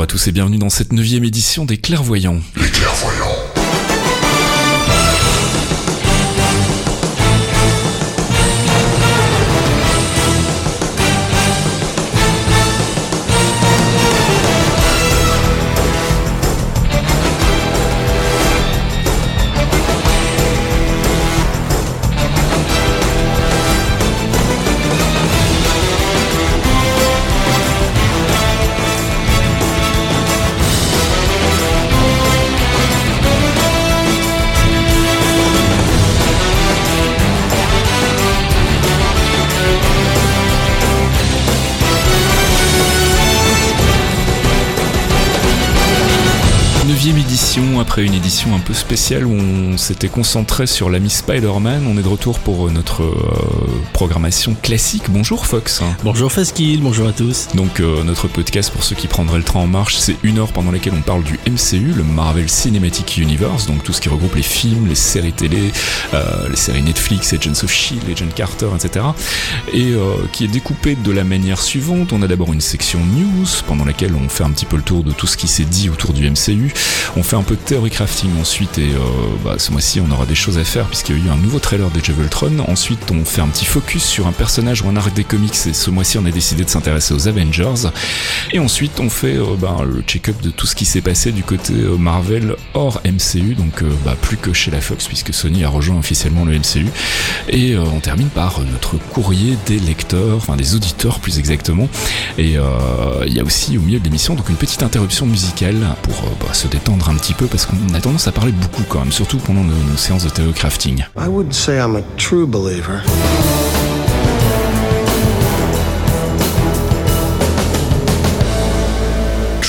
Bonjour 0.00 0.14
à 0.14 0.18
tous 0.18 0.28
et 0.28 0.32
bienvenue 0.32 0.56
dans 0.56 0.70
cette 0.70 0.94
neuvième 0.94 1.24
édition 1.24 1.66
des 1.66 1.76
Clairvoyants. 1.76 2.40
Les 2.56 2.70
clairvoyants. 2.70 3.39
Après 47.90 48.04
une 48.04 48.14
édition 48.14 48.54
un 48.54 48.60
peu 48.60 48.72
spéciale 48.72 49.26
où 49.26 49.32
on 49.32 49.76
s'était 49.76 50.06
concentré 50.06 50.68
sur 50.68 50.90
l'ami 50.90 51.10
Spider-Man, 51.10 51.88
on 51.88 51.98
est 51.98 52.04
de 52.04 52.08
retour 52.08 52.38
pour 52.38 52.68
euh, 52.68 52.70
notre 52.70 53.02
euh, 53.02 53.82
programmation 53.92 54.54
classique. 54.62 55.02
Bonjour 55.08 55.44
Fox. 55.44 55.82
Bonjour 56.04 56.30
Faskill, 56.30 56.82
bonjour 56.82 57.08
à 57.08 57.12
tous. 57.12 57.48
Donc 57.56 57.80
euh, 57.80 58.04
notre 58.04 58.28
podcast 58.28 58.70
pour 58.70 58.84
ceux 58.84 58.94
qui 58.94 59.08
prendraient 59.08 59.38
le 59.38 59.42
train 59.42 59.58
en 59.58 59.66
marche, 59.66 59.96
c'est 59.96 60.14
une 60.22 60.38
heure 60.38 60.52
pendant 60.52 60.70
laquelle 60.70 60.92
on 60.96 61.00
parle 61.00 61.24
du 61.24 61.40
MCU, 61.50 61.92
le 61.92 62.04
Marvel 62.04 62.48
Cinematic 62.48 63.16
Universe, 63.16 63.66
donc 63.66 63.82
tout 63.82 63.92
ce 63.92 64.00
qui 64.00 64.08
regroupe 64.08 64.36
les 64.36 64.42
films, 64.42 64.86
les 64.86 64.94
séries 64.94 65.32
télé, 65.32 65.72
euh, 66.14 66.48
les 66.48 66.56
séries 66.56 66.84
Netflix, 66.84 67.32
Agents 67.32 67.64
of 67.64 67.72
Shield, 67.72 68.04
Agent 68.08 68.30
Carter, 68.36 68.68
etc. 68.72 69.04
Et 69.74 69.94
qui 70.32 70.44
est 70.44 70.48
découpé 70.48 70.94
de 70.94 71.10
la 71.10 71.24
manière 71.24 71.60
suivante. 71.60 72.12
On 72.12 72.22
a 72.22 72.28
d'abord 72.28 72.52
une 72.52 72.60
section 72.60 73.00
news 73.00 73.46
pendant 73.66 73.84
laquelle 73.84 74.14
on 74.14 74.28
fait 74.28 74.44
un 74.44 74.50
petit 74.50 74.66
peu 74.66 74.76
le 74.76 74.82
tour 74.82 75.02
de 75.02 75.10
tout 75.10 75.26
ce 75.26 75.36
qui 75.36 75.48
s'est 75.48 75.64
dit 75.64 75.90
autour 75.90 76.12
du 76.12 76.30
MCU. 76.30 76.72
On 77.16 77.24
fait 77.24 77.34
un 77.34 77.42
peu 77.42 77.56
de 77.56 77.60
theory 77.90 78.00
crafting 78.00 78.40
ensuite 78.40 78.78
et 78.78 78.90
euh, 78.90 78.98
bah, 79.44 79.56
ce 79.58 79.70
mois-ci 79.72 80.00
on 80.00 80.10
aura 80.10 80.26
des 80.26 80.34
choses 80.34 80.58
à 80.58 80.64
faire 80.64 80.86
puisqu'il 80.86 81.18
y 81.18 81.20
a 81.20 81.24
eu 81.26 81.30
un 81.30 81.36
nouveau 81.36 81.58
trailer 81.58 81.90
de 81.90 82.00
Ultron. 82.18 82.64
Ensuite 82.66 83.10
on 83.12 83.24
fait 83.24 83.40
un 83.40 83.48
petit 83.48 83.66
focus 83.66 84.04
sur 84.04 84.26
un 84.26 84.32
personnage 84.32 84.82
ou 84.82 84.88
un 84.88 84.96
arc 84.96 85.12
des 85.12 85.24
comics 85.24 85.54
et 85.66 85.72
ce 85.72 85.90
mois-ci 85.90 86.18
on 86.18 86.24
a 86.24 86.30
décidé 86.30 86.64
de 86.64 86.70
s'intéresser 86.70 87.14
aux 87.14 87.28
Avengers. 87.28 87.90
Et 88.52 88.58
ensuite 88.58 89.00
on 89.00 89.10
fait 89.10 89.36
euh, 89.36 89.56
bah, 89.58 89.78
le 89.86 90.02
check-up 90.02 90.40
de 90.40 90.50
tout 90.50 90.66
ce 90.66 90.74
qui 90.74 90.84
s'est 90.84 91.00
passé 91.00 91.32
du 91.32 91.42
côté 91.42 91.74
euh, 91.74 91.96
Marvel 91.96 92.56
hors 92.74 93.00
MCU, 93.04 93.54
donc 93.54 93.84
bah, 94.04 94.16
plus 94.20 94.36
que 94.36 94.52
chez 94.52 94.70
la 94.70 94.80
Fox 94.80 95.06
puisque 95.06 95.34
Sony 95.34 95.64
a 95.64 95.68
rejoint 95.68 95.98
officiellement 95.98 96.44
le 96.44 96.58
MCU. 96.58 96.86
Et 97.48 97.76
on 97.76 98.00
termine 98.00 98.28
par 98.28 98.60
notre 98.60 98.96
courrier 98.96 99.56
des 99.66 99.78
lecteurs, 99.78 100.36
enfin 100.36 100.56
des 100.56 100.74
auditeurs 100.74 101.20
plus 101.20 101.38
exactement. 101.38 101.88
Et 102.38 102.56
il 103.26 103.32
y 103.32 103.40
a 103.40 103.44
aussi 103.44 103.76
au 103.78 103.80
milieu 103.82 103.98
de 103.98 104.04
l'émission 104.04 104.34
donc 104.34 104.48
une 104.48 104.56
petite 104.56 104.82
interruption 104.82 105.26
musicale 105.26 105.76
pour 106.02 106.24
se 106.54 106.68
détendre 106.68 107.08
un 107.08 107.14
petit 107.14 107.34
peu 107.34 107.46
parce 107.46 107.66
qu'on 107.70 107.94
a 107.94 108.00
tendance 108.00 108.26
à 108.28 108.32
parler 108.32 108.52
beaucoup 108.52 108.82
quand 108.88 109.00
même, 109.00 109.12
surtout 109.12 109.38
pendant 109.38 109.62
nos, 109.62 109.96
séances 109.96 110.24
de 110.24 110.30
believer. 112.46 113.00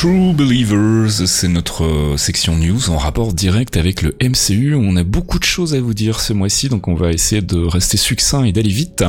True 0.02 0.34
Believers, 0.34 1.28
c'est 1.28 1.48
notre 1.48 1.84
euh, 1.84 2.18
section 2.18 2.56
news 2.56 2.90
en 2.90 2.98
rapport 2.98 3.34
direct 3.34 3.78
avec 3.78 4.02
le 4.02 4.16
MCU. 4.20 4.74
On 4.74 4.96
a 4.96 5.04
beaucoup 5.04 5.38
de 5.38 5.44
choses 5.44 5.76
à 5.76 5.80
vous 5.80 5.94
dire 5.94 6.22
ce 6.22 6.34
mois-ci, 6.34 6.70
donc 6.70 6.88
on 6.88 6.96
va 6.96 7.12
essayer 7.12 7.44
de 7.44 7.64
rester 7.64 7.98
succinct 7.98 8.44
et 8.44 8.52
d'aller 8.52 8.72
vite. 8.72 9.04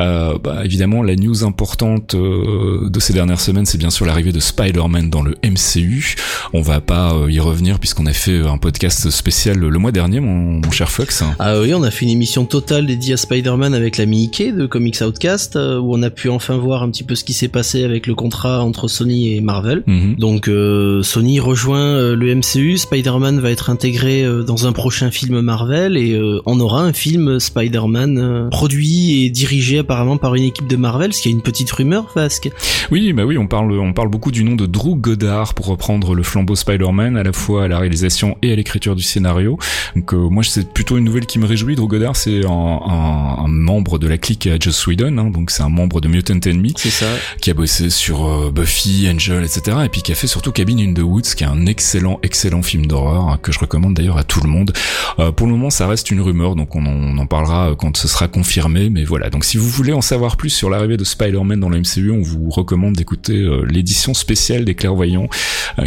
Euh, 0.00 0.38
bah, 0.42 0.62
évidemment, 0.64 1.04
la 1.04 1.14
news 1.14 1.44
importante 1.44 2.16
euh, 2.16 2.90
de 2.90 2.98
ces 2.98 3.12
dernières 3.12 3.40
semaines, 3.40 3.66
c'est 3.66 3.78
bien 3.78 3.90
sûr 3.90 4.04
l'arrivée 4.04 4.32
de 4.32 4.40
Spider-Man 4.40 5.10
dans 5.10 5.22
le 5.22 5.36
MCU. 5.44 6.16
On 6.52 6.60
va 6.60 6.80
pas 6.80 7.14
euh, 7.14 7.30
y 7.30 7.38
revenir 7.38 7.78
puisqu'on 7.78 8.06
a 8.06 8.12
fait 8.12 8.40
un 8.40 8.58
podcast 8.58 9.10
spécial 9.10 9.58
le 9.58 9.78
mois 9.78 9.92
dernier, 9.92 10.18
mon, 10.18 10.60
mon 10.60 10.70
cher 10.72 10.90
Fox. 10.90 11.22
Ah 11.38 11.60
oui, 11.60 11.72
on 11.72 11.84
a 11.84 11.92
fait 11.92 12.04
une 12.04 12.10
émission 12.10 12.46
totale 12.46 12.86
dédiée 12.86 13.14
à 13.14 13.16
Spider-Man 13.16 13.74
avec 13.74 13.96
l'ami 13.96 14.24
Ike 14.24 14.56
de 14.56 14.66
Comics 14.66 15.02
Outcast, 15.02 15.54
où 15.54 15.94
on 15.94 16.02
a 16.02 16.10
pu 16.10 16.28
enfin 16.30 16.56
voir 16.56 16.82
un 16.82 16.90
petit 16.90 17.04
peu 17.04 17.14
ce 17.14 17.22
qui 17.22 17.32
s'est 17.32 17.46
passé 17.46 17.84
avec 17.84 18.08
le 18.08 18.16
contrat 18.16 18.64
entre 18.64 18.88
Sony 18.88 19.36
et 19.36 19.40
Marvel. 19.40 19.84
Mhm. 19.86 20.16
Donc 20.16 20.31
euh, 20.48 21.02
Sony 21.02 21.40
rejoint 21.40 21.78
euh, 21.80 22.16
le 22.16 22.34
MCU, 22.34 22.76
Spider-Man 22.78 23.40
va 23.40 23.50
être 23.50 23.70
intégré 23.70 24.24
euh, 24.24 24.42
dans 24.42 24.66
un 24.66 24.72
prochain 24.72 25.10
film 25.10 25.40
Marvel 25.40 25.96
et 25.96 26.18
on 26.46 26.60
aura 26.60 26.82
un 26.82 26.92
film 26.92 27.38
Spider-Man 27.40 28.48
produit 28.50 29.24
et 29.24 29.30
dirigé 29.30 29.78
apparemment 29.78 30.16
par 30.16 30.34
une 30.34 30.44
équipe 30.44 30.66
de 30.66 30.76
Marvel, 30.76 31.12
ce 31.12 31.22
qui 31.22 31.28
est 31.28 31.32
une 31.32 31.42
petite 31.42 31.70
rumeur, 31.70 32.10
Fasque. 32.12 32.50
Oui, 32.90 33.12
bah 33.12 33.24
oui, 33.24 33.38
on 33.38 33.46
parle, 33.46 33.72
on 33.78 33.92
parle 33.92 34.08
beaucoup 34.08 34.30
du 34.30 34.44
nom 34.44 34.54
de 34.56 34.66
Drew 34.66 34.96
Goddard 34.96 35.54
pour 35.54 35.66
reprendre 35.66 36.14
le 36.14 36.22
flambeau 36.22 36.54
Spider-Man 36.54 37.16
à 37.16 37.22
la 37.22 37.32
fois 37.32 37.64
à 37.64 37.68
la 37.68 37.78
réalisation 37.78 38.36
et 38.42 38.52
à 38.52 38.56
l'écriture 38.56 38.94
du 38.96 39.02
scénario. 39.02 39.58
Donc 39.96 40.12
moi, 40.12 40.42
c'est 40.42 40.72
plutôt 40.72 40.98
une 40.98 41.04
nouvelle 41.04 41.26
qui 41.26 41.38
me 41.38 41.46
réjouit. 41.46 41.74
Drew 41.76 41.88
Goddard, 41.88 42.16
c'est 42.16 42.44
un, 42.44 42.50
un- 42.50 43.44
un 43.44 43.48
membre 43.48 43.98
de 43.98 44.06
la 44.08 44.18
clique 44.18 44.46
à 44.46 44.56
Joss 44.58 44.86
Whedon, 44.86 45.16
hein, 45.18 45.30
donc 45.30 45.50
c'est 45.50 45.62
un 45.62 45.68
membre 45.68 46.00
de 46.00 46.08
Mutant 46.08 46.38
Enemy 46.46 46.74
C'est 46.76 46.90
ça. 46.90 47.06
qui 47.40 47.50
a 47.50 47.54
bossé 47.54 47.90
sur 47.90 48.50
Buffy, 48.52 49.08
Angel, 49.12 49.42
etc. 49.44 49.78
Et 49.84 49.88
puis 49.88 50.02
qui 50.02 50.12
a 50.12 50.14
fait 50.14 50.21
surtout 50.26 50.52
Cabin 50.52 50.78
in 50.78 50.94
the 50.94 51.00
Woods, 51.00 51.34
qui 51.36 51.44
est 51.44 51.46
un 51.46 51.66
excellent, 51.66 52.18
excellent 52.22 52.62
film 52.62 52.86
d'horreur 52.86 53.28
hein, 53.28 53.38
que 53.40 53.52
je 53.52 53.58
recommande 53.58 53.94
d'ailleurs 53.94 54.18
à 54.18 54.24
tout 54.24 54.40
le 54.40 54.48
monde. 54.48 54.72
Euh, 55.18 55.32
pour 55.32 55.46
le 55.46 55.52
moment, 55.52 55.70
ça 55.70 55.86
reste 55.86 56.10
une 56.10 56.20
rumeur, 56.20 56.56
donc 56.56 56.74
on 56.74 56.84
en, 57.18 57.26
parlera 57.26 57.70
euh, 57.70 57.74
quand 57.74 57.96
ce 57.96 58.08
sera 58.08 58.28
confirmé. 58.28 58.90
Mais 58.90 59.04
voilà, 59.04 59.30
donc 59.30 59.44
si 59.44 59.56
vous 59.56 59.68
voulez 59.68 59.92
en 59.92 60.00
savoir 60.00 60.36
plus 60.36 60.50
sur 60.50 60.70
l'arrivée 60.70 60.96
de 60.96 61.04
Spider-Man 61.04 61.60
dans 61.60 61.68
le 61.68 61.78
MCU, 61.80 62.10
on 62.10 62.22
vous 62.22 62.50
recommande 62.50 62.94
d'écouter 62.94 63.36
euh, 63.36 63.64
l'édition 63.64 64.14
spéciale 64.14 64.64
des 64.64 64.74
Clairvoyants 64.74 65.28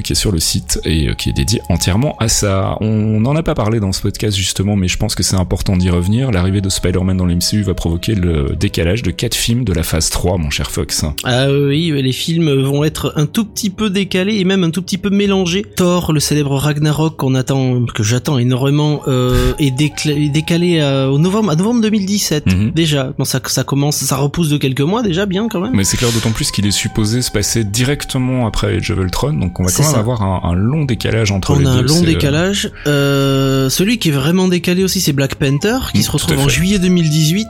qui 0.03 0.13
est 0.13 0.16
sur 0.16 0.31
le 0.31 0.40
site 0.40 0.79
et 0.84 1.09
qui 1.16 1.29
est 1.29 1.34
dédiée 1.34 1.62
entièrement 1.69 2.16
à 2.18 2.28
ça. 2.28 2.78
On 2.81 3.19
n'en 3.19 3.35
a 3.35 3.44
pas 3.44 3.53
parlé 3.53 3.79
dans 3.79 3.91
ce 3.91 4.01
podcast 4.01 4.35
justement, 4.35 4.75
mais 4.75 4.88
je 4.88 4.97
pense 4.97 5.13
que 5.13 5.22
c'est 5.22 5.35
important 5.35 5.78
d'y 5.78 5.90
revenir. 5.90 6.31
L'arrivée 6.31 6.62
de 6.62 6.69
Spider-Man 6.69 7.18
dans 7.18 7.25
le 7.25 7.35
MCU 7.35 7.62
va 7.62 7.75
provoquer 7.75 8.16
le 8.16 8.56
décalage 8.59 9.03
de 9.03 9.12
quatre 9.12 9.35
films 9.35 9.63
de 9.63 9.74
la 9.74 9.84
phase 9.84 10.09
3, 10.09 10.38
mon 10.38 10.50
cher 10.50 10.72
Fox. 10.72 11.06
Ah 11.24 11.47
oui, 11.51 11.91
les 12.01 12.12
films 12.12 12.51
vont 12.63 12.84
être 12.84 13.13
un 13.16 13.28
tout 13.28 13.45
petit 13.45 13.69
peu 13.69 13.90
décalés 13.90 14.25
et 14.30 14.44
même 14.44 14.63
un 14.63 14.69
tout 14.72 14.81
petit 14.81 14.97
peu 14.97 15.09
mélangés. 15.09 15.63
Thor, 15.75 16.13
le 16.13 16.19
célèbre 16.19 16.56
Ragnarok 16.58 17.16
qu'on 17.18 17.36
attend, 17.36 17.86
que 17.86 18.03
j'attends 18.03 18.38
énormément, 18.38 19.02
euh, 19.08 19.53
est, 19.59 19.72
décalé 19.72 20.80
à, 20.81 21.09
au 21.12 21.18
novembre, 21.18 21.52
à 21.52 21.56
novembre 21.56 21.81
2017 21.81 22.46
Mhm. 22.47 22.72
déjà. 22.72 23.13
Bon, 23.18 23.25
ça, 23.25 23.40
ça 23.46 23.63
commence, 23.63 23.97
ça 23.97 24.16
repousse 24.18 24.50
de 24.50 24.58
quelques 24.58 24.81
mois 24.81 25.03
déjà, 25.03 25.25
bien 25.25 25.47
quand 25.50 25.59
même. 25.62 25.72
Mais 25.74 25.84
c'est 25.84 25.97
clair 25.97 26.12
d'autant 26.12 26.31
plus 26.31 26.52
qu'il 26.52 26.66
est 26.66 26.72
supposé 26.72 27.22
se 27.22 27.31
passer 27.31 27.63
directement 27.63 28.47
après 28.47 28.78
Age 28.78 28.91
of 28.91 29.00
Ultron, 29.00 29.34
donc 29.34 29.59
on 29.59 29.63
va 29.63 29.72
quand 29.72 29.84
même 29.84 29.91
ça. 29.91 30.00
avoir 30.00 30.22
un, 30.22 30.42
un 30.50 30.56
long 30.56 30.86
décalage 30.86 31.31
entre 31.31 31.52
On 31.52 31.59
les 31.59 31.68
a 31.68 31.74
deux. 31.74 31.80
un 31.80 31.81
long 31.84 32.02
euh, 32.03 32.06
décalage. 32.06 32.72
Euh, 32.88 33.69
celui 33.69 33.98
qui 33.98 34.10
est 34.10 34.13
vraiment 34.13 34.48
décalé 34.48 34.83
aussi, 34.83 35.01
c'est 35.01 35.13
Black 35.13 35.36
Panther, 35.36 35.78
qui 35.94 36.00
Mm, 36.00 36.04
se 36.04 36.12
retrouve 36.12 36.39
en 36.39 36.50
juillet 36.50 36.80
2018. 36.80 37.48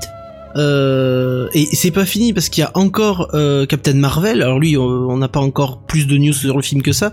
Euh, 0.57 1.48
et 1.54 1.68
c'est 1.74 1.92
pas 1.92 2.06
fini 2.06 2.34
parce 2.34 2.50
qu'il 2.50 2.62
y 2.62 2.66
a 2.66 2.72
encore 2.75 3.30
euh, 3.34 3.66
Captain 3.66 3.94
Marvel. 3.94 4.42
Alors 4.42 4.60
lui, 4.60 4.78
on 4.78 5.18
n'a 5.18 5.28
pas 5.28 5.40
encore 5.40 5.80
plus 5.81 6.07
de 6.07 6.18
news 6.18 6.34
sur 6.34 6.56
le 6.56 6.62
film 6.63 6.81
que 6.81 6.92
ça. 6.94 7.12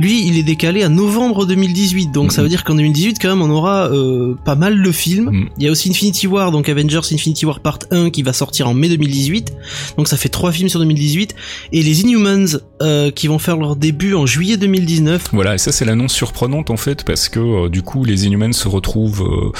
Lui, 0.00 0.26
il 0.26 0.38
est 0.38 0.42
décalé 0.42 0.82
à 0.82 0.88
novembre 0.88 1.46
2018. 1.46 2.12
Donc 2.12 2.32
ça 2.32 2.40
Mhm. 2.40 2.44
veut 2.44 2.48
dire 2.48 2.64
qu'en 2.64 2.74
2018, 2.74 3.18
quand 3.20 3.28
même, 3.28 3.42
on 3.42 3.50
aura 3.50 3.90
euh, 3.92 4.34
pas 4.44 4.54
mal 4.56 4.82
de 4.82 4.92
films. 4.92 5.30
Mhm. 5.30 5.48
Il 5.58 5.64
y 5.64 5.68
a 5.68 5.70
aussi 5.70 5.90
Infinity 5.90 6.26
War, 6.26 6.50
donc 6.50 6.68
Avengers 6.68 7.00
Infinity 7.12 7.46
War 7.46 7.60
Part 7.60 7.78
1 7.90 8.10
qui 8.10 8.22
va 8.22 8.32
sortir 8.32 8.68
en 8.68 8.74
mai 8.74 8.88
2018. 8.88 9.52
Donc 9.96 10.08
ça 10.08 10.16
fait 10.16 10.28
trois 10.28 10.52
films 10.52 10.68
sur 10.68 10.80
2018. 10.80 11.34
Et 11.72 11.82
les 11.82 12.00
Inhumans 12.02 12.58
euh, 12.82 13.10
qui 13.10 13.26
vont 13.26 13.38
faire 13.38 13.56
leur 13.56 13.76
début 13.76 14.14
en 14.14 14.26
juillet 14.26 14.56
2019. 14.56 15.28
Voilà, 15.32 15.54
et 15.54 15.58
ça 15.58 15.72
c'est 15.72 15.84
l'annonce 15.84 16.12
surprenante 16.14 16.70
en 16.70 16.76
fait 16.76 17.04
parce 17.04 17.28
que 17.28 17.38
euh, 17.40 17.68
du 17.68 17.82
coup 17.82 18.04
les 18.04 18.26
Inhumans 18.26 18.52
se 18.52 18.68
retrouvent 18.68 19.52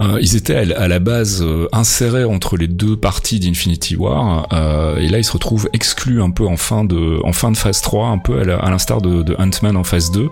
euh, 0.00 0.18
ils 0.20 0.36
étaient 0.36 0.54
à, 0.74 0.88
la 0.88 0.98
base 0.98 1.42
euh, 1.42 1.66
insérés 1.72 2.24
entre 2.24 2.56
les 2.56 2.68
deux 2.68 2.96
parties 2.96 3.40
d'Infinity 3.40 3.96
War 3.96 4.46
euh, 4.52 4.96
et 4.98 5.08
là 5.08 5.18
ils 5.18 5.24
se 5.24 5.32
retrouvent 5.32 5.68
exclus 5.72 6.22
un 6.22 6.30
peu 6.30 6.46
en 6.46 6.56
fin 6.56 6.84
de 6.84 7.18
en 7.24 7.32
fin 7.32 7.50
de 7.50 7.56
phase 7.56 7.80
3 7.82 8.08
un 8.08 8.18
peu 8.18 8.40
à 8.40 8.70
l'instar 8.70 9.00
de, 9.02 9.22
de 9.22 9.34
Ant-Man 9.38 9.76
en 9.76 9.84
phase 9.84 10.10
2. 10.12 10.28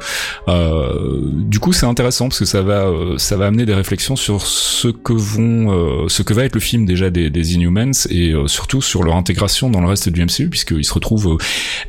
Euh, 0.49 1.21
du 1.33 1.59
coup 1.59 1.73
c'est 1.73 1.87
intéressant 1.87 2.29
parce 2.29 2.39
que 2.39 2.45
ça 2.45 2.63
va 2.63 2.87
euh, 2.87 3.19
ça 3.19 3.37
va 3.37 3.47
amener 3.47 3.67
des 3.67 3.75
réflexions 3.75 4.17
sur 4.17 4.47
ce 4.47 4.89
que 4.89 5.13
vont 5.13 6.07
ce 6.09 6.23
que 6.23 6.33
va 6.35 6.45
être 6.45 6.55
le 6.55 6.61
film 6.61 6.87
déjà 6.87 7.11
des, 7.11 7.31
des 7.31 7.55
Inhumans 7.55 7.93
et 8.11 8.35
surtout 8.47 8.83
sur 8.83 9.03
leur 9.03 9.17
intégration 9.17 9.71
dans 9.71 9.81
le 9.81 9.89
reste 9.89 10.09
du 10.09 10.25
MCU 10.25 10.49
puisqu'ils 10.49 10.85
se 10.85 10.95
retrouvent 10.95 11.39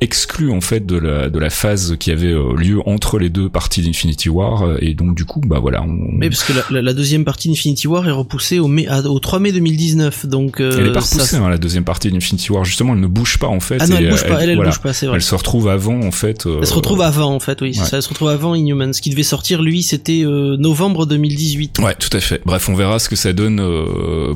exclus 0.01 0.51
en 0.51 0.61
fait 0.61 0.85
de 0.85 0.97
la 0.97 1.29
de 1.29 1.39
la 1.39 1.49
phase 1.49 1.95
qui 1.99 2.11
avait 2.11 2.33
lieu 2.57 2.79
entre 2.85 3.19
les 3.19 3.29
deux 3.29 3.49
parties 3.49 3.81
d'Infinity 3.81 4.29
War 4.29 4.77
et 4.79 4.93
donc 4.93 5.15
du 5.15 5.25
coup 5.25 5.41
bah 5.45 5.59
voilà. 5.59 5.85
Mais 5.87 6.29
parce 6.29 6.43
que 6.43 6.53
la, 6.53 6.63
la- 6.71 6.81
la 6.81 6.93
deuxième 6.93 7.25
partie 7.25 7.49
d'Infinity 7.49 7.66
d'Infinity 7.67 7.87
War 7.87 8.07
est 8.07 8.11
repoussée 8.11 8.59
au, 8.59 8.67
mai, 8.67 8.87
au 8.89 9.19
3 9.19 9.39
mai 9.39 9.51
2019. 9.51 10.25
Donc, 10.25 10.61
euh, 10.61 10.71
elle 10.77 10.87
est 10.87 10.91
pas 10.91 11.01
repoussée, 11.01 11.35
hein, 11.35 11.49
la 11.49 11.57
deuxième 11.57 11.83
partie 11.83 12.09
d'Infinity 12.09 12.51
War. 12.51 12.63
Justement, 12.63 12.93
elle 12.93 13.01
ne 13.01 13.07
bouge 13.07 13.37
pas 13.37 13.47
en 13.47 13.59
fait. 13.59 13.77
Ah 13.79 13.87
non, 13.87 13.97
elle 13.97 14.09
bouge 14.09 14.25
pas. 14.25 14.41
Elle, 14.41 14.51
elle 14.51 14.63
bouge 14.63 14.79
pas, 14.79 14.93
c'est 14.93 15.05
vrai. 15.05 15.15
Elle 15.15 15.21
se 15.21 15.35
retrouve 15.35 15.67
avant 15.67 16.01
en 16.01 16.11
fait. 16.11 16.45
Euh, 16.45 16.59
elle 16.61 16.67
se 16.67 16.73
retrouve 16.73 17.01
avant 17.01 17.33
en 17.33 17.39
fait, 17.39 17.61
oui. 17.61 17.73
Ça, 17.73 17.97
elle 17.97 18.03
se 18.03 18.09
retrouve 18.09 18.29
avant 18.29 18.55
Inhumans. 18.55 18.93
Ce 18.93 19.01
qui 19.01 19.09
devait 19.09 19.23
sortir, 19.23 19.61
lui, 19.61 19.83
c'était 19.83 20.23
euh, 20.23 20.55
novembre 20.57 21.05
2018. 21.05 21.79
Ouais, 21.79 21.95
tout 21.95 22.15
à 22.15 22.19
fait. 22.19 22.41
Bref, 22.45 22.69
on 22.69 22.75
verra 22.75 22.99
ce 22.99 23.09
que 23.09 23.15
ça 23.15 23.33
donne 23.33 23.61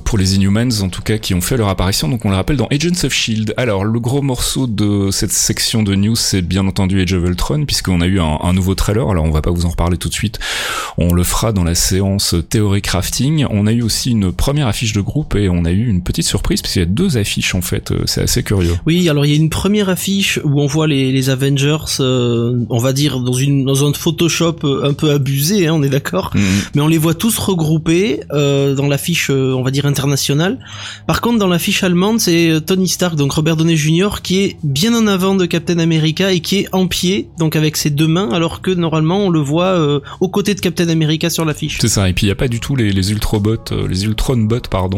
pour 0.03 0.17
les 0.17 0.35
Inhumans, 0.35 0.81
en 0.81 0.89
tout 0.89 1.01
cas, 1.01 1.17
qui 1.17 1.33
ont 1.33 1.41
fait 1.41 1.57
leur 1.57 1.69
apparition. 1.69 2.09
Donc, 2.09 2.25
on 2.25 2.29
le 2.29 2.35
rappelle 2.35 2.57
dans 2.57 2.67
Agents 2.67 3.05
of 3.05 3.13
Shield. 3.13 3.53
Alors, 3.57 3.85
le 3.85 3.99
gros 3.99 4.21
morceau 4.21 4.67
de 4.67 5.09
cette 5.11 5.31
section 5.31 5.83
de 5.83 5.95
news, 5.95 6.15
c'est 6.15 6.41
bien 6.41 6.67
entendu 6.67 7.01
Age 7.01 7.13
of 7.13 7.23
Ultron, 7.23 7.65
puisqu'on 7.65 8.01
a 8.01 8.07
eu 8.07 8.19
un, 8.19 8.39
un 8.41 8.53
nouveau 8.53 8.75
trailer. 8.75 9.09
Alors, 9.09 9.23
on 9.23 9.31
va 9.31 9.41
pas 9.41 9.51
vous 9.51 9.65
en 9.65 9.69
reparler 9.69 9.97
tout 9.97 10.09
de 10.09 10.13
suite. 10.13 10.39
On 10.97 11.13
le 11.13 11.23
fera 11.23 11.53
dans 11.53 11.63
la 11.63 11.75
séance 11.75 12.35
théorie 12.49 12.81
On 13.49 13.67
a 13.67 13.71
eu 13.71 13.81
aussi 13.81 14.11
une 14.11 14.31
première 14.31 14.67
affiche 14.67 14.93
de 14.93 15.01
groupe 15.01 15.35
et 15.35 15.49
on 15.49 15.65
a 15.65 15.71
eu 15.71 15.87
une 15.87 16.01
petite 16.01 16.25
surprise 16.25 16.61
puisqu'il 16.61 16.79
y 16.79 16.83
a 16.83 16.85
deux 16.85 17.17
affiches 17.17 17.55
en 17.55 17.61
fait. 17.61 17.91
Euh, 17.91 18.03
c'est 18.05 18.21
assez 18.21 18.43
curieux. 18.43 18.75
Oui, 18.85 19.07
alors 19.09 19.25
il 19.25 19.31
y 19.31 19.33
a 19.33 19.37
une 19.37 19.49
première 19.49 19.89
affiche 19.89 20.39
où 20.43 20.61
on 20.61 20.67
voit 20.67 20.87
les, 20.87 21.11
les 21.11 21.29
Avengers, 21.29 21.77
euh, 21.99 22.65
on 22.69 22.79
va 22.79 22.93
dire 22.93 23.19
dans 23.19 23.33
une 23.33 23.65
dans 23.65 23.87
un 23.87 23.93
Photoshop 23.93 24.57
euh, 24.63 24.89
un 24.89 24.93
peu 24.93 25.11
abusé, 25.11 25.67
hein, 25.67 25.73
on 25.75 25.83
est 25.83 25.89
d'accord. 25.89 26.31
Mhm. 26.33 26.41
Mais 26.75 26.81
on 26.81 26.87
les 26.87 26.97
voit 26.97 27.13
tous 27.13 27.37
regroupés 27.37 28.21
euh, 28.31 28.75
dans 28.75 28.87
l'affiche, 28.87 29.29
on 29.29 29.61
va 29.61 29.71
dire 29.71 29.85
internationale. 29.85 30.59
Par 31.07 31.21
contre, 31.21 31.39
dans 31.39 31.47
l'affiche 31.47 31.83
allemande, 31.83 32.19
c'est 32.19 32.61
Tony 32.65 32.87
Stark, 32.87 33.15
donc 33.15 33.31
Robert 33.31 33.55
Downey 33.55 33.75
Jr. 33.75 34.21
qui 34.23 34.39
est 34.39 34.57
bien 34.63 34.93
en 34.93 35.07
avant 35.07 35.35
de 35.35 35.45
Captain 35.45 35.79
America 35.79 36.31
et 36.31 36.39
qui 36.39 36.59
est 36.59 36.67
en 36.71 36.87
pied, 36.87 37.29
donc 37.39 37.55
avec 37.55 37.77
ses 37.77 37.89
deux 37.89 38.07
mains, 38.07 38.29
alors 38.31 38.61
que 38.61 38.71
normalement 38.71 39.25
on 39.25 39.29
le 39.29 39.39
voit 39.39 40.01
aux 40.19 40.29
côtés 40.29 40.55
de 40.55 40.59
Captain 40.59 40.89
America 40.89 41.29
sur 41.29 41.45
l'affiche. 41.45 41.77
C'est 41.81 41.87
ça. 41.87 42.09
Et 42.09 42.13
puis 42.13 42.25
il 42.25 42.29
y 42.29 42.31
a 42.31 42.35
pas 42.35 42.47
du 42.47 42.59
tout 42.59 42.75
les, 42.75 42.91
les 42.91 43.10
Ultrobots, 43.11 43.87
les 43.89 44.05
Ultron 44.05 44.37
bots 44.37 44.59
pardon, 44.69 44.97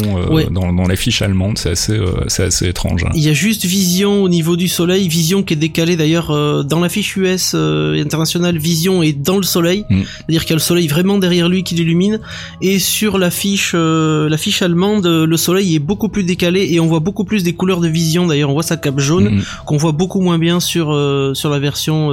dans, 0.52 0.74
dans 0.74 0.88
l'affiche 0.88 1.22
allemande. 1.22 1.58
C'est 1.58 1.72
assez, 1.72 2.00
c'est 2.28 2.44
assez 2.44 2.68
étrange. 2.68 3.04
Hein. 3.06 3.12
Il 3.16 3.22
y 3.22 3.30
a 3.30 3.34
juste 3.34 3.66
Vision 3.66 4.24
au 4.24 4.30
niveau 4.30 4.56
du 4.56 4.68
Soleil, 4.68 5.08
Vision 5.08 5.44
qui 5.44 5.54
est 5.54 5.58
décalée 5.58 5.96
d'ailleurs 5.96 6.32
euh, 6.32 6.64
dans 6.64 6.80
l'affiche 6.80 7.16
US 7.18 7.54
euh, 7.56 8.02
internationale. 8.02 8.58
Vision 8.58 9.04
est 9.04 9.14
dans 9.14 9.38
le 9.38 9.44
Soleil, 9.44 9.86
mm. 9.90 10.02
c'est-à-dire 10.04 10.42
qu'il 10.42 10.52
y 10.52 10.54
a 10.54 10.56
le 10.56 10.62
Soleil 10.62 10.88
vraiment 10.88 11.18
derrière 11.18 11.50
lui 11.50 11.64
qui 11.64 11.76
l'illumine. 11.76 12.20
Et 12.62 12.80
sur 12.80 13.18
l'affiche, 13.18 13.72
euh, 13.76 14.30
l'affiche 14.30 14.62
allemande, 14.62 15.06
le 15.06 15.38
Soleil 15.38 15.76
est 15.76 15.80
beaucoup 15.80 16.10
plus 16.10 16.24
décalé 16.24 16.68
et 16.72 16.80
on 16.80 16.88
voit 16.88 17.00
beaucoup 17.00 17.24
plus 17.24 17.44
des 17.44 17.54
couleurs 17.54 17.80
de 17.80 17.88
Vision. 17.88 18.28
D'ailleurs, 18.28 18.50
on 18.50 18.54
voit 18.54 18.64
sa 18.64 18.78
cape 18.78 19.00
jaune 19.00 19.38
mm. 19.38 19.44
qu'on 19.66 19.78
voit 19.78 19.92
beaucoup 19.92 20.22
moins 20.22 20.38
bien 20.38 20.60
sur 20.60 20.94
sur 21.34 21.50
la 21.50 21.60
version 21.60 22.10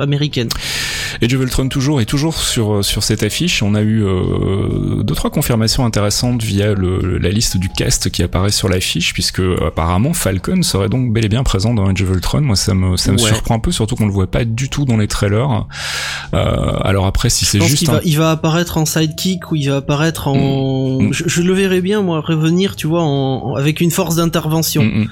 américaine. 0.00 0.48
Et 1.20 1.26
of 1.26 1.40
Ultron 1.40 1.68
toujours 1.68 2.00
et 2.00 2.06
toujours 2.06 2.38
sur 2.38 2.84
sur 2.84 3.02
cette 3.02 3.22
affiche, 3.22 3.62
on 3.62 3.74
a 3.74 3.82
eu 3.82 4.04
deux 5.02 5.14
trois 5.14 5.30
confirmations 5.30 5.84
intéressantes 5.84 6.42
via 6.42 6.74
le, 6.74 7.18
la 7.18 7.30
liste 7.30 7.56
du 7.56 7.68
cast 7.68 8.10
qui 8.10 8.22
apparaît 8.22 8.50
sur 8.50 8.68
l'affiche, 8.68 9.12
puisque 9.12 9.42
apparemment 9.66 10.12
Falcon 10.12 10.62
serait 10.62 10.88
donc 10.88 11.12
bel 11.12 11.24
et 11.24 11.28
bien 11.28 11.42
présent 11.42 11.74
dans 11.74 11.86
Age 11.86 12.02
of 12.02 12.10
Ultron. 12.10 12.40
Moi, 12.40 12.56
ça 12.56 12.74
me, 12.74 12.96
ça 12.96 13.12
me 13.12 13.18
surprend 13.18 13.56
un 13.56 13.58
peu, 13.58 13.72
surtout 13.72 13.96
qu'on 13.96 14.06
le 14.06 14.12
voit 14.12 14.30
pas 14.30 14.44
du 14.44 14.68
tout 14.68 14.84
dans 14.84 14.96
les 14.96 15.08
trailers. 15.08 15.66
Euh, 16.34 16.72
alors 16.82 17.06
après, 17.06 17.30
si 17.30 17.44
c'est 17.44 17.60
juste, 17.60 17.86
va, 17.86 18.00
il 18.04 18.18
va 18.18 18.30
apparaître 18.30 18.78
en 18.78 18.86
sidekick 18.86 19.50
ou 19.50 19.56
il 19.56 19.68
va 19.68 19.76
apparaître 19.76 20.28
en, 20.28 21.00
mm. 21.00 21.12
je, 21.12 21.42
le 21.42 21.52
verrais 21.52 21.80
bien 21.80 22.02
moi 22.02 22.20
revenir, 22.20 22.76
tu 22.76 22.86
vois, 22.86 23.02
en, 23.02 23.54
avec 23.54 23.80
une 23.80 23.90
force 23.90 24.16
d'intervention. 24.16 24.82
Mm, 24.82 25.02
mm 25.02 25.08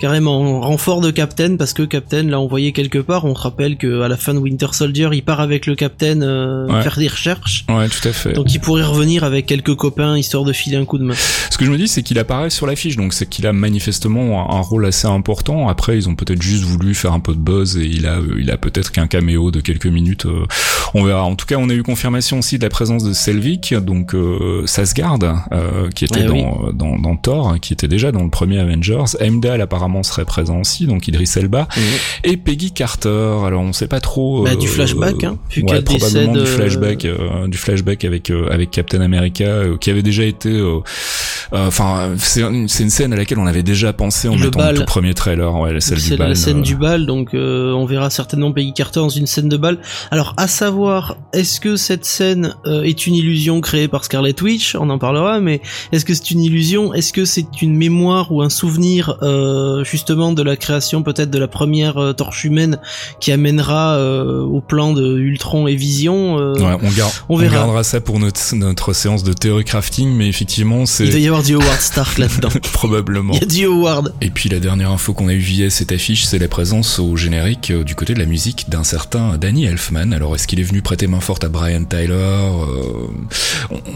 carrément 0.00 0.60
renfort 0.60 1.00
de 1.00 1.10
Captain 1.10 1.56
parce 1.56 1.72
que 1.72 1.82
Captain 1.82 2.24
l'a 2.24 2.40
envoyé 2.40 2.72
quelque 2.72 2.98
part. 2.98 3.24
On 3.24 3.34
se 3.34 3.40
rappelle 3.40 3.76
que 3.76 4.02
à 4.02 4.08
la 4.08 4.16
fin 4.16 4.34
de 4.34 4.38
Winter 4.38 4.68
Soldier, 4.72 5.08
il 5.12 5.22
part 5.22 5.40
avec 5.40 5.66
le 5.66 5.74
Captain 5.74 6.20
euh, 6.22 6.82
faire 6.82 6.96
des 6.98 7.08
recherches. 7.08 7.64
Ouais, 7.68 7.88
tout 7.88 8.06
à 8.08 8.12
fait. 8.12 8.32
Donc 8.32 8.52
il 8.54 8.60
pourrait 8.60 8.84
revenir 8.84 9.24
avec 9.24 9.46
quelques 9.46 9.74
copains 9.74 10.16
histoire 10.18 10.44
de 10.44 10.52
filer 10.52 10.76
un 10.76 10.84
coup 10.84 10.98
de 10.98 11.04
main. 11.04 11.14
Ce 11.50 11.56
que 11.58 11.64
je 11.64 11.70
me 11.70 11.78
dis, 11.78 11.88
c'est 11.88 12.02
qu'il 12.02 12.18
apparaît 12.18 12.50
sur 12.50 12.66
l'affiche, 12.66 12.96
donc 12.96 13.14
c'est 13.14 13.28
qu'il 13.28 13.46
a 13.46 13.52
manifestement 13.52 14.54
un, 14.54 14.60
rôle 14.60 14.86
assez 14.86 15.06
important. 15.06 15.68
Après, 15.68 15.96
ils 15.96 16.08
ont 16.08 16.14
peut-être 16.14 16.42
juste 16.42 16.64
voulu 16.64 16.94
faire 16.94 17.12
un 17.12 17.20
peu 17.20 17.32
de 17.32 17.38
buzz 17.38 17.76
et 17.76 17.86
il 17.86 18.06
a, 18.06 18.18
il 18.38 18.50
a 18.50 18.56
peut-être 18.56 18.90
qu'un 18.90 19.06
caméo 19.06 19.50
de 19.50 19.60
quelques 19.60 19.86
minutes. 19.86 20.26
Euh, 20.26 20.44
on 20.94 21.04
verra. 21.04 21.24
En 21.24 21.34
tout 21.34 21.46
cas, 21.46 21.56
on 21.58 21.68
a 21.68 21.74
eu 21.74 21.82
confirmation 21.82 22.38
aussi 22.38 22.58
de 22.58 22.64
la 22.64 22.70
présence 22.70 23.04
de 23.04 23.12
Selvig, 23.12 23.74
donc 23.74 24.14
euh, 24.14 24.66
Sasgard, 24.66 25.18
euh, 25.52 25.88
qui 25.90 26.04
était 26.04 26.22
eh 26.24 26.26
dans, 26.26 26.72
dans, 26.72 26.98
dans, 26.98 27.16
Thor, 27.16 27.56
qui 27.60 27.72
était 27.72 27.88
déjà 27.88 28.12
dans 28.12 28.22
le 28.22 28.30
premier 28.30 28.58
Avengers. 28.58 29.04
Heimdall 29.20 29.60
apparemment 29.60 29.85
serait 30.02 30.24
présent 30.24 30.60
aussi, 30.60 30.86
donc 30.86 31.08
Idris 31.08 31.30
Elba 31.36 31.68
mhm. 31.76 31.82
et 32.24 32.36
Peggy 32.36 32.72
Carter. 32.72 33.36
Alors 33.44 33.62
on 33.62 33.72
sait 33.72 33.88
pas 33.88 34.00
trop. 34.00 34.44
Bah, 34.44 34.56
du 34.56 34.66
euh, 34.66 34.70
flashback, 34.70 35.24
hein, 35.24 35.38
ouais, 35.56 35.82
probablement 35.82 36.32
du 36.32 36.46
flashback, 36.46 37.04
euh, 37.04 37.48
du 37.48 37.58
flashback 37.58 38.04
avec 38.04 38.30
euh, 38.30 38.48
avec 38.50 38.70
Captain 38.70 39.00
America, 39.00 39.62
qui 39.80 39.90
avait 39.90 40.02
déjà 40.02 40.24
été. 40.24 40.62
Enfin, 41.52 42.14
c'est 42.18 42.42
une, 42.42 42.66
une, 42.80 42.90
scène 42.90 43.12
à 43.12 43.16
laquelle 43.16 43.38
on 43.38 43.46
avait 43.46 43.62
déjà 43.62 43.92
pensé 43.92 44.28
en 44.28 44.36
mettant 44.36 44.70
le 44.70 44.78
tout 44.78 44.84
premier 44.84 45.14
trailer, 45.14 45.54
ouais, 45.54 45.72
la 45.72 45.80
scène 45.80 45.98
du 45.98 46.16
bal. 46.16 46.28
la 46.28 46.34
scène 46.34 46.62
du 46.62 46.76
bal, 46.76 47.06
donc 47.06 47.30
on 47.32 47.84
verra 47.84 48.10
certainement 48.10 48.52
Peggy 48.52 48.72
Carter 48.72 49.00
dans 49.00 49.08
une 49.08 49.26
scène 49.26 49.48
de 49.48 49.56
bal. 49.56 49.78
Alors 50.10 50.34
à 50.36 50.48
savoir, 50.48 51.16
est-ce 51.32 51.60
que 51.60 51.76
cette 51.76 52.04
scène 52.04 52.54
est 52.64 53.06
une 53.06 53.14
illusion 53.14 53.60
créée 53.60 53.88
par 53.88 54.04
Scarlet 54.04 54.34
Witch? 54.42 54.74
On 54.74 54.90
en 54.90 54.98
parlera, 54.98 55.40
mais 55.40 55.60
est-ce 55.92 56.04
que 56.04 56.14
c'est 56.14 56.30
une 56.30 56.42
illusion? 56.42 56.92
Est-ce 56.94 57.12
que 57.12 57.24
c'est 57.24 57.62
une 57.62 57.76
mémoire 57.76 58.32
ou 58.32 58.42
un 58.42 58.48
souvenir 58.48 59.18
euh, 59.22 59.75
justement 59.84 60.32
de 60.32 60.42
la 60.42 60.56
création 60.56 61.02
peut-être 61.02 61.30
de 61.30 61.38
la 61.38 61.48
première 61.48 61.98
euh, 61.98 62.12
torche 62.12 62.44
humaine 62.44 62.78
qui 63.20 63.32
amènera 63.32 63.96
euh, 63.96 64.42
au 64.42 64.60
plan 64.60 64.92
de 64.92 65.18
Ultron 65.18 65.66
et 65.66 65.74
Vision. 65.74 66.38
Euh, 66.38 66.54
ouais, 66.54 66.76
on, 66.82 66.90
garde, 66.90 67.12
on, 67.28 67.36
verra. 67.36 67.56
gardera 67.56 67.84
ça 67.84 68.00
pour 68.00 68.18
notre, 68.18 68.54
notre 68.54 68.92
séance 68.92 69.22
de 69.22 69.32
théorie 69.32 69.64
crafting, 69.64 70.14
mais 70.14 70.28
effectivement 70.28 70.86
c'est... 70.86 71.04
Il 71.04 71.12
va 71.12 71.18
y 71.18 71.26
avoir 71.26 71.42
du 71.42 71.54
Howard 71.54 71.80
Stark 71.80 72.18
là-dedans. 72.18 72.48
Probablement. 72.72 73.34
Il 73.34 73.40
y 73.40 73.42
a 73.42 73.46
du 73.46 73.64
Howard. 73.66 74.14
Et 74.20 74.30
puis 74.30 74.48
la 74.48 74.60
dernière 74.60 74.90
info 74.90 75.14
qu'on 75.14 75.28
a 75.28 75.32
eu 75.32 75.38
via 75.38 75.70
cette 75.70 75.92
affiche, 75.92 76.24
c'est 76.24 76.38
la 76.38 76.48
présence 76.48 76.98
au 76.98 77.16
générique 77.16 77.72
du 77.72 77.94
côté 77.94 78.14
de 78.14 78.18
la 78.18 78.26
musique 78.26 78.68
d'un 78.68 78.84
certain 78.84 79.36
Danny 79.38 79.64
Elfman. 79.64 80.12
Alors 80.12 80.34
est-ce 80.34 80.46
qu'il 80.46 80.60
est 80.60 80.64
venu 80.64 80.82
prêter 80.82 81.06
main 81.06 81.20
forte 81.20 81.44
à 81.44 81.48
Brian 81.48 81.84
Tyler 81.84 82.16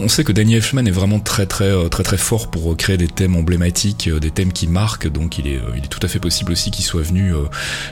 on, 0.01 0.07
sait 0.07 0.23
que 0.23 0.31
Danny 0.31 0.55
Elfman 0.55 0.85
est 0.85 0.91
vraiment 0.91 1.19
très 1.19 1.45
très 1.45 1.89
très 1.89 2.03
très 2.03 2.17
fort 2.17 2.49
pour 2.49 2.75
créer 2.75 2.97
des 2.97 3.07
thèmes 3.07 3.35
emblématiques, 3.35 4.09
des 4.09 4.31
thèmes 4.31 4.51
qui 4.51 4.67
marquent, 4.67 5.07
donc 5.07 5.37
il 5.37 5.47
est 5.47 5.59
il 5.75 5.83
est 5.83 5.87
tout 5.87 5.99
à 6.03 6.07
fait 6.07 6.19
possible 6.19 6.51
aussi 6.51 6.71
qu'il 6.71 6.83
soit 6.83 7.01
venu 7.01 7.33
euh, 7.33 7.43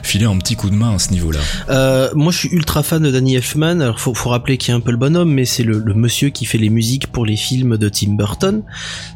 filer 0.02 0.26
un 0.26 0.36
petit 0.38 0.56
coup 0.56 0.70
de 0.70 0.74
main 0.74 0.94
à 0.94 0.98
ce 0.98 1.10
niveau-là. 1.12 1.40
Euh, 1.68 2.10
moi, 2.14 2.32
je 2.32 2.38
suis 2.38 2.48
ultra 2.50 2.82
fan 2.82 3.02
de 3.02 3.10
Danny 3.10 3.36
Elfman. 3.36 3.80
Alors, 3.80 4.00
faut, 4.00 4.12
rappeler 4.28 4.56
qu'il 4.56 4.72
est 4.72 4.76
un 4.76 4.80
peu 4.80 4.90
le 4.90 4.96
bonhomme, 4.96 5.32
mais 5.32 5.44
c'est 5.44 5.62
le, 5.62 5.82
monsieur 5.94 6.30
qui 6.30 6.44
fait 6.44 6.58
les 6.58 6.70
musiques 6.70 7.08
pour 7.08 7.26
les 7.26 7.36
films 7.36 7.76
de 7.76 7.88
Tim 7.88 8.12
Burton. 8.12 8.62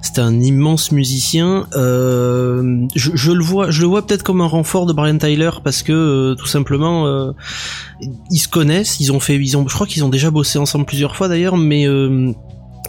C'est 0.02 0.18
un 0.18 0.40
immense 0.40 0.92
musicien. 0.92 1.66
Euh, 1.76 2.86
je, 2.94 3.32
le 3.32 3.44
vois, 3.44 3.70
je 3.70 3.80
le 3.80 3.86
vois 3.86 4.06
peut-être 4.06 4.22
comme 4.22 4.40
un 4.40 4.46
renfort 4.46 4.86
de 4.86 4.92
Brian 4.92 5.18
Tyler 5.18 5.50
parce 5.62 5.82
que 5.82 6.34
tout 6.34 6.46
simplement, 6.46 7.32
ils 8.30 8.38
se 8.38 8.48
connaissent. 8.48 9.00
Ils 9.00 9.12
ont 9.12 9.20
fait, 9.20 9.36
ils 9.36 9.56
ont, 9.56 9.66
je 9.68 9.74
crois 9.74 9.86
qu'ils 9.86 10.04
ont 10.04 10.08
déjà 10.08 10.30
bossé 10.30 10.58
ensemble 10.58 10.84
plusieurs 10.84 11.16
fois 11.16 11.28
d'ailleurs, 11.28 11.56
mais 11.56 11.86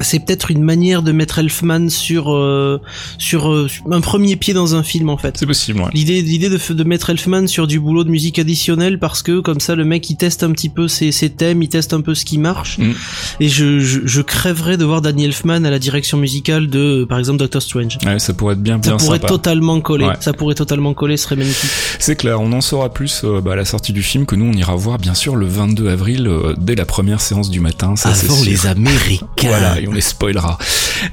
c'est 0.01 0.19
peut-être 0.19 0.51
une 0.51 0.61
manière 0.61 1.01
de 1.01 1.11
mettre 1.11 1.39
Elfman 1.39 1.89
sur 1.89 2.33
euh, 2.33 2.81
sur 3.17 3.51
euh, 3.51 3.67
un 3.89 4.01
premier 4.01 4.35
pied 4.35 4.53
dans 4.53 4.75
un 4.75 4.83
film 4.83 5.09
en 5.09 5.17
fait. 5.17 5.37
C'est 5.37 5.45
possible. 5.45 5.79
Ouais. 5.79 5.89
L'idée 5.93 6.21
l'idée 6.21 6.49
de, 6.49 6.73
de 6.73 6.83
mettre 6.83 7.09
Elfman 7.09 7.47
sur 7.47 7.65
du 7.67 7.79
boulot 7.79 8.03
de 8.03 8.09
musique 8.09 8.37
additionnelle 8.37 8.99
parce 8.99 9.23
que 9.23 9.39
comme 9.39 9.59
ça 9.59 9.75
le 9.75 9.85
mec 9.85 10.09
il 10.09 10.17
teste 10.17 10.43
un 10.43 10.51
petit 10.51 10.69
peu 10.69 10.87
ses, 10.87 11.11
ses 11.11 11.29
thèmes, 11.29 11.63
il 11.63 11.69
teste 11.69 11.93
un 11.93 12.01
peu 12.01 12.13
ce 12.13 12.25
qui 12.25 12.37
marche. 12.37 12.77
Mm. 12.77 12.91
Et 13.39 13.47
je, 13.47 13.79
je, 13.79 14.01
je 14.03 14.21
crèverais 14.21 14.77
de 14.77 14.83
voir 14.83 15.01
Danny 15.01 15.25
Elfman 15.25 15.63
à 15.63 15.69
la 15.69 15.79
direction 15.79 16.17
musicale 16.17 16.67
de 16.67 17.05
par 17.07 17.17
exemple 17.17 17.39
Doctor 17.39 17.61
Strange. 17.61 17.97
Ouais, 18.05 18.19
ça 18.19 18.33
pourrait 18.33 18.53
être 18.53 18.63
bien 18.63 18.77
bien 18.77 18.99
Ça 18.99 19.05
pourrait 19.05 19.19
totalement 19.19 19.79
coller. 19.79 20.09
Ça 20.19 20.33
pourrait 20.33 20.55
totalement 20.55 20.93
coller, 20.93 21.15
ce 21.15 21.23
serait 21.23 21.37
magnifique. 21.37 21.69
C'est 21.99 22.15
clair, 22.15 22.41
on 22.41 22.51
en 22.51 22.61
saura 22.61 22.93
plus 22.93 23.21
euh, 23.23 23.39
bah, 23.39 23.53
à 23.53 23.55
la 23.55 23.65
sortie 23.65 23.93
du 23.93 24.03
film 24.03 24.25
que 24.25 24.35
nous 24.35 24.45
on 24.45 24.53
ira 24.53 24.75
voir 24.75 24.97
bien 24.97 25.13
sûr 25.13 25.35
le 25.35 25.45
22 25.45 25.87
avril 25.87 26.29
dès 26.57 26.75
la 26.75 26.85
première 26.85 27.21
séance 27.21 27.49
du 27.49 27.61
matin. 27.61 27.95
Ça, 27.95 28.09
Avant 28.09 28.43
les 28.43 28.67
Américains. 28.67 29.27
Voilà 29.41 29.84
on 29.87 29.93
les 29.93 30.01
spoilera. 30.01 30.57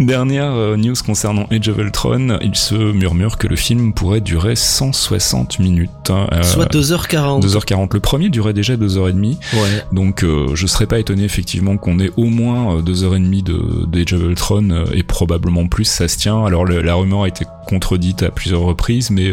Dernière 0.00 0.52
euh, 0.52 0.76
news 0.76 0.94
concernant 1.04 1.46
Age 1.50 1.68
of 1.68 1.78
Ultron, 1.78 2.38
il 2.40 2.54
se 2.54 2.74
murmure 2.74 3.38
que 3.38 3.46
le 3.46 3.56
film 3.56 3.92
pourrait 3.92 4.20
durer 4.20 4.56
160 4.56 5.58
minutes. 5.58 5.90
Hein. 6.10 6.26
Euh, 6.32 6.42
Soit 6.42 6.72
2h40. 6.72 7.42
2h40. 7.42 7.94
Le 7.94 8.00
premier 8.00 8.28
durait 8.28 8.52
déjà 8.52 8.76
2h30. 8.76 9.36
Ouais. 9.54 9.84
Donc 9.92 10.24
euh, 10.24 10.54
je 10.54 10.66
serais 10.66 10.86
pas 10.86 10.98
étonné 10.98 11.24
effectivement 11.24 11.76
qu'on 11.76 11.98
ait 11.98 12.10
au 12.16 12.26
moins 12.26 12.80
2h30 12.80 13.42
de 13.42 13.86
d'Age 13.86 14.12
of 14.12 14.22
Ultron 14.22 14.84
et 14.92 15.02
probablement 15.02 15.66
plus, 15.66 15.84
ça 15.84 16.08
se 16.08 16.18
tient. 16.18 16.44
Alors 16.44 16.64
la 16.64 16.94
rumeur 16.94 17.22
a 17.22 17.28
été 17.28 17.44
contredite 17.66 18.22
à 18.22 18.30
plusieurs 18.30 18.62
reprises, 18.62 19.10
mais 19.10 19.32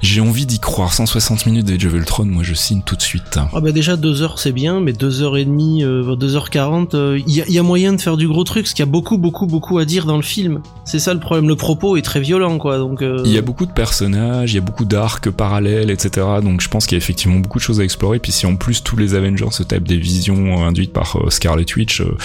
J'ai 0.00 0.20
envie 0.20 0.46
d'y 0.46 0.60
croire. 0.60 0.92
160 0.92 1.46
minutes 1.46 1.66
d'Age 1.66 1.86
of 1.86 1.92
Ultron, 1.92 2.24
moi 2.24 2.42
je 2.42 2.54
signe 2.54 2.82
tout 2.84 2.96
de 2.96 3.02
suite. 3.02 3.38
Ah 3.52 3.60
bah 3.60 3.72
déjà 3.72 3.96
2 3.96 4.22
heures 4.22 4.38
c'est 4.38 4.52
bien, 4.52 4.80
mais 4.80 4.92
2 4.92 5.22
heures 5.22 5.36
et 5.36 5.44
demie, 5.44 5.82
euh, 5.82 6.14
2h40, 6.14 7.22
il 7.26 7.34
y, 7.34 7.42
a, 7.42 7.48
y, 7.48 7.58
a 7.58 7.62
moyen 7.62 7.92
de 7.92 8.00
faire 8.00 8.16
du 8.16 8.28
gros 8.28 8.44
truc, 8.44 8.64
parce 8.64 8.74
qu'il 8.74 8.84
y 8.84 8.88
a 8.88 8.90
beaucoup 8.90 9.18
beaucoup 9.18 9.46
beaucoup 9.46 9.78
à 9.78 9.84
dire 9.84 10.06
dans 10.06 10.16
le 10.16 10.22
film. 10.22 10.60
C'est 10.84 10.98
ça 10.98 11.14
le 11.14 11.20
problème, 11.20 11.48
le 11.48 11.56
propos 11.56 11.96
est 11.96 12.02
très 12.02 12.20
violent 12.20 12.58
quoi. 12.58 12.78
Donc 12.78 13.02
euh, 13.02 13.22
il 13.24 13.32
y 13.32 13.38
a 13.38 13.42
beaucoup 13.42 13.66
de 13.66 13.72
personnages, 13.72 14.52
il 14.52 14.56
y 14.56 14.58
a 14.58 14.62
beaucoup 14.62 14.84
d'arcs 14.84 15.30
parallèles, 15.30 15.90
etc. 15.90 16.26
Donc 16.42 16.60
je 16.60 16.68
pense 16.68 16.86
qu'il 16.86 16.96
y 16.96 17.00
a 17.00 17.02
effectivement 17.02 17.38
beaucoup 17.38 17.58
de 17.58 17.62
choses 17.62 17.80
à 17.80 17.84
explorer. 17.84 18.18
Puis 18.18 18.32
si 18.32 18.46
en 18.46 18.56
plus 18.56 18.82
tous 18.82 18.96
les 18.96 19.14
Avengers 19.14 19.50
se 19.50 19.62
tapent 19.62 19.88
des 19.88 19.96
visions 19.96 20.64
induites 20.66 20.92
par 20.92 21.16
euh, 21.16 21.30
Scarlet 21.30 21.66
Witch, 21.76 22.00
euh, 22.00 22.16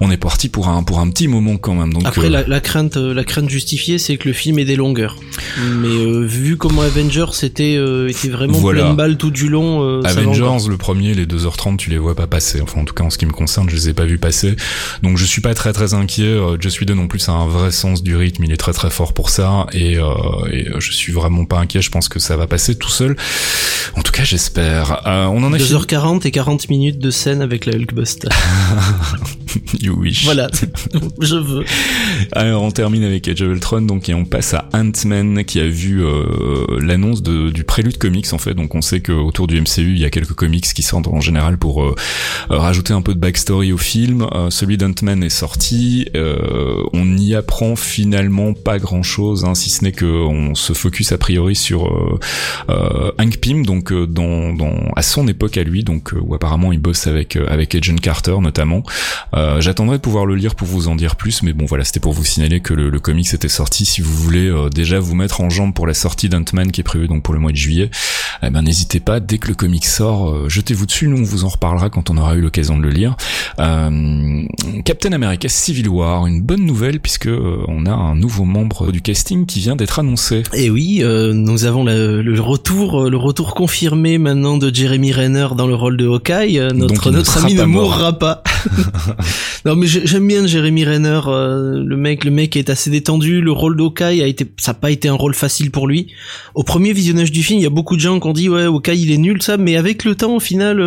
on 0.00 0.10
est 0.10 0.16
parti 0.16 0.48
pour 0.48 0.68
un 0.68 0.82
pour 0.82 1.00
un 1.00 1.10
petit 1.10 1.28
moment 1.28 1.56
quand 1.56 1.74
même. 1.74 1.92
Donc 1.92 2.06
après 2.06 2.30
la, 2.30 2.46
la, 2.46 2.60
crainte 2.60 2.96
la 2.96 3.24
crainte 3.24 3.50
justifiée, 3.50 3.98
c'est 3.98 4.16
que 4.16 4.28
le 4.28 4.34
film 4.34 4.58
des 4.64 4.76
longueurs. 4.76 5.16
Mais 5.80 6.26
vu 6.26 6.56
comment 6.56 6.82
Avengers 6.82 7.26
était 7.42 7.78
était 8.08 8.28
vraiment 8.28 8.58
voilà. 8.58 8.82
pleine 8.82 8.96
balle 8.96 9.16
tout 9.16 9.30
du 9.30 9.48
long. 9.48 10.02
Avengers, 10.04 10.68
le 10.68 10.76
premier, 10.76 11.14
les 11.14 11.26
2h30, 11.26 11.76
tu 11.76 11.90
les 11.90 11.98
vois 11.98 12.14
pas 12.14 12.26
passer. 12.26 12.60
Enfin 12.60 12.80
en 12.80 12.84
tout 12.84 12.94
cas 12.94 13.04
en 13.04 13.10
ce 13.10 13.18
qui 13.18 13.26
me 13.26 13.32
concerne, 13.32 13.68
je 13.68 13.76
les 13.76 13.88
ai 13.90 13.94
pas 13.94 14.04
vus 14.04 14.18
passer. 14.18 14.56
Donc 15.02 15.16
je 15.16 15.24
suis 15.24 15.40
pas 15.40 15.54
très 15.54 15.72
très 15.72 15.94
inquiet. 15.94 16.36
Je 16.60 16.68
suis 16.68 16.86
de 16.86 16.94
non 16.94 17.08
plus 17.08 17.20
a 17.28 17.32
un 17.32 17.46
vrai 17.46 17.70
sens 17.70 18.02
du 18.02 18.16
rythme, 18.16 18.44
il 18.44 18.52
est 18.52 18.56
très 18.56 18.72
très 18.72 18.90
fort 18.90 19.12
pour 19.12 19.30
ça 19.30 19.66
et, 19.72 19.98
euh, 19.98 20.04
et 20.50 20.68
je 20.78 20.92
suis 20.92 21.12
vraiment 21.12 21.44
pas 21.44 21.58
inquiet. 21.58 21.82
Je 21.82 21.90
pense 21.90 22.08
que 22.08 22.18
ça 22.18 22.36
va 22.36 22.46
passer 22.46 22.76
tout 22.76 22.88
seul. 22.88 23.16
En 23.96 24.02
tout 24.02 24.12
cas, 24.12 24.24
j'espère. 24.24 25.06
Euh, 25.06 25.24
on 25.26 25.42
en 25.42 25.52
a 25.52 25.58
2h40 25.58 26.26
et 26.26 26.30
40 26.30 26.68
minutes 26.68 26.98
de 26.98 27.10
scène 27.10 27.42
avec 27.42 27.66
la 27.66 27.74
Hulkbuster. 27.74 28.28
you 29.80 29.98
wish. 29.98 30.24
Voilà, 30.24 30.48
je 31.20 31.36
veux. 31.36 31.64
Alors 32.32 32.62
on 32.62 32.70
termine 32.70 33.04
avec 33.04 33.26
Age 33.28 33.42
of 33.42 33.48
Ultron 33.48 33.82
donc 33.82 34.08
et 34.08 34.14
on 34.14 34.24
passe 34.24 34.49
à 34.54 34.68
Ant-Man 34.72 35.44
qui 35.44 35.60
a 35.60 35.66
vu 35.66 36.02
euh, 36.04 36.78
l'annonce 36.80 37.22
du 37.22 37.64
prélude 37.64 37.98
comics 37.98 38.32
en 38.32 38.38
fait. 38.38 38.54
Donc 38.54 38.74
on 38.74 38.80
sait 38.80 39.00
qu'autour 39.00 39.46
du 39.46 39.60
MCU 39.60 39.92
il 39.92 39.98
y 39.98 40.04
a 40.04 40.10
quelques 40.10 40.32
comics 40.32 40.64
qui 40.64 40.82
sortent 40.82 41.08
en 41.08 41.20
général 41.20 41.58
pour 41.58 41.82
euh, 41.82 41.94
rajouter 42.48 42.92
un 42.92 43.02
peu 43.02 43.14
de 43.14 43.18
backstory 43.18 43.72
au 43.72 43.78
film. 43.78 44.26
Euh, 44.32 44.50
celui 44.50 44.76
d'Ant-Man 44.76 45.22
est 45.22 45.28
sorti. 45.28 46.08
On 46.92 47.16
y 47.16 47.34
apprend 47.34 47.76
finalement 47.76 48.52
pas 48.52 48.78
grand 48.78 49.02
chose, 49.02 49.44
hein, 49.44 49.54
si 49.54 49.70
ce 49.70 49.84
n'est 49.84 49.92
que 49.92 50.06
on 50.06 50.54
se 50.54 50.72
focus 50.72 51.12
a 51.12 51.18
priori 51.18 51.54
sur 51.54 51.84
Hank 52.68 53.36
Pym 53.38 53.64
donc 53.64 53.92
à 54.96 55.02
son 55.02 55.28
époque 55.28 55.56
à 55.56 55.62
lui 55.62 55.84
donc 55.84 56.12
où 56.20 56.34
apparemment 56.34 56.72
il 56.72 56.78
bosse 56.78 57.06
avec 57.06 57.36
avec 57.36 57.74
Agent 57.74 57.96
Carter 57.96 58.36
notamment. 58.40 58.82
J'attendrai 59.58 59.96
de 59.96 60.02
pouvoir 60.02 60.26
le 60.26 60.34
lire 60.34 60.54
pour 60.54 60.68
vous 60.68 60.88
en 60.88 60.96
dire 60.96 61.16
plus, 61.16 61.42
mais 61.42 61.52
bon 61.52 61.66
voilà 61.66 61.84
c'était 61.84 62.00
pour 62.00 62.12
vous 62.12 62.24
signaler 62.24 62.60
que 62.60 62.74
le 62.74 63.00
comics 63.00 63.32
était 63.32 63.48
sorti. 63.48 63.84
Si 63.84 64.00
vous 64.00 64.12
voulez 64.12 64.39
déjà 64.70 64.98
vous 64.98 65.14
mettre 65.14 65.40
en 65.40 65.50
jambe 65.50 65.74
pour 65.74 65.86
la 65.86 65.94
sortie 65.94 66.28
d'Ant-Man 66.28 66.70
qui 66.70 66.80
est 66.80 66.84
prévue 66.84 67.08
donc 67.08 67.22
pour 67.22 67.34
le 67.34 67.40
mois 67.40 67.52
de 67.52 67.56
juillet, 67.56 67.90
eh 68.42 68.50
ben 68.50 68.62
n'hésitez 68.62 69.00
pas 69.00 69.20
dès 69.20 69.38
que 69.38 69.48
le 69.48 69.54
comic 69.54 69.84
sort, 69.84 70.48
jetez-vous 70.48 70.86
dessus. 70.86 71.08
Nous 71.08 71.18
on 71.18 71.24
vous 71.24 71.44
en 71.44 71.48
reparlera 71.48 71.90
quand 71.90 72.10
on 72.10 72.16
aura 72.16 72.34
eu 72.34 72.40
l'occasion 72.40 72.76
de 72.76 72.82
le 72.82 72.90
lire. 72.90 73.16
Euh, 73.58 74.42
Captain 74.84 75.12
America 75.12 75.48
Civil 75.48 75.88
War, 75.88 76.26
une 76.26 76.42
bonne 76.42 76.64
nouvelle 76.64 77.00
puisque 77.00 77.26
euh, 77.26 77.58
on 77.68 77.86
a 77.86 77.92
un 77.92 78.14
nouveau 78.14 78.44
membre 78.44 78.92
du 78.92 79.00
casting 79.00 79.46
qui 79.46 79.60
vient 79.60 79.76
d'être 79.76 79.98
annoncé. 79.98 80.42
Et 80.54 80.70
oui, 80.70 81.00
euh, 81.02 81.32
nous 81.32 81.64
avons 81.64 81.84
le, 81.84 82.22
le, 82.22 82.40
retour, 82.40 83.10
le 83.10 83.16
retour 83.16 83.54
confirmé 83.54 84.18
maintenant 84.18 84.56
de 84.56 84.74
Jeremy 84.74 85.12
Renner 85.12 85.48
dans 85.56 85.66
le 85.66 85.74
rôle 85.74 85.96
de 85.96 86.06
Hawkeye. 86.06 86.60
Notre 86.74 87.10
notre 87.10 87.44
ami 87.44 87.54
ne 87.54 87.64
mourra 87.64 88.18
pas. 88.18 88.42
non 89.64 89.76
mais 89.76 89.86
j'aime 89.86 90.26
bien 90.26 90.46
Jeremy 90.46 90.84
Renner, 90.84 91.20
le 91.26 91.96
mec, 91.96 92.24
le 92.24 92.30
mec 92.30 92.56
est 92.56 92.70
assez 92.70 92.90
détendu. 92.90 93.40
Le 93.40 93.52
rôle 93.52 93.76
de 93.76 93.82
Hawkeye 93.82 94.22
a 94.22 94.26
été, 94.30 94.46
ça 94.56 94.72
n'a 94.72 94.78
pas 94.78 94.90
été 94.90 95.08
un 95.08 95.14
rôle 95.14 95.34
facile 95.34 95.70
pour 95.70 95.86
lui. 95.86 96.08
Au 96.54 96.62
premier 96.62 96.92
visionnage 96.92 97.30
du 97.30 97.42
film, 97.42 97.60
il 97.60 97.62
y 97.62 97.66
a 97.66 97.70
beaucoup 97.70 97.96
de 97.96 98.00
gens 98.00 98.18
qui 98.20 98.26
ont 98.26 98.32
dit 98.32 98.48
ouais 98.48 98.64
Hawkeye 98.64 99.02
il 99.02 99.12
est 99.12 99.18
nul 99.18 99.42
ça, 99.42 99.56
mais 99.56 99.76
avec 99.76 100.04
le 100.04 100.14
temps 100.14 100.34
au 100.34 100.40
final, 100.40 100.78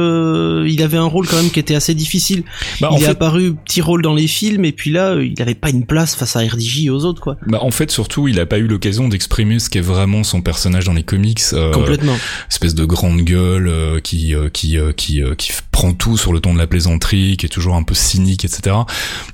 il 0.67 0.81
avait 0.81 0.97
un 0.97 1.05
rôle 1.05 1.27
quand 1.27 1.37
même 1.37 1.51
qui 1.51 1.59
était 1.59 1.75
assez 1.75 1.93
difficile. 1.93 2.43
Bah, 2.81 2.89
il 2.91 2.97
est 2.97 3.05
fait... 3.05 3.11
apparu 3.11 3.53
petit 3.53 3.81
rôle 3.81 4.01
dans 4.01 4.13
les 4.13 4.27
films 4.27 4.65
et 4.65 4.71
puis 4.71 4.91
là, 4.91 5.15
il 5.21 5.35
n'avait 5.37 5.55
pas 5.55 5.69
une 5.69 5.85
place 5.85 6.15
face 6.15 6.35
à 6.35 6.39
RDJ 6.39 6.85
et 6.85 6.89
aux 6.89 7.05
autres 7.05 7.21
quoi. 7.21 7.37
Bah 7.47 7.59
en 7.61 7.71
fait 7.71 7.91
surtout, 7.91 8.27
il 8.27 8.39
a 8.39 8.45
pas 8.45 8.57
eu 8.57 8.67
l'occasion 8.67 9.07
d'exprimer 9.07 9.59
ce 9.59 9.69
qu'est 9.69 9.81
vraiment 9.81 10.23
son 10.23 10.41
personnage 10.41 10.85
dans 10.85 10.93
les 10.93 11.03
comics. 11.03 11.41
Euh, 11.53 11.71
Complètement. 11.71 12.15
Espèce 12.49 12.75
de 12.75 12.85
grande 12.85 13.21
gueule 13.21 13.67
euh, 13.67 13.99
qui 13.99 14.35
euh, 14.35 14.49
qui 14.49 14.77
euh, 14.77 14.93
qui 14.93 15.21
qui 15.37 15.51
prend 15.71 15.93
tout 15.93 16.17
sur 16.17 16.33
le 16.33 16.39
ton 16.39 16.53
de 16.53 16.59
la 16.59 16.67
plaisanterie, 16.67 17.37
qui 17.37 17.45
est 17.45 17.49
toujours 17.49 17.75
un 17.75 17.83
peu 17.83 17.93
cynique, 17.93 18.45
etc. 18.45 18.75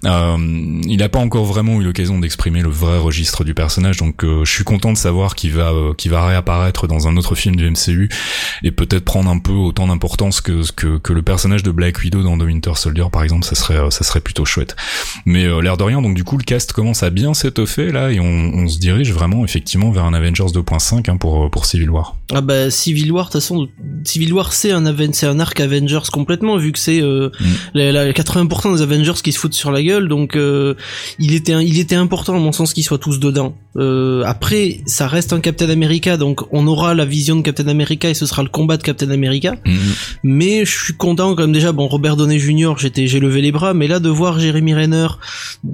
il 0.04 0.98
n'a 0.98 1.10
pas 1.10 1.20
encore 1.20 1.46
vraiment 1.46 1.80
eu 1.80 1.84
l'occasion 1.84 2.20
d'exprimer 2.20 2.62
le 2.62 2.70
vrai 2.70 2.98
registre 2.98 3.44
du 3.44 3.54
personnage, 3.54 3.99
donc 4.00 4.24
je 4.24 4.50
suis 4.50 4.64
content 4.64 4.92
de 4.92 4.98
savoir 4.98 5.36
qu'il 5.36 5.52
va 5.52 5.72
qu'il 5.98 6.12
va 6.12 6.26
réapparaître 6.26 6.88
dans 6.88 7.08
un 7.08 7.18
autre 7.18 7.36
film 7.36 7.56
du 7.56 7.70
MCU 7.70 8.10
et 8.64 8.72
peut-être 8.72 9.06
prendre 9.06 9.30
un 9.30 9.40
peu 9.40 9.54
autant 9.54 9.88
d'importance 9.88 10.42
que, 10.42 10.62
que 10.74 10.98
que 10.98 11.14
le 11.14 11.22
personnage 11.22 11.64
de 11.64 11.72
Black 11.72 12.00
Widow 12.00 12.24
dans 12.24 12.38
The 12.38 12.44
Winter 12.44 12.74
Soldier 12.76 13.06
par 13.12 13.24
exemple. 13.24 13.46
Ça 13.46 13.56
serait 13.56 13.92
ça 13.92 14.04
serait 14.04 14.22
plutôt 14.22 14.46
chouette. 14.46 14.76
Mais 15.26 15.46
euh, 15.46 15.62
l'air 15.62 15.78
de 15.78 15.84
rien 15.84 16.02
donc 16.02 16.16
du 16.16 16.24
coup 16.24 16.38
le 16.38 16.44
cast 16.44 16.74
commence 16.74 17.04
à 17.04 17.10
bien 17.10 17.34
s'étoffer 17.34 17.92
là 17.92 18.12
et 18.12 18.20
on, 18.20 18.26
on, 18.26 18.68
se 18.68 18.80
dirige 18.80 19.12
vraiment 19.12 19.44
effectivement 19.44 19.92
vers 19.92 20.06
un 20.06 20.14
Avengers 20.14 20.44
2.5 20.44 21.10
hein, 21.10 21.18
pour 21.18 21.50
pour 21.50 21.66
Civil 21.66 21.90
War. 21.90 22.16
Ah 22.34 22.42
bah 22.42 22.70
Civil 22.72 23.12
War 23.12 23.28
de 23.28 23.32
toute 23.32 23.42
façon 23.42 23.68
Civil 24.04 24.34
War 24.34 24.54
c'est 24.54 24.72
un 24.72 24.86
c'est 25.14 25.28
un 25.28 25.40
arc 25.40 25.60
Avengers 25.60 26.10
complètement 26.12 26.58
vu 26.58 26.72
que 26.72 26.80
c'est 26.80 27.02
euh, 27.02 27.30
mm. 27.40 27.46
la, 27.74 27.92
la, 27.92 28.12
80% 28.12 28.76
des 28.76 28.82
Avengers 28.82 29.22
qui 29.24 29.32
se 29.32 29.40
foutent 29.40 29.54
sur 29.54 29.72
la 29.72 29.82
gueule. 29.82 30.08
Donc 30.08 30.36
euh, 30.36 30.76
il 31.18 31.34
était 31.34 31.54
il 31.64 31.80
était 31.80 31.96
important 31.96 32.36
à 32.36 32.40
mon 32.40 32.52
sens 32.52 32.74
qu'ils 32.74 32.84
soient 32.84 32.98
tous 32.98 33.20
dedans. 33.20 33.56
Euh, 33.76 33.89
après 34.26 34.82
ça 34.86 35.08
reste 35.08 35.34
un 35.34 35.40
Captain 35.40 35.70
America 35.70 36.18
donc 36.18 36.42
on 36.52 36.68
aura 36.68 36.94
la 36.94 37.06
vision 37.06 37.36
de 37.36 37.42
Captain 37.42 37.68
America 37.68 38.10
et 38.10 38.14
ce 38.14 38.26
sera 38.26 38.44
le 38.44 38.50
combat 38.50 38.78
de 38.78 38.84
Captain 38.84 39.10
America. 39.10 39.56
Mm. 39.66 39.78
mais 40.24 40.66
je 40.66 40.84
suis 40.84 40.94
content 40.94 41.36
quand 41.36 41.44
même 41.44 41.52
déjà 41.52 41.72
bon 41.72 41.88
Robert 41.88 42.16
Downey 42.16 42.40
Jr 42.40 42.74
j'étais 42.78 43.08
j'ai 43.08 43.20
levé 43.20 43.42
les 43.42 43.52
bras 43.52 43.74
mais 43.74 43.88
là 43.88 44.00
de 44.00 44.10
voir 44.10 44.40
Jeremy 44.40 44.74
Renner 44.74 45.08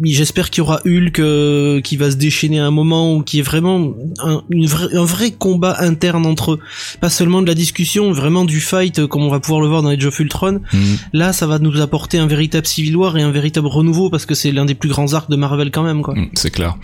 j'espère 0.03 0.49
qu'il 0.49 0.59
y 0.59 0.61
aura 0.61 0.81
Hulk 0.85 1.19
euh, 1.19 1.81
qui 1.81 1.97
va 1.97 2.11
se 2.11 2.15
déchaîner 2.15 2.59
à 2.59 2.65
un 2.65 2.71
moment 2.71 3.15
ou 3.15 3.23
qui 3.23 3.39
est 3.39 3.43
vraiment 3.43 3.93
un, 4.19 4.43
une 4.49 4.65
vraie, 4.65 4.95
un 4.95 5.05
vrai 5.05 5.31
combat 5.31 5.77
interne 5.79 6.25
entre 6.25 6.53
eux. 6.53 6.59
Pas 7.01 7.09
seulement 7.09 7.41
de 7.41 7.47
la 7.47 7.53
discussion 7.53 8.11
vraiment 8.11 8.45
du 8.45 8.59
fight 8.59 8.99
euh, 8.99 9.07
comme 9.07 9.23
on 9.23 9.29
va 9.29 9.39
pouvoir 9.39 9.61
le 9.61 9.67
voir 9.67 9.81
dans 9.81 9.89
Age 9.89 10.05
of 10.05 10.19
Ultron. 10.19 10.61
Mm. 10.73 10.95
là 11.13 11.33
ça 11.33 11.47
va 11.47 11.59
nous 11.59 11.81
apporter 11.81 12.17
un 12.17 12.27
véritable 12.27 12.67
Civil 12.67 12.95
War 12.95 13.17
et 13.17 13.21
un 13.21 13.31
véritable 13.31 13.67
renouveau 13.67 14.09
parce 14.09 14.25
que 14.25 14.35
c'est 14.35 14.51
l'un 14.51 14.65
des 14.65 14.75
plus 14.75 14.89
grands 14.89 15.13
arcs 15.13 15.29
de 15.29 15.35
Marvel 15.35 15.71
quand 15.71 15.83
même 15.83 16.01
quoi. 16.01 16.15
Mm, 16.15 16.29
c'est 16.33 16.51
clair 16.51 16.77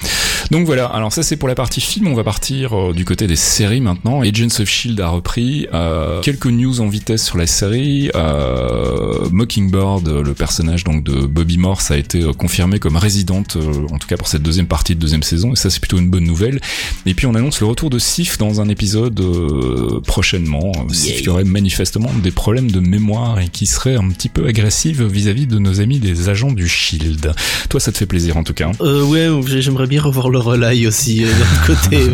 donc 0.51 0.65
voilà 0.65 0.85
alors 0.85 1.11
ça 1.11 1.23
c'est 1.23 1.37
pour 1.37 1.47
la 1.47 1.55
partie 1.55 1.81
film. 1.81 2.07
On 2.07 2.13
va 2.13 2.23
partir 2.23 2.77
euh, 2.77 2.93
du 2.93 3.05
côté 3.05 3.25
des 3.25 3.35
séries 3.35 3.81
maintenant. 3.81 4.21
Agents 4.21 4.59
of 4.59 4.69
Shield 4.69 4.99
a 4.99 5.07
repris 5.07 5.67
euh, 5.73 6.21
quelques 6.21 6.47
news 6.47 6.81
en 6.81 6.87
vitesse 6.87 7.25
sur 7.25 7.37
la 7.37 7.47
série. 7.47 8.11
Euh, 8.15 9.29
Mockingbird 9.31 10.07
le 10.07 10.33
personnage 10.33 10.83
donc 10.83 11.03
de 11.03 11.25
Bobby 11.25 11.57
Morse 11.57 11.91
a 11.91 11.97
été 11.97 12.21
euh, 12.21 12.33
confirmé 12.33 12.79
comme 12.79 12.97
résidente 12.97 13.55
euh, 13.55 13.87
en 13.91 13.97
tout 13.97 14.07
cas 14.07 14.17
pour 14.17 14.27
cette 14.27 14.43
deuxième 14.43 14.67
partie 14.67 14.95
de 14.95 14.99
deuxième 14.99 15.23
saison. 15.23 15.53
Et 15.53 15.55
ça 15.55 15.69
c'est 15.69 15.79
plutôt 15.79 15.97
une 15.97 16.09
bonne 16.09 16.25
nouvelle. 16.25 16.59
Et 17.05 17.13
puis 17.13 17.25
on 17.25 17.35
annonce 17.35 17.59
le 17.61 17.67
retour 17.67 17.89
de 17.89 17.99
Sif 17.99 18.37
dans 18.37 18.61
un 18.61 18.69
épisode 18.69 19.19
euh, 19.19 20.01
prochainement. 20.05 20.71
Sif 20.91 21.21
qui 21.21 21.29
aurait 21.29 21.43
manifestement 21.43 22.11
des 22.21 22.31
problèmes 22.31 22.69
de 22.69 22.79
mémoire 22.79 23.39
et 23.39 23.47
qui 23.47 23.65
serait 23.65 23.95
un 23.95 24.09
petit 24.09 24.29
peu 24.29 24.45
agressive 24.47 25.03
vis-à-vis 25.05 25.45
-vis 25.45 25.47
de 25.47 25.59
nos 25.59 25.79
amis 25.79 25.99
des 25.99 26.29
agents 26.29 26.51
du 26.51 26.67
Shield 26.67 27.33
toi 27.69 27.79
ça 27.79 27.91
te 27.91 27.97
fait 27.97 28.05
plaisir 28.05 28.37
en 28.37 28.43
tout 28.43 28.53
cas 28.53 28.71
euh, 28.81 29.03
ouais 29.05 29.29
j'aimerais 29.61 29.87
bien 29.87 30.01
revoir 30.01 30.29
le 30.29 30.39
relais 30.41 30.85
aussi 30.85 31.23
euh, 31.23 31.27
d'un 31.27 31.75
côté 31.75 32.11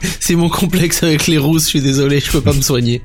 c'est 0.20 0.34
mon 0.34 0.48
complexe 0.48 1.02
avec 1.02 1.26
les 1.26 1.38
rousses 1.38 1.64
je 1.64 1.68
suis 1.68 1.80
désolé 1.80 2.20
je 2.20 2.30
peux 2.30 2.40
pas 2.40 2.52
me 2.52 2.62
soigner 2.62 3.02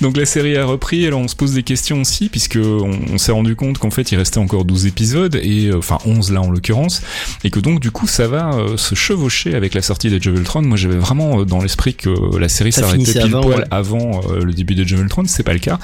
donc 0.00 0.16
la 0.16 0.26
série 0.26 0.56
a 0.56 0.64
repris, 0.64 1.06
alors 1.06 1.20
on 1.20 1.28
se 1.28 1.36
pose 1.36 1.54
des 1.54 1.62
questions 1.62 2.00
aussi, 2.00 2.28
puisque 2.28 2.58
on, 2.60 2.98
on 3.12 3.18
s'est 3.18 3.32
rendu 3.32 3.56
compte 3.56 3.78
qu'en 3.78 3.90
fait 3.90 4.12
il 4.12 4.16
restait 4.16 4.38
encore 4.38 4.64
12 4.64 4.86
épisodes, 4.86 5.36
et 5.36 5.68
euh, 5.68 5.78
enfin 5.78 5.98
11 6.04 6.32
là 6.32 6.42
en 6.42 6.50
l'occurrence, 6.50 7.02
et 7.42 7.50
que 7.50 7.60
donc 7.60 7.80
du 7.80 7.90
coup 7.90 8.06
ça 8.06 8.26
va 8.28 8.54
euh, 8.54 8.76
se 8.76 8.94
chevaucher 8.94 9.54
avec 9.54 9.74
la 9.74 9.82
sortie 9.82 10.10
de 10.10 10.16
of 10.16 10.38
Ultron. 10.38 10.62
Moi 10.62 10.76
j'avais 10.76 10.96
vraiment 10.96 11.40
euh, 11.40 11.44
dans 11.44 11.62
l'esprit 11.62 11.94
que 11.94 12.10
la 12.38 12.48
série 12.48 12.72
s'arrêtait 12.72 13.12
pile 13.12 13.22
avant, 13.22 13.40
poil 13.42 13.58
ouais. 13.60 13.66
avant 13.70 14.20
le 14.30 14.52
début 14.52 14.74
de 14.74 14.82
of 14.82 15.00
Ultron, 15.00 15.24
c'est 15.26 15.42
pas 15.42 15.52
le 15.52 15.58
cas. 15.58 15.78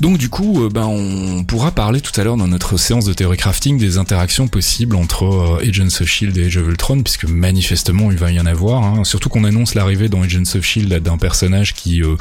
Donc 0.00 0.18
du 0.18 0.28
coup, 0.28 0.64
euh, 0.64 0.68
ben 0.68 0.86
on 0.86 1.44
pourra 1.44 1.72
parler 1.72 2.00
tout 2.00 2.18
à 2.20 2.24
l'heure 2.24 2.36
dans 2.36 2.46
notre 2.46 2.76
séance 2.76 3.04
de 3.04 3.12
théorie 3.12 3.36
crafting 3.36 3.78
des 3.78 3.98
interactions 3.98 4.46
possibles 4.48 4.96
entre 4.96 5.24
euh, 5.24 5.68
Agents 5.68 5.86
of 6.00 6.06
Shield 6.06 6.36
et 6.36 6.46
Age 6.46 6.56
of 6.56 6.68
Ultron, 6.68 7.02
puisque 7.02 7.24
manifestement 7.24 8.10
il 8.10 8.18
va 8.18 8.30
y 8.30 8.40
en 8.40 8.46
avoir. 8.46 8.84
Hein. 8.84 9.04
Surtout 9.04 9.28
qu'on 9.28 9.44
annonce 9.44 9.74
l'arrivée 9.74 10.08
dans 10.08 10.22
Agents 10.22 10.54
of 10.54 10.64
Shield 10.64 10.92
d'un 11.02 11.18
personnage 11.18 11.74
qui 11.74 12.02
euh, 12.02 12.16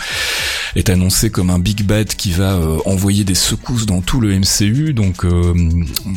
est 0.75 0.89
annoncé 0.89 1.29
comme 1.29 1.50
un 1.50 1.60
big 1.60 1.84
bad 1.84 2.07
qui 2.07 2.31
va 2.31 2.53
euh, 2.53 2.77
envoyer 2.86 3.24
des 3.24 3.36
secousses 3.36 3.86
dans 3.86 4.01
tout 4.01 4.19
le 4.22 4.38
MCU. 4.38 4.93
Donc 4.93 5.24
euh, 5.24 5.53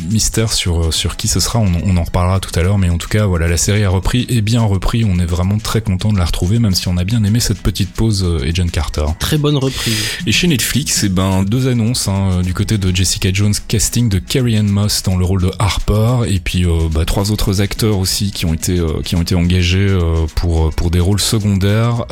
mystère 0.09 0.53
sur 0.53 0.93
sur 0.93 1.15
qui 1.15 1.27
ce 1.27 1.39
sera, 1.39 1.59
on, 1.59 1.71
on 1.85 1.97
en 1.97 2.03
reparlera 2.03 2.39
tout 2.39 2.57
à 2.59 2.63
l'heure. 2.63 2.77
Mais 2.77 2.89
en 2.89 2.97
tout 2.97 3.09
cas, 3.09 3.25
voilà, 3.25 3.47
la 3.47 3.57
série 3.57 3.83
a 3.83 3.89
repris 3.89 4.25
et 4.29 4.41
bien 4.41 4.61
repris. 4.61 5.05
On 5.05 5.19
est 5.19 5.25
vraiment 5.25 5.57
très 5.57 5.81
content 5.81 6.11
de 6.11 6.17
la 6.17 6.25
retrouver, 6.25 6.59
même 6.59 6.73
si 6.73 6.87
on 6.87 6.97
a 6.97 7.03
bien 7.03 7.23
aimé 7.23 7.39
cette 7.39 7.61
petite 7.61 7.91
pause 7.91 8.25
Agent 8.43 8.67
Carter. 8.67 9.05
Très 9.19 9.37
bonne 9.37 9.57
reprise. 9.57 9.95
Et 10.25 10.31
chez 10.31 10.47
Netflix, 10.47 11.03
et 11.03 11.09
ben 11.09 11.43
deux 11.51 11.67
annonces 11.67 12.07
hein, 12.07 12.41
du 12.43 12.53
côté 12.53 12.77
de 12.77 12.95
Jessica 12.95 13.29
Jones, 13.33 13.53
casting 13.67 14.07
de 14.07 14.19
Carrie 14.19 14.57
Ann 14.57 14.67
Moss 14.67 15.03
dans 15.03 15.17
le 15.17 15.25
rôle 15.25 15.41
de 15.41 15.51
Harper, 15.59 16.19
et 16.25 16.39
puis 16.39 16.65
bah, 16.91 17.03
trois 17.03 17.29
autres 17.31 17.59
acteurs 17.59 17.97
aussi 17.97 18.31
qui 18.31 18.45
ont 18.45 18.53
été 18.53 18.81
qui 19.03 19.17
ont 19.17 19.21
été 19.21 19.35
engagés 19.35 19.93
pour 20.35 20.73
pour 20.73 20.91
des 20.91 21.01
rôles 21.01 21.19
secondaires. 21.19 22.05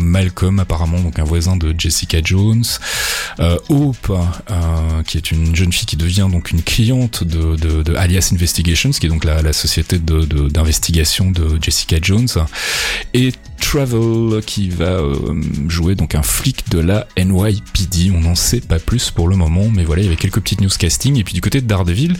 Malcolm 0.00 0.58
apparemment 0.58 1.00
donc 1.00 1.18
un 1.18 1.24
voisin 1.24 1.56
de 1.56 1.74
Jessica 1.76 2.18
Jones, 2.22 2.64
Hope 3.70 4.12
qui 5.06 5.16
est 5.16 5.30
une 5.30 5.56
jeune 5.56 5.72
fille 5.72 5.86
qui 5.86 5.96
devient 5.96 6.28
donc 6.30 6.50
une 6.50 6.62
cliente 6.62 7.24
de, 7.24 7.96
Alias 7.96 8.30
Investigations, 8.32 8.90
qui 8.90 9.06
est 9.06 9.08
donc 9.08 9.24
la, 9.24 9.40
la 9.40 9.54
société 9.54 9.98
d'investigation 9.98 11.30
de, 11.30 11.56
de 11.56 11.62
Jessica 11.62 11.96
Jones, 12.02 12.28
et 13.14 13.32
Travel 13.64 14.42
qui 14.44 14.68
va 14.68 15.00
euh, 15.00 15.14
jouer 15.68 15.94
donc 15.94 16.14
un 16.14 16.22
flic 16.22 16.68
de 16.70 16.78
la 16.78 17.08
NYPD. 17.16 18.12
On 18.14 18.20
n'en 18.20 18.34
sait 18.34 18.60
pas 18.60 18.78
plus 18.78 19.10
pour 19.10 19.26
le 19.26 19.36
moment, 19.36 19.70
mais 19.74 19.84
voilà, 19.84 20.02
il 20.02 20.04
y 20.04 20.08
avait 20.08 20.16
quelques 20.16 20.40
petites 20.40 20.60
news 20.60 20.68
casting. 20.78 21.16
Et 21.16 21.24
puis 21.24 21.32
du 21.32 21.40
côté 21.40 21.62
de 21.62 21.66
Daredevil, 21.66 22.14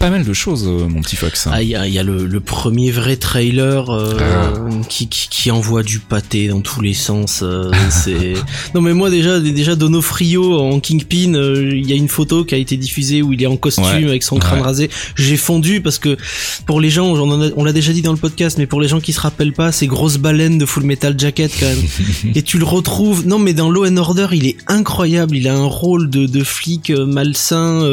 pas 0.00 0.08
mal 0.08 0.24
de 0.24 0.32
choses, 0.32 0.66
euh, 0.66 0.88
mon 0.88 1.02
petit 1.02 1.14
Fox. 1.14 1.46
Ah, 1.52 1.62
il 1.62 1.68
y 1.68 1.76
a, 1.76 1.86
y 1.86 1.98
a 1.98 2.02
le, 2.02 2.24
le, 2.26 2.40
premier 2.40 2.90
vrai 2.90 3.16
trailer 3.16 3.90
euh, 3.90 4.16
ah. 4.18 4.52
qui, 4.88 5.08
qui, 5.08 5.28
qui, 5.28 5.50
envoie 5.50 5.82
du 5.82 5.98
pâté 5.98 6.48
dans 6.48 6.62
tous 6.62 6.80
les 6.80 6.94
sens. 6.94 7.40
Euh, 7.42 7.70
c'est 7.90 8.32
non 8.74 8.80
mais 8.80 8.94
moi 8.94 9.10
déjà 9.10 9.38
déjà 9.40 9.76
Donofrio 9.76 10.58
en 10.58 10.80
Kingpin, 10.80 11.34
il 11.34 11.86
y 11.86 11.92
a 11.92 11.96
une 11.96 12.08
photo 12.08 12.46
qui 12.46 12.54
a 12.54 12.58
été 12.58 12.78
diffusée 12.78 13.20
où 13.20 13.34
il 13.34 13.42
est 13.42 13.46
en 13.46 13.58
costume 13.58 14.08
avec 14.08 14.22
son 14.22 14.38
crâne 14.38 14.62
rasé. 14.62 14.88
J'ai 15.16 15.36
fondu 15.36 15.82
parce 15.82 15.98
que 15.98 16.16
pour 16.64 16.80
les 16.80 16.88
gens, 16.88 17.08
on, 17.08 17.52
on 17.54 17.62
l'a 17.62 17.72
déjà 17.74 17.92
dit 17.92 18.00
dans 18.00 18.12
le 18.12 18.18
podcast, 18.18 18.56
mais 18.56 18.66
pour 18.66 18.80
les 18.80 18.88
gens 18.88 19.00
qui 19.00 19.12
se 19.12 19.20
rappellent 19.20 19.52
pas, 19.52 19.70
c'est 19.70 19.86
grosse 19.86 20.16
baleine 20.16 20.56
de 20.56 20.64
Full 20.64 20.84
Metal 20.84 21.14
Jacket 21.18 21.52
quand 21.60 21.66
même. 21.66 21.84
Et 22.34 22.40
tu 22.42 22.56
le 22.56 22.64
retrouves. 22.64 23.26
Non 23.26 23.38
mais 23.38 23.52
dans 23.52 23.68
Law 23.68 23.86
and 23.86 23.98
Order, 23.98 24.28
il 24.32 24.46
est 24.46 24.56
incroyable. 24.66 25.36
Il 25.36 25.46
a 25.46 25.54
un 25.54 25.66
rôle 25.66 26.08
de, 26.08 26.24
de 26.24 26.42
flic 26.42 26.88
malsain, 26.88 27.84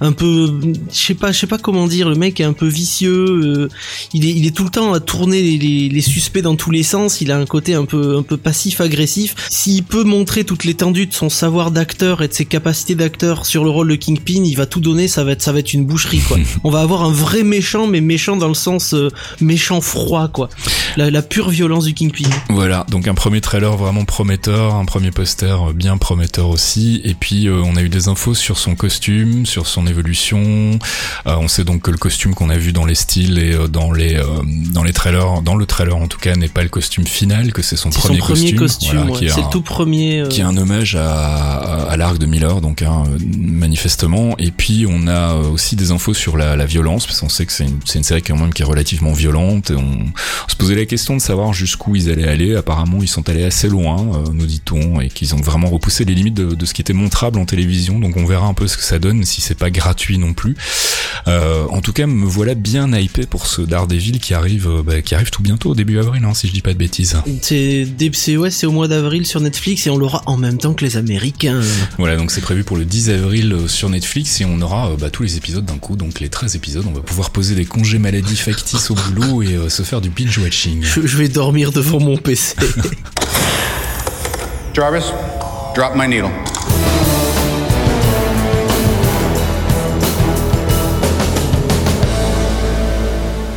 un 0.00 0.12
peu, 0.12 0.52
je 0.90 0.98
sais 0.98 1.14
pas, 1.14 1.30
sais 1.44 1.48
pas 1.48 1.58
comment 1.58 1.86
dire, 1.86 2.08
le 2.08 2.14
mec 2.14 2.40
est 2.40 2.44
un 2.44 2.54
peu 2.54 2.66
vicieux, 2.66 3.26
euh, 3.26 3.68
il, 4.14 4.24
est, 4.24 4.32
il 4.32 4.46
est 4.46 4.56
tout 4.56 4.64
le 4.64 4.70
temps 4.70 4.94
à 4.94 5.00
tourner 5.00 5.42
les, 5.42 5.88
les, 5.90 6.00
suspects 6.00 6.40
dans 6.40 6.56
tous 6.56 6.70
les 6.70 6.82
sens, 6.82 7.20
il 7.20 7.30
a 7.30 7.36
un 7.36 7.44
côté 7.44 7.74
un 7.74 7.84
peu, 7.84 8.16
un 8.16 8.22
peu 8.22 8.36
passif-agressif. 8.36 9.34
S'il 9.50 9.82
peut 9.82 10.04
montrer 10.04 10.44
toute 10.44 10.64
l'étendue 10.64 11.06
de 11.06 11.12
son 11.12 11.28
savoir 11.28 11.70
d'acteur 11.70 12.22
et 12.22 12.28
de 12.28 12.32
ses 12.32 12.46
capacités 12.46 12.94
d'acteur 12.94 13.44
sur 13.44 13.62
le 13.62 13.70
rôle 13.70 13.88
de 13.88 13.96
Kingpin, 13.96 14.42
il 14.44 14.54
va 14.54 14.64
tout 14.64 14.80
donner, 14.80 15.06
ça 15.06 15.22
va 15.22 15.32
être, 15.32 15.42
ça 15.42 15.52
va 15.52 15.58
être 15.58 15.74
une 15.74 15.84
boucherie 15.84 16.20
quoi. 16.20 16.38
On 16.64 16.70
va 16.70 16.80
avoir 16.80 17.02
un 17.02 17.12
vrai 17.12 17.42
méchant, 17.42 17.86
mais 17.86 18.00
méchant 18.00 18.36
dans 18.36 18.48
le 18.48 18.54
sens 18.54 18.94
euh, 18.94 19.10
méchant 19.40 19.82
froid 19.82 20.28
quoi. 20.28 20.48
La, 20.96 21.10
la, 21.10 21.22
pure 21.22 21.50
violence 21.50 21.84
du 21.84 21.92
Kingpin. 21.92 22.30
Voilà, 22.48 22.86
donc 22.88 23.06
un 23.08 23.14
premier 23.14 23.40
trailer 23.40 23.76
vraiment 23.76 24.04
prometteur, 24.04 24.74
un 24.74 24.84
premier 24.84 25.10
poster 25.10 25.72
bien 25.74 25.98
prometteur 25.98 26.48
aussi, 26.48 27.02
et 27.04 27.14
puis 27.14 27.48
euh, 27.48 27.62
on 27.64 27.76
a 27.76 27.82
eu 27.82 27.88
des 27.90 28.08
infos 28.08 28.34
sur 28.34 28.58
son 28.58 28.76
costume, 28.76 29.44
sur 29.44 29.66
son 29.66 29.86
évolution, 29.86 30.78
euh, 31.26 31.33
on 31.38 31.48
sait 31.48 31.64
donc 31.64 31.82
que 31.82 31.90
le 31.90 31.96
costume 31.96 32.34
qu'on 32.34 32.50
a 32.50 32.56
vu 32.56 32.72
dans 32.72 32.84
les 32.84 32.94
styles 32.94 33.38
et 33.38 33.52
euh, 33.52 33.68
dans 33.68 33.92
les 33.92 34.16
euh, 34.16 34.24
dans 34.72 34.82
les 34.82 34.92
trailers, 34.92 35.42
dans 35.42 35.56
le 35.56 35.66
trailer 35.66 35.96
en 35.96 36.06
tout 36.06 36.18
cas, 36.18 36.34
n'est 36.34 36.48
pas 36.48 36.62
le 36.62 36.68
costume 36.68 37.06
final, 37.06 37.52
que 37.52 37.62
c'est 37.62 37.76
son, 37.76 37.90
premier, 37.90 38.18
son 38.18 38.24
premier 38.24 38.54
costume. 38.54 39.10
c'est 39.18 39.26
le 39.26 39.50
tout 39.50 39.62
premier. 39.62 40.24
Qui 40.28 40.40
est 40.40 40.44
un 40.44 40.56
hommage 40.56 40.96
à, 40.96 41.84
à, 41.88 41.96
l'arc 41.96 42.18
de 42.18 42.26
Miller, 42.26 42.60
donc 42.60 42.82
hein, 42.82 43.04
manifestement. 43.36 44.36
Et 44.38 44.50
puis 44.50 44.86
on 44.88 45.06
a 45.06 45.34
aussi 45.34 45.76
des 45.76 45.90
infos 45.90 46.14
sur 46.14 46.36
la, 46.36 46.56
la 46.56 46.66
violence, 46.66 47.06
parce 47.06 47.20
qu'on 47.20 47.28
sait 47.28 47.46
que 47.46 47.52
c'est 47.52 47.64
une, 47.64 47.80
une, 47.94 48.02
série 48.02 48.22
quand 48.22 48.36
même 48.36 48.52
qui 48.52 48.62
est 48.62 48.66
relativement 48.66 49.12
violente. 49.12 49.70
Et 49.70 49.76
on, 49.76 50.06
se 50.48 50.56
posait 50.56 50.76
la 50.76 50.86
question 50.86 51.16
de 51.16 51.20
savoir 51.20 51.52
jusqu'où 51.52 51.96
ils 51.96 52.10
allaient 52.10 52.28
aller. 52.28 52.54
Apparemment, 52.54 52.98
ils 53.00 53.08
sont 53.08 53.28
allés 53.28 53.44
assez 53.44 53.68
loin, 53.68 54.24
nous 54.32 54.46
dit-on, 54.46 55.00
et 55.00 55.08
qu'ils 55.08 55.34
ont 55.34 55.40
vraiment 55.40 55.68
repoussé 55.68 56.04
les 56.04 56.14
limites 56.14 56.34
de, 56.34 56.54
de, 56.54 56.66
ce 56.66 56.74
qui 56.74 56.80
était 56.80 56.92
montrable 56.92 57.38
en 57.38 57.44
télévision. 57.44 57.98
Donc 57.98 58.16
on 58.16 58.24
verra 58.24 58.46
un 58.46 58.54
peu 58.54 58.66
ce 58.66 58.76
que 58.76 58.82
ça 58.82 58.98
donne, 58.98 59.24
si 59.24 59.40
c'est 59.40 59.58
pas 59.58 59.70
gratuit 59.70 60.18
non 60.18 60.32
plus. 60.32 60.56
Euh, 61.26 61.64
en 61.70 61.80
tout 61.80 61.92
cas, 61.92 62.06
me 62.06 62.26
voilà 62.26 62.54
bien 62.54 62.92
hypé 62.92 63.26
pour 63.26 63.46
ce 63.46 63.62
Daredevil 63.62 64.20
qui 64.20 64.34
arrive, 64.34 64.68
euh, 64.68 64.82
bah, 64.82 65.00
qui 65.02 65.14
arrive 65.14 65.30
tout 65.30 65.42
bientôt, 65.42 65.74
début 65.74 65.98
avril, 65.98 66.24
hein, 66.24 66.34
si 66.34 66.48
je 66.48 66.52
dis 66.52 66.60
pas 66.60 66.72
de 66.72 66.78
bêtises. 66.78 67.16
C'est 67.42 68.36
ouais, 68.36 68.50
c'est 68.50 68.66
au 68.66 68.72
mois 68.72 68.88
d'avril 68.88 69.26
sur 69.26 69.40
Netflix 69.40 69.86
et 69.86 69.90
on 69.90 69.96
l'aura 69.96 70.22
en 70.26 70.36
même 70.36 70.58
temps 70.58 70.74
que 70.74 70.84
les 70.84 70.96
Américains. 70.96 71.60
Voilà, 71.98 72.16
donc 72.16 72.30
c'est 72.30 72.40
prévu 72.40 72.64
pour 72.64 72.76
le 72.76 72.84
10 72.84 73.10
avril 73.10 73.52
euh, 73.52 73.68
sur 73.68 73.88
Netflix 73.88 74.40
et 74.40 74.44
on 74.44 74.60
aura 74.60 74.90
bah, 74.98 75.10
tous 75.10 75.22
les 75.22 75.36
épisodes 75.36 75.64
d'un 75.64 75.78
coup, 75.78 75.96
donc 75.96 76.20
les 76.20 76.28
13 76.28 76.56
épisodes. 76.56 76.84
On 76.86 76.92
va 76.92 77.00
pouvoir 77.00 77.30
poser 77.30 77.54
des 77.54 77.64
congés 77.64 77.98
maladie 77.98 78.36
factices 78.36 78.90
au 78.90 78.94
boulot 78.94 79.42
et 79.42 79.58
se 79.68 79.82
faire 79.82 80.00
du 80.00 80.10
binge 80.10 80.38
watching. 80.38 80.82
Je, 80.82 81.06
je 81.06 81.16
vais 81.16 81.28
dormir 81.28 81.72
devant 81.72 82.00
mon 82.00 82.16
PC. 82.16 82.54
Jarvis, 84.74 85.04
drop 85.74 85.94
my 85.94 86.08
needle. 86.08 86.30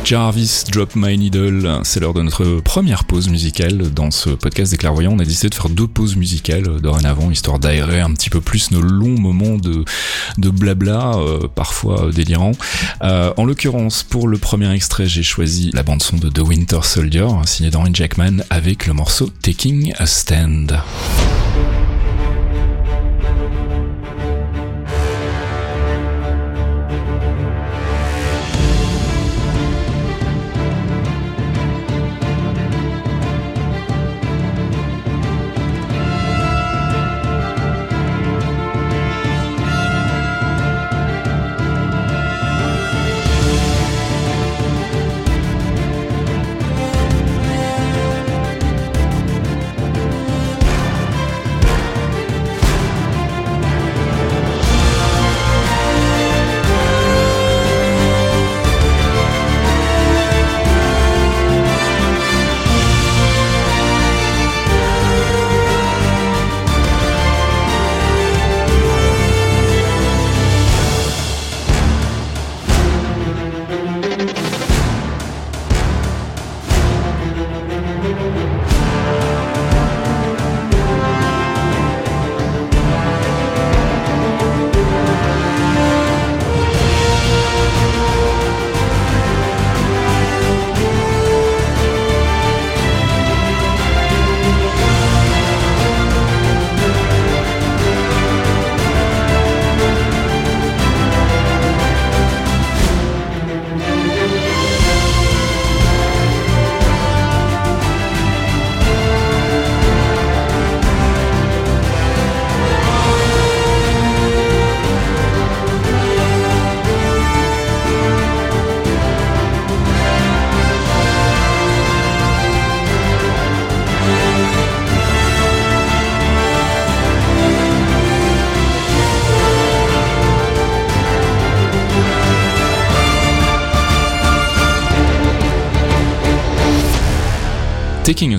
Jarvis 0.08 0.64
Drop 0.72 0.96
My 0.96 1.18
Needle. 1.18 1.80
C'est 1.84 2.00
l'heure 2.00 2.14
de 2.14 2.22
notre 2.22 2.60
première 2.60 3.04
pause 3.04 3.28
musicale 3.28 3.92
dans 3.92 4.10
ce 4.10 4.30
podcast 4.30 4.70
des 4.70 4.78
clairvoyants. 4.78 5.12
On 5.12 5.18
a 5.18 5.24
décidé 5.26 5.50
de 5.50 5.54
faire 5.54 5.68
deux 5.68 5.86
pauses 5.86 6.16
musicales 6.16 6.80
dorénavant, 6.80 7.30
histoire 7.30 7.58
d'aérer 7.58 8.00
un 8.00 8.14
petit 8.14 8.30
peu 8.30 8.40
plus 8.40 8.70
nos 8.70 8.80
longs 8.80 9.20
moments 9.20 9.58
de, 9.58 9.84
de 10.38 10.48
blabla, 10.48 11.12
euh, 11.16 11.46
parfois 11.54 12.10
délirants. 12.10 12.52
Euh, 13.02 13.34
en 13.36 13.44
l'occurrence, 13.44 14.02
pour 14.02 14.28
le 14.28 14.38
premier 14.38 14.72
extrait, 14.72 15.06
j'ai 15.06 15.22
choisi 15.22 15.72
la 15.74 15.82
bande 15.82 16.02
son 16.02 16.16
de 16.16 16.30
The 16.30 16.40
Winter 16.40 16.80
Soldier, 16.84 17.28
signée 17.44 17.68
d'Henry 17.68 17.90
Jackman, 17.92 18.44
avec 18.48 18.86
le 18.86 18.94
morceau 18.94 19.28
Taking 19.42 19.92
a 19.98 20.06
Stand. 20.06 20.80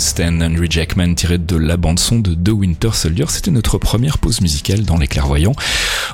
Stand, 0.10 0.41
Henry 0.41 0.67
Jackman 0.69 1.13
tiré 1.13 1.38
de 1.38 1.56
la 1.56 1.78
bande-son 1.78 2.17
de 2.17 2.34
The 2.34 2.50
Winter 2.52 2.89
Soldier. 2.93 3.26
C'était 3.30 3.52
notre 3.52 3.78
première 3.78 4.17
pause 4.17 4.41
musicale 4.41 4.82
dans 4.82 4.98
les 4.98 5.06
clairvoyants. 5.06 5.54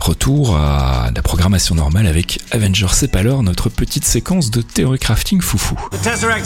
Retour 0.01 0.57
à 0.57 1.11
la 1.15 1.21
programmation 1.21 1.75
normale 1.75 2.05
avec 2.05 2.39
Avengers 2.51 2.91
C'est 2.91 3.07
pas 3.07 3.23
l'heure, 3.23 3.41
notre 3.41 3.69
petite 3.69 4.03
séquence 4.03 4.51
de 4.51 4.61
théorie 4.61 4.99
crafting 4.99 5.39
foufou. 5.39 5.75
The 5.91 6.01
Tesseract. 6.01 6.45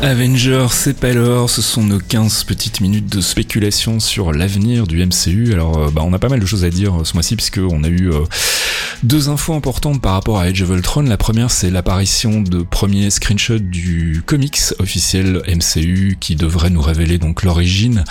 Avengers, 0.00 0.68
c'est 0.70 0.98
pas 0.98 1.12
l'heure, 1.12 1.50
ce 1.50 1.60
sont 1.60 1.82
nos 1.82 1.98
15 1.98 2.44
petites 2.44 2.80
minutes 2.80 3.12
de 3.12 3.20
spéculation 3.20 3.98
sur 3.98 4.32
l'avenir 4.32 4.86
du 4.86 5.04
MCU. 5.04 5.52
Alors, 5.52 5.76
euh, 5.76 5.90
bah, 5.90 6.02
on 6.04 6.12
a 6.12 6.20
pas 6.20 6.28
mal 6.28 6.38
de 6.38 6.46
choses 6.46 6.64
à 6.64 6.70
dire 6.70 7.00
euh, 7.00 7.04
ce 7.04 7.14
mois-ci, 7.14 7.34
puisque 7.34 7.58
on 7.58 7.82
a 7.82 7.88
eu 7.88 8.12
euh, 8.12 8.20
deux 9.02 9.28
infos 9.28 9.54
importantes 9.54 10.00
par 10.00 10.12
rapport 10.12 10.38
à 10.38 10.44
Age 10.44 10.62
of 10.62 10.70
Ultron. 10.70 11.02
La 11.02 11.16
première, 11.16 11.50
c'est 11.50 11.70
l'apparition 11.70 12.40
de 12.42 12.62
premiers 12.62 13.10
screenshots 13.10 13.58
du 13.58 14.22
comics 14.24 14.58
officiel 14.78 15.42
MCU 15.48 16.16
qui 16.20 16.36
devrait 16.36 16.70
nous 16.70 16.82
révéler 16.82 17.18
donc 17.18 17.42
l'origine 17.42 18.04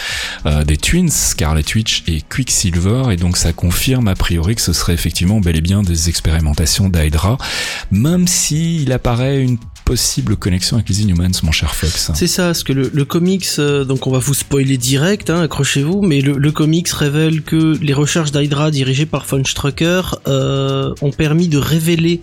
des 0.66 0.78
twins, 0.78 1.10
Scarlet 1.10 1.64
Witch 1.74 2.04
et 2.08 2.22
Quicksilver, 2.22 3.12
et 3.12 3.16
donc 3.16 3.38
ça 3.38 3.54
confirme 3.54 4.08
a 4.08 4.16
priori 4.16 4.56
que 4.56 4.62
ce 4.62 4.74
serait 4.74 4.94
effectivement 4.94 5.40
bel 5.40 5.56
et 5.56 5.62
bien 5.62 5.84
des 5.84 6.10
expérimentations 6.10 6.90
d'Hydra, 6.90 7.38
même 7.92 8.28
si 8.28 8.84
il 8.84 8.92
apparaît 8.92 9.42
une 9.42 9.58
possible 9.88 10.36
connexion 10.36 10.76
avec 10.76 10.90
les 10.90 11.02
Inhumans, 11.04 11.32
mon 11.44 11.54
cher 11.54 11.74
Fox. 11.74 12.12
C'est 12.14 12.28
ça, 12.28 12.48
parce 12.48 12.64
que 12.64 12.74
le, 12.74 12.92
le 12.94 13.06
comics, 13.06 13.48
euh, 13.58 13.86
donc 13.86 14.06
on 14.06 14.12
va 14.12 14.20
vous 14.20 14.34
spoiler 14.34 14.78
direct, 14.78 15.30
hein, 15.30 15.42
accrochez-vous, 15.42 16.02
mais 16.02 16.20
le, 16.20 16.34
le, 16.34 16.52
comics 16.52 16.90
révèle 16.90 17.42
que 17.42 17.78
les 17.82 17.94
recherches 17.94 18.34
d'Hydra 18.34 18.70
dirigées 18.70 19.06
par 19.06 19.26
Von 19.26 19.46
Strucker 19.46 20.02
euh, 20.28 20.94
ont 21.02 21.12
permis 21.12 21.48
de 21.48 21.58
révéler, 21.58 22.20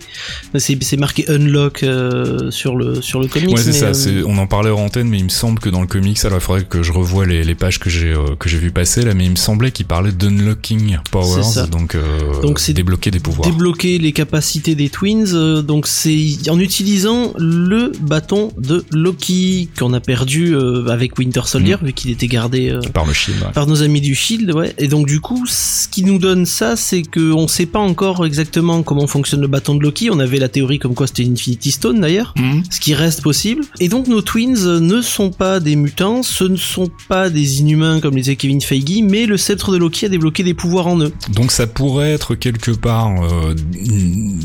c'est 0.57 0.97
marqué 0.97 1.27
unlock 1.27 1.81
euh, 1.81 2.51
sur 2.51 2.75
le 2.75 3.01
sur 3.01 3.19
le 3.19 3.27
comics. 3.27 3.55
Ouais, 3.55 3.63
c'est 3.63 3.73
ça. 3.73 3.91
on 4.27 4.37
en 4.37 4.45
parlait 4.45 4.69
en 4.69 4.85
antenne, 4.85 5.09
mais 5.09 5.17
il 5.17 5.23
me 5.23 5.29
semble 5.29 5.59
que 5.59 5.69
dans 5.69 5.81
le 5.81 5.87
comics, 5.87 6.23
alors 6.23 6.37
il 6.37 6.43
faudrait 6.43 6.65
que 6.65 6.83
je 6.83 6.91
revoie 6.91 7.25
les, 7.25 7.43
les 7.43 7.55
pages 7.55 7.79
que 7.79 7.89
j'ai 7.89 8.13
que 8.39 8.47
j'ai 8.47 8.59
vu 8.59 8.69
passer 8.69 9.01
là, 9.01 9.15
mais 9.15 9.25
il 9.25 9.31
me 9.31 9.35
semblait 9.37 9.71
qu'il 9.71 9.87
parlait 9.87 10.11
d'unlocking 10.11 10.99
powers, 11.09 11.67
donc 11.71 11.97
Donc 12.43 12.59
c'est 12.59 12.73
débloquer 12.73 13.09
des 13.09 13.19
pouvoirs. 13.19 13.49
débloquer 13.49 13.97
les 13.97 14.11
capacités 14.11 14.75
des 14.75 14.89
twins. 14.89 15.61
donc 15.63 15.87
c'est 15.87 16.27
en 16.49 16.59
utilisant 16.59 17.33
le 17.39 17.54
bâton 18.01 18.51
de 18.57 18.85
Loki 18.91 19.69
qu'on 19.77 19.93
a 19.93 19.99
perdu 19.99 20.55
euh, 20.55 20.87
avec 20.87 21.17
Winter 21.17 21.41
Soldier 21.45 21.77
vu 21.81 21.93
qu'il 21.93 22.11
était 22.11 22.27
gardé 22.27 22.69
euh, 22.69 22.81
par 22.93 23.05
le 23.05 23.13
shield. 23.13 23.41
ouais. 23.41 23.51
par 23.53 23.67
nos 23.67 23.81
amis 23.83 24.01
du 24.01 24.15
Shield, 24.15 24.51
ouais. 24.53 24.73
Et 24.77 24.87
donc 24.87 25.07
du 25.07 25.19
coup, 25.21 25.43
ce 25.47 25.87
qui 25.87 26.03
nous 26.03 26.17
donne 26.19 26.45
ça, 26.45 26.75
c'est 26.75 27.01
que 27.01 27.31
on 27.31 27.47
sait 27.47 27.65
pas 27.65 27.79
encore 27.79 28.25
exactement 28.25 28.83
comment 28.83 29.07
fonctionne 29.07 29.41
le 29.41 29.47
bâton 29.47 29.75
de 29.75 29.83
Loki. 29.83 30.09
On 30.11 30.19
avait 30.19 30.39
la 30.39 30.49
théorie 30.49 30.79
comme 30.79 30.93
quoi 30.95 31.07
c'était 31.07 31.23
une 31.23 31.33
Infinity 31.33 31.71
Stone 31.71 31.99
d'ailleurs, 32.01 32.33
Mhm. 32.37 32.63
ce 32.69 32.79
qui 32.79 32.93
reste 32.93 33.21
possible. 33.21 33.63
Et 33.79 33.87
donc 33.89 34.07
nos 34.07 34.21
twins 34.21 34.79
ne 34.79 35.01
sont 35.01 35.31
pas 35.31 35.59
des 35.59 35.75
mutants, 35.75 36.23
ce 36.23 36.43
ne 36.45 36.57
sont 36.57 36.89
pas 37.07 37.29
des 37.29 37.59
inhumains 37.61 37.99
comme 37.99 38.15
les 38.15 38.21
disait 38.21 38.35
Kevin 38.35 38.61
Feige, 38.61 39.01
mais 39.03 39.25
le 39.25 39.37
sceptre 39.37 39.71
de 39.71 39.77
Loki 39.77 40.05
a 40.05 40.09
débloqué 40.09 40.43
des 40.43 40.53
pouvoirs 40.53 40.87
en 40.87 40.99
eux. 41.01 41.11
Donc 41.33 41.51
ça 41.51 41.67
pourrait 41.67 42.11
être 42.13 42.35
quelque 42.35 42.71
part, 42.71 43.11
euh, 43.23 43.53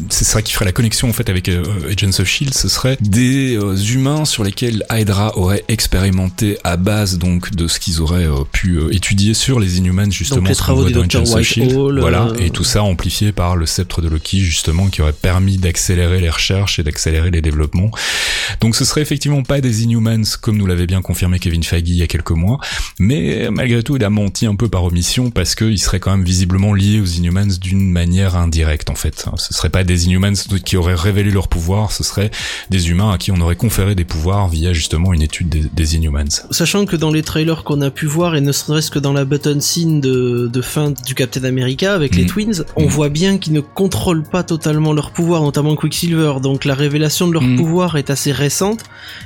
c'est 0.08 0.24
ça 0.24 0.42
qui 0.42 0.52
ferait 0.52 0.64
la 0.66 0.72
connexion 0.72 1.08
en 1.08 1.12
fait 1.12 1.28
avec 1.30 1.48
Agents 1.48 2.20
of 2.20 2.26
Shield. 2.28 2.54
Ce 2.54 2.68
serait 2.68 2.98
des 3.00 3.56
euh, 3.56 3.76
humains 3.76 4.24
sur 4.24 4.44
lesquels 4.44 4.84
Hydra 4.90 5.36
aurait 5.36 5.64
expérimenté 5.68 6.58
à 6.64 6.76
base 6.76 7.18
donc 7.18 7.54
de 7.54 7.66
ce 7.68 7.80
qu'ils 7.80 8.00
auraient 8.00 8.26
euh, 8.26 8.44
pu 8.50 8.76
euh, 8.76 8.94
étudier 8.94 9.34
sur 9.34 9.60
les 9.60 9.78
Inhumans 9.78 10.10
justement. 10.10 10.40
Donc 10.40 10.48
les 10.48 10.54
travaux 10.54 10.88
dans 10.90 11.04
Dr. 11.04 11.34
Whitehall, 11.34 12.00
Voilà, 12.00 12.32
et 12.38 12.50
tout 12.50 12.64
ça 12.64 12.82
amplifié 12.82 13.32
par 13.32 13.56
le 13.56 13.66
sceptre 13.66 14.02
de 14.02 14.08
Loki 14.08 14.40
justement 14.40 14.88
qui 14.88 15.02
aurait 15.02 15.12
permis 15.12 15.56
d'accélérer 15.56 16.20
les 16.20 16.30
recherches 16.30 16.78
et 16.78 16.82
d'accélérer 16.82 17.30
les 17.30 17.40
développements. 17.40 17.90
Donc 18.60 18.76
ce 18.76 18.84
serait 18.84 19.02
effectivement 19.02 19.42
pas 19.42 19.60
des 19.60 19.84
Inhumans 19.84 20.22
comme 20.40 20.56
nous 20.56 20.66
l'avait 20.66 20.86
bien 20.86 21.02
confirmé 21.02 21.38
Kevin 21.38 21.62
Feige 21.62 21.84
il 21.86 21.96
y 21.96 22.02
a 22.02 22.06
quelques 22.06 22.30
mois, 22.30 22.58
mais 22.98 23.48
malgré 23.50 23.82
tout 23.82 23.96
il 23.96 24.04
a 24.04 24.10
menti 24.10 24.46
un 24.46 24.54
peu 24.54 24.68
par 24.68 24.84
omission 24.84 25.30
parce 25.30 25.54
qu'il 25.54 25.78
serait 25.78 26.00
quand 26.00 26.10
même 26.10 26.24
visiblement 26.24 26.74
lié 26.74 27.00
aux 27.00 27.06
Inhumans 27.06 27.58
d'une 27.60 27.90
manière 27.90 28.36
indirecte 28.36 28.90
en 28.90 28.94
fait. 28.94 29.26
Ce 29.36 29.54
serait 29.54 29.70
pas 29.70 29.84
des 29.84 30.06
Inhumans 30.06 30.34
qui 30.64 30.76
auraient 30.76 30.94
révélé 30.94 31.30
leur 31.30 31.48
pouvoir, 31.48 31.92
ce 31.92 32.04
serait 32.04 32.30
des 32.68 32.89
humains 32.90 33.10
à 33.12 33.18
qui 33.18 33.30
on 33.32 33.40
aurait 33.40 33.56
conféré 33.56 33.94
des 33.94 34.04
pouvoirs 34.04 34.48
via 34.48 34.72
justement 34.72 35.12
une 35.12 35.22
étude 35.22 35.48
des, 35.48 35.64
des 35.72 35.96
Inhumans. 35.96 36.24
Sachant 36.50 36.84
que 36.86 36.96
dans 36.96 37.10
les 37.10 37.22
trailers 37.22 37.64
qu'on 37.64 37.80
a 37.80 37.90
pu 37.90 38.06
voir, 38.06 38.34
et 38.36 38.40
ne 38.40 38.52
serait-ce 38.52 38.90
que 38.90 38.98
dans 38.98 39.12
la 39.12 39.24
button 39.24 39.60
scene 39.60 40.00
de, 40.00 40.48
de 40.52 40.60
fin 40.62 40.92
du 41.06 41.14
Captain 41.14 41.44
America 41.44 41.94
avec 41.94 42.14
les 42.16 42.22
Mhm. 42.24 42.28
Twins, 42.28 42.64
on 42.76 42.82
Mhm. 42.84 42.88
voit 42.88 43.08
bien 43.08 43.38
qu'ils 43.38 43.52
ne 43.52 43.60
contrôlent 43.60 44.22
pas 44.24 44.42
totalement 44.42 44.92
leur 44.92 45.10
pouvoir, 45.12 45.42
notamment 45.42 45.74
Quicksilver. 45.76 46.34
Donc 46.42 46.64
la 46.64 46.74
révélation 46.74 47.28
de 47.28 47.32
leur 47.32 47.42
Mhm. 47.42 47.56
pouvoir 47.56 47.96
est 47.96 48.10
assez 48.10 48.32
récente, 48.32 48.80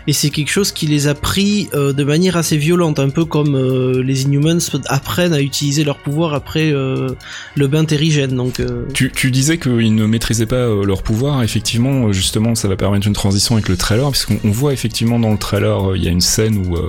et 0.07 0.13
c'est 0.13 0.31
quelque 0.31 0.51
chose 0.51 0.71
qui 0.73 0.87
les 0.87 1.07
a 1.09 1.15
pris 1.15 1.69
euh, 1.75 1.93
de 1.93 2.05
manière 2.05 2.37
assez 2.37 2.57
violente, 2.57 2.99
un 2.99 3.09
peu 3.11 3.25
comme 3.25 3.55
euh, 3.57 4.03
les 4.03 4.23
Inhumans 4.23 4.59
apprennent 4.87 5.33
à 5.33 5.41
utiliser 5.41 5.85
leur 5.85 5.99
pouvoir 5.99 6.35
après 6.35 6.73
euh, 6.73 7.09
le 7.55 7.67
bain 7.69 7.85
terrigène. 7.85 8.35
Donc 8.37 8.61
Tu, 8.93 9.11
tu 9.15 9.31
disais 9.31 9.59
qu'ils 9.59 9.95
ne 9.95 10.07
maîtrisaient 10.07 10.47
pas 10.47 10.67
leur 10.85 11.03
pouvoir. 11.03 11.43
Effectivement, 11.43 12.13
justement, 12.13 12.55
ça 12.55 12.69
va 12.69 12.77
permettre 12.77 13.07
une 13.07 13.13
transition 13.15 13.54
avec 13.55 13.69
le 13.69 13.77
trailer, 13.77 14.11
puisqu'on 14.11 14.39
on 14.45 14.51
voit 14.51 14.73
effectivement 14.73 15.19
dans 15.19 15.31
le 15.33 15.39
trailer, 15.39 15.91
euh, 15.91 15.97
il 15.97 16.05
y 16.05 16.09
a 16.09 16.11
une 16.11 16.21
scène 16.21 16.57
où 16.67 16.77
euh, 16.77 16.87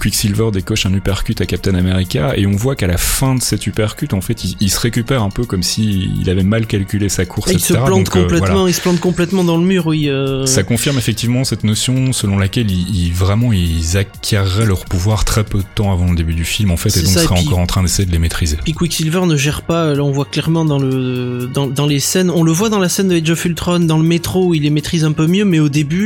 Quicksilver 0.00 0.50
décoche 0.52 0.86
un 0.86 0.94
uppercut 0.94 1.40
à 1.40 1.46
Captain 1.46 1.74
America, 1.74 2.32
et 2.36 2.46
on 2.46 2.52
voit 2.56 2.76
qu'à 2.76 2.86
la 2.86 2.96
fin 2.98 3.34
de 3.34 3.42
cet 3.42 3.66
uppercut, 3.66 4.12
en 4.14 4.20
fait, 4.20 4.44
il, 4.44 4.56
il 4.60 4.70
se 4.70 4.80
récupère 4.80 5.22
un 5.22 5.30
peu 5.30 5.44
comme 5.44 5.62
si 5.62 6.10
il 6.20 6.28
avait 6.30 6.42
mal 6.42 6.66
calculé 6.66 7.08
sa 7.08 7.24
course, 7.26 7.50
il 7.52 7.60
se 7.60 7.72
etc. 7.72 7.80
plante 7.86 8.04
Donc, 8.04 8.16
euh, 8.16 8.22
complètement, 8.22 8.46
voilà. 8.54 8.70
il 8.70 8.74
se 8.74 8.80
plante 8.80 9.00
complètement 9.00 9.44
dans 9.44 9.56
le 9.56 9.64
mur, 9.64 9.86
oui. 9.86 10.08
euh, 10.08 10.46
Ça 10.46 10.62
confirme 10.62 10.98
effectivement 10.98 11.44
cette 11.44 11.64
notion 11.64 12.12
selon 12.12 12.38
laquelle 12.38 12.70
ils, 12.70 13.06
ils- 13.06 13.12
vraiment 13.12 13.52
ils 13.52 13.96
acquéreraient 13.96 14.66
leur 14.66 14.84
pouvoir 14.84 15.24
très 15.24 15.44
peu 15.44 15.58
de 15.58 15.64
temps 15.74 15.92
avant 15.92 16.10
le 16.10 16.16
début 16.16 16.34
du 16.34 16.44
film 16.44 16.70
en 16.70 16.76
fait 16.76 16.96
et 16.96 17.00
donc 17.02 17.12
ça, 17.12 17.22
et 17.22 17.24
seraient 17.24 17.40
encore 17.40 17.58
en 17.58 17.66
train 17.66 17.82
d'essayer 17.82 18.04
de 18.06 18.12
les 18.12 18.18
maîtriser. 18.18 18.56
Puis 18.62 18.72
Quicksilver 18.74 19.22
ne 19.26 19.36
gère 19.36 19.62
pas, 19.62 19.94
là 19.94 20.02
on 20.02 20.10
voit 20.12 20.24
clairement 20.26 20.64
dans 20.64 20.78
le 20.78 21.48
dans, 21.52 21.66
dans 21.66 21.86
les 21.86 22.00
scènes, 22.00 22.30
on 22.30 22.42
le 22.42 22.52
voit 22.52 22.68
dans 22.68 22.78
la 22.78 22.88
scène 22.88 23.08
de 23.08 23.16
Age 23.16 23.30
of 23.30 23.44
Ultron, 23.44 23.80
dans 23.80 23.98
le 23.98 24.04
métro 24.04 24.46
où 24.48 24.54
il 24.54 24.62
les 24.62 24.70
maîtrise 24.70 25.04
un 25.04 25.12
peu 25.12 25.26
mieux, 25.26 25.44
mais 25.44 25.58
au 25.60 25.68
début, 25.68 26.05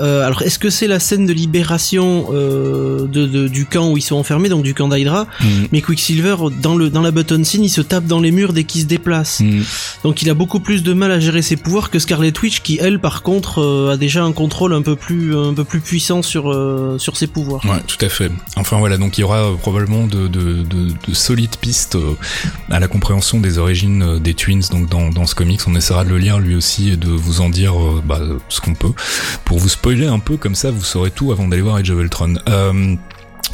euh, 0.00 0.26
alors 0.26 0.42
est-ce 0.42 0.58
que 0.58 0.70
c'est 0.70 0.86
la 0.86 0.98
scène 1.00 1.26
de 1.26 1.32
libération 1.32 2.26
euh, 2.32 3.06
de, 3.06 3.26
de- 3.26 3.48
du 3.48 3.66
camp 3.66 3.90
où 3.90 3.96
ils 3.96 4.02
sont 4.02 4.16
enfermés, 4.16 4.48
donc 4.48 4.62
du 4.62 4.74
camp 4.74 4.88
d'Hydra 4.88 5.26
Mm. 5.40 5.46
Mais 5.72 5.80
Quicksilver 5.82 6.36
dans 6.60 6.74
le 6.76 6.90
dans 6.90 7.02
la 7.02 7.10
button 7.10 7.42
scene, 7.44 7.64
il 7.64 7.68
se 7.70 7.80
tape 7.80 8.06
dans 8.06 8.20
les 8.20 8.30
murs 8.32 8.52
dès 8.52 8.64
qu'il 8.64 8.80
se 8.82 8.86
déplace, 8.86 9.40
Mm. 9.40 9.60
donc 10.04 10.22
il 10.22 10.30
a 10.30 10.34
beaucoup 10.34 10.60
plus 10.60 10.82
de 10.82 10.92
mal 10.92 11.10
à 11.12 11.20
gérer 11.20 11.42
ses 11.42 11.56
pouvoirs 11.56 11.90
que 11.90 11.98
Scarlet 11.98 12.32
Witch 12.42 12.60
qui 12.60 12.78
elle 12.80 12.98
par 13.00 13.22
contre 13.22 13.60
euh, 13.60 13.92
a 13.92 13.96
déjà 13.96 14.22
un 14.24 14.32
contrôle 14.32 14.72
un 14.74 14.82
peu 14.82 14.96
plus 14.96 15.36
un 15.36 15.54
peu 15.54 15.64
plus 15.64 15.80
puissant 15.80 16.22
sur 16.22 16.44
sur 16.98 17.16
ses 17.16 17.26
pouvoirs. 17.26 17.64
Ouais, 17.64 17.80
tout 17.86 18.02
à 18.04 18.08
fait. 18.08 18.30
Enfin 18.56 18.78
voilà, 18.78 18.96
donc 18.98 19.18
il 19.18 19.22
y 19.22 19.24
aura 19.24 19.50
probablement 19.60 20.06
de, 20.06 20.28
de, 20.28 20.62
de, 20.62 20.88
de 21.08 21.14
solides 21.14 21.56
pistes 21.60 21.96
à 22.70 22.78
la 22.80 22.88
compréhension 22.88 23.40
des 23.40 23.58
origines 23.58 24.18
des 24.18 24.34
Twins 24.34 24.62
donc 24.70 24.88
dans, 24.88 25.10
dans 25.10 25.26
ce 25.26 25.34
comics. 25.34 25.60
On 25.66 25.74
essaiera 25.74 26.04
de 26.04 26.10
le 26.10 26.18
lire 26.18 26.38
lui 26.38 26.54
aussi 26.54 26.90
et 26.90 26.96
de 26.96 27.08
vous 27.08 27.40
en 27.40 27.48
dire 27.50 27.74
bah, 28.04 28.20
ce 28.48 28.60
qu'on 28.60 28.74
peut. 28.74 28.92
Pour 29.44 29.58
vous 29.58 29.68
spoiler 29.68 30.06
un 30.06 30.18
peu, 30.18 30.36
comme 30.36 30.54
ça 30.54 30.70
vous 30.70 30.82
saurez 30.82 31.10
tout 31.10 31.32
avant 31.32 31.48
d'aller 31.48 31.62
voir 31.62 31.76
Age 31.76 31.90
of 31.90 32.00
Ultron. 32.00 32.34
Euh, 32.48 32.96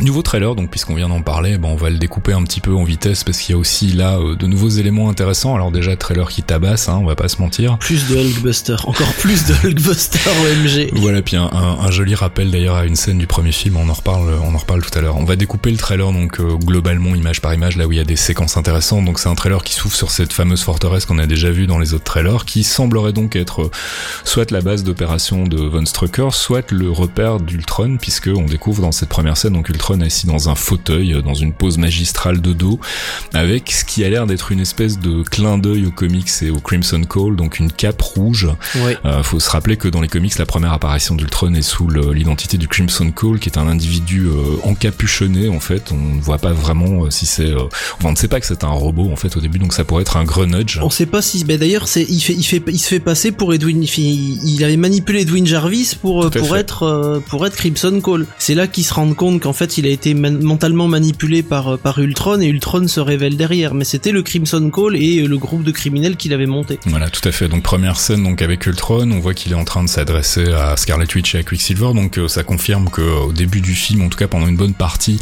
Nouveau 0.01 0.23
trailer, 0.23 0.55
donc 0.55 0.71
puisqu'on 0.71 0.95
vient 0.95 1.09
d'en 1.09 1.23
parler, 1.23 1.59
ben 1.59 1.69
on 1.71 1.75
va 1.75 1.91
le 1.91 1.99
découper 1.99 2.33
un 2.33 2.45
petit 2.45 2.61
peu 2.61 2.73
en 2.73 2.85
vitesse 2.85 3.25
parce 3.25 3.39
qu'il 3.39 3.53
y 3.53 3.57
a 3.57 3.59
aussi 3.59 3.89
là 3.89 4.19
euh, 4.19 4.37
de 4.37 4.47
nouveaux 4.47 4.69
éléments 4.69 5.09
intéressants. 5.11 5.57
Alors 5.57 5.73
déjà 5.73 5.97
trailer 5.97 6.29
qui 6.29 6.45
tabasse, 6.45 6.89
hein, 6.89 6.99
on 7.03 7.05
va 7.05 7.17
pas 7.17 7.27
se 7.27 7.41
mentir. 7.43 7.79
Plus 7.79 8.07
de 8.09 8.15
Hulkbuster, 8.17 8.77
encore 8.87 9.13
plus 9.15 9.45
de 9.47 9.55
Hulkbuster 9.67 10.21
OMG. 10.31 10.91
Voilà, 11.01 11.21
puis 11.21 11.35
un, 11.35 11.51
un- 11.53 11.79
un 11.85 11.91
joli 11.91 12.15
rappel 12.15 12.53
d'ailleurs 12.53 12.77
à 12.77 12.85
une 12.87 12.95
scène 12.95 13.19
du 13.19 13.27
premier 13.27 13.51
film, 13.51 13.77
on 13.77 13.89
en 13.89 13.93
reparle, 13.93 14.31
on 14.45 14.55
en 14.55 14.59
reparle 14.59 14.83
tout 14.83 14.97
à 14.97 15.01
l'heure. 15.03 15.17
On 15.17 15.25
va 15.25 15.35
découper 15.35 15.73
le 15.73 15.79
trailer 15.79 16.13
donc 16.13 16.39
euh, 16.39 16.55
globalement 16.55 17.17
image 17.17 17.41
par 17.41 17.53
image, 17.53 17.77
là 17.77 17.89
où 17.89 17.91
il 17.93 17.99
y 17.99 18.01
a 18.01 18.05
des 18.05 18.15
séquences 18.15 18.57
intéressantes. 18.57 19.05
Donc 19.05 19.19
c'est 19.19 19.29
un 19.29 19.35
trailer 19.35 19.65
qui 19.65 19.75
s'ouvre 19.75 19.97
sur 19.97 20.13
cette 20.13 20.33
fameuse 20.33 20.63
forteresse 20.63 21.07
qu'on 21.07 21.19
a 21.19 21.27
déjà 21.27 21.51
vue 21.51 21.67
dans 21.67 21.81
les 21.81 21.93
autres 21.93 22.05
trailers, 22.05 22.45
qui 22.45 22.63
semblerait 22.63 23.13
donc 23.13 23.35
être 23.35 23.63
euh, 23.63 23.71
soit 24.23 24.53
la 24.53 24.61
base 24.61 24.85
d'opération 24.85 25.43
de 25.43 25.57
Von 25.57 25.85
Strucker, 25.87 26.29
soit 26.31 26.71
le 26.71 26.89
repère 26.93 27.41
d'Ultron, 27.41 27.97
puisque 28.01 28.31
on 28.33 28.45
découvre 28.45 28.81
dans 28.81 28.93
cette 28.93 29.09
première 29.09 29.37
scène 29.37 29.55
donc 29.55 29.69
Ultron 29.79 30.01
assis 30.01 30.27
dans 30.27 30.49
un 30.49 30.57
fauteuil, 30.57 31.15
euh, 31.15 31.23
dans 31.23 31.35
une 31.35 31.53
pose 31.53 31.79
magistrale 31.79 32.41
de 32.41 32.53
dos, 32.53 32.81
avec 33.33 33.71
ce 33.71 33.85
qui 33.85 34.05
a 34.05 34.09
l'air 34.11 34.27
d'être 34.27 34.51
une 34.51 34.59
espèce 34.59 34.99
de 34.99 35.23
clin 35.23 35.57
d'œil 35.57 35.87
aux 35.87 35.93
comics 35.93 36.29
et 36.43 36.51
au 36.51 36.59
Crimson 36.59 37.01
Call, 37.09 37.37
donc 37.37 37.61
une 37.61 37.71
cape 37.71 38.03
rouge 38.03 38.49
Ouais. 38.85 38.99
euh, 39.05 39.23
faut 39.23 39.39
se 39.39 39.49
rappeler 39.51 39.77
que 39.77 39.87
dans 39.87 40.01
les 40.01 40.09
comics, 40.09 40.37
la 40.37 40.47
première 40.47 40.73
apparition 40.73 41.15
d'Ultron 41.15 41.55
est 41.55 41.63
sous 41.63 41.89
l'identité 41.89 42.59
du 42.59 42.67
Crimson 42.67 43.11
Call, 43.13 43.39
qui 43.39 43.49
est 43.49 43.57
un 43.59 43.69
individu 43.69 44.27
euh, 44.27 44.57
encapuchonné 44.65 45.49
en 45.49 45.61
fait. 45.61 45.93
On 45.93 46.17
ne 46.17 46.21
voit 46.21 46.39
pas 46.39 46.53
vraiment 46.53 47.05
euh, 47.05 47.11
si 47.11 47.27
c'est, 47.27 47.47
euh, 47.47 47.63
enfin, 47.99 48.09
on 48.09 48.13
ne 48.13 48.17
sait 48.17 48.27
pas 48.29 48.41
que 48.41 48.47
c'est 48.47 48.65
un 48.65 48.69
robot 48.69 49.11
en 49.13 49.17
fait 49.17 49.37
au 49.37 49.41
début, 49.41 49.59
donc 49.61 49.73
ça 49.75 49.85
pourrait 49.85 50.03
être 50.03 50.17
un 50.17 50.25
Grunge. 50.25 50.81
On 50.83 50.91
sait 50.91 51.07
pas 51.07 51.23
si, 51.23 51.45
ben 51.45 51.57
d'ailleurs, 51.59 51.87
il 51.97 52.21
fait, 52.21 52.35
il 52.35 52.43
fait, 52.43 52.63
il 52.67 52.79
se 52.79 52.89
fait 52.89 53.01
passer 53.01 53.31
pour 53.31 53.55
Edwin, 53.55 53.83
il, 53.85 53.89
il 54.45 54.65
avait 54.65 54.77
manipulé 54.77 55.21
Edwin 55.23 55.47
Jarvis 55.47 55.95
pour, 56.01 56.29
pour 56.31 56.49
fait. 56.49 56.59
être, 56.61 56.83
euh, 56.83 57.21
pour 57.21 57.47
être 57.47 57.55
Crimson 57.57 58.01
Call. 58.05 58.27
C'est 58.39 58.55
là 58.55 58.67
qu'ils 58.67 58.85
se 58.85 58.95
rendent 58.95 59.15
compte 59.17 59.41
qu'en 59.43 59.53
fait, 59.53 59.68
il 59.77 59.87
a 59.87 59.91
été 59.91 60.15
mentalement 60.15 60.89
manipulé 60.89 61.43
par 61.43 61.79
par 61.79 61.99
Ultron 61.99 62.41
et 62.41 62.47
Ultron 62.47 62.89
se 62.89 63.01
révèle 63.01 63.37
derrière. 63.37 63.75
Mais 63.75 63.85
c'était 63.85 64.13
le 64.13 64.23
Crimson 64.23 64.71
Call 64.71 64.97
et 64.97 65.23
le 65.23 65.37
groupe 65.37 65.63
de 65.63 65.71
criminels 65.71 66.17
qu'il 66.17 66.33
avait 66.33 66.47
monté. 66.47 66.79
Voilà, 66.87 67.11
tout 67.11 67.27
à 67.29 67.33
fait. 67.33 67.49
Donc 67.49 67.63
première 67.63 67.99
scène 67.99 68.23
donc 68.23 68.43
avec 68.43 68.67
Ultron, 68.67 69.11
on 69.11 69.21
voit 69.21 69.35
qu'il 69.35 69.53
est 69.53 69.57
en 69.57 69.65
train 69.65 69.83
de 69.83 69.89
s'adresser 69.89 70.53
à 70.53 70.77
Scarlet 70.77 71.07
Witch 71.15 71.35
et 71.35 71.39
à 71.39 71.43
Quicksilver. 71.43 71.93
Donc 71.95 72.19
ça 72.29 72.45
confirme 72.45 72.89
que 72.91 73.03
au 73.03 73.33
début 73.33 73.61
du 73.61 73.75
film, 73.75 74.03
en 74.03 74.09
tout 74.09 74.19
cas 74.19 74.29
pendant 74.29 74.47
une 74.47 74.57
bonne 74.57 74.75
partie, 74.75 75.21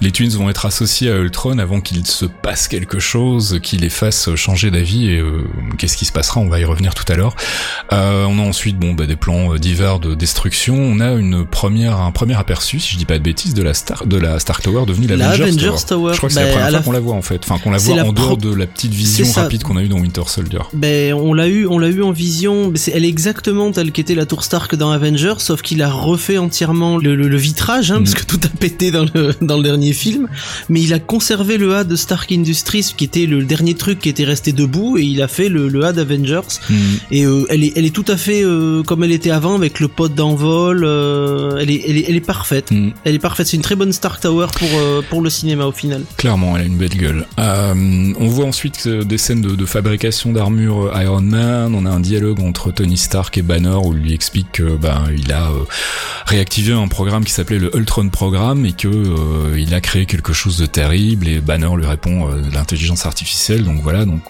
les 0.00 0.10
Twins 0.10 0.30
vont 0.30 0.48
être 0.48 0.66
associés 0.66 1.10
à 1.10 1.16
Ultron 1.16 1.58
avant 1.58 1.80
qu'il 1.80 2.06
se 2.06 2.24
passe 2.24 2.68
quelque 2.68 2.98
chose, 2.98 3.60
qu'il 3.62 3.80
les 3.80 3.90
fasse 3.90 4.34
changer 4.34 4.70
d'avis. 4.70 5.10
Et 5.10 5.22
qu'est-ce 5.78 5.96
qui 5.96 6.04
se 6.04 6.12
passera? 6.12 6.40
On 6.40 6.48
va 6.48 6.60
y 6.60 6.64
revenir 6.64 6.94
tout 6.94 7.10
à 7.12 7.16
l'heure. 7.16 7.36
on 7.90 8.38
a 8.38 8.42
ensuite 8.42 8.78
bon 8.78 8.94
bah, 8.94 9.06
des 9.06 9.16
plans 9.16 9.54
divers 9.56 9.98
de 9.98 10.14
destruction. 10.14 10.76
On 10.76 11.00
a 11.00 11.12
une 11.12 11.44
première 11.44 12.00
un 12.00 12.12
premier 12.12 12.38
aperçu, 12.38 12.80
si 12.80 12.92
je 12.92 12.98
dis 12.98 13.04
pas 13.04 13.18
de 13.18 13.22
bêtises, 13.22 13.54
de 13.54 13.62
la 13.62 13.74
Star 13.82 14.06
de 14.06 14.16
la 14.16 14.38
Stark 14.38 14.62
Tower 14.62 14.84
devenue 14.86 15.08
la, 15.08 15.30
Avengers, 15.30 15.84
Tower. 15.86 16.12
Je 16.12 16.18
crois 16.18 16.28
que 16.28 16.34
c'est 16.34 16.44
la 16.44 16.50
première 16.52 16.70
fois 16.70 16.80
qu'on 16.82 16.92
la 16.92 17.00
voit 17.00 17.14
en 17.14 17.22
fait. 17.22 17.40
Enfin 17.44 17.58
qu'on 17.58 17.70
la 17.70 17.78
voit 17.78 18.02
en 18.02 18.12
dehors 18.12 18.36
de 18.36 18.54
la 18.54 18.66
petite 18.66 18.92
vision 18.92 19.26
rapide 19.32 19.62
qu'on 19.64 19.76
a 19.76 19.82
eu 19.82 19.88
dans 19.88 19.98
Winter 19.98 20.22
Soldier. 20.26 20.60
Ben 20.72 21.12
on 21.14 21.34
l'a 21.34 21.48
eu 21.48 21.66
on 21.66 21.78
l'a 21.78 21.88
eu 21.88 22.02
en 22.02 22.12
vision. 22.12 22.72
Elle 22.92 23.04
est 23.04 23.08
exactement 23.08 23.72
telle 23.72 23.90
qu'était 23.90 24.14
la 24.14 24.26
tour 24.26 24.44
Stark 24.44 24.76
dans 24.76 24.90
Avengers, 24.90 25.34
sauf 25.38 25.62
qu'il 25.62 25.82
a 25.82 25.90
refait 25.90 26.38
entièrement 26.38 26.96
le, 26.96 27.16
le, 27.16 27.36
vitrage, 27.36 27.90
hein, 27.90 27.98
parce 27.98 28.12
mm. 28.12 28.14
que 28.14 28.24
tout 28.24 28.40
a 28.44 28.48
pété 28.48 28.90
dans 28.90 29.06
le 29.14 29.34
dans 29.40 29.56
le 29.56 29.62
dernier 29.62 29.92
film. 29.92 30.28
Mais 30.68 30.80
il 30.80 30.94
a 30.94 31.00
conservé 31.00 31.58
le 31.58 31.74
A 31.74 31.84
de 31.84 31.96
Stark 31.96 32.30
Industries, 32.30 32.92
qui 32.96 33.04
était 33.04 33.26
le 33.26 33.44
dernier 33.44 33.74
truc 33.74 33.98
qui 33.98 34.08
était 34.08 34.24
resté 34.24 34.52
debout, 34.52 34.96
et 34.98 35.02
il 35.02 35.20
a 35.22 35.28
fait 35.28 35.48
le, 35.48 35.68
le 35.68 35.84
A 35.84 35.92
d'Avengers. 35.92 36.40
Mm. 36.70 36.74
Et 37.10 37.24
euh, 37.26 37.46
elle 37.48 37.64
est 37.64 37.72
elle 37.76 37.84
est 37.84 37.94
tout 37.94 38.04
à 38.06 38.16
fait 38.16 38.44
euh, 38.44 38.82
comme 38.82 39.02
elle 39.02 39.12
était 39.12 39.30
avant, 39.30 39.56
avec 39.56 39.80
le 39.80 39.88
pod 39.88 40.14
d'envol. 40.14 40.84
Euh, 40.84 41.58
elle 41.60 41.70
est 41.70 41.82
elle 41.88 41.96
est 41.96 42.04
elle 42.08 42.16
est 42.16 42.20
parfaite. 42.20 42.70
Mm. 42.70 42.90
Elle 43.04 43.14
est 43.16 43.18
parfaite. 43.18 43.46
C'est 43.48 43.56
une 43.56 43.62
très 43.62 43.71
bonne 43.76 43.92
Stark 43.92 44.20
Tower 44.20 44.46
pour 44.58 44.68
pour 45.08 45.22
le 45.22 45.30
cinéma 45.30 45.66
au 45.66 45.72
final. 45.72 46.02
Clairement, 46.16 46.56
elle 46.56 46.62
a 46.62 46.66
une 46.66 46.78
belle 46.78 46.96
gueule. 46.96 47.26
on 47.38 48.26
voit 48.28 48.46
ensuite 48.46 48.88
des 48.88 49.18
scènes 49.18 49.42
de, 49.42 49.54
de 49.54 49.66
fabrication 49.66 50.32
d'armure 50.32 50.92
Iron 51.00 51.20
Man. 51.20 51.74
On 51.74 51.86
a 51.86 51.90
un 51.90 52.00
dialogue 52.00 52.40
entre 52.40 52.70
Tony 52.70 52.96
Stark 52.96 53.36
et 53.38 53.42
Banner 53.42 53.76
où 53.84 53.94
il 53.94 54.02
lui 54.02 54.12
explique 54.12 54.52
que 54.52 54.76
ben 54.76 55.04
il 55.16 55.32
a 55.32 55.50
euh, 55.50 55.64
réactivé 56.26 56.72
un 56.72 56.88
programme 56.88 57.24
qui 57.24 57.32
s'appelait 57.32 57.58
le 57.58 57.74
Ultron 57.76 58.08
Programme 58.08 58.66
et 58.66 58.72
que 58.72 58.88
euh, 58.88 59.58
il 59.58 59.74
a 59.74 59.80
créé 59.80 60.06
quelque 60.06 60.32
chose 60.32 60.58
de 60.58 60.66
terrible 60.66 61.28
et 61.28 61.40
Banner 61.40 61.70
lui 61.76 61.86
répond 61.86 62.28
euh, 62.28 62.42
l'intelligence 62.52 63.06
artificielle. 63.06 63.64
Donc 63.64 63.80
voilà, 63.82 64.04
donc 64.04 64.22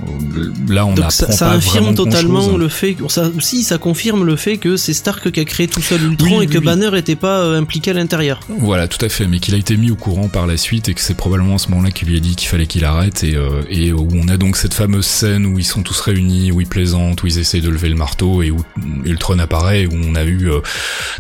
là 0.68 0.86
on 0.86 0.94
donc 0.94 1.10
ça, 1.12 1.30
ça 1.30 1.50
infirme 1.50 1.94
totalement 1.94 2.56
le 2.56 2.68
fait 2.68 2.94
que 2.94 3.08
ça 3.08 3.30
si 3.40 3.62
ça 3.62 3.78
confirme 3.78 4.24
le 4.24 4.36
fait 4.36 4.58
que 4.58 4.76
c'est 4.76 4.94
Stark 4.94 5.30
qui 5.30 5.40
a 5.40 5.44
créé 5.44 5.68
tout 5.68 5.82
seul 5.82 6.02
Ultron 6.02 6.40
et 6.40 6.46
que 6.46 6.58
Banner 6.58 6.90
était 6.96 7.16
pas 7.16 7.44
impliqué 7.56 7.90
à 7.90 7.94
l'intérieur. 7.94 8.40
Voilà, 8.48 8.88
tout 8.88 9.04
à 9.04 9.08
fait, 9.08 9.21
mais 9.28 9.38
qu'il 9.38 9.54
a 9.54 9.58
été 9.58 9.76
mis 9.76 9.90
au 9.90 9.96
courant 9.96 10.28
par 10.28 10.46
la 10.46 10.56
suite 10.56 10.88
et 10.88 10.94
que 10.94 11.00
c'est 11.00 11.16
probablement 11.16 11.56
à 11.56 11.58
ce 11.58 11.68
moment-là 11.68 11.90
qu'il 11.90 12.08
lui 12.08 12.16
a 12.16 12.20
dit 12.20 12.36
qu'il 12.36 12.48
fallait 12.48 12.66
qu'il 12.66 12.84
arrête 12.84 13.24
et, 13.24 13.36
et 13.68 13.92
où 13.92 14.08
on 14.14 14.28
a 14.28 14.36
donc 14.36 14.56
cette 14.56 14.74
fameuse 14.74 15.06
scène 15.06 15.46
où 15.46 15.58
ils 15.58 15.64
sont 15.64 15.82
tous 15.82 16.00
réunis, 16.00 16.52
où 16.52 16.60
ils 16.60 16.66
plaisantent, 16.66 17.22
où 17.22 17.26
ils 17.26 17.38
essayent 17.38 17.60
de 17.60 17.68
lever 17.68 17.88
le 17.88 17.94
marteau 17.94 18.42
et 18.42 18.50
où 18.50 18.64
Ultron 19.04 19.38
apparaît, 19.38 19.86
où 19.86 19.92
on 19.94 20.14
a 20.14 20.24
eu 20.24 20.50
euh, 20.50 20.60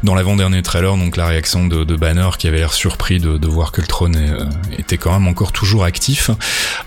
dans 0.02 0.14
l'avant-dernier 0.14 0.62
trailer 0.62 0.96
donc 0.96 1.16
la 1.16 1.26
réaction 1.26 1.66
de, 1.66 1.92
Banner 1.92 2.30
qui 2.38 2.48
avait 2.48 2.58
l'air 2.58 2.72
surpris 2.72 3.20
de, 3.20 3.36
de 3.36 3.46
voir 3.46 3.70
que 3.70 3.80
Ultron 3.80 4.12
euh, 4.16 4.44
était 4.76 4.96
quand 4.96 5.12
même 5.12 5.28
encore 5.28 5.52
toujours 5.52 5.84
actif. 5.84 6.30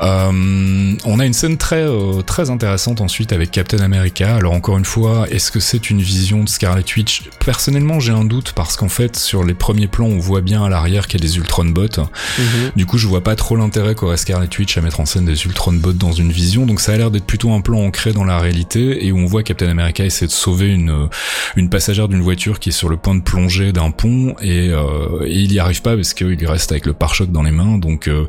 Euh, 0.01 0.95
on 1.05 1.19
a 1.19 1.25
une 1.25 1.33
scène 1.33 1.57
très 1.57 1.85
très 2.25 2.49
intéressante 2.49 3.01
ensuite 3.01 3.31
avec 3.31 3.51
Captain 3.51 3.79
America. 3.79 4.35
Alors 4.35 4.53
encore 4.53 4.77
une 4.77 4.85
fois, 4.85 5.27
est-ce 5.29 5.51
que 5.51 5.59
c'est 5.59 5.89
une 5.89 6.01
vision 6.01 6.43
de 6.43 6.49
Scarlet 6.49 6.83
Witch? 6.97 7.23
Personnellement, 7.45 7.99
j'ai 7.99 8.11
un 8.11 8.25
doute 8.25 8.53
parce 8.53 8.75
qu'en 8.75 8.89
fait, 8.89 9.15
sur 9.15 9.43
les 9.43 9.53
premiers 9.53 9.87
plans, 9.87 10.07
on 10.07 10.19
voit 10.19 10.41
bien 10.41 10.65
à 10.65 10.69
l'arrière 10.69 11.04
qu'il 11.07 11.19
y 11.19 11.23
a 11.23 11.27
des 11.27 11.37
Ultron 11.37 11.65
bots. 11.65 11.87
Mhm. 11.97 12.71
Du 12.75 12.85
coup, 12.85 12.97
je 12.97 13.07
vois 13.07 13.23
pas 13.23 13.35
trop 13.35 13.55
l'intérêt 13.55 13.95
qu'aurait 13.95 14.17
Scarlet 14.17 14.49
Witch 14.57 14.77
à 14.77 14.81
mettre 14.81 14.99
en 14.99 15.05
scène 15.05 15.25
des 15.25 15.45
Ultron 15.45 15.73
bots 15.73 15.93
dans 15.93 16.11
une 16.11 16.31
vision. 16.31 16.65
Donc 16.65 16.79
ça 16.79 16.93
a 16.93 16.97
l'air 16.97 17.11
d'être 17.11 17.25
plutôt 17.25 17.51
un 17.53 17.61
plan 17.61 17.79
ancré 17.79 18.13
dans 18.13 18.23
la 18.23 18.39
réalité 18.39 19.05
et 19.05 19.11
où 19.11 19.17
on 19.17 19.25
voit 19.25 19.43
Captain 19.43 19.69
America 19.69 20.03
essayer 20.03 20.27
de 20.27 20.31
sauver 20.31 20.67
une 20.67 21.09
une 21.55 21.69
passagère 21.69 22.07
d'une 22.07 22.21
voiture 22.21 22.59
qui 22.59 22.69
est 22.69 22.73
sur 22.73 22.89
le 22.89 22.97
point 22.97 23.15
de 23.15 23.21
plonger 23.21 23.71
d'un 23.71 23.91
pont 23.91 24.35
et, 24.41 24.69
euh, 24.69 25.25
et 25.25 25.39
il 25.39 25.53
y 25.53 25.59
arrive 25.59 25.81
pas 25.81 25.95
parce 25.95 26.13
qu'il 26.13 26.45
reste 26.45 26.71
avec 26.71 26.85
le 26.85 26.93
pare-choc 26.93 27.31
dans 27.31 27.43
les 27.43 27.51
mains. 27.51 27.77
Donc 27.77 28.07
euh, 28.07 28.27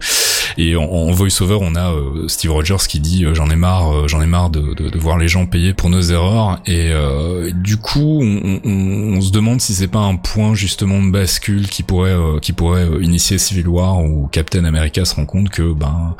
et 0.58 0.76
en, 0.76 0.84
en 0.84 1.10
voice-over, 1.10 1.58
on 1.60 1.74
a 1.74 1.92
euh, 1.92 2.28
Steve 2.28 2.52
Rogers 2.52 2.86
qui 2.88 3.00
dit 3.00 3.24
euh, 3.24 3.34
j'en 3.34 3.50
ai 3.50 3.56
marre, 3.56 3.94
euh, 3.94 4.08
j'en 4.08 4.20
ai 4.22 4.26
marre 4.26 4.50
de, 4.50 4.74
de, 4.74 4.88
de, 4.88 4.98
voir 4.98 5.18
les 5.18 5.28
gens 5.28 5.46
payer 5.46 5.74
pour 5.74 5.90
nos 5.90 6.00
erreurs. 6.00 6.60
Et 6.66 6.92
du 7.54 7.76
coup, 7.76 8.20
on, 8.22 8.60
on, 8.64 9.16
on, 9.16 9.20
se 9.20 9.30
demande 9.30 9.60
si 9.60 9.74
c'est 9.74 9.88
pas 9.88 10.00
un 10.00 10.16
point 10.16 10.54
justement 10.54 11.02
de 11.02 11.10
bascule 11.10 11.68
qui 11.68 11.82
pourrait 11.82 12.16
qui 12.42 12.52
pourrait 12.52 12.86
initier 13.00 13.38
Civil 13.38 13.68
War 13.68 14.02
où 14.02 14.28
Captain 14.28 14.64
America 14.64 15.04
se 15.04 15.14
rend 15.14 15.26
compte 15.26 15.50
que 15.50 15.72
ben 15.72 16.16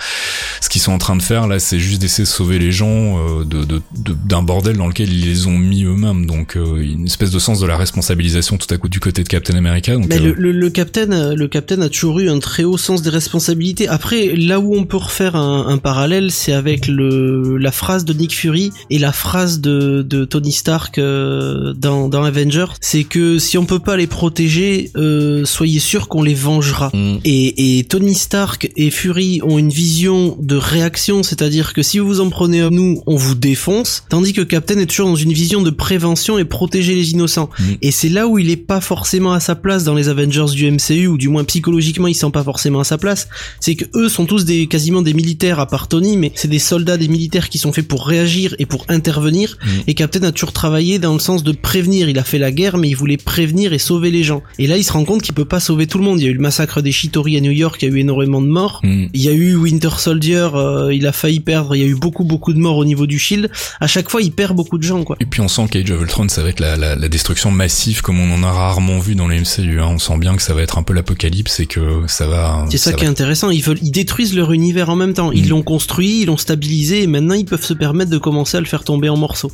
ce 0.61 0.69
qu'ils 0.69 0.81
sont 0.81 0.93
en 0.93 0.99
train 0.99 1.17
de 1.17 1.23
faire 1.23 1.47
là, 1.47 1.59
c'est 1.59 1.79
juste 1.79 2.01
d'essayer 2.01 2.25
de 2.25 2.29
sauver 2.29 2.59
les 2.59 2.73
gens 2.73 3.19
de, 3.45 3.83
d'un 4.25 4.43
bordel 4.43 4.77
dans 4.77 4.89
lequel 4.89 5.13
ils 5.13 5.25
les 5.25 5.47
ont 5.47 5.59
mis 5.59 5.85
eux-mêmes. 5.85 6.27
Donc 6.27 6.57
une 6.57 7.07
espèce 7.07 7.31
de 7.31 7.39
sens 7.39 7.61
de 7.61 7.67
la 7.67 7.77
responsabilisation 7.77 8.57
tout 8.57 8.73
à 8.73 8.79
coup 8.79 8.89
du 8.89 9.01
côté 9.01 9.23
de 9.23 9.29
Captain 9.29 9.57
America. 9.57 9.95
Donc, 9.95 10.07
Mais 10.09 10.19
le, 10.19 10.33
le, 10.33 10.53
le 10.53 10.71
Captain, 10.71 11.35
le 11.35 11.49
Captain 11.49 11.81
a 11.81 11.89
toujours 11.89 12.21
eu 12.21 12.29
un 12.29 12.39
très 12.39 12.65
haut 12.65 12.79
sens 12.79 13.03
des 13.03 13.11
responsabilités. 13.11 13.89
Après 13.89 14.16
là 14.37 14.61
où 14.61 14.75
on 14.75 14.85
peut 14.85 14.97
refaire 14.97 15.37
un, 15.37 15.79
parallèle, 15.79 16.31
c'est 16.31 16.53
avec 16.53 16.89
le 16.89 17.57
la 17.59 17.73
phrase 17.73 18.05
de 18.05 18.13
Nick 18.13 18.35
Fury 18.35 18.73
et 18.91 18.99
la 18.99 19.13
phrase 19.13 19.61
de, 19.61 20.03
de 20.03 20.25
Tony 20.25 20.53
Stark 20.53 20.99
euh, 20.99 21.75
dans, 21.75 22.09
dans 22.09 22.25
Avengers. 22.25 22.67
C'est 22.81 23.05
que 23.05 23.39
si 23.39 23.59
on 23.59 23.67
peut 23.67 23.79
pas 23.79 23.97
les 23.97 24.07
protéger, 24.07 24.91
euh, 24.97 25.45
soyez 25.45 25.81
sûr 25.81 26.09
qu'on 26.09 26.23
les 26.23 26.35
vengera. 26.35 26.91
Mm. 26.93 27.19
Et, 27.25 27.79
et 27.79 27.85
Tony 27.85 28.15
Stark 28.15 28.71
et 28.77 28.91
Fury 28.91 29.41
ont 29.43 29.59
une 29.59 29.71
vision 29.71 30.37
de 30.41 30.57
réaction, 30.57 31.23
c'est-à-dire 31.23 31.73
que 31.73 31.83
si 31.83 31.99
vous 31.99 32.07
vous 32.07 32.21
en 32.21 32.31
prenez 32.31 32.63
à 32.63 32.71
nous, 32.71 33.03
on 33.07 33.17
vous 33.17 33.35
défonce, 33.35 34.05
tandis 34.09 34.33
que 34.33 34.43
Captain 34.43 34.79
est 34.79 34.87
toujours 34.87 35.09
dans 35.09 35.17
une 35.17 35.33
vision 35.33 35.63
de 35.63 35.71
prévention 35.71 36.39
et 36.39 36.45
protéger 36.45 36.95
les 36.95 37.13
innocents. 37.13 37.51
Mm. 37.59 37.65
Et 37.83 37.91
c'est 37.91 38.09
là 38.09 38.27
où 38.29 38.39
il 38.39 38.51
est 38.51 38.57
pas 38.57 38.81
forcément 38.81 39.33
à 39.33 39.41
sa 39.41 39.55
place 39.55 39.85
dans 39.85 39.95
les 39.95 40.09
Avengers 40.09 40.47
du 40.53 40.71
MCU, 40.71 41.07
ou 41.07 41.19
du 41.19 41.29
moins 41.29 41.45
psychologiquement 41.45 42.07
il 42.07 42.15
sent 42.15 42.31
pas 42.33 42.45
forcément 42.45 42.81
à 42.81 42.85
sa 42.85 42.99
place. 42.99 43.29
C'est 43.61 43.75
que 43.75 43.85
eux 43.95 44.06
sont 44.09 44.27
tous 44.27 44.45
des 44.45 44.67
quasiment 44.67 45.03
des 45.03 45.15
militaires 45.15 45.61
à 45.61 45.67
part 45.67 45.89
Tony, 45.89 46.17
mais 46.17 46.33
c'est 46.35 46.49
des 46.49 46.59
soldats, 46.59 46.97
des 46.97 47.09
militaires 47.09 47.49
qui 47.49 47.59
sont 47.59 47.73
faits 47.73 47.87
pour 47.87 48.07
réagir 48.07 48.55
et 48.59 48.67
pour 48.67 48.85
intervenir. 48.89 49.57
Mm. 49.63 49.69
Et 49.87 49.95
Captain 49.95 50.23
a 50.23 50.33
toujours 50.33 50.53
travaillé 50.53 50.99
dans 50.99 51.13
le 51.13 51.19
sens 51.19 51.43
de 51.43 51.53
prévenir. 51.53 52.09
Il 52.09 52.19
a 52.19 52.25
fait 52.25 52.39
la 52.39 52.53
guerre, 52.53 52.79
mais 52.79 52.89
il 52.89 52.95
voulait 52.95 53.17
prévenir 53.17 53.73
et 53.73 53.79
sauver 53.79 54.11
les 54.11 54.23
gens. 54.23 54.43
Et 54.59 54.67
là, 54.67 54.77
il 54.77 54.85
se 54.85 54.93
rend 54.93 55.05
compte 55.05 55.23
qu'il 55.23 55.35
peut 55.35 55.45
pas 55.45 55.61
sauver 55.61 55.87
tout 55.87 55.99
le 55.99 56.05
monde. 56.05 56.21
Il 56.21 56.25
y 56.25 56.29
a 56.29 56.31
eu 56.31 56.35
le 56.35 56.41
massacre 56.41 56.83
des 56.83 56.93
Shitori 56.93 57.37
à 57.37 57.41
New 57.41 57.51
York, 57.51 57.83
il 57.83 57.89
y 57.89 57.93
a 57.93 57.95
eu 57.95 57.99
énormément 57.99 58.41
de 58.41 58.49
morts. 58.49 58.81
Mm. 58.83 59.07
Il 59.13 59.21
y 59.21 59.29
a 59.29 59.33
eu 59.33 59.57
Winter 59.57 59.91
Soldier, 59.99 60.49
euh, 60.55 60.95
il 60.95 61.07
a 61.07 61.13
failli 61.13 61.41
perdre. 61.41 61.75
Il 61.75 61.83
y 61.83 61.85
a 61.85 61.89
eu 61.89 61.95
beaucoup 61.95 62.25
beaucoup 62.25 62.53
de 62.53 62.59
morts 62.59 62.77
au 62.77 62.85
niveau 62.85 63.07
du 63.07 63.19
Shield. 63.19 63.51
À 63.81 63.87
chaque 63.87 64.11
fois, 64.11 64.23
il 64.23 64.33
perd 64.33 64.55
beaucoup 64.55 64.79
de 64.79 64.83
gens, 64.83 65.05
quoi. 65.05 65.17
Et 65.21 65.27
puis 65.27 65.41
on 65.41 65.49
sent 65.49 65.67
qu'Age 65.71 65.91
of 65.91 66.01
Ultron, 66.01 66.29
ça 66.29 66.43
va 66.43 66.49
être 66.51 66.61
la, 66.61 66.77
la, 66.77 66.97
la, 66.97 67.09
destruction 67.09 67.51
massive 67.51 68.03
comme 68.03 68.21
on 68.21 68.35
en 68.35 68.43
a 68.43 68.51
rarement 68.51 68.99
vu 68.99 69.15
dans 69.15 69.29
les 69.29 69.41
MCU. 69.41 69.81
Hein. 69.81 69.89
On 69.91 69.99
sent 69.99 70.19
bien 70.19 70.37
que 70.37 70.43
ça 70.43 70.55
va 70.55 70.63
être 70.63 70.79
un 70.79 70.83
peu 70.83 70.93
l'apocalypse 70.93 71.61
et 71.61 71.67
que 71.67 72.03
ça 72.07 72.27
va. 72.27 72.67
C'est 72.71 72.79
ça, 72.79 72.93
qui 72.93 73.05
est 73.05 73.09
intéressant. 73.09 73.51
Ils 73.51 73.63
veulent, 73.63 73.79
ils 73.83 73.91
détruisent 73.97 74.35
leur 74.35 74.53
univers 74.53 74.91
en 74.91 74.97
même 74.97 75.15
temps. 75.15 75.33
Ils 75.33 75.47
mm. 75.47 75.49
l'ont 75.49 75.63
construit, 75.63 76.23
ils 76.23 76.27
l'ont 76.27 76.37
stabilisé 76.37 77.03
et 77.03 77.07
maintenant 77.07 77.35
ils 77.35 77.47
peuvent 77.47 77.65
se 77.65 77.75
permettre 77.75 78.11
de 78.11 78.19
commencer 78.19 78.59
à 78.59 78.61
le 78.61 78.67
faire 78.67 78.85
tomber 78.85 79.09
en 79.09 79.17
morceaux. 79.17 79.51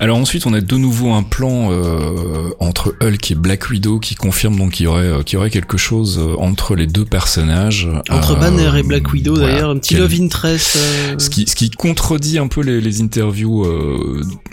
Alors 0.00 0.18
ensuite, 0.18 0.46
on 0.46 0.52
a 0.52 0.60
de 0.60 0.76
nouveau 0.76 1.12
un 1.12 1.22
plan 1.22 1.70
euh, 1.70 2.50
entre 2.58 2.96
Hulk 3.00 3.30
et 3.30 3.34
Black 3.34 3.70
Widow 3.70 4.00
qui 4.00 4.16
confirme 4.16 4.56
donc 4.56 4.72
qu'il 4.72 4.84
y 4.84 4.86
aurait 4.88 5.04
euh, 5.04 5.22
qu'il 5.22 5.36
y 5.36 5.38
aurait 5.38 5.50
quelque 5.50 5.76
chose 5.76 6.18
euh, 6.18 6.34
entre 6.38 6.74
les 6.74 6.86
deux 6.86 7.04
personnages. 7.04 7.88
Entre 8.10 8.36
Banner 8.36 8.72
et 8.78 8.82
Black 8.82 9.12
Widow 9.12 9.36
d'ailleurs, 9.36 9.70
un 9.70 9.78
petit 9.78 9.94
love 9.94 10.14
interest. 10.20 10.76
Ce 11.18 11.30
qui 11.30 11.46
ce 11.46 11.54
qui 11.54 11.70
contredit 11.70 12.38
un 12.38 12.48
peu 12.48 12.62
les, 12.62 12.80
les 12.80 13.00
interviews. 13.00 13.64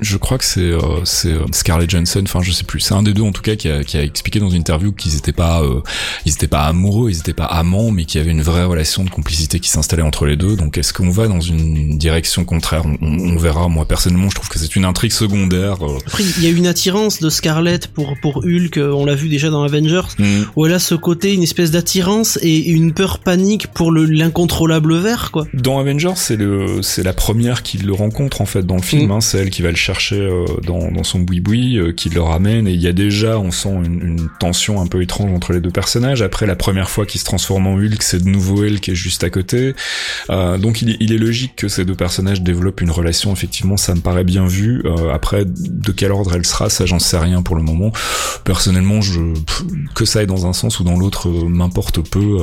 je 0.01 0.17
crois 0.17 0.37
que 0.37 0.45
c'est 0.45 0.71
c'est 1.03 1.33
Scarlett 1.51 1.89
Johansson. 1.89 2.21
Enfin, 2.23 2.41
je 2.43 2.51
sais 2.51 2.63
plus. 2.63 2.79
C'est 2.79 2.93
un 2.93 3.03
des 3.03 3.13
deux 3.13 3.23
en 3.23 3.31
tout 3.31 3.41
cas 3.41 3.55
qui 3.55 3.69
a, 3.69 3.83
qui 3.83 3.97
a 3.97 4.03
expliqué 4.03 4.39
dans 4.39 4.49
une 4.49 4.59
interview 4.59 4.91
qu'ils 4.91 5.15
étaient 5.15 5.31
pas 5.31 5.63
ils 6.25 6.33
étaient 6.33 6.47
pas 6.47 6.65
amoureux, 6.65 7.09
ils 7.09 7.17
étaient 7.17 7.33
pas 7.33 7.45
amants, 7.45 7.89
mais 7.89 8.05
qu'il 8.05 8.19
y 8.19 8.23
avait 8.23 8.31
une 8.31 8.43
vraie 8.43 8.65
relation 8.65 9.03
de 9.03 9.09
complicité 9.09 9.30
qui 9.31 9.69
s'installait 9.69 10.03
entre 10.03 10.25
les 10.25 10.35
deux. 10.35 10.55
Donc 10.55 10.77
est-ce 10.77 10.93
qu'on 10.93 11.09
va 11.09 11.27
dans 11.27 11.39
une 11.39 11.97
direction 11.97 12.45
contraire? 12.45 12.83
On, 13.01 13.35
verra. 13.37 13.67
Moi 13.67 13.85
personnellement, 13.85 14.29
je 14.29 14.35
trouve 14.35 14.49
que 14.49 14.59
c'est 14.59 14.75
une 14.75 14.85
intrigue 14.85 15.11
secondaire. 15.11 15.85
Euh. 15.85 15.97
Après, 16.05 16.23
il 16.23 16.43
y 16.43 16.47
a 16.47 16.49
une 16.49 16.67
attirance 16.67 17.19
de 17.19 17.29
Scarlett 17.29 17.87
pour 17.87 18.15
pour 18.21 18.43
Hulk. 18.45 18.77
Euh, 18.77 18.91
on 18.91 19.05
l'a 19.05 19.15
vu 19.15 19.29
déjà 19.29 19.49
dans 19.49 19.63
Avengers, 19.63 20.01
mm. 20.19 20.43
où 20.55 20.65
elle 20.65 20.73
a 20.73 20.79
ce 20.79 20.95
côté, 20.95 21.33
une 21.33 21.43
espèce 21.43 21.71
d'attirance 21.71 22.37
et 22.41 22.69
une 22.69 22.93
peur 22.93 23.19
panique 23.19 23.67
pour 23.67 23.91
le 23.91 24.05
l'incontrôlable 24.05 24.95
vert, 24.97 25.31
quoi. 25.31 25.47
Dans 25.53 25.79
Avengers, 25.79 26.13
c'est 26.15 26.35
le 26.35 26.81
c'est 26.81 27.03
la 27.03 27.13
première 27.13 27.63
qui 27.63 27.77
le 27.77 27.93
rencontre 27.93 28.41
en 28.41 28.45
fait 28.45 28.65
dans 28.65 28.75
le 28.75 28.81
film. 28.81 29.07
Mm. 29.07 29.11
Hein. 29.11 29.21
c'est 29.21 29.37
elle 29.39 29.49
qui 29.49 29.61
va 29.61 29.69
le 29.69 29.75
chercher 29.75 30.19
euh, 30.19 30.45
dans 30.65 30.91
dans 30.91 31.03
son 31.03 31.19
boui-boui, 31.19 31.79
qui 31.95 32.09
le 32.09 32.21
ramène. 32.21 32.67
Et 32.67 32.73
il 32.73 32.81
y 32.81 32.87
a 32.87 32.93
déjà, 32.93 33.39
on 33.39 33.51
sent 33.51 33.69
une, 33.69 34.29
tension 34.39 34.81
un 34.81 34.87
peu 34.87 35.01
étrange 35.01 35.31
entre 35.31 35.53
les 35.53 35.61
deux 35.61 35.71
personnages. 35.71 36.21
Après, 36.21 36.45
la 36.45 36.55
première 36.55 36.89
fois 36.89 37.05
qu'il 37.05 37.19
se 37.19 37.25
transforme 37.25 37.67
en 37.67 37.75
Hulk, 37.75 38.01
c'est 38.01 38.23
de 38.23 38.29
nouveau 38.29 38.63
elle 38.63 38.79
qui 38.79 38.91
est 38.91 38.95
juste 38.95 39.20
juste 39.21 39.23
à 39.23 39.29
côté. 39.29 39.75
Euh, 40.29 40.57
donc 40.57 40.81
il, 40.81 40.97
il, 40.99 41.13
est 41.13 41.17
logique 41.17 41.55
que 41.55 41.67
ces 41.67 41.85
deux 41.85 41.95
personnages 41.95 42.41
développent 42.41 42.81
une 42.81 42.91
relation. 42.91 43.31
Effectivement, 43.31 43.77
ça 43.77 43.95
me 43.95 44.01
paraît 44.01 44.23
bien 44.23 44.45
vu. 44.45 44.81
Euh, 44.85 45.13
après, 45.13 45.45
de 45.45 45.91
quel 45.91 46.11
ordre 46.11 46.35
elle 46.35 46.45
sera, 46.45 46.69
ça 46.69 46.85
j'en 46.85 46.99
sais 46.99 47.17
rien 47.17 47.41
pour 47.41 47.55
le 47.55 47.63
moment. 47.63 47.91
Personnellement, 48.43 49.01
je 49.01 49.19
que 49.95 50.05
ça 50.05 50.19
aille 50.19 50.27
dans 50.27 50.45
un 50.45 50.53
sens 50.53 50.79
ou 50.79 50.83
dans 50.83 50.97
l'autre 50.97 51.29
euh, 51.29 51.47
m'importe 51.47 52.01
peu. 52.01 52.37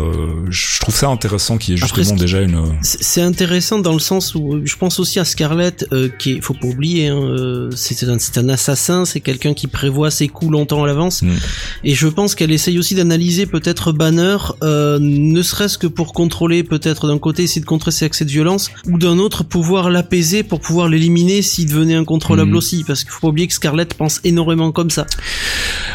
Je 0.51 0.81
trouve 0.81 0.95
ça 0.95 1.09
intéressant 1.09 1.59
qu'il 1.59 1.75
y 1.75 1.77
ait 1.77 1.81
justement 1.81 2.17
déjà 2.17 2.41
une. 2.41 2.63
C'est 2.83 3.23
intéressant 3.23 3.79
dans 3.79 3.93
le 3.93 3.99
sens 3.99 4.35
où 4.35 4.61
je 4.65 4.77
pense 4.77 5.01
aussi 5.01 5.19
à 5.19 5.25
Scarlett, 5.25 5.87
qui 6.19 6.33
est, 6.33 6.41
faut 6.41 6.55
pas 6.55 6.67
oublier, 6.67 7.09
hein, 7.09 7.69
c'est 7.75 8.03
un, 8.05 8.17
un 8.37 8.49
assassin, 8.49 9.05
c'est 9.05 9.21
quelqu'un 9.21 9.55
qui 9.55 9.67
prévoit 9.67 10.11
ses 10.11 10.29
coups 10.29 10.53
longtemps 10.53 10.85
à 10.85 10.87
l'avance. 10.87 11.23
Mm. 11.23 11.37
Et 11.85 11.95
je 11.95 12.09
pense 12.09 12.35
qu'elle 12.35 12.53
essaye 12.53 12.79
aussi 12.79 12.95
d'analyser 12.95 13.47
peut-être 13.47 13.93
Banner, 13.93 14.37
ne 14.63 15.43
serait-ce 15.43 15.79
que 15.79 15.87
pour 15.87 16.13
contrôler 16.13 16.63
peut-être 16.69 17.09
d'un 17.09 17.19
côté 17.19 17.45
essayer 17.45 17.61
de 17.61 17.67
contrer 17.67 17.91
ses 17.91 18.05
accès 18.05 18.25
de 18.25 18.31
violence, 18.31 18.71
ou 18.87 18.99
d'un 18.99 19.19
autre 19.19 19.45
pouvoir 19.45 19.91
l'apaiser 19.91 20.43
pour 20.43 20.61
pouvoir 20.61 20.89
l'éliminer 20.89 21.43
s'il 21.43 21.69
devenait 21.69 21.95
incontrôlable 21.95 22.53
mm. 22.53 22.57
aussi, 22.57 22.85
parce 22.87 23.03
qu'il 23.03 23.13
faut 23.13 23.21
pas 23.21 23.29
oublier 23.29 23.49
que 23.49 23.55
Scarlett 23.55 23.95
pense 23.95 24.21
énormément 24.25 24.73
comme 24.73 24.91
ça. 24.91 25.07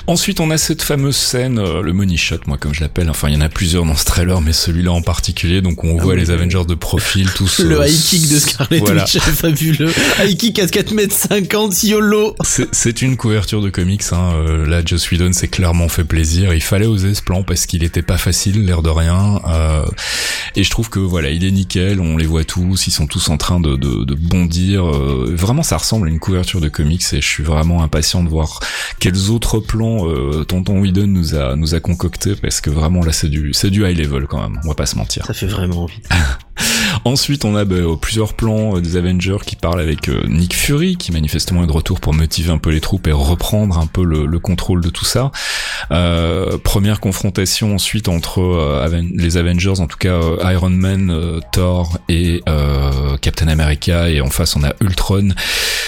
Ensuite, 0.05 0.39
on 0.39 0.51
a 0.51 0.57
cette 0.57 0.81
fameuse 0.81 1.15
scène, 1.15 1.59
euh, 1.59 1.81
le 1.81 1.93
money 1.93 2.17
shot, 2.17 2.39
moi 2.47 2.57
comme 2.57 2.73
je 2.73 2.81
l'appelle. 2.81 3.09
Enfin, 3.09 3.29
il 3.29 3.35
y 3.35 3.37
en 3.37 3.41
a 3.41 3.49
plusieurs 3.49 3.85
dans 3.85 3.95
ce 3.95 4.03
trailer, 4.03 4.41
mais 4.41 4.51
celui-là 4.51 4.91
en 4.91 5.01
particulier. 5.01 5.61
Donc, 5.61 5.83
on 5.83 5.97
ah 5.97 6.03
voit 6.03 6.15
les 6.15 6.29
Avengers 6.29 6.65
de 6.67 6.75
profil, 6.75 7.29
tous. 7.35 7.59
le 7.59 7.79
euh, 7.79 7.87
high 7.87 8.01
kick 8.01 8.27
de 8.29 8.39
Scarlett 8.39 8.79
voilà. 8.81 9.03
Witch, 9.03 9.17
fabuleux. 9.19 9.91
high 10.19 10.35
kick 10.37 10.59
à 10.59 10.67
4 10.67 10.91
mètres 10.91 11.15
50, 11.15 11.83
YOLO. 11.83 12.35
C'est 12.41 13.01
une 13.01 13.15
couverture 13.15 13.61
de 13.61 13.69
comics. 13.69 14.03
Hein. 14.11 14.33
Euh, 14.35 14.67
là, 14.67 14.81
Joss 14.83 15.09
Whedon 15.09 15.31
s'est 15.31 15.47
clairement 15.47 15.87
fait 15.87 16.03
plaisir. 16.03 16.53
Il 16.53 16.61
fallait 16.61 16.85
oser 16.85 17.13
ce 17.13 17.21
plan 17.21 17.43
parce 17.43 17.65
qu'il 17.65 17.83
était 17.83 18.01
pas 18.01 18.17
facile, 18.17 18.65
l'air 18.65 18.81
de 18.81 18.89
rien. 18.89 19.41
Et 20.63 20.65
je 20.65 20.69
trouve 20.69 20.89
que 20.89 20.99
voilà, 20.99 21.29
il 21.29 21.43
est 21.43 21.51
nickel. 21.51 21.99
On 21.99 22.15
les 22.15 22.25
voit 22.25 22.45
tous. 22.45 22.87
Ils 22.87 22.91
sont 22.91 23.05
tous 23.05 23.27
en 23.27 23.35
train 23.35 23.59
de, 23.59 23.75
de, 23.75 24.05
de 24.05 24.15
bondir. 24.15 24.85
vraiment, 24.85 25.61
ça 25.61 25.75
ressemble 25.75 26.07
à 26.07 26.09
une 26.09 26.19
couverture 26.19 26.61
de 26.61 26.69
comics. 26.69 27.03
Et 27.11 27.19
je 27.19 27.27
suis 27.27 27.43
vraiment 27.43 27.83
impatient 27.83 28.23
de 28.23 28.29
voir 28.29 28.61
quels 28.99 29.29
autres 29.29 29.59
plans 29.59 30.07
euh, 30.07 30.45
Tonton 30.45 30.79
Whedon 30.79 31.07
nous 31.07 31.35
a 31.35 31.57
nous 31.57 31.75
a 31.75 31.81
concocté 31.81 32.37
parce 32.37 32.61
que 32.61 32.69
vraiment 32.69 33.03
là 33.03 33.11
c'est 33.11 33.27
du 33.27 33.53
c'est 33.53 33.69
du 33.69 33.85
high 33.85 33.97
level 33.97 34.25
quand 34.27 34.41
même. 34.41 34.57
On 34.63 34.69
va 34.69 34.75
pas 34.75 34.85
se 34.85 34.95
mentir. 34.95 35.25
Ça 35.25 35.33
fait 35.33 35.47
vraiment 35.47 35.83
envie. 35.83 35.99
Ensuite, 37.05 37.43
on 37.43 37.55
a 37.55 37.65
bah, 37.65 37.75
plusieurs 37.99 38.33
plans 38.33 38.77
euh, 38.77 38.81
des 38.81 38.95
Avengers 38.95 39.39
qui 39.45 39.57
parlent 39.57 39.81
avec 39.81 40.07
euh, 40.07 40.23
Nick 40.27 40.55
Fury, 40.55 40.95
qui 40.95 41.11
manifestement 41.11 41.63
est 41.63 41.67
de 41.67 41.71
retour 41.71 41.99
pour 41.99 42.13
motiver 42.13 42.51
un 42.51 42.57
peu 42.57 42.69
les 42.69 42.79
troupes 42.79 43.07
et 43.07 43.11
reprendre 43.11 43.77
un 43.77 43.87
peu 43.87 44.03
le, 44.05 44.39
contrôle 44.39 44.81
de 44.81 44.89
tout 44.89 45.05
ça. 45.05 45.31
Euh, 45.91 46.57
première 46.57 46.99
confrontation 46.99 47.75
ensuite 47.75 48.09
entre 48.09 48.85
les 49.15 49.37
Avengers, 49.37 49.79
en 49.79 49.87
tout 49.87 49.97
cas 49.97 50.19
Iron 50.51 50.69
Man, 50.69 51.39
Thor 51.53 51.97
et 52.09 52.41
Captain 53.21 53.47
America, 53.47 54.09
et 54.09 54.19
en 54.19 54.29
face 54.29 54.55
on 54.57 54.63
a 54.63 54.73
Ultron, 54.81 55.29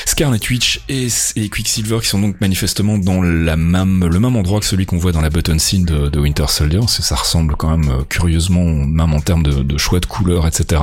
Scarlet 0.06 0.39
Witch 0.49 0.82
et, 0.88 1.10
Quicksilver 1.49 1.99
qui 2.01 2.08
sont 2.08 2.19
donc 2.19 2.39
manifestement 2.39 2.97
dans 2.97 3.21
la 3.21 3.58
même, 3.58 4.06
le 4.06 4.19
même 4.19 4.38
endroit 4.38 4.62
que 4.62 4.65
celui 4.65 4.86
qu'on 4.86 4.97
voit 4.97 5.12
dans 5.12 5.21
la 5.21 5.30
button 5.30 5.60
scene 5.60 5.84
de, 5.84 6.17
Winter 6.17 6.45
Soldier. 6.47 6.82
Ça 6.88 7.15
ressemble 7.15 7.56
quand 7.58 7.75
même 7.75 8.06
curieusement, 8.08 8.63
même 8.63 9.13
en 9.13 9.19
termes 9.19 9.43
de, 9.43 9.63
de 9.63 9.78
choix 9.78 9.99
de 9.99 10.06
couleurs, 10.06 10.47
etc. 10.47 10.82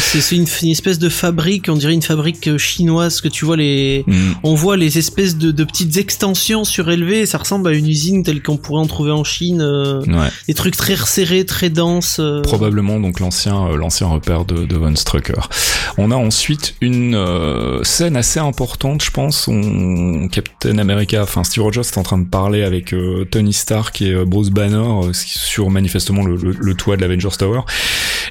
C'est 0.00 0.36
une, 0.36 0.46
une, 0.62 0.70
espèce 0.70 0.98
de 0.98 1.08
fabrique, 1.08 1.66
on 1.68 1.74
dirait 1.74 1.94
une 1.94 2.02
fabrique 2.02 2.46
euh, 2.48 2.58
chinoise 2.58 3.20
que 3.20 3.28
tu 3.28 3.44
vois 3.44 3.56
les, 3.56 4.04
mm. 4.06 4.32
on 4.42 4.54
voit 4.54 4.76
les 4.76 4.98
espèces 4.98 5.36
de, 5.36 5.50
de, 5.50 5.64
petites 5.64 5.96
extensions 5.96 6.64
surélevées. 6.64 7.26
Ça 7.26 7.38
ressemble 7.38 7.68
à 7.68 7.72
une 7.72 7.86
usine 7.88 8.22
telle 8.22 8.42
qu'on 8.42 8.56
pourrait 8.56 8.80
en 8.80 8.86
trouver 8.86 9.10
en 9.10 9.24
Chine. 9.24 9.60
Euh, 9.60 10.02
Des 10.46 10.54
trucs 10.54 10.76
très 10.76 10.94
resserrés, 10.94 11.44
très 11.44 11.70
denses. 11.70 12.18
Euh. 12.20 12.42
Probablement 12.42 13.00
donc 13.00 13.20
l'ancien 13.20 13.68
l'ancien 13.76 14.06
repère 14.06 14.44
de, 14.44 14.64
de 14.64 14.76
Von 14.76 14.94
Strucker. 14.96 15.48
On 15.98 16.10
a 16.10 16.16
ensuite 16.16 16.74
une 16.80 17.18
scène 17.82 18.16
assez 18.16 18.40
importante, 18.40 19.02
je 19.02 19.10
pense. 19.10 19.48
On, 19.48 20.28
Captain 20.28 20.78
America, 20.78 21.22
enfin 21.22 21.44
Steve 21.44 21.64
Rogers 21.64 21.80
est 21.80 21.98
en 21.98 22.02
train 22.02 22.18
de 22.18 22.26
parler 22.28 22.62
avec 22.62 22.94
Tony 23.30 23.52
Stark 23.52 24.00
et 24.00 24.14
Bruce 24.24 24.50
Banner 24.50 25.12
sur 25.12 25.70
manifestement 25.70 26.24
le, 26.24 26.36
le, 26.36 26.52
le 26.58 26.74
toit 26.74 26.96
de 26.96 27.02
l'Avengers 27.02 27.36
Tower 27.38 27.60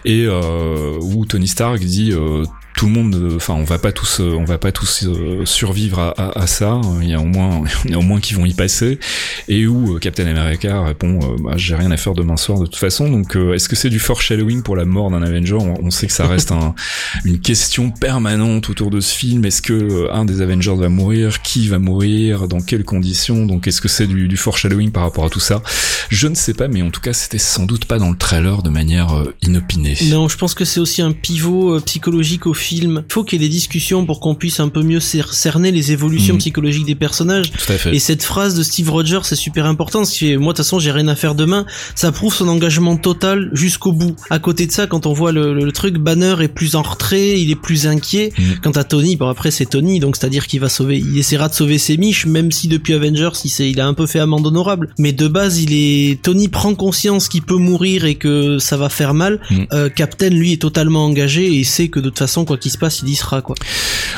et 0.05 0.25
euh, 0.25 0.97
où 1.17 1.25
Tony 1.25 1.47
Stark 1.47 1.79
dit 1.79 2.11
euh, 2.11 2.43
tout 2.77 2.85
le 2.85 2.91
monde, 2.91 3.15
euh, 3.15 3.35
enfin, 3.35 3.55
on 3.55 3.63
va 3.63 3.79
pas 3.79 3.91
tous, 3.91 4.21
euh, 4.21 4.35
on 4.37 4.45
va 4.45 4.59
pas 4.59 4.71
tous 4.71 5.03
euh, 5.03 5.45
survivre 5.45 5.97
à, 5.99 6.09
à, 6.11 6.43
à, 6.43 6.47
ça. 6.47 6.79
Il 7.01 7.09
y 7.09 7.13
a 7.15 7.19
au 7.19 7.25
moins, 7.25 7.63
il 7.85 7.91
y 7.91 7.93
a 7.95 7.97
au 7.97 8.03
moins 8.03 8.19
qui 8.19 8.35
vont 8.35 8.45
y 8.45 8.53
passer. 8.53 8.99
Et 9.47 9.65
où 9.65 9.97
Captain 9.97 10.27
America 10.27 10.83
répond, 10.83 11.19
bah, 11.43 11.53
j'ai 11.55 11.75
rien 11.75 11.89
à 11.89 11.97
faire 11.97 12.13
demain 12.13 12.37
soir 12.37 12.59
de 12.59 12.65
toute 12.65 12.75
façon. 12.75 13.09
Donc, 13.09 13.35
est-ce 13.35 13.67
que 13.67 13.75
c'est 13.75 13.89
du 13.89 13.97
foreshadowing 13.97 14.61
pour 14.61 14.75
la 14.75 14.85
mort 14.85 15.09
d'un 15.09 15.23
Avenger? 15.23 15.55
On, 15.55 15.89
sait 15.89 16.05
que 16.05 16.13
ça 16.13 16.27
reste 16.27 16.51
un, 16.51 16.75
une 17.25 17.39
question 17.39 17.89
permanente 17.89 18.69
autour 18.69 18.91
de 18.91 18.99
ce 18.99 19.15
film. 19.15 19.43
Est-ce 19.43 19.63
que 19.63 20.11
un 20.11 20.25
des 20.25 20.41
Avengers 20.41 20.75
va 20.75 20.89
mourir? 20.89 21.41
Qui 21.41 21.67
va 21.67 21.79
mourir? 21.79 22.47
Dans 22.47 22.61
quelles 22.61 22.85
conditions? 22.85 23.47
Donc, 23.47 23.67
est-ce 23.67 23.81
que 23.81 23.87
c'est 23.87 24.05
du, 24.05 24.27
du 24.27 24.37
foreshadowing 24.37 24.91
par 24.91 25.01
rapport 25.01 25.25
à 25.25 25.29
tout 25.29 25.39
ça? 25.39 25.63
Je 26.09 26.27
ne 26.27 26.35
sais 26.35 26.53
pas, 26.53 26.67
mais 26.67 26.83
en 26.83 26.91
tout 26.91 27.01
cas, 27.01 27.13
c'était 27.13 27.39
sans 27.39 27.65
doute 27.65 27.85
pas 27.85 27.97
dans 27.97 28.11
le 28.11 28.17
trailer 28.17 28.61
de 28.61 28.69
manière 28.69 29.23
inopinée. 29.41 29.97
Non, 30.11 30.27
je 30.27 30.37
pense 30.37 30.53
que 30.53 30.63
c'est 30.63 30.79
aussi 30.79 31.01
un 31.01 31.11
pivot 31.11 31.81
psychologique 31.81 32.45
au 32.45 32.53
film. 32.53 32.66
Il 32.71 33.03
faut 33.09 33.23
qu'il 33.23 33.41
y 33.41 33.45
ait 33.45 33.47
des 33.47 33.53
discussions 33.53 34.05
pour 34.05 34.19
qu'on 34.19 34.35
puisse 34.35 34.59
un 34.59 34.69
peu 34.69 34.81
mieux 34.81 34.99
cerner 34.99 35.71
les 35.71 35.91
évolutions 35.91 36.35
mhm. 36.35 36.39
psychologiques 36.39 36.85
des 36.85 36.95
personnages. 36.95 37.51
Et 37.91 37.99
cette 37.99 38.23
phrase 38.23 38.55
de 38.55 38.63
Steve 38.63 38.89
Rogers, 38.89 39.21
c'est 39.23 39.35
super 39.35 39.65
important. 39.65 39.99
Parce 39.99 40.17
que 40.17 40.37
moi, 40.37 40.53
de 40.53 40.57
toute 40.57 40.65
façon, 40.65 40.79
j'ai 40.79 40.91
rien 40.91 41.07
à 41.07 41.15
faire 41.15 41.35
demain. 41.35 41.65
Ça 41.95 42.11
prouve 42.11 42.33
son 42.33 42.47
engagement 42.47 42.97
total 42.97 43.49
jusqu'au 43.53 43.91
bout. 43.91 44.15
À 44.29 44.39
côté 44.39 44.67
de 44.67 44.71
ça, 44.71 44.87
quand 44.87 45.05
on 45.05 45.13
voit 45.13 45.31
le, 45.31 45.71
truc, 45.71 45.97
Banner 45.97 46.35
est 46.41 46.47
plus 46.47 46.75
en 46.75 46.81
retrait, 46.81 47.39
il 47.39 47.51
est 47.51 47.55
plus 47.55 47.87
inquiet. 47.87 48.31
Mhm. 48.37 48.59
Quant 48.63 48.71
à 48.71 48.83
Tony, 48.83 49.15
bon 49.15 49.27
après 49.27 49.51
c'est 49.51 49.65
Tony, 49.65 49.99
donc 49.99 50.15
c'est-à-dire 50.15 50.47
qu'il 50.47 50.59
va 50.59 50.69
sauver, 50.69 50.97
il 50.97 51.17
essaiera 51.17 51.49
de 51.49 51.53
sauver 51.53 51.77
ses 51.77 51.97
miches, 51.97 52.25
même 52.25 52.51
si 52.51 52.67
depuis 52.67 52.93
Avengers, 52.93 53.29
il, 53.43 53.65
il 53.65 53.79
a 53.81 53.87
un 53.87 53.93
peu 53.93 54.07
fait 54.07 54.19
amende 54.19 54.47
honorable. 54.47 54.89
Mais 54.97 55.11
de 55.11 55.27
base, 55.27 55.61
il 55.61 55.73
est, 55.73 56.21
Tony 56.21 56.47
prend 56.47 56.73
conscience 56.75 57.29
qu'il 57.29 57.41
peut 57.41 57.57
mourir 57.57 58.05
et 58.05 58.15
que 58.15 58.59
ça 58.59 58.77
va 58.77 58.89
faire 58.89 59.13
mal. 59.13 59.39
Mhm. 59.49 59.67
Euh, 59.73 59.89
Captain, 59.89 60.29
lui, 60.29 60.53
est 60.53 60.61
totalement 60.61 61.05
engagé 61.05 61.59
et 61.59 61.63
sait 61.63 61.89
que 61.89 61.99
de 61.99 62.09
toute 62.09 62.19
façon, 62.19 62.45
quoi 62.47 62.57
qui 62.57 62.71
se 62.71 62.77
passe, 62.77 63.01
il 63.03 63.09
y 63.09 63.15
sera 63.15 63.41
quoi. 63.41 63.55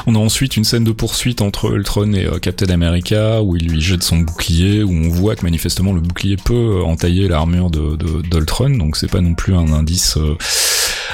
On 0.08 0.16
a 0.16 0.20
ensuite 0.20 0.56
une 0.56 0.64
scène 0.64 0.84
de 0.84 0.92
poursuite 0.92 1.42
entre 1.42 1.74
Ultron 1.74 2.14
et 2.14 2.26
euh, 2.26 2.40
Captain 2.40 2.70
America 2.70 3.42
où 3.42 3.56
il 3.56 3.68
lui 3.68 3.82
jette 3.82 4.04
son 4.04 4.20
bouclier, 4.20 4.84
où 4.84 4.92
on 4.92 5.10
voit 5.10 5.36
que 5.36 5.44
manifestement 5.44 5.92
le 5.92 6.02
bouclier 6.02 6.38
peut 6.38 6.54
euh, 6.54 6.84
entailler 6.84 7.28
l'armure 7.28 7.70
de 7.70 7.98
d'Ultron, 8.30 8.70
donc 8.70 8.96
c'est 8.96 9.10
pas 9.10 9.22
non 9.22 9.34
plus 9.34 9.56
un 9.56 9.74
indice. 9.74 10.18
Euh, 10.18 10.38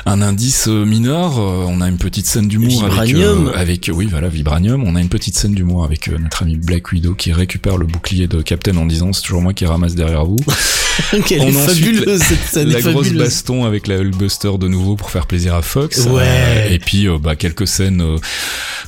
un 0.05 0.21
indice 0.21 0.67
mineur. 0.67 1.39
On 1.39 1.81
a 1.81 1.87
une 1.87 1.97
petite 1.97 2.27
scène 2.27 2.47
d'humour 2.47 2.83
avec, 2.83 3.15
avec, 3.55 3.89
oui, 3.91 4.07
voilà, 4.11 4.27
Vibranium. 4.27 4.83
On 4.83 4.95
a 4.95 5.01
une 5.01 5.09
petite 5.09 5.35
scène 5.35 5.55
d'humour 5.55 5.83
avec 5.83 6.09
notre 6.09 6.43
ami 6.43 6.57
Black 6.57 6.91
Widow 6.91 7.15
qui 7.15 7.33
récupère 7.33 7.77
le 7.77 7.87
bouclier 7.87 8.27
de 8.27 8.41
Captain 8.41 8.77
en 8.77 8.85
disant 8.85 9.13
c'est 9.13 9.23
toujours 9.23 9.41
moi 9.41 9.53
qui 9.53 9.65
ramasse 9.65 9.95
derrière 9.95 10.25
vous. 10.25 10.37
Quelle 11.25 11.41
on 11.41 11.47
est 11.47 11.51
fabuleuse 11.51 12.21
cette 12.21 12.45
scène. 12.45 12.69
La 12.69 12.81
grosse 12.81 13.11
baston 13.11 13.65
avec 13.65 13.87
la 13.87 13.97
Hulkbuster 13.97 14.57
de 14.59 14.67
nouveau 14.67 14.95
pour 14.95 15.09
faire 15.09 15.27
plaisir 15.27 15.55
à 15.55 15.61
Fox. 15.61 16.05
Ouais. 16.05 16.73
et 16.73 16.79
puis 16.79 17.07
bah, 17.21 17.35
quelques 17.35 17.67
scènes 17.67 18.01
euh, 18.01 18.17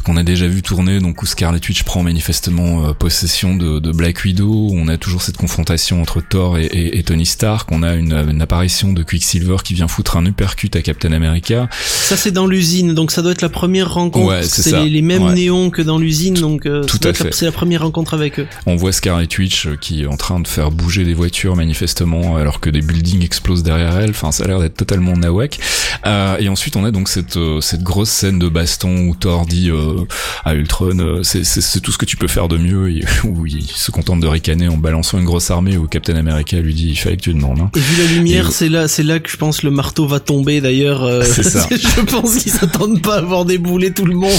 qu'on 0.03 0.15
a 0.17 0.23
déjà 0.23 0.47
vu 0.47 0.61
tourner, 0.61 0.99
donc 0.99 1.21
où 1.21 1.25
Scarlet 1.25 1.59
Witch 1.67 1.83
prend 1.83 2.03
manifestement 2.03 2.87
euh, 2.87 2.93
possession 2.93 3.55
de, 3.55 3.79
de, 3.79 3.91
Black 3.91 4.23
Widow. 4.23 4.69
On 4.71 4.87
a 4.87 4.97
toujours 4.97 5.21
cette 5.21 5.37
confrontation 5.37 6.01
entre 6.01 6.21
Thor 6.21 6.57
et, 6.57 6.65
et, 6.71 7.03
Tony 7.03 7.25
Stark. 7.25 7.69
On 7.71 7.83
a 7.83 7.93
une, 7.93 8.13
une, 8.13 8.41
apparition 8.41 8.93
de 8.93 9.03
Quicksilver 9.03 9.57
qui 9.63 9.73
vient 9.73 9.87
foutre 9.87 10.17
un 10.17 10.25
uppercut 10.25 10.75
à 10.75 10.81
Captain 10.81 11.11
America. 11.11 11.67
Ça 11.71 12.15
c'est 12.15 12.31
dans 12.31 12.47
l'usine, 12.47 12.93
donc 12.93 13.11
ça 13.11 13.21
doit 13.21 13.31
être 13.31 13.41
la 13.41 13.49
première 13.49 13.93
rencontre. 13.93 14.27
Ouais, 14.27 14.43
c'est 14.43 14.71
les, 14.83 14.89
les, 14.89 15.01
mêmes 15.01 15.33
néons 15.33 15.69
que 15.69 15.81
dans 15.81 15.97
l'usine, 15.97 16.35
donc 16.35 16.65
euh, 16.65 16.83
tout 16.83 16.99
à 17.03 17.13
fait. 17.13 17.33
C'est 17.33 17.45
la 17.45 17.51
première 17.51 17.81
rencontre 17.81 18.13
avec 18.13 18.39
eux. 18.39 18.47
On 18.65 18.75
voit 18.75 18.91
Scarlet 18.91 19.27
Witch 19.37 19.67
qui 19.81 20.03
est 20.03 20.07
en 20.07 20.17
train 20.17 20.39
de 20.39 20.47
faire 20.47 20.71
bouger 20.71 21.03
des 21.03 21.13
voitures 21.13 21.55
manifestement, 21.55 21.96
alors 22.38 22.60
que 22.60 22.69
des 22.69 22.81
buildings 22.81 23.23
explosent 23.23 23.63
derrière 23.63 23.97
elle. 23.97 24.12
Enfin, 24.12 24.31
ça 24.31 24.43
a 24.43 24.47
l'air 24.47 24.60
d'être 24.60 24.75
totalement 24.75 25.13
nawak. 25.13 25.60
Euh, 26.05 26.38
et 26.39 26.49
ensuite, 26.49 26.75
on 26.75 26.86
a 26.86 26.91
donc 26.91 27.10
cette 27.10 27.38
cette 27.62 27.83
grosse 27.83 28.10
scène 28.10 28.39
de 28.39 28.49
baston 28.49 29.07
où 29.07 29.15
Thor 29.15 29.45
dit 29.45 29.69
euh, 29.69 30.05
à 30.45 30.55
Ultron 30.55 30.99
euh, 30.99 31.23
c'est 31.23 31.81
tout 31.81 31.91
ce 31.91 31.97
que 31.97 32.05
tu 32.05 32.17
peux 32.17 32.27
faire 32.27 32.47
de 32.47 32.57
mieux 32.57 32.89
et, 32.89 33.03
où 33.23 33.45
il 33.45 33.63
se 33.63 33.91
contente 33.91 34.19
de 34.19 34.27
ricaner 34.27 34.67
en 34.67 34.77
balançant 34.77 35.17
une 35.17 35.25
grosse 35.25 35.51
armée 35.51 35.77
où 35.77 35.88
Captain 35.88 36.15
America 36.15 36.60
lui 36.60 36.73
dit 36.73 36.89
il 36.89 36.95
fallait 36.95 37.17
que 37.17 37.21
tu 37.21 37.33
demandes 37.33 37.60
hein. 37.60 37.71
et 37.75 37.79
vu 37.79 38.01
la 38.01 38.12
lumière 38.13 38.51
c'est 38.51 38.69
là 38.69 38.88
c'est 38.88 39.03
là 39.03 39.19
que 39.19 39.29
je 39.29 39.38
pense 39.38 39.63
le 39.63 39.71
marteau 39.71 40.07
va 40.07 40.19
tomber 40.19 40.62
d'ailleurs 40.62 41.03
euh, 41.03 41.23
je 41.25 42.01
pense 42.01 42.38
qu'ils 42.38 42.51
s'attendent 42.51 43.01
pas 43.01 43.17
à 43.17 43.21
voir 43.21 43.45
débouler 43.45 43.91
tout 43.91 44.05
le 44.05 44.15
monde 44.15 44.31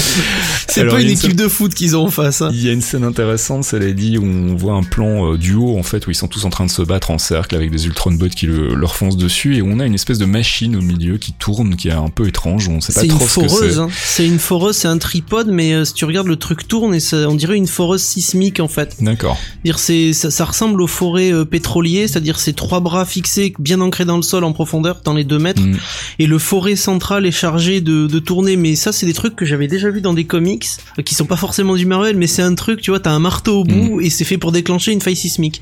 c'est 0.67 0.85
pas 0.85 1.01
une, 1.01 1.09
équipe 1.09 1.35
de 1.35 1.47
foot 1.47 1.73
qu'ils 1.73 1.95
ont 1.95 2.05
en 2.05 2.11
face 2.11 2.41
hein. 2.41 2.49
il 2.53 2.63
y 2.63 2.69
a 2.69 2.71
une 2.71 2.81
scène 2.81 3.03
intéressante 3.03 3.63
ça 3.63 3.79
l'a 3.79 3.91
dit 3.91 4.17
où 4.17 4.23
on 4.23 4.55
voit 4.55 4.73
un 4.73 4.83
plan 4.83 5.35
du 5.35 5.55
haut 5.55 5.77
en 5.77 5.83
fait 5.83 6.07
où 6.07 6.11
ils 6.11 6.15
sont 6.15 6.27
tous 6.27 6.45
en 6.45 6.49
train 6.49 6.65
de 6.65 6.71
se 6.71 6.81
battre 6.81 7.11
en 7.11 7.17
cercle 7.17 7.48
avec 7.53 7.71
des 7.71 7.85
Ultron 7.85 8.11
bots 8.11 8.27
qui 8.27 8.47
leur 8.47 8.95
foncent 8.95 9.17
dessus 9.17 9.57
et 9.57 9.61
on 9.61 9.79
a 9.79 9.85
une 9.85 9.95
espèce 9.95 10.17
de 10.17 10.25
machine 10.25 10.75
au 10.75 10.81
milieu 10.81 11.17
qui 11.17 11.33
tourne 11.33 11.75
qui 11.75 11.89
est 11.89 11.93
un 11.93 12.09
peu 12.09 12.27
étrange 12.27 12.67
on 12.69 12.81
sait 12.81 12.93
pas 12.93 13.07
trop 13.07 13.27
ce 13.27 13.39
que 13.39 13.47
c'est 13.47 13.77
hein. 13.77 13.89
c'est 13.91 14.27
une 14.27 14.39
foreuse 14.39 14.77
c'est 14.77 14.87
un 14.87 14.97
tripode 14.97 15.47
mais 15.47 15.73
euh, 15.73 15.85
si 15.85 15.93
tu 15.93 16.05
regardes 16.05 16.27
le 16.27 16.35
truc 16.35 16.67
tourne 16.67 16.93
et 16.93 16.99
ça, 16.99 17.27
on 17.29 17.35
dirait 17.35 17.57
une 17.57 17.67
foreuse 17.67 18.01
sismique 18.01 18.59
en 18.59 18.67
fait. 18.67 18.95
D'accord. 19.01 19.37
Dire 19.63 19.79
c'est 19.79 20.13
ça, 20.13 20.31
ça 20.31 20.45
ressemble 20.45 20.81
aux 20.81 20.87
forêts 20.87 21.33
euh, 21.33 21.45
pétroliers, 21.45 22.07
c'est-à-dire 22.07 22.39
ces 22.39 22.53
trois 22.53 22.79
bras 22.79 23.05
fixés 23.05 23.53
bien 23.59 23.81
ancrés 23.81 24.05
dans 24.05 24.17
le 24.17 24.23
sol 24.23 24.43
en 24.43 24.53
profondeur 24.53 25.01
dans 25.03 25.13
les 25.13 25.23
deux 25.23 25.39
mètres, 25.39 25.61
Mm. 25.61 25.77
et 26.19 26.27
le 26.27 26.39
forêt 26.39 26.75
central 26.75 27.25
est 27.25 27.31
chargé 27.31 27.81
de, 27.81 28.07
de 28.07 28.19
tourner. 28.19 28.55
Mais 28.55 28.75
ça 28.75 28.91
c'est 28.91 29.05
des 29.05 29.13
trucs 29.13 29.35
que 29.35 29.45
j'avais 29.45 29.67
déjà 29.67 29.89
vu 29.89 30.01
dans 30.01 30.13
des 30.13 30.25
comics 30.25 30.67
euh, 30.97 31.01
qui 31.01 31.15
sont 31.15 31.25
pas 31.25 31.37
forcément 31.37 31.75
du 31.75 31.85
Marvel, 31.85 32.15
mais 32.15 32.27
c'est 32.27 32.41
un 32.41 32.55
truc 32.55 32.81
tu 32.81 32.91
vois 32.91 32.99
t'as 32.99 33.11
un 33.11 33.19
marteau 33.19 33.61
au 33.61 33.63
bout 33.63 34.01
et 34.01 34.09
c'est 34.09 34.25
fait 34.25 34.37
pour 34.37 34.51
déclencher 34.51 34.91
une 34.91 35.01
faille 35.01 35.15
sismique. 35.15 35.61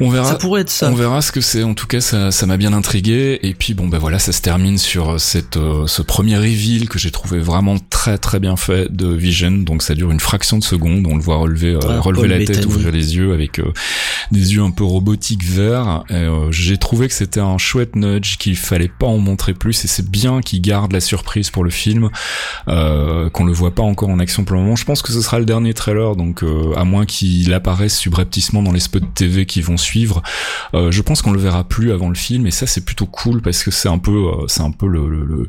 On 0.00 0.08
verra. 0.10 0.28
Ça 0.30 0.34
pourrait 0.36 0.62
être 0.62 0.70
ça. 0.70 0.90
On 0.90 0.94
verra 0.94 1.20
ce 1.22 1.30
que 1.32 1.40
c'est. 1.40 1.62
En 1.62 1.74
tout 1.74 1.86
cas, 1.86 2.00
ça, 2.00 2.30
ça 2.30 2.46
m'a 2.46 2.56
bien 2.56 2.72
intrigué. 2.72 3.38
Et 3.42 3.54
puis 3.54 3.74
bon, 3.74 3.88
ben 3.88 3.98
voilà, 3.98 4.18
ça 4.18 4.32
se 4.32 4.40
termine 4.40 4.78
sur 4.78 5.10
euh, 5.10 5.18
cette, 5.18 5.56
euh, 5.56 5.86
ce 5.86 6.02
premier 6.02 6.36
reveal 6.38 6.88
que 6.88 6.98
j'ai 6.98 7.10
trouvé 7.10 7.38
vraiment 7.38 7.76
très 7.90 8.16
très 8.18 8.40
bien 8.40 8.56
fait 8.56 8.90
de 8.90 9.08
Vision. 9.12 9.50
Donc 9.50 9.82
ça 9.82 9.94
dure 9.94 10.10
une 10.10 10.20
fraction 10.20 10.58
de 10.58 10.64
seconde. 10.64 11.06
On 11.06 11.16
le 11.16 11.22
voit 11.22 11.36
relever, 11.36 11.74
euh, 11.74 11.80
Ah, 11.82 12.00
relever 12.00 12.22
Paul 12.28 12.30
la 12.30 12.38
tête, 12.38 12.48
Bettany. 12.48 12.66
ouvrir 12.66 12.92
les 12.92 13.16
yeux 13.16 13.32
avec 13.34 13.58
euh, 13.58 13.72
des 14.32 14.54
yeux 14.54 14.62
un 14.62 14.70
peu 14.70 14.84
robotiques 14.84 15.44
verts. 15.44 16.04
Euh, 16.10 16.50
j'ai 16.50 16.78
trouvé 16.78 17.06
que 17.08 17.14
c'était 17.14 17.40
un 17.40 17.58
chouette 17.58 17.94
nudge 17.94 18.38
qu'il 18.38 18.56
fallait 18.56 18.88
pas 18.88 19.06
en 19.06 19.18
montrer 19.18 19.52
plus. 19.54 19.84
Et 19.84 19.88
c'est 19.88 20.08
bien 20.10 20.40
qu'il 20.40 20.62
garde 20.62 20.92
la 20.92 21.00
surprise 21.00 21.50
pour 21.50 21.62
le 21.62 21.70
film, 21.70 22.08
euh, 22.68 23.28
qu'on 23.30 23.44
le 23.44 23.52
voit 23.52 23.74
pas 23.74 23.82
encore 23.82 24.08
en 24.08 24.18
action 24.18 24.44
pour 24.44 24.56
le 24.56 24.62
moment. 24.62 24.76
Je 24.76 24.84
pense 24.84 25.02
que 25.02 25.12
ce 25.12 25.20
sera 25.20 25.38
le 25.38 25.44
dernier 25.44 25.74
trailer. 25.74 26.16
Donc 26.16 26.42
euh, 26.42 26.72
à 26.76 26.84
moins 26.84 27.04
qu'il 27.04 27.52
apparaisse 27.52 27.98
subrepticement 27.98 28.62
dans 28.62 28.72
les 28.72 28.80
spots 28.80 29.00
TV 29.14 29.44
qui 29.44 29.60
vont 29.60 29.76
suivre. 29.76 29.89
Euh, 30.74 30.90
je 30.90 31.02
pense 31.02 31.22
qu'on 31.22 31.32
le 31.32 31.40
verra 31.40 31.64
plus 31.64 31.92
avant 31.92 32.08
le 32.08 32.14
film 32.14 32.46
et 32.46 32.50
ça 32.50 32.66
c'est 32.66 32.84
plutôt 32.84 33.06
cool 33.06 33.42
parce 33.42 33.62
que 33.64 33.70
c'est 33.70 33.88
un 33.88 33.98
peu 33.98 34.12
euh, 34.12 34.46
c'est 34.48 34.62
un 34.62 34.70
peu 34.70 34.86
le, 34.86 35.08
le- 35.08 35.24
le- 35.24 35.48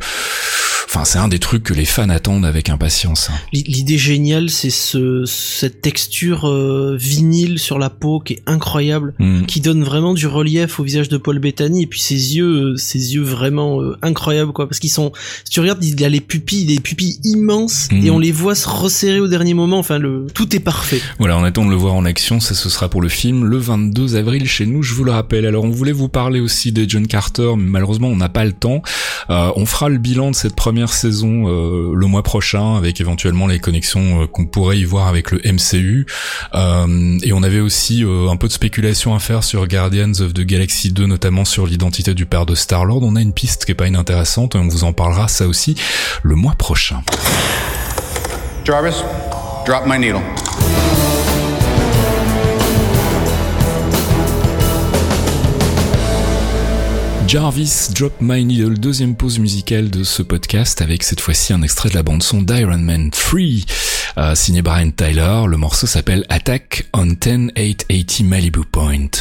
enfin 0.93 1.05
c'est 1.05 1.19
un 1.19 1.27
des 1.29 1.39
trucs 1.39 1.63
que 1.63 1.73
les 1.73 1.85
fans 1.85 2.09
attendent 2.09 2.45
avec 2.45 2.69
impatience. 2.69 3.29
hein. 3.31 3.35
L'idée 3.53 3.97
géniale, 3.97 4.49
c'est 4.49 4.69
ce, 4.69 5.23
cette 5.25 5.81
texture 5.81 6.49
euh, 6.49 6.97
vinyle 6.99 7.59
sur 7.59 7.79
la 7.79 7.89
peau 7.89 8.19
qui 8.19 8.33
est 8.33 8.43
incroyable, 8.45 9.13
Mm. 9.19 9.45
qui 9.45 9.61
donne 9.61 9.83
vraiment 9.83 10.13
du 10.13 10.27
relief 10.27 10.79
au 10.79 10.83
visage 10.83 11.07
de 11.07 11.17
Paul 11.17 11.39
Bettany 11.39 11.83
et 11.83 11.87
puis 11.87 12.01
ses 12.01 12.35
yeux, 12.35 12.73
euh, 12.73 12.75
ses 12.75 13.13
yeux 13.13 13.21
vraiment 13.21 13.81
euh, 13.81 13.97
incroyables 14.01 14.51
quoi, 14.51 14.67
parce 14.67 14.79
qu'ils 14.79 14.89
sont, 14.91 15.11
si 15.45 15.51
tu 15.51 15.59
regardes, 15.61 15.83
il 15.83 16.03
a 16.03 16.09
les 16.09 16.19
pupilles, 16.21 16.65
des 16.65 16.79
pupilles 16.79 17.19
immenses 17.23 17.87
et 17.91 18.09
on 18.09 18.19
les 18.19 18.31
voit 18.31 18.55
se 18.55 18.67
resserrer 18.67 19.19
au 19.19 19.27
dernier 19.27 19.53
moment. 19.53 19.79
Enfin, 19.79 19.97
le 19.97 20.27
tout 20.33 20.55
est 20.55 20.59
parfait. 20.59 20.99
Voilà, 21.19 21.37
on 21.37 21.43
attend 21.43 21.63
de 21.65 21.69
le 21.69 21.75
voir 21.75 21.93
en 21.93 22.03
action, 22.05 22.39
ça 22.39 22.53
ce 22.53 22.69
sera 22.69 22.89
pour 22.89 23.01
le 23.01 23.09
film 23.09 23.45
le 23.45 23.57
22 23.57 24.15
avril 24.17 24.47
chez 24.47 24.65
nous, 24.65 24.83
je 24.83 24.93
vous 24.93 25.03
le 25.03 25.11
rappelle. 25.11 25.45
Alors 25.45 25.63
on 25.63 25.69
voulait 25.69 25.91
vous 25.91 26.09
parler 26.09 26.39
aussi 26.41 26.71
des 26.71 26.87
John 26.89 27.07
Carter, 27.07 27.51
mais 27.57 27.69
malheureusement 27.69 28.09
on 28.09 28.17
n'a 28.17 28.29
pas 28.29 28.43
le 28.45 28.53
temps. 28.53 28.81
Euh, 29.29 29.51
on 29.55 29.65
fera 29.65 29.87
le 29.89 29.97
bilan 29.97 30.31
de 30.31 30.35
cette 30.35 30.55
première 30.55 30.80
saison 30.89 31.47
euh, 31.47 31.93
le 31.95 32.07
mois 32.07 32.23
prochain, 32.23 32.75
avec 32.75 33.01
éventuellement 33.01 33.47
les 33.47 33.59
connexions 33.59 34.23
euh, 34.23 34.27
qu'on 34.27 34.45
pourrait 34.45 34.79
y 34.79 34.83
voir 34.83 35.07
avec 35.07 35.31
le 35.31 35.39
MCU. 35.43 36.05
Euh, 36.53 37.17
et 37.23 37.33
on 37.33 37.43
avait 37.43 37.59
aussi 37.59 38.03
un 38.03 38.35
peu 38.37 38.47
de 38.47 38.53
spéculation 38.53 39.13
à 39.15 39.19
faire 39.19 39.43
sur 39.43 39.67
Guardians 39.67 40.19
of 40.19 40.33
the 40.33 40.41
Galaxy 40.41 40.91
2, 40.91 41.05
notamment 41.05 41.45
sur 41.45 41.67
l'identité 41.67 42.13
du 42.13 42.25
père 42.25 42.45
de 42.45 42.55
Star-Lord. 42.55 43.03
On 43.03 43.15
a 43.15 43.21
une 43.21 43.33
piste 43.33 43.65
qui 43.65 43.71
est 43.71 43.75
pas 43.75 43.87
inintéressante, 43.87 44.55
et 44.55 44.57
on 44.57 44.67
vous 44.67 44.83
en 44.83 44.93
parlera 44.93 45.27
ça 45.27 45.47
aussi 45.47 45.75
le 46.23 46.35
mois 46.35 46.55
prochain. 46.57 47.01
Jarvis, 48.65 49.03
drop 49.65 49.85
my 49.85 49.99
needle. 49.99 50.21
Jarvis 57.31 57.91
Drop 57.95 58.11
My 58.19 58.43
Needle, 58.43 58.77
deuxième 58.77 59.15
pause 59.15 59.39
musicale 59.39 59.89
de 59.89 60.03
ce 60.03 60.21
podcast 60.21 60.81
avec 60.81 61.01
cette 61.01 61.21
fois-ci 61.21 61.53
un 61.53 61.61
extrait 61.61 61.87
de 61.87 61.95
la 61.95 62.03
bande 62.03 62.21
son 62.21 62.41
d'Iron 62.41 62.77
Man 62.79 63.09
3, 63.09 63.39
euh, 64.17 64.35
signé 64.35 64.61
Brian 64.61 64.91
Tyler. 64.91 65.43
Le 65.47 65.55
morceau 65.55 65.87
s'appelle 65.87 66.25
Attack 66.27 66.89
on 66.93 67.15
10880 67.15 68.25
Malibu 68.25 68.65
Point. 68.69 69.11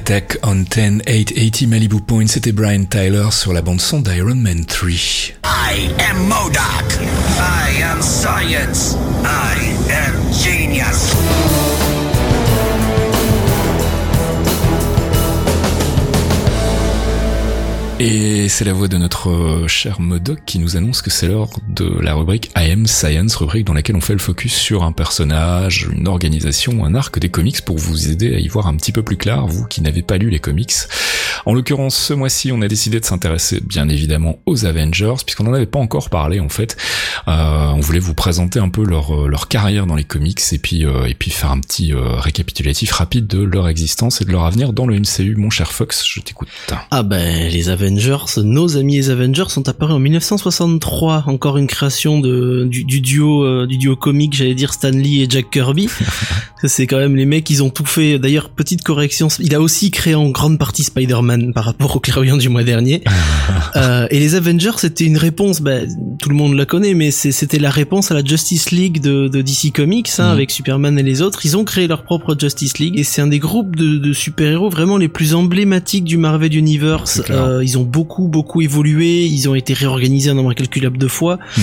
Attack 0.00 0.38
on 0.42 0.64
10 0.64 1.02
880 1.06 1.66
Malibu 1.66 2.00
Point, 2.00 2.26
c'était 2.26 2.52
Brian 2.52 2.84
Tyler 2.84 3.28
sur 3.32 3.52
la 3.52 3.60
bande 3.60 3.82
son 3.82 4.00
d'Iron 4.00 4.34
Man 4.34 4.64
3. 4.64 4.88
I 5.44 5.90
am 5.98 6.26
Modoc. 6.26 6.62
I 7.38 7.82
am 7.82 8.00
science. 8.00 8.96
I 9.24 9.76
am 9.92 10.14
genius. 10.32 11.79
Et 18.02 18.48
c'est 18.48 18.64
la 18.64 18.72
voix 18.72 18.88
de 18.88 18.96
notre 18.96 19.28
euh, 19.28 19.68
cher 19.68 20.00
Modoc 20.00 20.38
qui 20.46 20.58
nous 20.58 20.78
annonce 20.78 21.02
que 21.02 21.10
c'est 21.10 21.28
l'heure 21.28 21.50
de 21.68 21.84
la 22.00 22.14
rubrique 22.14 22.50
I 22.56 22.70
Am 22.70 22.86
Science, 22.86 23.36
rubrique 23.36 23.66
dans 23.66 23.74
laquelle 23.74 23.94
on 23.94 24.00
fait 24.00 24.14
le 24.14 24.18
focus 24.18 24.54
sur 24.54 24.84
un 24.84 24.92
personnage, 24.92 25.86
une 25.92 26.08
organisation, 26.08 26.86
un 26.86 26.94
arc 26.94 27.18
des 27.18 27.28
comics 27.28 27.60
pour 27.60 27.76
vous 27.76 28.08
aider 28.08 28.34
à 28.34 28.38
y 28.38 28.48
voir 28.48 28.68
un 28.68 28.76
petit 28.76 28.92
peu 28.92 29.02
plus 29.02 29.18
clair, 29.18 29.46
vous 29.46 29.66
qui 29.66 29.82
n'avez 29.82 30.00
pas 30.00 30.16
lu 30.16 30.30
les 30.30 30.38
comics. 30.38 30.72
En 31.46 31.54
l'occurrence, 31.54 31.96
ce 31.96 32.12
mois-ci, 32.12 32.52
on 32.52 32.62
a 32.62 32.68
décidé 32.68 33.00
de 33.00 33.04
s'intéresser 33.04 33.60
bien 33.60 33.88
évidemment 33.88 34.38
aux 34.46 34.64
Avengers, 34.64 35.14
puisqu'on 35.24 35.44
n'en 35.44 35.54
avait 35.54 35.66
pas 35.66 35.78
encore 35.78 36.10
parlé 36.10 36.40
en 36.40 36.48
fait. 36.48 36.76
Euh, 37.28 37.68
on 37.74 37.80
voulait 37.80 37.98
vous 37.98 38.14
présenter 38.14 38.58
un 38.58 38.68
peu 38.68 38.84
leur, 38.84 39.14
euh, 39.14 39.28
leur 39.28 39.48
carrière 39.48 39.86
dans 39.86 39.96
les 39.96 40.04
comics 40.04 40.40
et 40.52 40.58
puis, 40.58 40.84
euh, 40.84 41.06
et 41.06 41.14
puis 41.14 41.30
faire 41.30 41.50
un 41.50 41.60
petit 41.60 41.92
euh, 41.92 42.16
récapitulatif 42.16 42.92
rapide 42.92 43.26
de 43.26 43.42
leur 43.42 43.68
existence 43.68 44.20
et 44.20 44.24
de 44.24 44.32
leur 44.32 44.44
avenir 44.44 44.72
dans 44.72 44.86
le 44.86 44.98
MCU. 44.98 45.34
Mon 45.36 45.50
cher 45.50 45.72
Fox, 45.72 46.04
je 46.06 46.20
t'écoute. 46.20 46.48
Ah 46.90 47.02
ben 47.02 47.48
les 47.50 47.68
Avengers, 47.68 48.18
nos 48.38 48.76
amis 48.76 48.96
les 48.96 49.10
Avengers 49.10 49.48
sont 49.48 49.68
apparus 49.68 49.94
en 49.94 49.98
1963, 49.98 51.24
encore 51.26 51.56
une 51.56 51.66
création 51.66 52.20
de 52.20 52.66
du, 52.68 52.84
du 52.84 53.00
duo 53.00 53.44
euh, 53.44 53.66
du 53.66 53.78
duo 53.78 53.96
comique, 53.96 54.34
j'allais 54.34 54.54
dire 54.54 54.72
Stan 54.72 54.90
Lee 54.90 55.22
et 55.22 55.26
Jack 55.28 55.50
Kirby. 55.50 55.88
c'est 56.64 56.86
quand 56.86 56.98
même 56.98 57.16
les 57.16 57.26
mecs, 57.26 57.48
ils 57.50 57.62
ont 57.62 57.70
tout 57.70 57.86
fait. 57.86 58.18
D'ailleurs, 58.18 58.50
petite 58.50 58.82
correction, 58.82 59.28
il 59.38 59.54
a 59.54 59.60
aussi 59.60 59.90
créé 59.90 60.14
en 60.14 60.28
grande 60.30 60.58
partie 60.58 60.84
Spider-Man 60.84 61.29
par 61.54 61.64
rapport 61.64 61.96
au 61.96 62.00
clairvoyant 62.00 62.36
du 62.36 62.48
mois 62.48 62.64
dernier. 62.64 63.02
Euh, 63.76 64.06
et 64.10 64.18
les 64.18 64.34
Avengers, 64.34 64.78
c'était 64.78 65.04
une 65.04 65.16
réponse, 65.16 65.60
ben, 65.60 65.86
tout 66.20 66.28
le 66.28 66.34
monde 66.34 66.54
la 66.54 66.66
connaît, 66.66 66.94
mais 66.94 67.10
c'était 67.12 67.58
la 67.60 67.70
réponse 67.70 68.10
à 68.10 68.14
la 68.14 68.24
Justice 68.24 68.70
League 68.72 69.00
de, 69.00 69.28
de 69.28 69.42
DC 69.42 69.72
Comics, 69.72 70.08
hein, 70.18 70.24
Mhm. 70.26 70.32
avec 70.32 70.50
Superman 70.50 70.98
et 70.98 71.02
les 71.04 71.22
autres. 71.22 71.40
Ils 71.46 71.56
ont 71.56 71.62
créé 71.64 71.86
leur 71.86 72.02
propre 72.02 72.36
Justice 72.38 72.78
League, 72.78 72.98
et 72.98 73.04
c'est 73.04 73.20
un 73.22 73.28
des 73.28 73.38
groupes 73.38 73.76
de, 73.76 73.96
de 73.98 74.12
super-héros 74.12 74.70
vraiment 74.70 74.96
les 74.96 75.06
plus 75.08 75.34
emblématiques 75.34 76.02
du 76.04 76.16
Marvel 76.16 76.54
Universe. 76.56 77.22
Euh, 77.30 77.62
ils 77.62 77.78
ont 77.78 77.84
beaucoup, 77.84 78.26
beaucoup 78.28 78.60
évolué, 78.60 79.24
ils 79.24 79.48
ont 79.48 79.54
été 79.54 79.72
réorganisés 79.72 80.30
un 80.30 80.34
nombre 80.34 80.50
incalculable 80.50 80.98
de 80.98 81.06
fois, 81.06 81.38
Mhm. 81.56 81.62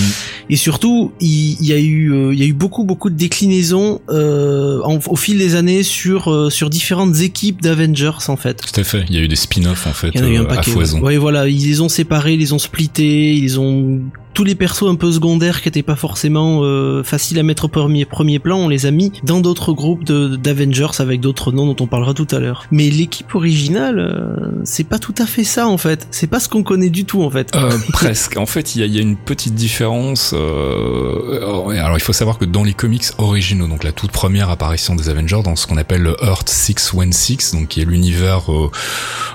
et 0.50 0.56
surtout, 0.56 1.12
il, 1.20 1.56
il 1.60 1.66
y 1.66 1.72
a 1.74 1.78
eu, 1.78 2.12
euh, 2.12 2.32
il 2.32 2.38
y 2.38 2.42
a 2.42 2.46
eu 2.46 2.54
beaucoup, 2.54 2.84
beaucoup 2.84 3.10
de 3.10 3.16
déclinaisons 3.16 4.00
en- 4.08 4.98
au 5.06 5.16
fil 5.16 5.36
des 5.38 5.54
années 5.56 5.82
sur 5.82 6.50
sur 6.50 6.70
différentes 6.70 7.20
équipes 7.20 7.60
d'Avengers 7.60 8.28
en 8.28 8.36
fait. 8.36 8.62
Tout 8.72 8.80
à 8.80 8.84
fait. 8.84 9.04
Il 9.08 9.14
y 9.14 9.18
a 9.18 9.22
eu 9.22 9.28
des 9.28 9.36
spin-offs 9.62 9.86
en 9.86 9.92
fait 9.92 10.10
Il 10.14 10.20
y 10.20 10.22
en 10.22 10.26
a 10.26 10.30
eu 10.30 10.36
un 10.36 10.42
euh, 10.42 10.46
paquet. 10.46 10.70
foison. 10.70 11.00
Ouais, 11.00 11.16
voilà, 11.16 11.48
ils 11.48 11.66
les 11.66 11.80
ont 11.80 11.88
séparés, 11.88 12.34
ils 12.34 12.40
les 12.40 12.52
ont 12.52 12.58
splittés, 12.58 13.34
ils 13.34 13.58
ont 13.60 14.00
tous 14.38 14.44
les 14.44 14.54
persos 14.54 14.84
un 14.88 14.94
peu 14.94 15.10
secondaires 15.10 15.60
qui 15.62 15.68
étaient 15.68 15.82
pas 15.82 15.96
forcément 15.96 16.60
euh, 16.62 17.02
faciles 17.02 17.40
à 17.40 17.42
mettre 17.42 17.64
au 17.64 17.68
premier 17.68 18.04
premier 18.04 18.38
plan, 18.38 18.58
on 18.58 18.68
les 18.68 18.86
a 18.86 18.92
mis 18.92 19.10
dans 19.24 19.40
d'autres 19.40 19.72
groupes 19.72 20.04
d'Avengers 20.04 21.00
avec 21.00 21.18
d'autres 21.20 21.50
noms 21.50 21.66
dont 21.66 21.82
on 21.82 21.88
parlera 21.88 22.14
tout 22.14 22.28
à 22.30 22.38
l'heure. 22.38 22.64
Mais 22.70 22.88
l'équipe 22.88 23.34
originale, 23.34 23.98
euh, 23.98 24.60
c'est 24.62 24.84
pas 24.84 25.00
tout 25.00 25.14
à 25.18 25.26
fait 25.26 25.42
ça 25.42 25.66
en 25.66 25.76
fait. 25.76 26.06
C'est 26.12 26.28
pas 26.28 26.38
ce 26.38 26.48
qu'on 26.48 26.62
connaît 26.62 26.88
du 26.88 27.04
tout 27.04 27.24
en 27.24 27.30
fait. 27.30 27.50
Euh, 27.56 27.76
presque. 27.92 28.36
En 28.36 28.46
fait, 28.46 28.76
il 28.76 28.86
y 28.86 28.88
y 28.94 28.98
a 29.00 29.02
une 29.02 29.16
petite 29.16 29.56
différence. 29.56 30.32
Euh, 30.36 31.64
ouais, 31.64 31.78
alors, 31.80 31.96
il 31.96 32.00
faut 32.02 32.12
savoir 32.12 32.38
que 32.38 32.44
dans 32.44 32.62
les 32.62 32.74
comics 32.74 33.06
originaux, 33.18 33.66
donc 33.66 33.82
la 33.82 33.90
toute 33.90 34.12
première 34.12 34.50
apparition 34.50 34.94
des 34.94 35.08
Avengers, 35.08 35.40
dans 35.42 35.56
ce 35.56 35.66
qu'on 35.66 35.78
appelle 35.78 36.02
le 36.02 36.16
Earth 36.22 36.48
616, 36.48 37.54
donc 37.54 37.66
qui 37.66 37.80
est 37.80 37.84
l'univers 37.84 38.52
euh, 38.52 38.70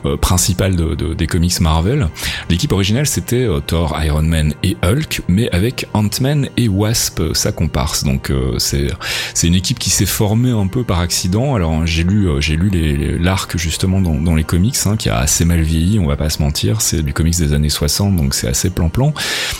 euh, 0.05 0.15
principal 0.15 0.77
de, 0.77 0.95
de- 0.95 1.13
des 1.13 1.27
comics 1.27 1.59
Marvel, 1.59 2.07
l'équipe 2.49 2.71
originale 2.71 3.05
c'était 3.05 3.45
Thor, 3.67 3.99
Iron 4.01 4.21
Man 4.21 4.53
et 4.63 4.77
Hulk, 4.81 4.92
mais 5.27 5.49
avec 5.51 5.87
Ant-Man 5.93 6.49
et 6.57 6.67
Wasp, 6.67 7.19
euh, 7.19 7.33
sa 7.33 7.51
comparse. 7.51 8.03
Donc 8.03 8.29
euh, 8.29 8.55
c'est 8.59 8.87
c'est 9.33 9.47
une 9.47 9.55
équipe 9.55 9.79
qui 9.79 9.89
s'est 9.89 10.05
formée 10.05 10.51
un 10.51 10.67
peu 10.67 10.83
par 10.83 10.99
accident. 10.99 11.55
Alors 11.55 11.85
j'ai 11.85 12.03
lu 12.03 12.27
euh, 12.27 12.41
j'ai 12.41 12.55
lu 12.55 13.17
l'arc 13.19 13.57
justement 13.57 14.01
dans, 14.01 14.35
les 14.35 14.43
comics, 14.43 14.75
hein, 14.85 14.97
qui 14.97 15.09
a 15.09 15.17
assez 15.17 15.45
mal 15.45 15.61
vieilli, 15.61 15.99
on 15.99 16.07
va 16.07 16.15
pas 16.15 16.29
se 16.29 16.41
mentir. 16.41 16.81
C'est 16.81 17.03
du 17.03 17.13
comics 17.13 17.37
des 17.37 17.53
années 17.53 17.69
60, 17.69 18.15
donc 18.15 18.33
c'est 18.33 18.47
assez 18.47 18.69
plan-plan. 18.69 19.13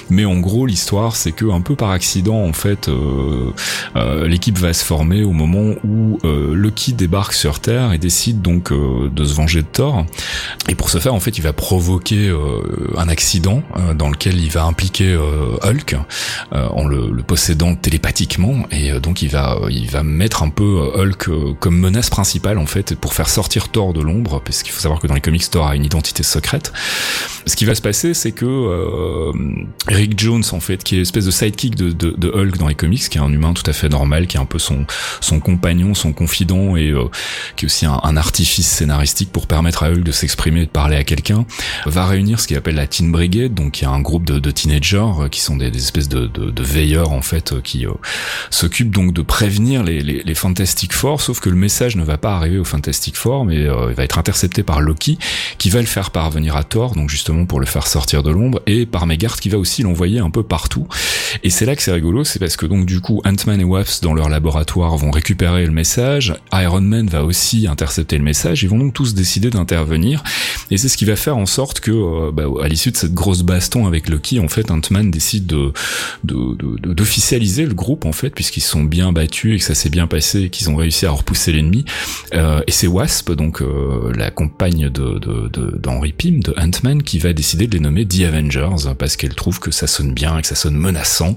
Mais 0.09 0.25
en 0.25 0.39
gros, 0.39 0.65
l'histoire, 0.65 1.15
c'est 1.15 1.31
que 1.31 1.45
un 1.45 1.61
peu 1.61 1.75
par 1.75 1.91
accident, 1.91 2.43
en 2.43 2.53
fait, 2.53 2.87
euh, 2.87 3.51
euh, 3.95 4.27
l'équipe 4.27 4.57
va 4.57 4.73
se 4.73 4.83
former 4.83 5.23
au 5.23 5.31
moment 5.31 5.75
où 5.83 6.19
euh, 6.23 6.53
Loki 6.53 6.93
débarque 6.93 7.33
sur 7.33 7.59
Terre 7.59 7.93
et 7.93 7.97
décide 7.97 8.41
donc 8.41 8.71
euh, 8.71 9.09
de 9.09 9.25
se 9.25 9.33
venger 9.33 9.61
de 9.61 9.67
Thor. 9.67 10.05
Et 10.69 10.75
pour 10.75 10.89
ce 10.89 10.99
faire, 10.99 11.13
en 11.13 11.19
fait, 11.19 11.37
il 11.37 11.41
va 11.41 11.53
provoquer 11.53 12.29
euh, 12.29 12.59
un 12.97 13.07
accident 13.07 13.63
euh, 13.77 13.93
dans 13.93 14.09
lequel 14.09 14.39
il 14.39 14.49
va 14.49 14.63
impliquer 14.65 15.12
euh, 15.13 15.57
Hulk 15.63 15.95
euh, 16.53 16.67
en 16.69 16.85
le, 16.85 17.23
possédant 17.23 17.75
télépathiquement. 17.75 18.65
Et 18.71 18.91
euh, 18.91 18.99
donc, 18.99 19.21
il 19.21 19.29
va, 19.29 19.59
il 19.69 19.89
va 19.89 20.03
mettre 20.03 20.43
un 20.43 20.49
peu 20.49 20.91
Hulk 20.95 21.57
comme 21.59 21.77
menace 21.77 22.09
principale, 22.09 22.57
en 22.57 22.65
fait, 22.65 22.95
pour 22.95 23.13
faire 23.13 23.29
sortir 23.29 23.69
Thor 23.69 23.93
de 23.93 24.01
l'ombre, 24.01 24.41
parce 24.43 24.63
qu'il 24.63 24.73
faut 24.73 24.81
savoir 24.81 24.99
que 24.99 25.07
dans 25.07 25.13
les 25.13 25.21
comics, 25.21 25.49
Thor 25.49 25.67
a 25.67 25.75
une 25.75 25.85
identité 25.85 26.23
secrète. 26.23 26.73
Ce 27.45 27.55
qui 27.55 27.65
va 27.65 27.75
se 27.75 27.81
passer, 27.81 28.13
c'est 28.13 28.31
que 28.31 29.31
Rick 29.87 30.19
Jones, 30.19 30.43
en 30.51 30.59
fait, 30.59 30.83
qui 30.83 30.97
est 30.97 31.01
espèce 31.01 31.25
de 31.25 31.31
sidekick 31.31 31.75
de, 31.75 32.31
Hulk 32.33 32.57
dans 32.57 32.67
les 32.67 32.75
comics, 32.75 33.09
qui 33.09 33.17
est 33.17 33.21
un 33.21 33.31
humain 33.31 33.53
tout 33.53 33.69
à 33.69 33.73
fait 33.73 33.89
normal, 33.89 34.27
qui 34.27 34.37
est 34.37 34.39
un 34.39 34.45
peu 34.45 34.59
son, 34.59 34.85
son 35.19 35.39
compagnon, 35.39 35.93
son 35.93 36.13
confident, 36.13 36.75
et 36.75 36.93
qui 37.55 37.65
est 37.65 37.67
aussi 37.67 37.85
un, 37.85 38.17
artifice 38.17 38.67
scénaristique 38.67 39.31
pour 39.31 39.47
permettre 39.47 39.83
à 39.83 39.89
Hulk 39.89 40.03
de 40.03 40.11
s'exprimer 40.11 40.61
et 40.61 40.65
de 40.65 40.71
parler 40.71 40.95
à 40.95 41.03
quelqu'un, 41.03 41.45
va 41.85 42.05
réunir 42.05 42.39
ce 42.39 42.47
qu'il 42.47 42.57
appelle 42.57 42.75
la 42.75 42.87
Teen 42.87 43.11
Brigade, 43.11 43.53
donc 43.53 43.81
y 43.81 43.85
a 43.85 43.89
un 43.89 44.01
groupe 44.01 44.25
de 44.25 44.51
teenagers 44.51 45.02
euh, 45.03 45.29
qui 45.29 45.41
sont 45.41 45.57
des, 45.57 45.75
espèces 45.75 46.09
de, 46.09 46.29
veilleurs, 46.61 47.11
en 47.11 47.21
fait, 47.21 47.53
euh, 47.53 47.61
qui 47.61 47.85
euh, 47.85 47.91
s'occupent 48.49 48.91
donc 48.91 49.13
de 49.13 49.21
prévenir 49.21 49.83
les, 49.83 50.23
Fantastic 50.33 50.93
Four, 50.93 51.21
sauf 51.21 51.39
que 51.39 51.49
le 51.49 51.55
message 51.55 51.95
ne 51.95 52.03
va 52.03 52.17
pas 52.17 52.35
arriver 52.35 52.57
aux 52.57 52.63
Fantastic 52.63 53.15
Four, 53.15 53.45
mais 53.45 53.63
il 53.63 53.95
va 53.95 54.03
être 54.03 54.17
intercepté 54.17 54.63
par 54.63 54.81
Loki, 54.81 55.19
qui 55.59 55.69
va 55.69 55.79
le 55.79 55.85
faire 55.85 56.09
parvenir 56.09 56.55
à 56.55 56.63
Thor, 56.63 56.95
donc 56.95 57.09
justement 57.09 57.45
pour 57.45 57.59
le 57.59 57.67
faire 57.67 57.85
sortir 57.85 58.23
de 58.23 58.31
l'ombre, 58.31 58.61
et 58.65 58.85
par 58.87 59.05
Megard 59.05 59.39
qui 59.39 59.49
va 59.49 59.59
aussi 59.59 59.83
l'envoyer 59.83 60.19
un 60.19 60.31
peu 60.31 60.41
partout. 60.41 60.87
Et 61.43 61.51
c'est 61.51 61.65
là 61.65 61.75
que 61.75 61.83
c'est 61.83 61.91
rigolo, 61.91 62.23
c'est 62.23 62.39
parce 62.39 62.57
que 62.57 62.65
donc 62.65 62.87
du 62.87 62.99
coup 62.99 63.21
Ant-Man 63.25 63.61
et 63.61 63.63
Wasp 63.63 64.03
dans 64.03 64.15
leur 64.15 64.27
laboratoire 64.27 64.97
vont 64.97 65.11
récupérer 65.11 65.65
le 65.65 65.71
message, 65.71 66.33
Iron 66.51 66.81
Man 66.81 67.07
va 67.07 67.23
aussi 67.23 67.67
intercepter 67.67 68.17
le 68.17 68.23
message, 68.23 68.63
ils 68.63 68.69
vont 68.69 68.79
donc 68.79 68.93
tous 68.93 69.13
décider 69.13 69.51
d'intervenir, 69.51 70.23
et 70.71 70.77
c'est 70.77 70.89
ce 70.89 70.97
qui 70.97 71.05
va 71.05 71.15
faire 71.15 71.37
en 71.37 71.45
sorte 71.45 71.79
que 71.79 72.31
bah, 72.31 72.45
à 72.61 72.67
l'issue 72.67 72.91
de 72.91 72.97
cette 72.97 73.13
grosse 73.13 73.43
baston 73.43 73.85
avec 73.85 74.09
Loki, 74.09 74.39
en 74.39 74.47
fait 74.47 74.71
Ant-Man 74.93 75.11
décide 75.11 75.45
de 75.47 75.71
de- 76.23 76.55
de- 76.55 76.77
de- 76.79 76.93
d'officialiser 76.93 77.65
le 77.65 77.73
groupe 77.73 78.05
en 78.05 78.11
fait, 78.11 78.29
puisqu'ils 78.29 78.61
sont 78.61 78.83
bien 78.83 79.11
battus 79.11 79.55
et 79.55 79.57
que 79.57 79.63
ça 79.63 79.75
s'est 79.75 79.89
bien 79.89 80.05
passé 80.07 80.43
et 80.43 80.49
qu'ils 80.49 80.69
ont 80.69 80.75
réussi 80.75 81.05
à 81.05 81.11
repousser 81.11 81.51
l'ennemi. 81.51 81.83
Euh, 82.33 82.61
et 82.67 82.71
c'est 82.71 82.87
Wasp, 82.87 83.31
donc 83.31 83.61
euh, 83.61 84.11
la 84.15 84.29
compagne 84.31 84.89
de 84.89 85.17
de- 85.19 85.49
de- 85.51 85.77
d'Henry 85.77 86.13
Pym, 86.13 86.41
de 86.43 86.53
Ant-Man, 86.57 87.01
qui 87.03 87.17
va 87.19 87.33
décider 87.33 87.65
de 87.67 87.73
les 87.73 87.79
nommer 87.79 88.05
The 88.05 88.21
Avengers 88.21 88.93
parce 88.97 89.15
qu'elle 89.15 89.33
trouve 89.35 89.59
que 89.59 89.71
ça 89.71 89.87
sonne 89.87 90.13
bien 90.13 90.37
et 90.37 90.41
que 90.41 90.47
ça 90.47 90.55
sonne 90.55 90.75
menaçant. 90.75 91.35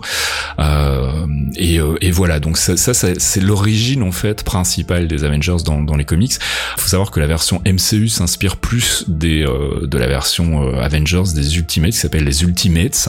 Euh, 0.58 1.26
et, 1.56 1.78
euh, 1.80 1.94
et 2.00 2.10
voilà, 2.10 2.40
donc 2.40 2.56
ça, 2.58 2.76
ça, 2.76 2.92
c'est 2.94 3.40
l'origine 3.40 4.02
en 4.02 4.12
fait 4.12 4.42
principale 4.44 5.08
des 5.08 5.24
Avengers 5.24 5.56
dans, 5.64 5.80
dans 5.82 5.96
les 5.96 6.04
comics. 6.04 6.34
Faut 6.76 6.88
savoir 6.88 7.10
que 7.10 7.20
la 7.20 7.26
version 7.26 7.62
MCU 7.64 8.08
s'inspire 8.08 8.56
plus 8.56 9.04
des 9.08 9.42
euh, 9.46 9.86
de 9.86 9.98
la 9.98 10.06
version 10.06 10.68
euh, 10.68 10.80
Avengers 10.80 11.22
des 11.34 11.56
Ultimates 11.56 11.92
qui 11.92 11.98
s'appelle 11.98 12.24
les 12.24 12.42
Ultimates, 12.42 13.08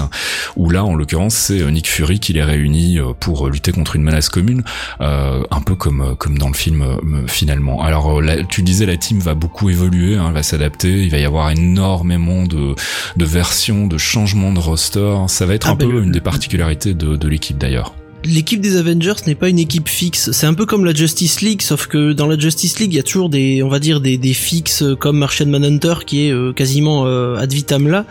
où 0.55 0.69
là 0.69 0.83
en 0.83 0.95
l'occurrence 0.95 1.35
c'est 1.35 1.61
euh, 1.61 1.69
Nick 1.71 1.87
Fury 1.87 2.19
qui 2.19 2.33
les 2.33 2.43
réunit 2.43 2.99
euh, 2.99 3.13
pour 3.19 3.49
lutter 3.49 3.71
contre 3.71 3.95
une 3.95 4.03
menace 4.03 4.29
commune, 4.29 4.63
euh, 5.01 5.43
un 5.51 5.61
peu 5.61 5.75
comme 5.75 6.01
euh, 6.01 6.15
comme 6.15 6.37
dans 6.37 6.47
le 6.49 6.53
film 6.55 6.81
euh, 6.81 7.27
finalement. 7.27 7.81
Alors 7.81 8.19
euh, 8.19 8.21
là, 8.21 8.43
tu 8.43 8.61
disais 8.61 8.85
la 8.85 8.97
team 8.97 9.19
va 9.19 9.33
beaucoup 9.33 9.69
évoluer, 9.69 10.15
hein, 10.15 10.31
va 10.31 10.43
s'adapter, 10.43 11.03
il 11.03 11.09
va 11.09 11.17
y 11.17 11.25
avoir 11.25 11.49
énormément 11.51 12.43
de 12.43 12.75
de 13.15 13.25
versions, 13.25 13.87
de 13.87 13.97
changements 13.97 14.51
de 14.51 14.59
roster. 14.59 15.15
Ça 15.27 15.45
va 15.45 15.53
être 15.55 15.67
Ah, 15.67 15.71
un 15.71 15.75
ben, 15.75 15.87
peu 15.87 15.93
le- 15.93 16.03
une 16.03 16.11
des 16.11 16.21
particularités 16.21 16.93
de, 16.93 17.15
de 17.15 17.27
l'équipe 17.27 17.57
d'ailleurs. 17.57 17.93
L'équipe 18.25 18.61
des 18.61 18.77
Avengers 18.77 19.13
n'est 19.25 19.35
pas 19.35 19.47
une 19.47 19.59
équipe 19.59 19.87
fixe. 19.87 20.31
C'est 20.31 20.47
un 20.47 20.53
peu 20.53 20.65
comme 20.65 20.83
la 20.83 20.93
Justice 20.93 21.41
League, 21.41 21.61
sauf 21.61 21.87
que 21.87 22.13
dans 22.13 22.27
la 22.27 22.37
Justice 22.37 22.79
League, 22.79 22.91
il 22.93 22.97
y 22.97 22.99
a 22.99 23.03
toujours 23.03 23.29
des, 23.29 23.63
on 23.63 23.69
va 23.69 23.79
dire, 23.79 24.01
des, 24.01 24.17
des 24.17 24.33
fixes 24.33 24.83
comme 24.99 25.17
Martian 25.17 25.45
Manhunter 25.45 25.95
qui 26.05 26.27
est 26.27 26.31
euh, 26.31 26.51
quasiment 26.51 27.05
euh, 27.05 27.37
ad 27.37 27.53
vitam 27.53 27.87
là. 27.87 28.05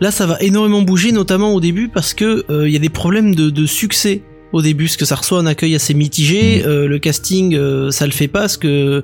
Là, 0.00 0.10
ça 0.10 0.26
va 0.26 0.36
énormément 0.40 0.82
bouger, 0.82 1.12
notamment 1.12 1.54
au 1.54 1.60
début, 1.60 1.88
parce 1.88 2.12
que 2.12 2.44
euh, 2.50 2.68
il 2.68 2.72
y 2.72 2.76
a 2.76 2.80
des 2.80 2.88
problèmes 2.88 3.34
de, 3.34 3.50
de 3.50 3.66
succès 3.66 4.22
au 4.52 4.62
début, 4.62 4.84
parce 4.84 4.96
que 4.96 5.04
ça 5.04 5.16
reçoit 5.16 5.38
un 5.38 5.46
accueil 5.46 5.74
assez 5.74 5.94
mitigé. 5.94 6.62
Mm. 6.64 6.68
Euh, 6.68 6.86
le 6.88 6.98
casting, 6.98 7.54
euh, 7.54 7.90
ça 7.90 8.06
le 8.06 8.12
fait 8.12 8.28
pas, 8.28 8.40
parce 8.40 8.56
que 8.56 9.02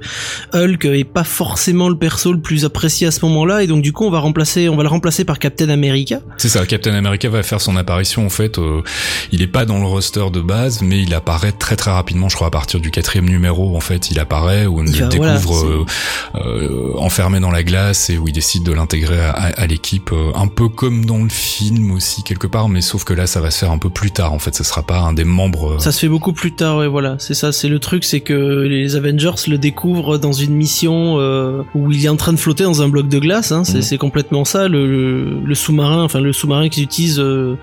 Hulk 0.54 0.84
est 0.84 1.04
pas 1.04 1.24
forcément 1.24 1.88
le 1.88 1.96
perso 1.96 2.32
le 2.32 2.40
plus 2.40 2.64
apprécié 2.64 3.06
à 3.06 3.10
ce 3.10 3.24
moment-là, 3.26 3.62
et 3.62 3.66
donc 3.66 3.82
du 3.82 3.92
coup, 3.92 4.04
on 4.04 4.10
va 4.10 4.20
remplacer, 4.20 4.68
on 4.68 4.76
va 4.76 4.82
le 4.82 4.88
remplacer 4.88 5.24
par 5.24 5.38
Captain 5.38 5.68
America. 5.68 6.20
C'est 6.36 6.48
ça, 6.48 6.64
Captain 6.66 6.94
America 6.94 7.28
va 7.28 7.42
faire 7.42 7.60
son 7.60 7.76
apparition 7.76 8.26
en 8.26 8.30
fait. 8.30 8.58
euh, 8.58 8.82
il 9.32 9.42
est 9.42 9.46
pas 9.46 9.64
dans 9.64 9.78
le 9.78 9.86
roster 9.86 10.24
de 10.32 10.40
base, 10.40 10.82
mais 10.82 11.02
il 11.02 11.14
apparaît 11.14 11.52
très 11.52 11.76
très 11.76 11.90
rapidement. 11.90 12.28
Je 12.28 12.34
crois 12.36 12.48
à 12.48 12.50
partir 12.50 12.80
du 12.80 12.90
quatrième 12.90 13.28
numéro, 13.28 13.76
en 13.76 13.80
fait, 13.80 14.10
il 14.10 14.18
apparaît 14.18 14.66
où 14.66 14.80
on 14.80 14.84
Il 14.86 14.92
le 14.92 14.98
va- 15.06 15.08
voilà, 15.16 15.34
découvre 15.36 15.64
euh, 15.66 15.84
euh, 16.36 16.92
enfermé 16.96 17.40
dans 17.40 17.50
la 17.50 17.62
glace 17.62 18.10
et 18.10 18.18
où 18.18 18.28
il 18.28 18.32
décide 18.32 18.62
de 18.64 18.72
l'intégrer 18.72 19.20
à, 19.20 19.30
à- 19.30 19.60
à 19.62 19.66
l'équipe, 19.66 20.10
euh, 20.12 20.30
un 20.34 20.46
peu 20.48 20.68
comme 20.68 21.04
dans 21.04 21.22
le 21.22 21.28
film 21.28 21.90
aussi 21.92 22.22
quelque 22.22 22.46
part, 22.46 22.68
mais 22.68 22.80
sauf 22.80 23.04
que 23.04 23.14
là, 23.14 23.26
ça 23.26 23.40
va 23.40 23.50
se 23.50 23.58
faire 23.58 23.70
un 23.70 23.78
peu 23.78 23.90
plus 23.90 24.10
tard. 24.10 24.32
En 24.32 24.38
fait, 24.38 24.54
ce 24.54 24.64
sera 24.64 24.82
pas 24.82 24.98
un 25.00 25.12
des 25.12 25.24
euh, 25.46 25.78
Ça 25.78 25.92
se 25.92 26.00
fait 26.00 26.08
beaucoup 26.08 26.32
plus 26.32 26.52
tard, 26.52 26.78
ouais, 26.78 26.88
voilà. 26.88 27.16
C'est 27.18 27.34
ça, 27.34 27.52
c'est 27.52 27.68
le 27.68 27.78
truc, 27.78 28.04
c'est 28.04 28.20
que 28.20 28.62
les 28.62 28.96
Avengers 28.96 29.30
le 29.48 29.58
découvrent 29.58 30.18
dans 30.18 30.32
une 30.32 30.54
mission 30.54 31.16
euh, 31.18 31.62
où 31.74 31.90
il 31.92 32.04
est 32.04 32.08
en 32.08 32.16
train 32.16 32.32
de 32.32 32.38
flotter 32.38 32.64
dans 32.64 32.82
un 32.82 32.88
bloc 32.88 33.08
de 33.08 33.18
glace. 33.18 33.52
Hein, 33.52 33.64
c'est, 33.64 33.76
Mhm. 33.76 33.82
c'est 33.82 33.98
complètement 33.98 34.44
ça. 34.44 34.68
Le, 34.68 34.86
le, 34.86 35.40
le 35.44 35.54
sous-marin, 35.54 36.02
enfin 36.02 36.20
le 36.20 36.32
sous-marin 36.32 36.68
qu'ils 36.68 36.84
utilisent, 36.84 37.20
euh, 37.20 37.56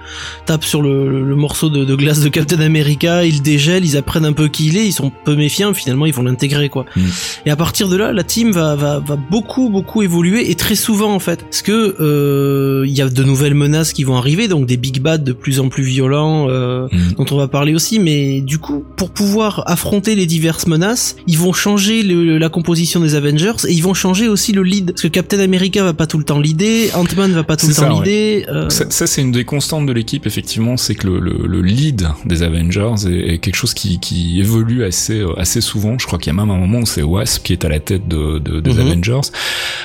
tape 0.45 0.63
sur 0.63 0.82
le, 0.82 1.23
le 1.23 1.36
morceau 1.36 1.69
de, 1.69 1.84
de 1.84 1.95
glace 1.95 2.21
de 2.21 2.30
Captain 2.30 2.59
America, 2.59 3.26
il 3.26 3.41
dégèle, 3.41 3.86
ils 3.86 3.97
apprennent 3.97 4.26
un 4.26 4.34
peu 4.34 4.47
qui 4.47 4.67
il 4.67 4.78
est, 4.78 4.86
ils 4.86 4.93
sont 4.93 5.11
peu 5.23 5.36
méfiants, 5.36 5.73
finalement 5.73 6.05
ils 6.05 6.13
vont 6.13 6.23
l'intégrer 6.23 6.69
quoi. 6.69 6.86
Mhm. 6.95 7.03
Et 7.45 7.51
à 7.51 7.55
partir 7.55 7.89
de 7.89 7.95
là, 7.97 8.11
la 8.11 8.23
team 8.23 8.51
va, 8.51 8.76
va, 8.76 8.99
va 8.99 9.15
beaucoup 9.15 9.69
beaucoup 9.69 10.01
évoluer 10.01 10.49
et 10.49 10.55
très 10.55 10.76
souvent 10.76 11.13
en 11.13 11.19
fait, 11.19 11.43
parce 11.43 11.61
que 11.61 11.95
euh, 11.99 12.86
il 12.88 12.93
y 12.93 13.01
a 13.01 13.09
de 13.09 13.23
nouvelles 13.23 13.53
menaces 13.55 13.93
qui 13.93 14.03
vont 14.03 14.15
arriver, 14.15 14.47
donc 14.47 14.65
des 14.65 14.78
big 14.78 14.99
bad 15.01 15.23
de 15.23 15.34
plus 15.34 15.59
en 15.59 15.69
plus 15.69 15.84
violents. 15.84 16.47
Euh, 16.49 16.88
mm. 16.91 17.13
dont 17.17 17.26
on 17.32 17.38
va 17.38 17.47
parler 17.47 17.64
aussi, 17.74 17.97
mais 17.99 18.41
du 18.41 18.57
coup, 18.59 18.84
pour 18.97 19.09
pouvoir 19.09 19.63
affronter 19.66 20.13
les 20.16 20.26
diverses 20.26 20.68
menaces, 20.68 21.16
ils 21.26 21.38
vont 21.39 21.53
changer 21.53 22.03
le- 22.03 22.38
la 22.38 22.49
composition 22.49 22.99
des 22.99 23.16
Avengers 23.16 23.53
et 23.68 23.72
ils 23.74 23.82
vont 23.82 23.93
changer 23.93 24.28
aussi 24.28 24.51
le 24.51 24.61
lead. 24.61 24.91
Parce 24.91 25.01
que 25.03 25.07
Captain 25.07 25.39
America 25.39 25.84
va 25.84 25.93
pas 25.93 26.05
tout 26.05 26.18
le 26.18 26.24
temps 26.26 26.39
leader, 26.39 26.97
Ant-Man 26.97 27.32
va 27.32 27.43
pas 27.43 27.55
tout 27.55 27.68
le 27.68 27.74
C'est 27.74 27.82
temps 27.82 27.97
ça, 27.97 28.03
leader. 28.03 28.53
euh, 28.53 28.70
Ça, 28.70 28.86
ça, 28.89 29.07
c'est 29.07 29.22
une 29.22 29.32
des 29.32 29.45
constantes 29.45 29.86
de 29.86 29.93
l'équipe, 29.93 30.28
effectivement, 30.28 30.78
c'est 30.78 30.95
que 30.95 31.07
le, 31.07 31.20
le, 31.20 31.47
le 31.47 31.61
lead 31.61 32.07
des 32.26 32.43
Avengers 32.43 32.93
est, 33.07 33.34
est 33.34 33.38
quelque 33.39 33.55
chose 33.55 33.74
qui, 33.74 33.99
qui 33.99 34.39
évolue 34.39 34.84
assez, 34.84 35.20
euh, 35.22 35.34
assez 35.39 35.61
souvent. 35.61 35.97
Je 35.97 36.05
crois 36.05 36.20
qu'il 36.20 36.32
y 36.34 36.36
a 36.36 36.39
même 36.39 36.51
un 36.51 36.57
moment 36.57 36.80
où 36.80 36.86
c'est 36.86 37.01
Wasp 37.03 37.43
qui 37.43 37.53
est 37.53 37.63
à 37.66 37.70
la 37.70 37.80
tête 37.80 38.07
de, 38.07 38.39
de- 38.39 38.59
des 38.59 38.74
Mhm. 38.74 38.80
Avengers. 38.80 39.22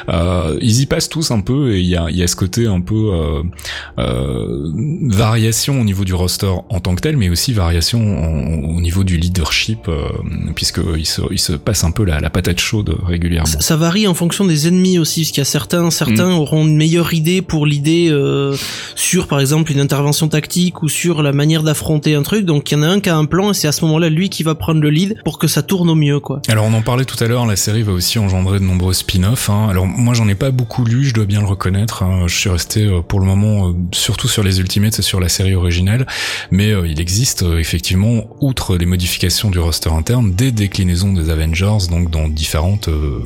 Euh, 0.09 0.59
ils 0.61 0.81
y 0.81 0.87
passent 0.87 1.09
tous 1.09 1.31
un 1.31 1.41
peu 1.41 1.75
et 1.75 1.81
il 1.81 1.87
y 1.87 1.97
a, 1.97 2.07
il 2.11 2.17
y 2.17 2.23
a 2.23 2.27
ce 2.27 2.35
côté 2.37 2.67
un 2.67 2.81
peu 2.81 2.95
euh, 3.15 3.43
euh, 3.99 4.71
variation 5.09 5.81
au 5.81 5.85
niveau 5.85 6.05
du 6.05 6.15
roster 6.15 6.53
en 6.69 6.81
tant 6.81 6.95
que 6.95 7.01
tel, 7.01 7.17
mais 7.17 7.29
aussi 7.29 7.53
variation 7.53 7.70
en- 7.99 8.77
au 8.77 8.81
niveau 8.81 9.05
du 9.05 9.17
leadership, 9.17 9.89
euh, 9.89 10.03
puisqu'il 10.55 11.07
se, 11.07 11.23
il 11.31 11.39
se 11.39 11.53
passe 11.53 11.85
un 11.85 11.91
peu 11.91 12.05
la, 12.05 12.21
la 12.21 12.31
patate 12.31 12.61
chaude 12.61 12.97
régulièrement. 13.07 13.47
ça, 13.47 13.61
ça 13.61 13.77
varie 13.77 14.07
en 14.07 14.15
fonction 14.15 14.45
des 14.45 14.69
ennemis 14.69 14.99
aussi, 14.99 15.21
parce 15.23 15.31
qu'il 15.31 15.39
y 15.39 15.43
a 15.43 15.45
certains, 15.45 15.91
certains 15.91 16.33
auront 16.33 16.67
une 16.67 16.77
meilleure 16.77 17.13
idée 17.15 17.43
pour 17.43 17.67
l'idée 17.67 18.09
euh, 18.11 18.57
sur, 18.95 19.27
par 19.29 19.41
exemple, 19.41 19.73
une 19.73 19.81
intervention 19.81 20.29
tactique 20.29 20.83
ou 20.83 20.89
sur 20.89 21.23
la 21.23 21.33
manière 21.33 21.63
d'affronter 21.63 22.15
un 22.15 22.23
truc. 22.23 22.45
Donc 22.45 22.71
il 22.71 22.75
y 22.75 22.77
en 22.79 22.83
a 22.83 22.89
un 22.89 23.01
qui 23.01 23.09
a 23.09 23.17
un 23.17 23.25
plan 23.25 23.51
et 23.51 23.55
c'est 23.55 23.69
à 23.69 23.73
ce 23.73 23.85
moment-là 23.85 24.09
lui 24.09 24.29
qui 24.29 24.43
va 24.43 24.55
prendre 24.55 24.81
le 24.81 24.91
lead 24.91 25.17
pour 25.25 25.39
que 25.39 25.47
ça 25.47 25.63
tourne 25.63 25.89
au 25.91 25.95
mieux, 25.95 26.21
quoi. 26.21 26.41
Alors 26.49 26.65
on 26.67 26.73
en 26.75 26.83
parlait 26.83 27.05
tout 27.05 27.23
à 27.23 27.27
l'heure, 27.29 27.47
la 27.47 27.57
série 27.57 27.83
va 27.83 27.93
aussi 27.93 28.19
engendrer 28.19 28.59
de 28.59 28.65
nombreux 28.65 28.93
spin-offs. 28.93 29.51
hein. 29.51 29.69
Alors 29.71 29.87
moi 29.87 30.15
j'en 30.15 30.29
ai 30.29 30.35
pas 30.35 30.51
beaucoup 30.51 30.85
lu, 30.85 31.05
je 31.05 31.15
dois 31.15 31.27
bien 31.27 31.41
le 31.41 31.47
reconnaître. 31.47 32.03
hein. 32.03 32.25
Je 32.27 32.35
suis 32.37 32.51
resté 32.51 32.85
euh, 32.87 33.01
pour 33.03 33.21
le 33.21 33.27
moment 33.27 33.69
euh, 33.69 33.73
surtout 33.93 34.29
sur 34.29 34.43
les 34.43 34.61
Ultimates 34.61 34.99
et 34.99 35.03
sur 35.03 35.21
la 35.21 35.29
série 35.29 35.55
originelle, 35.55 36.07
mais 36.51 36.71
euh, 36.71 36.87
il 36.87 37.01
existe 37.01 37.43
euh, 37.43 37.60
effectivement, 37.61 38.25
outre 38.41 38.77
les 38.77 38.87
modifications 38.87 39.51
du 39.51 39.59
roster 39.59 39.91
interne, 39.91 40.33
des 40.33 40.53
déclinaisons 40.53 41.13
des 41.13 41.31
Avengers, 41.31 41.87
donc 41.91 42.11
dans 42.11 42.29
différentes 42.29 42.89
euh, 42.89 43.21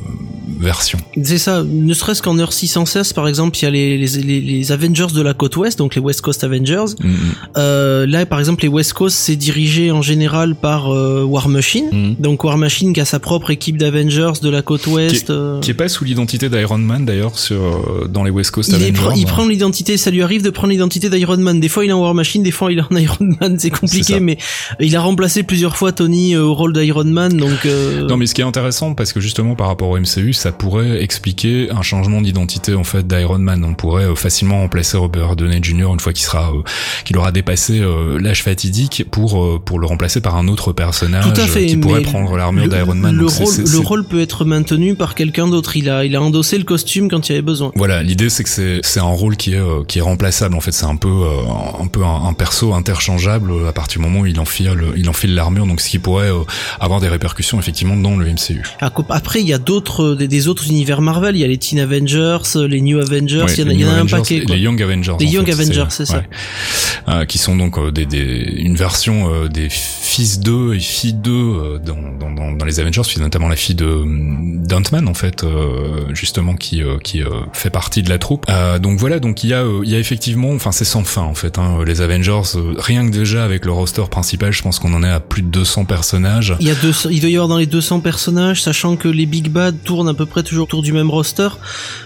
versions. 0.59 0.99
C'est 1.23 1.37
ça, 1.37 1.63
ne 1.63 1.93
serait-ce 1.93 2.21
qu'en 2.21 2.37
heure 2.39 2.53
616 2.53 3.13
par 3.13 3.27
exemple, 3.27 3.57
il 3.57 3.63
y 3.63 3.67
a 3.67 3.71
les, 3.71 3.97
les, 3.97 4.71
Avengers 4.71 5.07
de 5.13 5.21
la 5.21 5.33
côte 5.33 5.55
ouest, 5.57 5.77
donc 5.77 5.95
les 5.95 6.01
West 6.01 6.21
Coast 6.21 6.43
Avengers. 6.43 6.85
Mm, 7.01 7.07
mm, 7.07 7.15
Euh, 7.57 8.05
là 8.07 8.25
par 8.25 8.39
exemple 8.39 8.63
les 8.63 8.67
West 8.69 8.93
Coast 8.93 9.15
c'est 9.17 9.35
dirigé 9.35 9.91
en 9.91 10.01
général 10.01 10.55
par 10.55 10.93
euh, 10.93 11.23
War 11.23 11.47
Machine. 11.49 11.87
mm. 11.91 12.15
Donc 12.19 12.43
War 12.43 12.57
Machine 12.57 12.93
qui 12.93 13.01
a 13.01 13.05
sa 13.05 13.19
propre 13.19 13.51
équipe 13.51 13.77
d'Avengers 13.77 14.33
de 14.41 14.49
la 14.49 14.61
côte 14.61 14.87
ouest. 14.87 15.29
euh, 15.29 15.59
Qui 15.61 15.71
est 15.71 15.75
pas 15.75 15.87
sous 15.89 16.03
l'identité 16.03 16.49
d'Iron 16.49 16.77
Man 16.77 17.05
d'ailleurs 17.05 17.37
sur 17.39 18.07
dans 18.09 18.23
les 18.23 18.31
West 18.31 18.51
Coast 18.51 18.69
il, 18.75 18.81
est 18.83 18.97
Avengers. 18.97 19.19
il 19.19 19.25
prend 19.25 19.47
l'identité, 19.47 19.97
ça 19.97 20.11
lui 20.11 20.21
arrive 20.21 20.41
de 20.43 20.49
prendre 20.49 20.71
l'identité 20.71 21.09
d'Iron 21.09 21.37
Man. 21.37 21.59
Des 21.59 21.69
fois 21.69 21.85
il 21.85 21.89
est 21.89 21.93
en 21.93 22.01
War 22.01 22.13
Machine, 22.13 22.43
des 22.43 22.51
fois 22.51 22.71
il 22.71 22.79
est 22.79 22.81
en 22.81 22.95
Iron 23.05 23.35
Man, 23.39 23.57
c'est 23.59 23.69
compliqué. 23.69 24.19
Mais 24.25 24.37
il 24.79 24.95
a 24.95 25.01
remplacé 25.01 25.43
plusieurs 25.43 25.77
fois 25.77 25.91
Tony 25.91 26.35
euh, 26.35 26.41
au 26.43 26.53
rôle 26.53 26.73
d'Iron 26.73 27.05
Man, 27.05 27.37
donc... 27.37 27.65
euh, 27.65 28.07
Non 28.07 28.17
mais 28.17 28.25
ce 28.25 28.33
qui 28.33 28.41
est 28.41 28.45
intéressant 28.45 28.93
parce 28.93 29.13
que 29.13 29.19
justement 29.19 29.55
par 29.55 29.67
rapport 29.67 29.89
au 29.89 29.97
MCU 29.99 30.33
ça 30.33 30.51
pourrait 30.51 31.01
expliquer 31.01 31.69
un 31.71 31.81
changement 31.81 32.21
d'identité 32.21 32.73
en 32.75 32.83
fait 32.83 33.07
d'Iron 33.07 33.39
Man 33.39 33.63
on 33.63 33.73
pourrait 33.75 34.05
euh, 34.05 34.15
facilement 34.15 34.59
remplacer 34.59 34.97
Robert 34.97 35.35
Downey 35.35 35.59
Jr 35.61 35.85
une 35.93 35.99
fois 35.99 36.13
qu'il 36.13 36.25
sera 36.25 36.51
euh, 36.51 36.61
qu'il 37.05 37.17
aura 37.17 37.31
dépassé 37.31 37.79
euh, 37.79 38.19
l'âge 38.19 38.43
fatidique 38.43 39.05
pour 39.11 39.63
pour 39.63 39.79
le 39.79 39.87
remplacer 39.87 40.21
par 40.21 40.35
un 40.35 40.47
autre 40.47 40.73
personnage 40.73 41.25
Tout 41.25 41.39
à 41.39 41.45
fait, 41.47 41.67
qui 41.67 41.77
pourrait 41.77 42.01
prendre 42.01 42.35
l'armure 42.37 42.67
d'Iron 42.67 42.95
Man 42.95 43.15
Le, 43.15 43.25
rôle, 43.27 43.53
le 43.57 43.79
rôle 43.79 44.05
peut 44.05 44.21
être 44.21 44.45
maintenu 44.45 44.95
par 44.95 45.15
quelqu'un 45.15 45.47
d'autre. 45.47 45.77
Il 45.77 45.89
a, 45.89 46.05
il 46.05 46.15
a 46.15 46.21
endossé 46.21 46.57
le 46.57 46.63
costume 46.63 47.09
quand 47.09 47.29
il 47.29 47.33
y 47.33 47.35
avait 47.35 47.41
besoin. 47.41 47.71
Voilà, 47.75 48.01
l'idée 48.03 48.29
c'est 48.29 48.43
que 48.43 48.49
c'est 48.49 48.79
c'est 48.83 48.99
un 48.99 49.03
rôle 49.03 49.37
qui 49.37 49.53
est 49.53 49.61
qui 49.87 49.99
est 49.99 50.01
remplaçable 50.01 50.55
en 50.55 50.61
fait, 50.61 50.71
c'est 50.71 50.85
un 50.85 50.95
peu 50.95 51.13
un 51.79 51.87
peu 51.87 52.03
un, 52.03 52.25
un 52.25 52.33
perso 52.33 52.73
interchangeable 52.73 53.51
à 53.67 53.73
partir 53.73 53.99
du 53.99 54.04
moment 54.05 54.21
où 54.21 54.25
il 54.25 54.39
enfile 54.39 54.71
il 54.95 55.09
enfile 55.09 55.35
l'armure 55.35 55.65
donc 55.67 55.81
ce 55.81 55.89
qui 55.89 55.99
pourrait 55.99 56.31
euh, 56.31 56.43
avoir 56.79 56.99
des 57.01 57.07
répercussions 57.07 57.59
effectivement 57.59 57.95
dans 57.95 58.15
le 58.15 58.25
MCU. 58.25 58.61
Après, 59.09 59.41
il 59.41 59.47
y 59.47 59.53
a 59.53 59.57
d'autres, 59.57 60.15
des, 60.15 60.27
des 60.27 60.47
autres 60.47 60.67
univers 60.67 61.01
Marvel. 61.01 61.35
Il 61.35 61.39
y 61.39 61.43
a 61.43 61.47
les 61.47 61.57
Teen 61.57 61.79
Avengers, 61.79 62.37
euh, 62.55 62.67
les 62.67 62.81
New 62.81 62.99
Avengers. 62.99 63.43
Ouais, 63.43 63.53
il 63.53 63.79
y 63.79 63.85
en 63.85 63.89
a, 63.89 63.97
y 63.97 63.99
un 64.01 64.05
paquet. 64.05 64.39
les- 64.39 64.45
quoi. 64.45 64.55
Les 64.55 64.61
Young 64.61 64.81
Avengers. 64.81 65.15
Les 65.19 65.25
Young 65.27 65.45
fait, 65.45 65.51
Avengers, 65.53 65.85
c'est 65.89 66.05
ça. 66.05 66.23
Euh, 67.07 67.25
qui 67.25 67.37
sont 67.37 67.55
donc 67.55 67.93
des, 67.93 68.05
des 68.05 68.53
une 68.57 68.75
version 68.75 69.31
euh, 69.31 69.47
des 69.47 69.67
fils 69.69 70.39
d'eux 70.39 70.75
et 70.75 70.79
filles 70.79 71.13
d'eux 71.13 71.79
dans, 71.85 72.31
dans, 72.31 72.51
dans, 72.51 72.65
les 72.65 72.79
Avengers, 72.79 73.01
puis 73.07 73.19
notamment 73.19 73.47
la 73.47 73.55
fille 73.55 73.75
de 73.75 74.03
d'Ant-Man 74.65 75.07
en 75.07 75.13
fait, 75.13 75.43
euh, 75.43 76.13
justement 76.13 76.55
qui 76.55 76.81
qui 77.03 77.21
fait 77.53 77.69
partie 77.69 78.01
de 78.01 78.09
la 78.09 78.17
troupe. 78.17 78.45
Donc 78.81 78.99
voilà, 78.99 79.19
donc 79.19 79.43
il 79.43 79.49
y 79.49 79.53
a 79.53 79.63
il 79.83 79.89
y 79.89 79.95
a 79.95 79.99
effectivement, 79.99 80.51
enfin 80.51 80.71
c'est 80.71 80.85
sans 80.85 81.03
fin 81.03 81.21
en 81.21 81.35
fait. 81.35 81.59
Hein, 81.59 81.79
les 81.85 82.01
Avengers, 82.01 82.41
rien 82.77 83.05
que 83.05 83.11
déjà 83.11 83.43
avec 83.43 83.65
le 83.65 83.71
roster 83.71 83.94
principal, 84.03 84.51
je 84.51 84.61
pense 84.61 84.79
qu'on 84.79 84.93
en 84.93 85.03
est 85.03 85.09
à 85.09 85.19
plus 85.19 85.41
de 85.41 85.47
200 85.47 85.85
personnages. 85.85 86.55
Il 86.59 86.67
y 86.67 86.71
a 86.71 86.75
200 86.75 87.09
il 87.09 87.21
doit 87.21 87.29
y 87.29 87.35
avoir 87.35 87.47
dans 87.47 87.57
les 87.57 87.65
200 87.65 87.99
personnages, 88.01 88.61
sachant 88.61 88.95
que 88.95 89.07
les 89.07 89.25
Big 89.25 89.49
Bad 89.49 89.75
tournent 89.83 90.09
à 90.09 90.13
peu 90.13 90.25
près 90.25 90.43
toujours 90.43 90.63
autour 90.65 90.81
du 90.81 90.91
même 90.93 91.09
roster. 91.09 91.47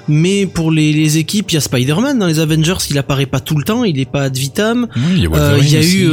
Mais 0.08 0.46
pour 0.46 0.72
les, 0.72 0.94
les 0.94 1.18
équipes, 1.18 1.52
il 1.52 1.56
y 1.56 1.58
a 1.58 1.62
Spider-Man 1.62 2.20
dans 2.20 2.28
les 2.28 2.40
Avengers. 2.40 2.76
Il 2.90 2.98
apparaît 2.98 3.26
pas 3.26 3.40
tout 3.40 3.58
le 3.58 3.64
temps, 3.64 3.84
il 3.84 4.00
est 4.00 4.10
pas 4.10 4.24
ad 4.24 4.38
vitam. 4.38 4.88
Oui, 4.96 5.02
il 5.16 5.24
y 5.24 5.26
a 5.26 5.30
Euh, 5.30 5.30
Wolverine 5.30 5.64
Il 5.66 5.72
y 5.74 5.76
a 5.76 5.80
aussi. 5.80 5.98
eu, 6.04 6.08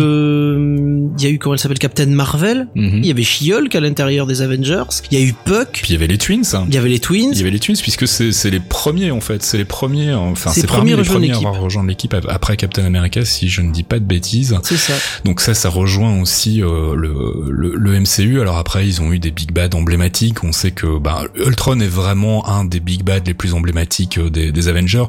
il 1.19 1.25
y 1.25 1.27
a 1.27 1.31
eu 1.31 1.39
comment 1.39 1.55
elle 1.55 1.61
s'appelle, 1.61 1.79
Captain 1.79 2.07
Marvel. 2.07 2.69
Mhm. 2.75 2.99
Il 3.03 3.07
y 3.07 3.11
avait 3.11 3.23
She-Hulk 3.23 3.75
à 3.75 3.81
l'intérieur 3.81 4.27
des 4.27 4.43
Avengers. 4.43 4.85
Il 5.11 5.19
y 5.19 5.23
a 5.23 5.25
eu 5.25 5.35
Puck. 5.45 5.69
Puis 5.73 5.91
il 5.91 5.93
y 5.93 5.97
avait 5.97 6.07
les 6.07 6.19
Twins. 6.19 6.45
Il 6.69 6.75
y 6.75 6.79
avait 6.79 6.89
les 6.89 6.99
Twins. 6.99 7.31
Il 7.33 7.39
y 7.39 7.41
avait 7.43 7.51
les 7.51 7.59
Twins 7.61 7.77
puisque 7.81 8.07
c'est 8.09 8.33
c'est 8.33 8.51
les 8.51 8.61
premiers 8.61 9.11
en 9.11 9.21
fait, 9.21 9.43
c'est 9.43 9.59
les 9.59 9.65
premiers, 9.65 10.13
enfin 10.15 10.51
C'est 10.53 10.63
les 10.63 10.67
parmi 10.67 10.81
premiers 10.91 10.91
les 10.93 10.97
rejoindre 10.99 11.21
premiers 11.21 11.33
à 11.35 11.37
avoir 11.37 11.61
rejoint 11.61 11.87
l'équipe 11.87 12.15
ap- 12.15 12.27
après 12.29 12.57
Captain 12.57 12.85
America 12.85 13.25
si 13.25 13.49
je 13.49 13.61
ne 13.63 13.73
dis 13.73 13.83
pas 13.83 13.99
de 13.99 14.05
bêtises. 14.05 14.57
C'est 14.63 14.77
ça. 14.77 14.95
Donc 15.25 15.41
ça, 15.41 15.55
ça 15.55 15.69
rejoint 15.69 16.21
aussi 16.21 16.63
euh, 16.63 16.95
le, 16.95 17.15
le, 17.51 17.75
le 17.77 18.01
MCU. 18.01 18.41
Alors 18.41 18.57
après, 18.59 18.87
ils 18.87 19.01
ont 19.01 19.13
eu 19.13 19.19
des 19.19 19.31
big 19.31 19.53
bad 19.53 19.75
emblématiques. 19.75 20.45
On 20.45 20.53
sait 20.53 20.71
que 20.71 20.99
bah, 20.99 21.25
Ultron 21.37 21.81
est 21.81 21.87
vraiment 21.87 22.49
un 22.49 22.65
des 22.65 22.81
big 22.81 23.03
bad 23.03 23.27
les 23.27 23.35
plus 23.35 23.55
emblématiques 23.55 24.19
euh, 24.19 24.31
des, 24.31 24.53
des 24.53 24.69
Avengers. 24.69 25.05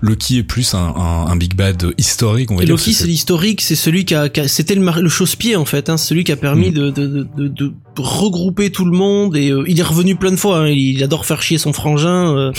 Loki 0.00 0.38
est 0.38 0.42
plus 0.42 0.74
un, 0.74 0.78
un, 0.96 1.26
un 1.28 1.36
big 1.36 1.54
bad 1.54 1.92
historique. 1.98 2.50
On 2.50 2.56
va 2.56 2.62
Et 2.62 2.66
dire. 2.66 2.74
Loki, 2.74 2.92
c'est 2.92 3.06
l'historique, 3.06 3.60
c'est 3.60 3.74
celui 3.74 4.04
qui 4.04 4.14
a, 4.14 4.28
qui 4.28 4.40
a- 4.40 4.48
c'était 4.48 4.74
le, 4.74 4.82
le 5.00 5.08
en 5.56 5.64
fait, 5.64 5.88
hein, 5.88 5.96
celui 5.96 6.24
qui 6.24 6.32
a 6.32 6.36
permis 6.36 6.70
Mm. 6.70 6.74
de, 6.74 6.90
de, 6.90 7.06
de, 7.36 7.48
de 7.48 7.72
regrouper 7.98 8.70
tout 8.70 8.84
le 8.84 8.96
monde 8.96 9.36
et 9.36 9.50
euh, 9.50 9.64
il 9.68 9.78
est 9.78 9.82
revenu 9.84 10.16
plein 10.16 10.30
de 10.30 10.36
fois. 10.36 10.60
hein, 10.60 10.68
il 10.68 11.02
adore 11.02 11.26
faire 11.26 11.42
chier 11.42 11.58
son 11.58 11.72
frangin. 11.72 12.36
euh, 12.36 12.52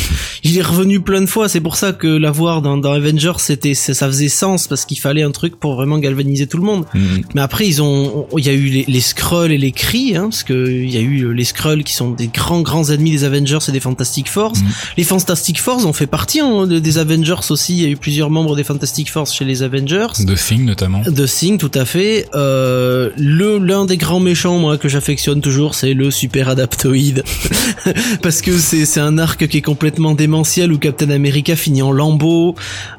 il 0.43 0.57
est 0.57 0.61
revenu 0.61 0.99
plein 0.99 1.21
de 1.21 1.25
fois. 1.25 1.49
C'est 1.49 1.61
pour 1.61 1.75
ça 1.75 1.93
que 1.93 2.07
l'avoir 2.07 2.61
dans, 2.61 2.77
dans 2.77 2.91
Avengers, 2.91 3.33
c'était, 3.37 3.73
ça 3.73 4.07
faisait 4.07 4.27
sens 4.29 4.67
parce 4.67 4.85
qu'il 4.85 4.99
fallait 4.99 5.23
un 5.23 5.31
truc 5.31 5.59
pour 5.59 5.75
vraiment 5.75 5.97
galvaniser 5.97 6.47
tout 6.47 6.57
le 6.57 6.63
monde. 6.63 6.85
Mhm. 6.93 7.21
Mais 7.35 7.41
après, 7.41 7.67
ils 7.67 7.81
ont, 7.81 8.27
il 8.37 8.45
y 8.45 8.49
a 8.49 8.53
eu 8.53 8.65
les, 8.65 8.85
les 8.87 9.01
Skrulls 9.01 9.51
et 9.51 9.57
les 9.57 9.71
Kree, 9.71 10.15
hein, 10.15 10.23
parce 10.29 10.43
que 10.43 10.69
il 10.69 10.89
y 10.91 10.97
a 10.97 11.01
eu 11.01 11.33
les 11.33 11.43
Skrulls 11.45 11.83
qui 11.83 11.93
sont 11.93 12.11
des 12.11 12.27
grands 12.27 12.61
grands 12.61 12.89
ennemis 12.89 13.11
des 13.11 13.23
Avengers 13.23 13.59
et 13.67 13.71
des 13.71 13.79
Fantastic 13.79 14.29
Force. 14.29 14.59
Mm. 14.61 14.65
Les 14.97 15.03
Fantastic 15.03 15.59
Force 15.59 15.85
ont 15.85 15.93
fait 15.93 16.07
partie 16.07 16.39
hein, 16.41 16.67
de- 16.67 16.79
des 16.79 16.97
Avengers 16.97 17.33
aussi. 17.49 17.73
Il 17.77 17.81
y 17.81 17.85
a 17.85 17.89
eu 17.89 17.97
plusieurs 17.97 18.29
membres 18.29 18.55
des 18.55 18.63
Fantastic 18.63 19.09
Force 19.11 19.33
chez 19.33 19.45
les 19.45 19.63
Avengers. 19.63 20.07
The 20.27 20.35
Thing 20.35 20.65
notamment. 20.65 21.01
The 21.03 21.25
Thing, 21.25 21.57
tout 21.57 21.71
à 21.73 21.85
fait. 21.85 22.27
Euh, 22.35 23.09
le 23.17 23.57
l'un 23.57 23.85
des 23.85 23.97
grands 23.97 24.19
méchants 24.19 24.57
moi 24.59 24.77
que 24.77 24.89
j'affectionne 24.89 25.22
toujours, 25.41 25.75
c'est 25.75 25.93
le 25.93 26.11
super 26.11 26.49
adaptoïde. 26.49 27.23
Parce 28.21 28.41
que 28.41 28.51
c'est 28.57 28.99
un 28.99 29.17
arc 29.17 29.47
qui 29.47 29.57
est 29.57 29.61
complètement 29.61 30.13
démentiel 30.15 30.71
où 30.71 30.77
Captain 30.77 31.09
America 31.09 31.55
finit 31.55 31.81
en 31.81 31.91
lambeau, 31.91 32.55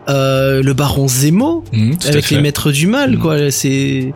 euh, 0.08 0.62
le 0.62 0.72
baron 0.74 1.08
Zemo 1.08 1.64
Mhm, 1.72 1.96
avec 2.06 2.30
les 2.30 2.40
maîtres 2.40 2.70
du 2.72 2.86
mal 2.86 3.12
Mhm. 3.12 3.18
quoi, 3.18 3.50
c'est 3.50 4.12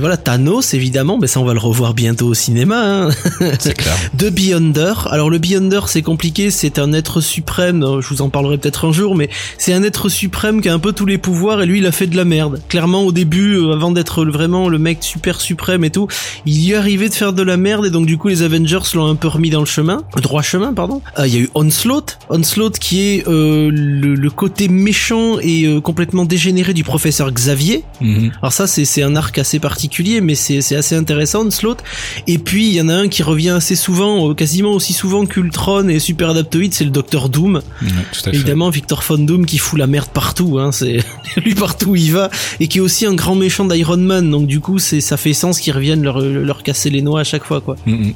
voilà 0.00 0.16
Thanos 0.16 0.74
évidemment, 0.74 1.18
mais 1.18 1.26
ça 1.26 1.40
on 1.40 1.44
va 1.44 1.52
le 1.52 1.58
revoir 1.58 1.94
bientôt 1.94 2.26
au 2.28 2.34
cinéma 2.34 3.06
hein. 3.06 3.08
Clair. 3.58 3.96
de 4.14 4.30
Beyonder. 4.30 4.92
Alors 5.10 5.30
le 5.30 5.38
Beyonder 5.38 5.80
c'est 5.86 6.02
compliqué, 6.02 6.50
c'est 6.50 6.78
un 6.78 6.92
être 6.92 7.20
suprême, 7.20 7.82
euh, 7.82 8.00
je 8.00 8.08
vous 8.08 8.22
en 8.22 8.28
parlerai 8.30 8.58
peut-être 8.58 8.86
un 8.86 8.92
jour, 8.92 9.14
mais 9.14 9.28
c'est 9.58 9.72
un 9.72 9.82
être 9.82 10.08
suprême 10.08 10.60
qui 10.60 10.68
a 10.68 10.74
un 10.74 10.78
peu 10.78 10.92
tous 10.92 11.06
les 11.06 11.18
pouvoirs 11.18 11.60
et 11.62 11.66
lui 11.66 11.78
il 11.78 11.86
a 11.86 11.92
fait 11.92 12.06
de 12.06 12.16
la 12.16 12.24
merde. 12.24 12.60
Clairement 12.68 13.02
au 13.02 13.12
début, 13.12 13.54
euh, 13.56 13.72
avant 13.72 13.90
d'être 13.90 14.24
vraiment 14.24 14.68
le 14.68 14.78
mec 14.78 14.98
super 15.00 15.40
suprême 15.40 15.84
et 15.84 15.90
tout, 15.90 16.08
il 16.46 16.58
y 16.64 16.74
arrivé 16.74 17.08
de 17.08 17.14
faire 17.14 17.32
de 17.38 17.42
la 17.44 17.56
merde 17.56 17.86
et 17.86 17.90
donc 17.90 18.06
du 18.06 18.18
coup 18.18 18.28
les 18.28 18.42
Avengers 18.42 18.80
l'ont 18.94 19.06
un 19.06 19.14
peu 19.14 19.28
remis 19.28 19.50
dans 19.50 19.60
le 19.60 19.66
chemin, 19.66 20.02
le 20.16 20.20
droit 20.20 20.42
chemin 20.42 20.74
pardon. 20.74 21.00
Euh, 21.18 21.26
Il 21.26 21.34
y 21.34 21.36
a 21.36 21.40
eu 21.40 21.50
Onslaught, 21.54 22.18
Onslaught 22.30 22.78
qui 22.78 23.00
est 23.00 23.28
euh, 23.28 23.70
le, 23.72 24.14
le 24.14 24.30
côté 24.30 24.68
méchant 24.68 25.38
et 25.40 25.64
euh, 25.66 25.80
complètement 25.80 26.24
dégénéré 26.24 26.74
du 26.74 26.84
professeur 26.84 27.30
Xavier. 27.30 27.84
Mhm. 28.00 28.32
Alors 28.42 28.52
ça 28.52 28.66
c'est 28.66 29.02
un 29.02 29.14
arc 29.16 29.38
assez 29.38 29.60
particulier 29.60 30.20
mais 30.20 30.34
c'est 30.34 30.74
assez 30.74 30.94
intéressant 30.96 31.46
Onslaught. 31.46 31.78
Et 32.26 32.38
puis 32.38 32.66
il 32.68 32.74
y 32.74 32.80
en 32.80 32.88
a 32.88 32.94
un 32.94 33.08
qui 33.08 33.22
revient 33.22 33.50
assez 33.50 33.76
souvent, 33.76 34.30
euh, 34.30 34.34
quasiment 34.34 34.72
aussi 34.72 34.92
souvent 34.92 35.24
qu'Ultron 35.24 35.88
et 35.88 36.00
Super 36.00 36.30
Adaptoid, 36.30 36.70
c'est 36.72 36.84
le 36.84 36.90
Docteur 36.90 37.28
Doom. 37.28 37.56
Ouais, 37.56 37.88
tout 38.12 38.20
à 38.20 38.30
fait. 38.30 38.36
Évidemment 38.36 38.70
Victor 38.70 39.02
Von 39.08 39.18
Doom 39.18 39.46
qui 39.46 39.58
fout 39.58 39.78
la 39.78 39.86
merde 39.86 40.08
partout, 40.12 40.58
hein, 40.58 40.72
c'est 40.72 40.98
lui 41.44 41.54
partout 41.54 41.90
où 41.90 41.96
il 41.96 42.12
va 42.12 42.30
et 42.58 42.66
qui 42.66 42.78
est 42.78 42.80
aussi 42.82 43.06
un 43.06 43.14
grand 43.14 43.36
méchant 43.36 43.64
d'Iron 43.64 43.96
Man. 43.96 44.28
Donc 44.30 44.46
du 44.48 44.58
coup 44.60 44.78
c'est 44.80 45.00
ça 45.00 45.16
fait 45.16 45.32
sens 45.32 45.60
qu'ils 45.60 45.72
reviennent 45.72 46.02
leur 46.02 46.20
leur 46.20 46.62
casser 46.62 46.90
les 46.90 47.02
noix 47.02 47.20
chaque 47.28 47.44
fois 47.44 47.60
quoi. 47.60 47.76
Mhm. 47.86 48.14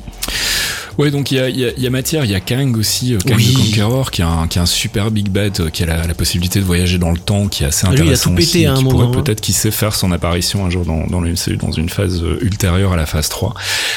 Ouais, 0.98 1.10
donc 1.10 1.30
il 1.30 1.36
y 1.36 1.40
a, 1.40 1.48
y, 1.48 1.64
a, 1.64 1.70
y 1.78 1.86
a 1.86 1.90
matière, 1.90 2.24
il 2.24 2.30
y 2.30 2.34
a 2.34 2.40
Kang 2.40 2.76
aussi, 2.76 3.14
euh, 3.14 3.18
Kang 3.26 3.36
Oui. 3.36 3.52
the 3.54 3.56
Conqueror, 3.76 4.10
qui 4.10 4.20
est 4.20 4.24
un, 4.24 4.46
qui 4.48 4.58
est 4.58 4.60
un 4.62 4.66
super 4.66 5.10
big 5.10 5.28
bad, 5.30 5.58
euh, 5.60 5.70
qui 5.70 5.82
a 5.82 5.86
la, 5.86 6.06
la 6.06 6.14
possibilité 6.14 6.58
de 6.60 6.64
voyager 6.64 6.98
dans 6.98 7.10
le 7.10 7.18
temps, 7.18 7.48
qui 7.48 7.64
est 7.64 7.66
assez 7.66 7.86
Ah, 7.86 7.90
lui, 7.90 7.96
il 7.96 8.00
a 8.00 8.02
intéressant 8.04 8.30
tout 8.30 8.36
pété 8.36 8.48
aussi, 8.58 8.66
à 8.66 8.72
un 8.72 8.76
qui 8.76 8.84
moment, 8.84 8.96
pourrait 9.06 9.18
hein. 9.18 9.22
peut-être 9.22 9.40
qui 9.40 9.52
sait 9.52 9.70
faire 9.70 9.94
son 9.94 10.12
apparition 10.12 10.66
un 10.66 10.70
jour 10.70 10.84
dans, 10.84 11.06
dans 11.06 11.20
le 11.20 11.30
MCU, 11.32 11.56
dans 11.56 11.72
une 11.72 11.88
phase 11.88 12.22
euh, 12.22 12.38
ultérieure 12.42 12.92
à 12.92 12.96
la 12.96 13.06
phase 13.06 13.28
3. 13.30 13.54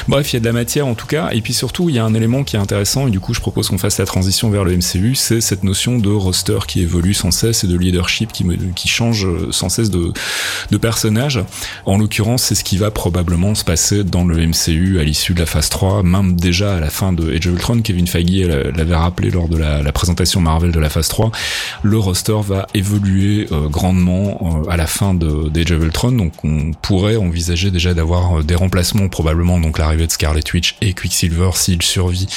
Bref, 0.07 0.31
il 0.31 0.35
y 0.35 0.37
a 0.37 0.39
de 0.39 0.45
la 0.45 0.53
matière 0.53 0.87
en 0.87 0.95
tout 0.95 1.07
cas, 1.07 1.29
et 1.33 1.41
puis 1.41 1.53
surtout, 1.53 1.89
il 1.89 1.95
y 1.95 1.99
a 1.99 2.05
un 2.05 2.13
élément 2.13 2.43
qui 2.43 2.55
est 2.55 2.59
intéressant, 2.59 3.07
et 3.07 3.11
du 3.11 3.19
coup, 3.19 3.33
je 3.33 3.39
propose 3.41 3.67
qu'on 3.69 3.77
fasse 3.77 3.97
la 3.97 4.05
transition 4.05 4.49
vers 4.49 4.63
le 4.63 4.75
MCU, 4.77 5.15
c'est 5.15 5.41
cette 5.41 5.63
notion 5.63 5.97
de 5.99 6.09
roster 6.09 6.59
qui 6.67 6.81
évolue 6.81 7.13
sans 7.13 7.31
cesse 7.31 7.63
et 7.63 7.67
de 7.67 7.77
leadership 7.77 8.31
qui, 8.31 8.45
me- 8.45 8.55
qui 8.73 8.87
change 8.87 9.27
sans 9.51 9.69
cesse 9.69 9.89
de, 9.89 10.13
de 10.71 10.77
personnage. 10.77 11.41
En 11.85 11.97
l'occurrence, 11.97 12.43
c'est 12.43 12.55
ce 12.55 12.63
qui 12.63 12.77
va 12.77 12.89
probablement 12.91 13.53
se 13.53 13.63
passer 13.65 14.03
dans 14.03 14.23
le 14.23 14.37
MCU 14.47 14.99
à 14.99 15.03
l'issue 15.03 15.33
de 15.33 15.39
la 15.39 15.45
phase 15.45 15.69
3, 15.69 16.03
même 16.03 16.35
déjà 16.35 16.75
à 16.75 16.79
la 16.79 16.84
fin 16.89 17.13
de 17.13 17.29
Age 17.31 17.47
of 17.47 17.53
Ultron, 17.53 17.81
Kevin 17.81 18.07
Feige 18.07 18.45
l'a- 18.47 18.71
l'avait 18.71 18.95
rappelé 18.95 19.29
lors 19.31 19.47
de 19.47 19.57
la, 19.57 19.81
la 19.83 19.91
présentation 19.91 20.41
Marvel 20.41 20.71
de 20.71 20.79
la 20.79 20.89
phase 20.89 21.07
3, 21.07 21.31
le 21.83 21.97
roster 21.97 22.35
va 22.45 22.67
évoluer 22.73 23.47
euh, 23.51 23.67
grandement 23.69 24.63
euh, 24.65 24.69
à 24.71 24.77
la 24.77 24.87
fin 24.87 25.13
de 25.13 25.49
d'Age 25.49 25.71
of 25.71 25.83
Ultron, 25.83 26.11
donc 26.11 26.33
on 26.43 26.71
pourrait 26.81 27.15
envisager 27.17 27.71
déjà 27.71 27.93
d'avoir 27.93 28.39
euh, 28.39 28.43
des 28.43 28.55
remplacements, 28.55 29.07
probablement 29.09 29.59
donc 29.59 29.77
l'arrivée 29.77 30.07
de 30.07 30.11
Scarlet 30.11 30.43
Witch 30.53 30.75
et 30.81 30.93
Quicksilver 30.93 31.49
s'il 31.53 31.81
survit 31.81 32.27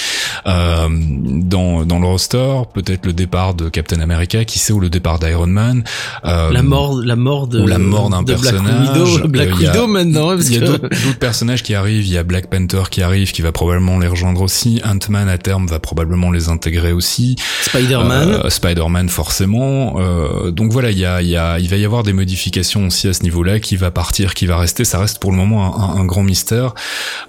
euh, 0.46 0.88
dans, 0.90 1.84
dans 1.84 1.98
le 1.98 2.06
roster, 2.06 2.54
peut-être 2.74 3.06
le 3.06 3.12
départ 3.12 3.54
de 3.54 3.68
Captain 3.68 4.00
America, 4.00 4.44
qui 4.44 4.58
sait, 4.58 4.72
ou 4.72 4.80
le 4.80 4.90
départ 4.90 5.18
d'Iron 5.18 5.46
Man. 5.46 5.84
La 6.24 6.62
mort 6.62 6.96
la 7.02 7.16
mort 7.16 7.46
de 7.46 7.60
ou 7.62 7.66
la 7.66 7.78
mort 7.78 8.10
d'un 8.10 8.22
Black 8.22 8.40
personnage. 8.40 8.88
Widow, 8.94 9.28
Black 9.28 9.56
Widow 9.58 9.86
maintenant 9.86 10.30
hein, 10.30 10.36
parce 10.36 10.48
il 10.48 10.54
y 10.54 10.58
a 10.58 10.66
d'autres 10.66 10.88
d'autres 10.88 11.18
personnages 11.18 11.62
qui 11.62 11.74
arrivent, 11.74 12.06
il 12.06 12.12
y 12.12 12.18
a 12.18 12.22
Black 12.22 12.48
Panther 12.48 12.82
qui 12.90 13.02
arrive, 13.02 13.32
qui 13.32 13.42
va 13.42 13.52
probablement 13.52 13.98
les 13.98 14.06
rejoindre 14.08 14.37
aussi, 14.42 14.80
Ant-Man 14.84 15.28
à 15.28 15.38
terme 15.38 15.66
va 15.66 15.78
probablement 15.78 16.30
les 16.30 16.48
intégrer 16.48 16.92
aussi, 16.92 17.36
Spider-Man 17.62 18.40
Euh, 18.44 18.50
Spider-Man 18.50 19.08
forcément, 19.08 19.96
Euh, 19.98 20.50
donc 20.50 20.72
voilà, 20.72 20.90
il 20.90 20.98
y 20.98 21.04
a, 21.04 21.22
il 21.22 21.28
y 21.28 21.36
a, 21.36 21.58
il 21.58 21.68
va 21.68 21.76
y 21.76 21.84
avoir 21.84 22.02
des 22.02 22.12
modifications 22.12 22.86
aussi 22.86 23.08
à 23.08 23.12
ce 23.12 23.22
niveau-là, 23.22 23.60
qui 23.60 23.76
va 23.76 23.90
partir, 23.90 24.34
qui 24.34 24.46
va 24.46 24.56
rester, 24.58 24.84
ça 24.84 24.98
reste 25.00 25.18
pour 25.18 25.30
le 25.30 25.36
moment 25.36 25.60
un, 25.64 25.96
un- 25.96 26.00
un 26.00 26.04
grand 26.04 26.22
mystère. 26.22 26.74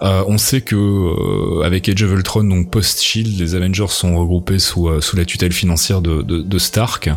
Euh, 0.02 0.24
on 0.28 0.38
sait 0.38 0.62
que 0.62 1.64
avec 1.64 1.90
Age 1.90 2.04
of 2.04 2.12
Ultron, 2.12 2.44
donc 2.44 2.70
post-Shield, 2.70 3.40
les 3.40 3.56
Avengers 3.56 3.88
sont 3.90 4.18
regroupés 4.18 4.60
sous, 4.60 4.90
sous 5.02 5.16
la 5.16 5.26
tutelle 5.26 5.54
financière 5.54 6.02
de, 6.02 6.22
de, 6.22 6.42
de 6.42 6.60
Stark, 6.60 7.10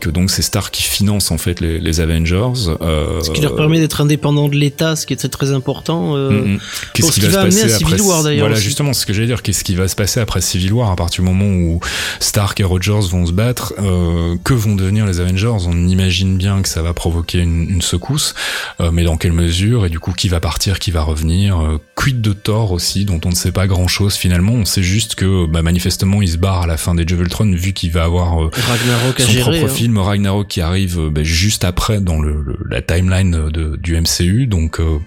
que 0.00 0.10
donc 0.10 0.30
c'est 0.30 0.42
Stark 0.42 0.72
qui 0.74 0.82
finance 0.82 1.30
en 1.30 1.38
fait 1.38 1.60
les, 1.60 1.78
les 1.78 2.00
Avengers. 2.00 2.52
Ce 2.54 3.30
qui 3.30 3.40
leur 3.40 3.56
permet 3.56 3.80
d'être 3.80 4.00
indépendants 4.00 4.48
de 4.48 4.56
l'État, 4.56 4.96
ce 4.96 5.06
qui 5.06 5.12
est 5.12 5.16
très 5.16 5.28
très 5.28 5.50
important. 5.52 6.16
Mm, 6.16 6.54
mm. 6.54 6.58
Qu'est-ce 6.94 7.12
qui 7.12 7.20
va 7.20 7.26
va 7.28 7.32
se 7.32 7.38
amener 7.38 7.62
passer 7.62 7.74
à 7.74 7.78
Civil 7.78 8.00
War, 8.02 8.22
d'ailleurs, 8.22 8.46
Voilà, 8.46 8.60
justement, 8.60 8.92
ce 8.92 9.04
que 9.06 9.12
j'allais 9.12 9.26
dire. 9.26 9.33
Qu'est-ce 9.42 9.64
qui 9.64 9.74
va 9.74 9.88
se 9.88 9.96
passer 9.96 10.20
après 10.20 10.40
Civil 10.40 10.72
War 10.72 10.90
à 10.90 10.96
partir 10.96 11.22
du 11.24 11.30
moment 11.30 11.46
où 11.46 11.80
Stark 12.20 12.60
et 12.60 12.64
Rogers 12.64 13.08
vont 13.10 13.26
se 13.26 13.32
battre 13.32 13.74
euh, 13.78 14.36
Que 14.44 14.54
vont 14.54 14.74
devenir 14.76 15.06
les 15.06 15.20
Avengers? 15.20 15.66
On 15.66 15.86
imagine 15.88 16.36
bien 16.36 16.62
que 16.62 16.68
ça 16.68 16.82
va 16.82 16.92
provoquer 16.94 17.38
une, 17.38 17.68
une 17.70 17.82
secousse, 17.82 18.34
euh, 18.80 18.90
mais 18.92 19.04
dans 19.04 19.16
quelle 19.16 19.32
mesure? 19.32 19.86
Et 19.86 19.88
du 19.90 19.98
coup, 20.00 20.12
qui 20.12 20.28
va 20.28 20.40
partir 20.40 20.78
Qui 20.78 20.90
va 20.90 21.02
revenir? 21.02 21.60
Euh, 21.60 21.78
Quid 21.94 22.20
de 22.20 22.32
Thor 22.32 22.72
aussi, 22.72 23.04
dont 23.04 23.20
on 23.24 23.30
ne 23.30 23.34
sait 23.34 23.52
pas 23.52 23.66
grand-chose 23.66 24.14
finalement? 24.14 24.52
On 24.52 24.64
sait 24.64 24.82
juste 24.82 25.14
que 25.14 25.46
bah, 25.46 25.62
manifestement, 25.62 26.20
il 26.22 26.28
se 26.28 26.36
barre 26.36 26.62
à 26.62 26.66
la 26.66 26.76
fin 26.76 26.94
des 26.94 27.04
Ultron, 27.04 27.50
vu 27.52 27.72
qu'il 27.72 27.90
va 27.92 28.04
avoir 28.04 28.42
euh, 28.42 28.50
Ragnarok 28.68 29.20
à 29.20 29.24
son 29.24 29.30
gérer. 29.30 29.58
propre 29.58 29.72
hein. 29.72 29.74
film 29.76 29.98
Ragnarok 29.98 30.48
qui 30.48 30.60
arrive 30.60 30.98
euh, 30.98 31.10
ben, 31.10 31.22
juste 31.24 31.64
après 31.64 32.00
dans 32.00 32.20
le, 32.20 32.42
le- 32.42 32.58
la 32.68 32.82
timeline 32.82 33.48
de, 33.50 33.76
du 33.76 33.94
MCU 34.00 34.46
donc 34.46 34.80
euh, 34.80 34.98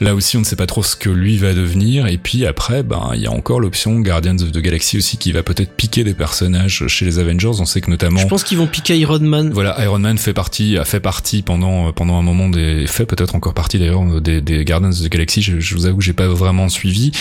là 0.00 0.14
aussi 0.14 0.36
on 0.36 0.40
ne 0.40 0.44
sait 0.44 0.56
pas 0.56 0.66
trop 0.66 0.82
ce 0.82 0.96
que 0.96 1.10
lui 1.10 1.36
va 1.38 1.52
devenir 1.54 2.06
et 2.06 2.18
puis 2.18 2.44
après 2.46 2.82
ben 2.82 3.10
il 3.14 3.20
y 3.20 3.26
a 3.26 3.30
encore 3.30 3.60
l'option 3.64 4.00
Guardians 4.00 4.36
of 4.36 4.52
the 4.52 4.58
Galaxy 4.58 4.98
aussi 4.98 5.16
qui 5.16 5.32
va 5.32 5.42
peut-être 5.42 5.72
piquer 5.72 6.04
des 6.04 6.14
personnages 6.14 6.86
chez 6.86 7.04
les 7.04 7.18
Avengers 7.18 7.52
on 7.58 7.64
sait 7.64 7.80
que 7.80 7.90
notamment 7.90 8.20
Je 8.20 8.26
pense 8.26 8.44
qu'ils 8.44 8.58
vont 8.58 8.66
piquer 8.66 8.96
Iron 8.98 9.20
Man. 9.20 9.50
voilà, 9.52 9.82
Iron 9.82 9.98
Man 9.98 10.18
fait 10.18 10.34
partie, 10.34 10.76
a 10.78 10.84
fait 10.84 11.00
partie 11.00 11.42
pendant 11.42 11.92
pendant 11.92 12.18
un 12.18 12.22
moment 12.22 12.48
des, 12.48 12.86
fait 12.86 13.06
peut-être 13.06 13.34
encore 13.34 13.54
partie 13.54 13.78
d'ailleurs 13.78 14.20
des, 14.20 14.40
des 14.40 14.64
Guardians 14.64 14.90
of 14.90 15.00
the 15.00 15.08
Galaxy. 15.08 15.42
Je, 15.42 15.60
je 15.60 15.74
vous 15.74 15.86
avoue, 15.86 15.98
que 15.98 16.04
j'ai 16.04 16.12
pas 16.12 16.28
vraiment 16.28 16.68
suivi. 16.68 17.12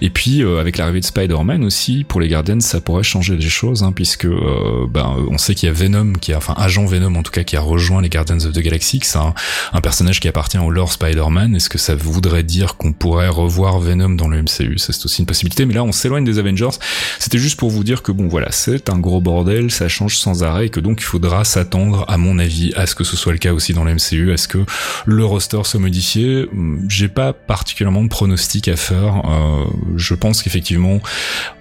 Et 0.00 0.10
puis 0.10 0.42
euh, 0.42 0.60
avec 0.60 0.78
l'arrivée 0.78 1.00
de 1.00 1.04
Spider-Man 1.04 1.64
aussi, 1.64 2.04
pour 2.04 2.20
les 2.20 2.28
Guardians, 2.28 2.60
ça 2.60 2.80
pourrait 2.80 3.02
changer 3.02 3.36
des 3.36 3.48
choses, 3.48 3.82
hein, 3.82 3.92
puisque 3.92 4.26
euh, 4.26 4.86
ben 4.88 5.16
on 5.30 5.38
sait 5.38 5.54
qu'il 5.54 5.68
y 5.68 5.70
a 5.70 5.72
Venom, 5.72 6.14
qui 6.14 6.32
a, 6.32 6.38
enfin 6.38 6.54
agent 6.56 6.84
Venom 6.84 7.14
en 7.14 7.22
tout 7.22 7.32
cas, 7.32 7.44
qui 7.44 7.56
a 7.56 7.60
rejoint 7.60 8.02
les 8.02 8.08
Guardians 8.08 8.44
of 8.44 8.52
the 8.52 8.60
Galaxy. 8.60 8.98
que 8.98 9.06
C'est 9.06 9.18
un, 9.18 9.34
un 9.72 9.80
personnage 9.80 10.20
qui 10.20 10.28
appartient 10.28 10.58
au 10.58 10.70
lore 10.70 10.92
Spider-Man. 10.92 11.54
Est-ce 11.54 11.68
que 11.68 11.78
ça 11.78 11.94
voudrait 11.94 12.42
dire 12.42 12.76
qu'on 12.76 12.92
pourrait 12.92 13.28
revoir 13.28 13.78
Venom 13.78 14.10
dans 14.10 14.28
le 14.28 14.42
MCU 14.42 14.78
Ça, 14.78 14.92
C'est 14.92 15.04
aussi 15.04 15.20
une 15.20 15.26
possibilité. 15.26 15.66
Mais 15.66 15.74
là, 15.74 15.84
on 15.84 15.91
s'éloigne 15.92 16.24
des 16.24 16.38
Avengers. 16.38 16.70
C'était 17.18 17.38
juste 17.38 17.58
pour 17.58 17.70
vous 17.70 17.84
dire 17.84 18.02
que 18.02 18.12
bon, 18.12 18.28
voilà, 18.28 18.50
c'est 18.50 18.90
un 18.90 18.98
gros 18.98 19.20
bordel, 19.20 19.70
ça 19.70 19.88
change 19.88 20.16
sans 20.16 20.42
arrêt, 20.42 20.66
et 20.66 20.68
que 20.68 20.80
donc 20.80 21.00
il 21.00 21.04
faudra 21.04 21.44
s'attendre, 21.44 22.04
à 22.08 22.16
mon 22.16 22.38
avis, 22.38 22.72
à 22.76 22.86
ce 22.86 22.94
que 22.94 23.04
ce 23.04 23.16
soit 23.16 23.32
le 23.32 23.38
cas 23.38 23.52
aussi 23.52 23.72
dans 23.72 23.84
le 23.84 23.94
MCU, 23.94 24.32
à 24.32 24.36
ce 24.36 24.48
que 24.48 24.58
le 25.06 25.24
roster 25.24 25.60
soit 25.64 25.80
modifié. 25.80 26.48
J'ai 26.88 27.08
pas 27.08 27.32
particulièrement 27.32 28.02
de 28.02 28.08
pronostic 28.08 28.68
à 28.68 28.76
faire. 28.76 29.22
Euh, 29.24 29.64
je 29.96 30.14
pense 30.14 30.42
qu'effectivement, 30.42 31.00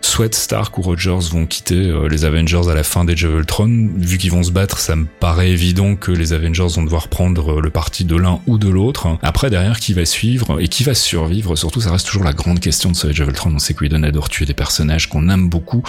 soit 0.02 0.34
Stark 0.34 0.78
ou 0.78 0.82
Rogers 0.82 1.30
vont 1.32 1.46
quitter 1.46 1.76
euh, 1.76 2.08
les 2.08 2.26
Avengers 2.26 2.70
à 2.70 2.74
la 2.74 2.84
fin 2.84 3.06
des 3.06 3.14
of 3.26 3.34
Ultron. 3.34 3.90
Vu 3.98 4.18
qu'ils 4.18 4.32
vont 4.32 4.44
se 4.44 4.52
battre, 4.52 4.80
ça 4.80 4.96
me 4.96 5.06
paraît 5.06 5.52
évident 5.52 5.96
que 5.96 6.12
les 6.12 6.34
Avengers 6.34 6.68
vont 6.76 6.84
devoir 6.84 7.08
prendre 7.08 7.58
euh, 7.58 7.62
le 7.62 7.70
parti 7.70 8.06
de 8.06 8.16
l'un 8.16 8.40
ou 8.48 8.58
de 8.58 8.70
l'autre. 8.70 9.18
Après, 9.22 9.50
derrière, 9.50 9.80
qui 9.80 9.94
va 9.94 10.06
suivre 10.06 10.60
et 10.60 10.68
qui 10.68 10.84
va 10.84 10.94
survivre? 10.94 11.56
Surtout, 11.56 11.82
ça 11.82 11.92
reste 11.92 12.08
toujours 12.08 12.24
la 12.24 12.34
grande 12.34 12.60
question 12.60 12.92
de 12.92 12.96
ce 12.96 13.08
Age 13.08 13.22
of 13.22 13.28
Ultron. 13.28 13.52
On 13.56 13.60
sait 13.60 13.74
que 13.74 13.84
Whedon 13.84 14.04
tuer 14.30 14.46
des 14.46 14.54
personnages 14.54 15.08
qu'on 15.10 15.30
aime 15.30 15.50
beaucoup, 15.50 15.84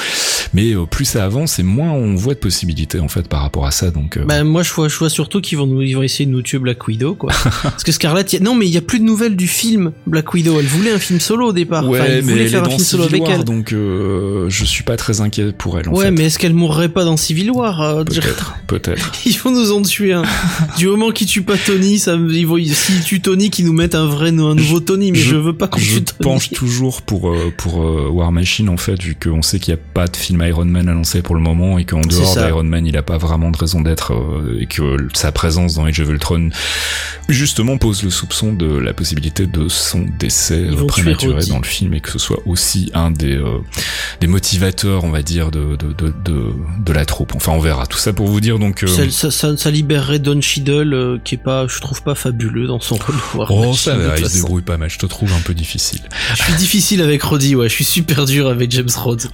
mais 0.54 0.72
euh, 0.74 0.84
plus 0.86 1.04
ça 1.04 1.24
avance 1.24 1.58
et 1.58 1.62
moins 1.62 1.90
on 1.92 2.14
voit 2.14 2.34
de 2.34 2.38
possibilités 2.38 3.00
en 3.00 3.08
fait 3.08 3.28
par 3.28 3.42
rapport 3.42 3.66
à 3.66 3.70
ça. 3.70 3.90
Donc, 3.90 4.16
euh, 4.16 4.24
Bah, 4.24 4.42
moi, 4.44 4.62
je 4.62 4.72
vois, 4.72 4.88
je 4.88 4.96
vois 4.96 5.10
surtout 5.10 5.40
qu'ils 5.40 5.58
vont 5.58 5.66
nous, 5.66 5.82
ils 5.82 5.94
vont 5.94 6.02
essayer 6.02 6.26
de 6.26 6.30
nous 6.30 6.42
tuer 6.42 6.58
Black 6.58 6.86
Widow, 6.88 7.14
quoi. 7.14 7.32
Parce 7.62 7.84
que 7.84 7.92
Scarlett, 7.92 8.32
y 8.32 8.36
a- 8.36 8.40
non, 8.40 8.54
mais 8.54 8.66
il 8.66 8.72
y 8.72 8.76
a 8.76 8.82
plus 8.82 8.98
de 9.00 9.04
nouvelles 9.04 9.36
du 9.36 9.48
film 9.48 9.92
Black 10.06 10.32
Widow. 10.34 10.58
Elle 10.58 10.66
voulait 10.66 10.92
un 10.92 10.98
film 10.98 11.20
solo 11.20 11.48
au 11.48 11.52
départ. 11.52 11.88
ouais, 11.88 12.00
enfin, 12.00 12.08
ils 12.10 12.14
mais 12.16 12.20
voulaient 12.32 12.42
elle 12.44 12.48
faire 12.50 12.58
est 12.58 12.60
un 12.62 12.64
dans 12.64 12.70
film 12.70 12.84
solo 12.84 13.02
Civil 13.04 13.14
avec 13.16 13.28
War, 13.28 13.38
elle. 13.40 13.44
donc 13.44 13.72
euh, 13.72 14.46
je 14.48 14.64
suis 14.64 14.84
pas 14.84 14.96
très 14.96 15.20
inquiet 15.20 15.52
pour 15.52 15.78
elle. 15.78 15.88
En 15.88 15.92
ouais, 15.92 16.06
fait. 16.06 16.10
mais 16.10 16.24
est-ce 16.26 16.38
qu'elle 16.38 16.54
mourrait 16.54 16.88
pas 16.88 17.04
dans 17.04 17.16
Civil 17.16 17.50
War 17.50 17.80
euh, 17.80 18.04
peut-être, 18.04 18.54
peut-être. 18.66 19.12
Ils 19.26 19.38
vont 19.38 19.50
nous 19.50 19.72
en 19.72 19.82
tuer 19.82 20.12
un. 20.12 20.22
du 20.78 20.86
moment 20.86 21.10
qu'ils 21.10 21.26
tuent 21.26 21.42
pas 21.42 21.56
Tony, 21.56 21.98
ça, 21.98 22.14
ils 22.14 22.46
vont, 22.46 22.58
s'ils 22.64 23.02
tuent 23.02 23.20
Tony, 23.20 23.50
qu'ils 23.50 23.64
nous 23.66 23.72
mettent 23.72 23.94
un 23.94 24.06
vrai, 24.06 24.28
un 24.28 24.54
nouveau 24.54 24.80
Tony, 24.80 25.12
mais 25.12 25.18
je, 25.18 25.36
veux 25.36 25.52
pas 25.56 25.68
qu'on 25.68 25.78
je 25.80 25.94
tue 25.98 26.02
Tony. 26.04 26.18
penche 26.22 26.50
toujours 26.50 27.02
pour 27.02 27.30
euh, 27.30 27.52
pour 27.56 27.82
euh, 27.82 28.08
War 28.22 28.30
Machine 28.32 28.68
en 28.68 28.76
fait, 28.76 29.02
vu 29.02 29.16
qu'on 29.20 29.42
sait 29.42 29.58
qu'il 29.58 29.74
n'y 29.74 29.80
a 29.80 29.82
pas 29.94 30.06
de 30.06 30.16
film 30.16 30.42
Iron 30.46 30.64
Man 30.64 30.88
annoncé 30.88 31.22
pour 31.22 31.34
le 31.34 31.40
moment 31.40 31.78
et 31.78 31.84
qu'en 31.84 32.00
dehors 32.00 32.36
d'Iron 32.46 32.62
Man, 32.62 32.86
il 32.86 32.96
a 32.96 33.02
pas 33.02 33.18
vraiment 33.18 33.50
de 33.50 33.56
raison 33.58 33.80
d'être 33.80 34.12
euh, 34.14 34.58
et 34.60 34.66
que 34.66 34.96
sa 35.14 35.32
présence 35.32 35.74
dans 35.74 35.84
Age 35.84 36.00
of 36.00 36.08
Ultron 36.08 36.50
justement 37.28 37.78
pose 37.78 38.02
le 38.02 38.10
soupçon 38.10 38.52
de 38.52 38.66
la 38.66 38.92
possibilité 38.92 39.46
de 39.46 39.68
son 39.68 40.06
décès 40.18 40.54
euh, 40.70 40.86
prématuré 40.86 41.44
dans 41.46 41.58
le 41.58 41.64
film 41.64 41.94
et 41.94 42.00
que 42.00 42.10
ce 42.10 42.18
soit 42.18 42.40
aussi 42.46 42.90
un 42.94 43.10
des 43.10 43.34
euh, 43.36 43.58
des 44.20 44.26
motivateurs, 44.26 45.04
on 45.04 45.10
va 45.10 45.22
dire, 45.22 45.50
de 45.50 45.76
de, 45.76 45.92
de 45.92 46.12
de 46.24 46.52
de 46.84 46.92
la 46.92 47.04
troupe. 47.04 47.34
Enfin, 47.34 47.52
on 47.52 47.60
verra. 47.60 47.86
Tout 47.86 47.98
ça 47.98 48.12
pour 48.12 48.28
vous 48.28 48.40
dire 48.40 48.58
donc. 48.58 48.82
euh, 48.84 48.86
Ça, 48.86 49.10
ça, 49.10 49.30
ça, 49.30 49.56
ça 49.56 49.70
libérerait 49.70 50.18
Don 50.18 50.40
Cheadle, 50.40 50.94
euh, 50.94 51.18
qui 51.24 51.34
est 51.34 51.38
pas, 51.42 51.66
je 51.66 51.80
trouve 51.80 52.02
pas 52.02 52.14
fabuleux 52.14 52.66
dans 52.66 52.80
son 52.80 52.96
rôle. 52.96 53.14
War 53.34 53.50
Oh, 53.50 53.60
Machine, 53.66 53.74
ça 53.74 53.96
va, 53.96 54.18
il 54.18 54.28
se 54.28 54.34
débrouille 54.34 54.62
pas 54.62 54.76
mal. 54.76 54.88
Je 54.90 54.98
te 54.98 55.06
trouve 55.06 55.32
un 55.32 55.40
peu 55.40 55.54
difficile. 55.54 56.00
Je 56.36 56.42
suis 56.42 56.54
difficile 56.54 57.02
avec 57.02 57.22
Roddy, 57.22 57.54
ouais. 57.56 57.68
Je 57.68 57.74
suis 57.74 57.84
super 57.84 58.11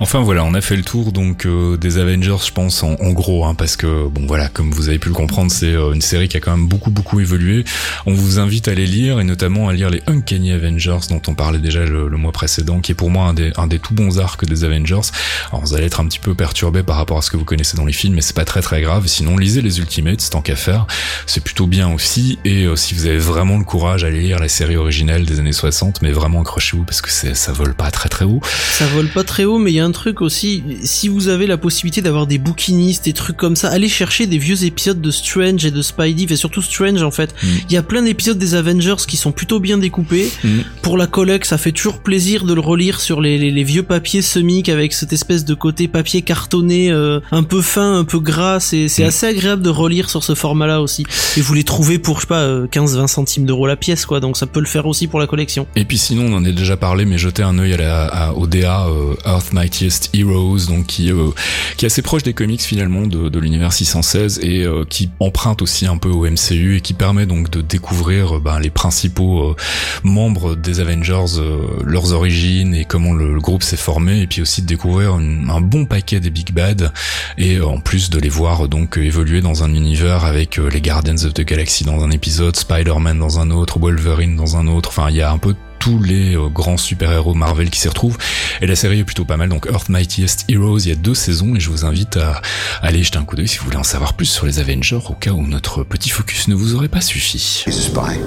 Enfin 0.00 0.20
voilà, 0.22 0.44
on 0.44 0.54
a 0.54 0.60
fait 0.60 0.76
le 0.76 0.82
tour 0.82 1.12
donc 1.12 1.46
euh, 1.46 1.76
des 1.76 1.98
Avengers, 1.98 2.36
je 2.46 2.52
pense 2.52 2.82
en, 2.82 2.94
en 3.00 3.10
gros, 3.12 3.44
hein, 3.44 3.54
parce 3.54 3.76
que 3.76 4.08
bon 4.08 4.26
voilà, 4.26 4.48
comme 4.48 4.70
vous 4.70 4.88
avez 4.88 4.98
pu 4.98 5.08
le 5.08 5.14
comprendre, 5.14 5.50
c'est 5.50 5.72
euh, 5.72 5.92
une 5.92 6.00
série 6.00 6.28
qui 6.28 6.36
a 6.36 6.40
quand 6.40 6.50
même 6.50 6.68
beaucoup 6.68 6.90
beaucoup 6.90 7.20
évolué. 7.20 7.64
On 8.06 8.12
vous 8.12 8.38
invite 8.38 8.68
à 8.68 8.74
les 8.74 8.86
lire 8.86 9.20
et 9.20 9.24
notamment 9.24 9.68
à 9.68 9.72
lire 9.72 9.90
les 9.90 10.02
Uncanny 10.06 10.52
Avengers 10.52 10.98
dont 11.10 11.22
on 11.26 11.34
parlait 11.34 11.58
déjà 11.58 11.84
le, 11.84 12.08
le 12.08 12.16
mois 12.16 12.32
précédent, 12.32 12.80
qui 12.80 12.92
est 12.92 12.94
pour 12.94 13.10
moi 13.10 13.26
un 13.26 13.34
des 13.34 13.52
un 13.56 13.66
des 13.66 13.78
tout 13.78 13.94
bons 13.94 14.18
arcs 14.18 14.44
des 14.44 14.64
Avengers. 14.64 15.10
Alors 15.50 15.62
vous 15.62 15.74
allez 15.74 15.86
être 15.86 16.00
un 16.00 16.06
petit 16.06 16.18
peu 16.18 16.34
perturbé 16.34 16.82
par 16.82 16.96
rapport 16.96 17.18
à 17.18 17.22
ce 17.22 17.30
que 17.30 17.36
vous 17.36 17.44
connaissez 17.44 17.76
dans 17.76 17.84
les 17.84 17.92
films, 17.92 18.14
mais 18.14 18.20
c'est 18.20 18.36
pas 18.36 18.44
très 18.44 18.62
très 18.62 18.80
grave. 18.80 19.06
Sinon, 19.06 19.36
lisez 19.36 19.62
les 19.62 19.78
Ultimates 19.78 20.28
tant 20.30 20.42
qu'à 20.42 20.56
faire, 20.56 20.86
c'est 21.26 21.42
plutôt 21.42 21.66
bien 21.66 21.92
aussi. 21.92 22.38
Et 22.44 22.64
euh, 22.64 22.76
si 22.76 22.94
vous 22.94 23.06
avez 23.06 23.18
vraiment 23.18 23.58
le 23.58 23.64
courage, 23.64 24.04
allez 24.04 24.20
lire 24.20 24.38
la 24.38 24.48
série 24.48 24.76
originelle 24.76 25.24
des 25.24 25.38
années 25.38 25.52
60, 25.52 26.02
mais 26.02 26.12
vraiment 26.12 26.40
accrochez-vous 26.40 26.84
parce 26.84 27.00
que 27.00 27.10
ça 27.10 27.52
vole 27.52 27.74
pas 27.74 27.90
très 27.90 28.08
très 28.08 28.24
haut. 28.24 28.40
Ça 28.70 28.86
vole 28.86 29.08
pas 29.08 29.24
très 29.24 29.44
haut, 29.44 29.58
mais 29.58 29.72
il 29.72 29.74
y 29.74 29.80
a 29.80 29.84
un 29.84 29.90
truc 29.90 30.20
aussi. 30.20 30.62
Si 30.84 31.08
vous 31.08 31.28
avez 31.28 31.46
la 31.46 31.56
possibilité 31.56 32.00
d'avoir 32.00 32.26
des 32.26 32.38
bouquinistes, 32.38 33.04
des 33.06 33.12
trucs 33.12 33.36
comme 33.36 33.56
ça, 33.56 33.68
allez 33.70 33.88
chercher 33.88 34.26
des 34.26 34.38
vieux 34.38 34.64
épisodes 34.64 35.00
de 35.00 35.10
Strange 35.10 35.64
et 35.64 35.70
de 35.72 35.82
Spidey, 35.82 36.32
et 36.32 36.36
surtout 36.36 36.62
Strange 36.62 37.02
en 37.02 37.10
fait. 37.10 37.34
Mm. 37.42 37.46
Il 37.68 37.72
y 37.72 37.76
a 37.76 37.82
plein 37.82 38.02
d'épisodes 38.02 38.38
des 38.38 38.54
Avengers 38.54 38.94
qui 39.06 39.16
sont 39.16 39.32
plutôt 39.32 39.58
bien 39.58 39.78
découpés. 39.78 40.30
Mm. 40.44 40.48
Pour 40.82 40.96
la 40.96 41.06
collecte, 41.06 41.46
ça 41.46 41.58
fait 41.58 41.72
toujours 41.72 41.98
plaisir 42.00 42.44
de 42.44 42.54
le 42.54 42.60
relire 42.60 43.00
sur 43.00 43.20
les, 43.20 43.36
les, 43.38 43.50
les 43.50 43.64
vieux 43.64 43.82
papiers 43.82 44.22
semiques 44.22 44.68
avec 44.68 44.92
cette 44.92 45.12
espèce 45.12 45.44
de 45.44 45.54
côté 45.54 45.88
papier 45.88 46.22
cartonné 46.22 46.90
euh, 46.92 47.20
un 47.32 47.42
peu 47.42 47.62
fin, 47.62 47.98
un 47.98 48.04
peu 48.04 48.20
gras. 48.20 48.60
C'est 48.60 48.86
Mm. 48.98 49.02
assez 49.04 49.26
agréable 49.26 49.62
de 49.62 49.70
relire 49.70 50.08
sur 50.10 50.22
ce 50.22 50.34
format-là 50.34 50.80
aussi. 50.82 51.04
Et 51.36 51.40
vous 51.40 51.54
les 51.54 51.64
trouvez 51.64 51.98
pour, 51.98 52.16
je 52.16 52.22
sais 52.22 52.26
pas, 52.28 52.40
euh, 52.42 52.66
15-20 52.68 53.06
centimes 53.06 53.44
d'euros 53.46 53.66
la 53.66 53.76
pièce, 53.76 54.06
quoi. 54.06 54.20
Donc 54.20 54.36
ça 54.36 54.46
peut 54.46 54.60
le 54.60 54.66
faire 54.66 54.86
aussi 54.86 55.06
pour 55.08 55.18
la 55.20 55.26
collection. 55.26 55.66
Et 55.76 55.84
puis 55.84 55.98
sinon, 55.98 56.26
on 56.26 56.36
en 56.36 56.44
a 56.44 56.52
déjà 56.52 56.76
parlé, 56.76 57.04
mais 57.04 57.18
jetez 57.18 57.42
un 57.42 57.58
œil 57.58 57.74
à 57.74 57.76
la, 57.76 58.04
à, 58.06 58.32
au 58.32 58.46
DA 58.48 58.86
euh, 58.86 59.14
Earth 59.24 59.52
Mightiest 59.52 60.10
Heroes, 60.14 60.66
donc 60.68 60.86
qui, 60.86 61.12
euh, 61.12 61.30
qui 61.76 61.84
est 61.84 61.86
assez 61.86 62.02
proche 62.02 62.22
des 62.22 62.32
comics 62.32 62.60
finalement 62.60 63.06
de, 63.06 63.28
de 63.28 63.38
l'univers 63.38 63.72
616 63.72 64.40
et 64.42 64.64
euh, 64.64 64.84
qui 64.88 65.10
emprunte 65.20 65.62
aussi 65.62 65.86
un 65.86 65.96
peu 65.96 66.08
au 66.08 66.28
MCU 66.28 66.76
et 66.76 66.80
qui 66.80 66.94
permet 66.94 67.26
donc 67.26 67.50
de 67.50 67.60
découvrir 67.60 68.40
ben, 68.40 68.58
les 68.58 68.70
principaux 68.70 69.54
membres 70.02 70.54
des 70.54 70.80
Avengers, 70.80 71.40
leurs 71.84 72.12
origines 72.12 72.74
et 72.74 72.84
comment 72.84 73.12
le, 73.12 73.34
le 73.34 73.40
groupe 73.40 73.62
s'est 73.62 73.76
formé, 73.76 74.20
et 74.22 74.26
puis 74.26 74.42
aussi 74.42 74.62
de 74.62 74.66
découvrir 74.66 75.14
un 75.14 75.60
bon 75.60 75.84
paquet 75.84 76.20
des 76.20 76.30
Big 76.30 76.52
Bad 76.52 76.92
et 77.36 77.60
en 77.60 77.80
plus 77.80 78.10
de 78.10 78.18
les 78.18 78.28
voir 78.28 78.68
donc 78.68 78.96
évoluer 78.96 79.40
dans 79.40 79.64
un 79.64 79.72
univers 79.74 80.24
avec 80.24 80.56
les 80.56 80.80
Guardians 80.80 81.24
of 81.24 81.34
the 81.34 81.42
Galaxy 81.42 81.84
dans 81.84 82.02
un 82.02 82.10
épisode, 82.10 82.56
Spider-Man 82.56 83.18
dans 83.18 83.38
un 83.38 83.50
autre, 83.50 83.78
Wolverine 83.78 84.36
dans 84.36 84.56
un 84.56 84.66
autre, 84.66 84.88
enfin 84.90 85.10
il 85.10 85.16
y 85.16 85.22
a 85.22 85.30
un 85.30 85.38
peu 85.38 85.54
tous 85.88 86.02
les 86.02 86.36
euh, 86.36 86.48
grands 86.48 86.76
super-héros 86.76 87.32
Marvel 87.32 87.70
qui 87.70 87.80
s'y 87.80 87.88
retrouvent 87.88 88.18
et 88.60 88.66
la 88.66 88.76
série 88.76 88.98
est 88.98 89.04
plutôt 89.04 89.24
pas 89.24 89.38
mal 89.38 89.48
donc 89.48 89.66
Earth 89.72 89.88
Mightiest 89.88 90.44
Heroes 90.50 90.80
il 90.80 90.88
y 90.90 90.92
a 90.92 90.96
deux 90.96 91.14
saisons 91.14 91.56
et 91.56 91.60
je 91.60 91.70
vous 91.70 91.86
invite 91.86 92.18
à 92.18 92.42
aller 92.82 93.02
jeter 93.02 93.16
un 93.16 93.24
coup 93.24 93.36
d'œil 93.36 93.48
si 93.48 93.56
vous 93.56 93.64
voulez 93.64 93.78
en 93.78 93.84
savoir 93.84 94.12
plus 94.12 94.26
sur 94.26 94.44
les 94.44 94.58
Avengers 94.58 95.00
au 95.08 95.14
cas 95.14 95.30
où 95.30 95.46
notre 95.46 95.84
petit 95.84 96.10
focus 96.10 96.48
ne 96.48 96.54
vous 96.54 96.74
aurait 96.74 96.88
pas 96.88 97.00
suffi. 97.00 97.64
He's 97.66 97.78
a 97.78 97.80
spy. 97.80 98.20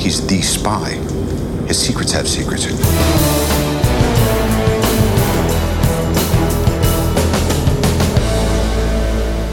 He's 0.00 0.26
the 0.26 0.42
spy. 0.42 0.98
His 1.68 1.74
secrets 1.74 2.12
have 2.12 2.26
secrets. 2.26 2.66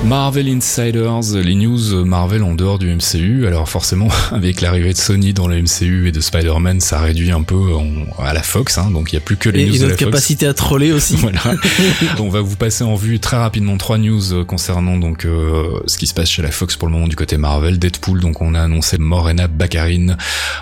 Marvel 0.03 0.49
Insiders, 0.49 1.35
les 1.35 1.53
news 1.55 2.03
Marvel 2.05 2.43
en 2.43 2.53
dehors 2.55 2.79
du 2.79 2.93
MCU. 2.93 3.45
Alors 3.45 3.69
forcément, 3.69 4.07
avec 4.31 4.59
l'arrivée 4.59 4.91
de 4.93 4.97
Sony 4.97 5.31
dans 5.31 5.47
le 5.47 5.61
MCU 5.61 6.07
et 6.07 6.11
de 6.11 6.19
Spider-Man, 6.19 6.79
ça 6.81 6.99
réduit 6.99 7.31
un 7.31 7.43
peu 7.43 7.55
en- 7.75 8.21
à 8.21 8.33
la 8.33 8.41
Fox, 8.41 8.77
hein, 8.79 8.89
donc 8.91 9.11
il 9.11 9.15
n'y 9.15 9.17
a 9.19 9.21
plus 9.21 9.37
que 9.37 9.47
les 9.49 9.61
Et, 9.61 9.65
news 9.67 9.75
et 9.75 9.79
de 9.79 9.83
la 9.83 9.89
Fox. 9.91 10.03
capacité 10.03 10.47
à 10.47 10.53
troller 10.55 10.91
aussi. 10.91 11.15
Voilà. 11.17 11.39
on 12.19 12.29
va 12.29 12.41
vous 12.41 12.55
passer 12.55 12.83
en 12.83 12.95
vue 12.95 13.19
très 13.19 13.37
rapidement 13.37 13.77
trois 13.77 13.99
news 13.99 14.33
euh, 14.33 14.43
concernant 14.43 14.97
donc 14.97 15.23
euh, 15.25 15.79
ce 15.85 15.97
qui 15.99 16.07
se 16.07 16.13
passe 16.15 16.29
chez 16.29 16.41
la 16.41 16.51
Fox 16.51 16.75
pour 16.75 16.87
le 16.87 16.93
moment 16.93 17.07
du 17.07 17.15
côté 17.15 17.37
Marvel. 17.37 17.77
Deadpool, 17.77 18.19
donc 18.21 18.41
on 18.41 18.55
a 18.55 18.61
annoncé 18.61 18.97
Morena 18.97 19.47
Baccarin 19.47 20.17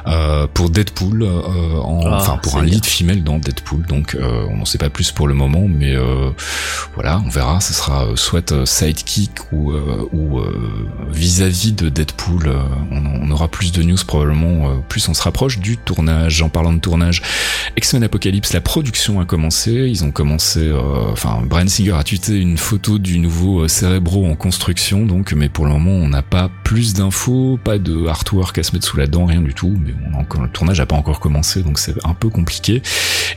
euh, 0.06 0.48
pour 0.54 0.70
Deadpool, 0.70 1.24
euh, 1.24 1.40
en- 1.82 2.02
Ah, 2.06 2.18
enfin 2.18 2.38
pour 2.44 2.58
un 2.58 2.64
bien. 2.64 2.74
lead 2.74 2.86
female 2.86 3.24
dans 3.24 3.40
Deadpool. 3.40 3.84
Donc 3.88 4.16
euh, 4.16 4.46
on 4.52 4.58
n'en 4.58 4.66
sait 4.66 4.78
pas 4.78 4.90
plus 4.90 5.12
pour 5.12 5.28
le 5.30 5.34
moment, 5.34 5.66
mais 5.68 5.96
euh, 5.96 6.30
voilà, 6.94 7.22
on 7.26 7.30
verra. 7.30 7.62
Ce 7.62 7.74
sera 7.74 8.06
soit 8.16 8.52
euh, 8.52 8.66
ou 9.52 9.72
euh, 9.72 10.08
ou 10.12 10.40
euh, 10.40 10.88
vis-à-vis 11.12 11.74
de 11.74 11.90
Deadpool. 11.90 12.48
euh, 12.48 12.62
on, 12.92 13.04
on 13.28 13.32
aura 13.32 13.48
plus 13.48 13.72
de 13.72 13.84
news 13.84 13.98
probablement. 14.06 14.70
euh, 14.70 14.76
plus 14.88 15.08
on 15.10 15.14
se 15.14 15.22
rapproche 15.22 15.60
du 15.60 15.78
tournage. 15.78 16.42
En 16.42 16.50
parlant 16.50 16.74
de 16.74 16.80
tournage, 16.80 17.22
X-Men 17.78 18.04
Apocalypse, 18.04 18.54
la 18.54 18.62
production 18.62 19.20
a 19.20 19.26
commencé. 19.26 19.72
Ils 19.72 20.04
ont 20.04 20.12
commencé, 20.12 20.60
euh, 20.60 21.12
enfin, 21.12 21.42
Brian 21.46 21.68
Singer 21.68 21.94
a 21.94 22.04
tweeté 22.04 22.40
une 22.40 22.58
photo 22.58 22.98
du 23.00 23.20
nouveau 23.20 23.68
Cerebro 23.68 24.26
en 24.26 24.36
construction, 24.36 25.06
donc, 25.06 25.34
mais 25.34 25.50
pour 25.50 25.66
le 25.66 25.72
moment, 25.72 25.92
on 25.92 26.08
n'a 26.10 26.22
pas 26.22 26.50
plus 26.64 26.94
d'infos, 26.94 27.60
pas 27.64 27.78
de 27.78 28.08
artwork 28.08 28.58
à 28.58 28.64
se 28.64 28.74
mettre 28.74 28.86
sous 28.86 28.98
la 28.98 29.08
dent, 29.08 29.26
rien 29.26 29.42
du 29.42 29.54
tout. 29.54 29.76
Mais 29.86 29.94
on 30.12 30.18
a 30.18 30.22
encore, 30.22 30.42
le 30.42 30.50
tournage 30.50 30.80
n'a 30.80 30.86
pas 30.86 30.96
encore 30.96 31.20
commencé, 31.20 31.64
donc 31.64 31.80
c'est 31.80 31.96
un 32.06 32.14
peu 32.14 32.30
compliqué. 32.30 32.82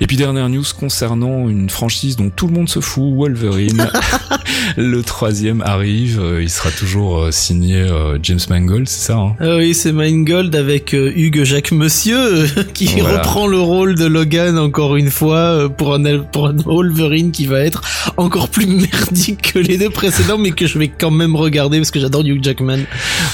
Et 0.00 0.06
puis 0.06 0.16
dernière 0.16 0.48
news 0.48 0.64
concernant 0.78 1.48
une 1.48 1.70
franchise 1.70 2.16
dont 2.16 2.30
tout 2.30 2.46
le 2.46 2.54
monde 2.54 2.68
se 2.68 2.80
fout, 2.80 3.14
Wolverine. 3.14 3.88
le 4.76 5.02
troisième 5.02 5.62
arrive, 5.62 5.81
euh, 5.84 6.42
il 6.42 6.50
sera 6.50 6.70
toujours 6.70 7.18
euh, 7.24 7.30
signé 7.30 7.76
euh, 7.76 8.18
James 8.22 8.38
Mangold, 8.48 8.88
c'est 8.88 9.06
ça 9.08 9.16
hein? 9.18 9.34
Ah 9.40 9.56
oui, 9.56 9.74
c'est 9.74 9.92
Mangold 9.92 10.54
avec 10.54 10.92
Hugues 10.92 11.44
Jacques 11.44 11.72
Monsieur 11.72 12.46
qui 12.74 12.86
Voilà. 12.86 13.18
reprend 13.18 13.46
le 13.46 13.58
rôle 13.60 13.94
de 13.94 14.04
Logan 14.06 14.58
encore 14.58 14.96
une 14.96 15.10
fois 15.10 15.68
pour 15.76 15.94
un 15.94 16.18
pour 16.20 16.48
un 16.48 16.56
Wolverine 16.56 17.30
qui 17.32 17.46
va 17.46 17.60
être 17.60 17.82
encore 18.16 18.48
plus 18.48 18.66
merdique 18.92 19.52
que 19.52 19.58
les 19.58 19.78
deux 19.78 19.90
précédents 19.90 20.38
mais 20.38 20.50
que 20.52 20.66
je 20.66 20.78
vais 20.78 20.88
quand 20.88 21.10
même 21.10 21.36
regarder 21.36 21.78
parce 21.78 21.90
que 21.90 22.00
j'adore 22.00 22.22
Hugh 22.24 22.42
Jackman. 22.42 22.80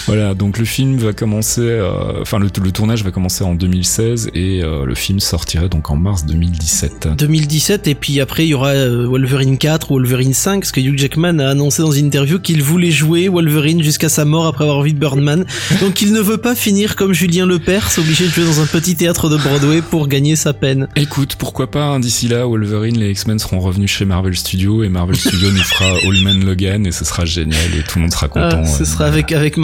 Voilà, 0.07 0.34
donc 0.34 0.59
le 0.59 0.64
film 0.64 0.96
va 0.96 1.12
commencer, 1.12 1.61
euh, 1.61 2.20
enfin 2.22 2.38
le, 2.38 2.49
le 2.62 2.72
tournage 2.72 3.05
va 3.05 3.11
commencer 3.11 3.44
en 3.44 3.55
2016 3.55 4.30
et 4.34 4.62
euh, 4.62 4.84
le 4.84 4.94
film 4.94 5.20
sortirait 5.20 5.68
donc 5.68 5.90
en 5.90 5.96
mars 5.96 6.24
2017. 6.26 7.09
2017 7.18 7.86
et 7.88 7.94
puis 7.94 8.20
après 8.20 8.44
il 8.46 8.51
y 8.51 8.55
aura 8.55 8.72
Wolverine 8.88 9.59
4 9.59 9.90
ou 9.90 9.94
Wolverine 9.94 10.34
5 10.34 10.61
parce 10.61 10.72
que 10.72 10.80
Hugh 10.80 10.96
Jackman 10.99 11.38
a 11.38 11.49
annoncé 11.51 11.82
dans 11.82 11.90
une 11.92 12.07
interview 12.07 12.38
qu'il 12.39 12.62
voulait 12.62 12.91
jouer 12.91 13.28
Wolverine 13.28 13.82
jusqu'à 13.82 14.09
sa 14.09 14.24
mort 14.24 14.47
après 14.47 14.64
avoir 14.64 14.82
vu 14.82 14.93
Birdman. 14.93 15.45
Donc 15.80 16.03
il 16.03 16.12
ne 16.12 16.20
veut 16.20 16.39
pas 16.39 16.55
finir 16.55 16.97
comme 16.97 17.12
Julien 17.12 17.47
Lepers, 17.47 17.91
obligé 17.99 18.26
de 18.26 18.30
jouer 18.30 18.45
dans 18.45 18.61
un 18.61 18.66
petit 18.66 18.97
théâtre 18.97 19.28
de 19.28 19.36
Broadway 19.36 19.82
pour 19.82 20.09
gagner 20.09 20.36
sa 20.36 20.53
peine. 20.53 20.89
Écoute, 20.97 21.36
pourquoi 21.36 21.70
pas, 21.70 21.84
hein, 21.84 22.01
d'ici 22.01 22.28
là, 22.28 22.47
Wolverine, 22.47 22.99
les 22.99 23.11
X-Men 23.11 23.39
seront 23.39 23.61
revenus 23.61 23.91
chez 23.91 24.05
Marvel 24.05 24.36
Studios 24.36 24.82
et 24.82 24.89
Marvel 24.89 25.16
Studios 25.16 25.51
nous 25.51 25.62
fera 25.62 25.86
All 26.07 26.22
Man 26.22 26.45
Logan 26.45 26.86
et 26.86 26.93
ce 26.93 27.05
sera 27.05 27.24
génial 27.24 27.74
et 27.78 27.82
tout 27.82 27.99
le 27.99 28.03
monde 28.03 28.12
sera 28.12 28.28
content. 28.28 28.62
Ah, 28.62 28.66
ce 28.66 28.82
euh, 28.82 28.86
sera 28.86 29.07
avec 29.07 29.32
avec 29.32 29.57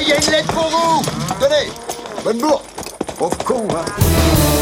il 0.00 0.08
y 0.08 0.12
a 0.12 0.16
une 0.16 0.30
lettre 0.30 0.52
pour 0.52 0.68
vous 0.68 1.02
Tenez 1.40 1.70
Bonne 2.24 2.38
bourre 2.38 2.62
Pauvre 3.18 3.38
con, 3.38 3.68
hein 3.70 4.61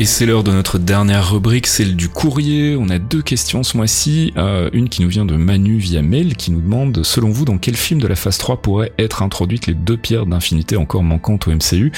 Et 0.00 0.04
c'est 0.04 0.26
l'heure 0.26 0.44
de 0.44 0.52
notre 0.52 0.78
dernière 0.78 1.32
rubrique, 1.32 1.66
celle 1.66 1.96
du 1.96 2.08
courrier. 2.08 2.76
On 2.78 2.88
a 2.88 3.00
deux 3.00 3.20
questions 3.20 3.64
ce 3.64 3.76
mois-ci. 3.76 4.32
Euh, 4.36 4.70
une 4.72 4.88
qui 4.88 5.02
nous 5.02 5.08
vient 5.08 5.24
de 5.24 5.34
Manu 5.34 5.76
via 5.78 6.02
mail, 6.02 6.36
qui 6.36 6.52
nous 6.52 6.60
demande, 6.60 7.02
selon 7.02 7.30
vous, 7.30 7.44
dans 7.44 7.58
quel 7.58 7.74
film 7.74 8.00
de 8.00 8.06
la 8.06 8.14
phase 8.14 8.38
3 8.38 8.62
pourraient 8.62 8.92
être 9.00 9.24
introduites 9.24 9.66
les 9.66 9.74
deux 9.74 9.96
pierres 9.96 10.26
d'infinité 10.26 10.76
encore 10.76 11.02
manquantes 11.02 11.48
au 11.48 11.50
MCU, 11.50 11.90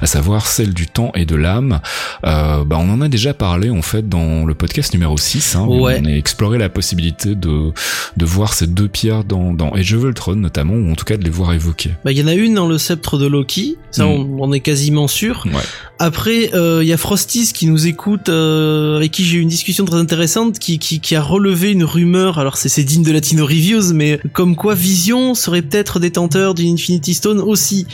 à 0.00 0.06
savoir 0.06 0.46
celle 0.46 0.72
du 0.72 0.86
temps 0.86 1.10
et 1.16 1.26
de 1.26 1.34
l'âme? 1.34 1.80
Euh, 2.24 2.62
bah, 2.62 2.76
on 2.78 2.88
en 2.92 3.00
a 3.00 3.08
déjà 3.08 3.34
parlé, 3.34 3.70
en 3.70 3.82
fait, 3.82 4.08
dans 4.08 4.44
le 4.44 4.54
podcast 4.54 4.92
numéro 4.92 5.18
6. 5.18 5.56
Hein, 5.56 5.66
Ouais. 5.66 6.00
On 6.00 6.04
a 6.06 6.12
exploré 6.12 6.58
la 6.58 6.68
possibilité 6.68 7.34
de, 7.34 7.72
de 8.16 8.24
voir 8.24 8.54
ces 8.54 8.68
deux 8.68 8.86
pierres 8.86 9.24
dans, 9.24 9.52
dans 9.52 9.70
Age 9.72 9.94
of 9.94 10.04
Ultron, 10.04 10.36
notamment, 10.36 10.74
ou 10.74 10.92
en 10.92 10.94
tout 10.94 11.04
cas 11.04 11.16
de 11.16 11.24
les 11.24 11.30
voir 11.30 11.52
évoquées. 11.52 11.90
Bah, 12.04 12.12
il 12.12 12.18
y 12.18 12.22
en 12.22 12.28
a 12.28 12.34
une 12.34 12.54
dans 12.54 12.68
le 12.68 12.78
sceptre 12.78 13.18
de 13.18 13.26
Loki, 13.26 13.78
ça 13.90 14.04
Mm. 14.04 14.10
on, 14.10 14.36
on 14.44 14.52
est 14.52 14.60
quasiment 14.60 15.08
sûr. 15.08 15.42
Ouais. 15.46 15.54
Après, 15.98 16.54
euh, 16.54 16.84
il 16.84 16.88
y 16.88 16.92
a 16.92 16.96
Frosty 16.96 17.47
Qui 17.52 17.66
nous 17.66 17.86
écoute, 17.86 18.28
euh, 18.28 18.96
avec 18.96 19.10
qui 19.12 19.24
j'ai 19.24 19.38
eu 19.38 19.40
une 19.40 19.48
discussion 19.48 19.84
très 19.84 19.96
intéressante, 19.98 20.58
qui, 20.58 20.78
qui, 20.78 21.00
qui 21.00 21.14
a 21.16 21.22
relevé 21.22 21.70
une 21.72 21.84
rumeur. 21.84 22.38
Alors 22.38 22.56
c'est 22.56 22.68
c'est 22.68 22.84
digne 22.84 23.02
de 23.02 23.12
Latino 23.12 23.44
Reviews, 23.46 23.92
mais 23.94 24.20
comme 24.32 24.54
quoi 24.56 24.74
Vision 24.74 25.34
serait 25.34 25.62
peut-être 25.62 25.98
détenteur 26.00 26.54
d'une 26.54 26.74
Infinity 26.74 27.14
Stone 27.14 27.40
aussi. 27.40 27.86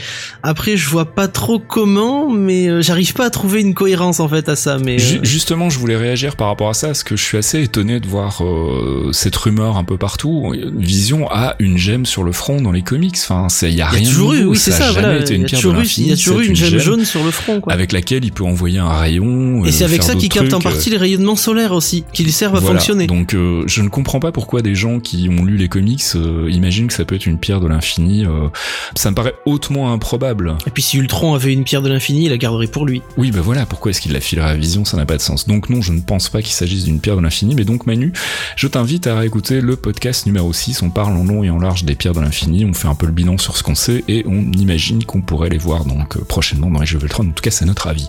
Après, 0.43 0.77
je 0.77 0.89
vois 0.89 1.07
pas 1.15 1.29
trop 1.29 1.59
comment, 1.59 2.31
mais 2.31 2.69
euh, 2.69 2.83
j'arrive 2.83 3.15
pas 3.15 3.27
à 3.27 3.31
trouver 3.31 3.61
une 3.61 3.75
cohérence 3.75 4.21
en 4.21 4.29
fait 4.29 4.49
à 4.49 4.57
ça. 4.57 4.79
Mais 4.79 4.97
euh, 5.01 5.19
Justement, 5.23 5.71
je 5.71 5.79
voulais 5.79 5.97
réagir 5.97 6.37
par 6.37 6.49
rapport 6.49 6.69
à 6.69 6.75
ça, 6.75 6.89
parce 6.89 7.05
que 7.05 7.17
je 7.17 7.23
suis 7.23 7.39
assez 7.39 7.63
étonné 7.63 8.01
de 8.01 8.07
voir 8.07 8.45
euh, 8.45 9.11
cette 9.13 9.37
rumeur 9.37 9.77
un 9.77 9.85
peu 9.85 9.97
partout. 9.97 10.53
Vision 10.77 11.31
a 11.31 11.55
une 11.61 11.79
gemme 11.79 12.05
sur 12.07 12.25
le 12.25 12.33
front 12.33 12.61
dans 12.61 12.73
les 12.73 12.83
comics. 12.83 13.17
Enfin, 13.17 13.49
c'est 13.49 13.71
il 13.71 13.77
y 13.77 13.83
a 13.83 13.89
il 13.93 14.01
y 14.01 14.01
rien 14.01 14.09
a 14.09 14.13
toujours 14.13 14.33
de 14.33 14.39
eu, 14.39 14.45
oui 14.45 14.57
c'est 14.59 14.71
ça 14.71 14.79
ça. 14.79 14.85
a 14.85 14.93
jamais 14.93 15.01
Voilà, 15.09 15.21
été 15.21 15.35
il 15.35 15.41
une 15.41 15.47
pierre 15.47 15.61
de 15.63 15.71
l'infini. 15.71 16.07
il 16.09 16.11
y 16.11 16.13
a 16.13 16.17
toujours 16.17 16.41
eu 16.41 16.47
une 16.47 16.57
gemme 16.57 16.79
jaune 16.79 17.05
sur 17.05 17.23
le 17.25 17.31
front. 17.31 17.61
Quoi. 17.61 17.73
avec 17.73 17.93
laquelle 17.93 18.25
il 18.25 18.33
peut 18.33 18.45
envoyer 18.45 18.79
un 18.79 18.93
rayon. 18.93 19.25
Et 19.65 19.69
euh, 19.69 19.71
c'est 19.71 19.85
avec 19.85 20.03
ça 20.03 20.15
qu'il 20.15 20.29
d'autres 20.29 20.41
capte 20.41 20.55
en 20.55 20.61
partie 20.61 20.89
euh, 20.91 20.93
les 20.93 20.99
rayonnements 20.99 21.37
solaires 21.37 21.73
aussi, 21.73 22.05
qui 22.13 22.25
lui 22.25 22.33
servent 22.33 22.57
à 22.57 22.61
voilà. 22.61 22.79
fonctionner. 22.79 23.07
Donc 23.07 23.35
euh, 23.35 23.63
je 23.67 23.83
ne 23.83 23.89
comprends 23.89 24.21
pas 24.21 24.33
pourquoi 24.33 24.63
des 24.63 24.75
gens 24.75 25.01
qui 25.01 25.29
ont 25.29 25.45
lu 25.45 25.57
les 25.57 25.69
comics 25.69 26.03
euh, 26.15 26.49
imaginent 26.51 26.87
que 26.87 26.95
ça 26.95 27.05
peut 27.05 27.15
être 27.15 27.27
une 27.27 27.39
pierre 27.39 27.61
de 27.61 27.67
l'infini. 27.69 28.25
euh, 28.25 28.49
ça 28.97 29.11
me 29.11 29.15
paraît 29.15 29.35
hautement 29.47 29.93
improbable. 29.93 30.57
Et 30.67 30.71
puis 30.71 30.83
si 30.83 30.99
Ultron 30.99 31.35
avait 31.35 31.53
une 31.53 31.65
pierre 31.65 31.83
de 31.83 31.89
l'infini, 31.89 32.25
il 32.25 32.31
la 32.31 32.39
garderait 32.39 32.67
pour 32.67 32.87
lui. 32.87 33.03
Oui, 33.17 33.31
bah 33.31 33.41
voilà, 33.43 33.67
pourquoi 33.67 33.91
est-ce 33.91 34.01
qu'il 34.01 34.13
la 34.13 34.21
filerait 34.21 34.51
à 34.51 34.57
Vision? 34.57 34.85
Ça 34.85 34.97
n'a 34.97 35.07
pas 35.07 35.17
de 35.17 35.23
sens. 35.23 35.47
Donc 35.47 35.71
non, 35.71 35.83
je 35.83 35.93
ne 35.93 36.01
pense 36.01 36.29
pas 36.29 36.43
qu'il 36.43 36.53
s'agisse 36.53 36.85
d'une 36.85 37.01
pierre 37.01 37.17
de 37.17 37.23
l'infini, 37.23 37.55
mais 37.55 37.65
donc 37.65 37.87
Manu, 37.87 38.13
je 38.57 38.67
t'invite 38.67 39.07
à 39.07 39.19
réécouter 39.19 39.61
le 39.61 39.77
podcast 39.77 40.27
numéro 40.27 40.53
6. 40.53 40.83
On 40.83 40.91
parle 40.91 41.15
en 41.17 41.25
long 41.25 41.45
et 41.45 41.51
en 41.51 41.59
large 41.59 41.85
des 41.85 41.95
pierres 41.95 42.15
de 42.15 42.21
l'infini, 42.21 42.65
on 42.65 42.73
fait 42.75 42.89
un 42.89 42.95
peu 42.95 43.07
le 43.07 43.13
bilan 43.13 43.39
sur 43.39 43.57
ce 43.57 43.63
qu'on 43.63 43.75
sait 43.75 44.05
et 44.09 44.25
on 44.27 44.53
imagine 44.53 45.05
qu'on 45.05 45.21
pourrait 45.21 45.49
les 45.51 45.59
voir 45.59 45.85
donc 45.85 46.19
prochainement 46.25 46.71
dans 46.71 46.81
Age 46.81 46.95
of 46.97 47.03
Ultron. 47.03 47.25
En 47.29 47.33
tout 47.33 47.43
cas, 47.43 47.51
c'est 47.51 47.65
notre 47.65 47.87
avis. 47.87 48.07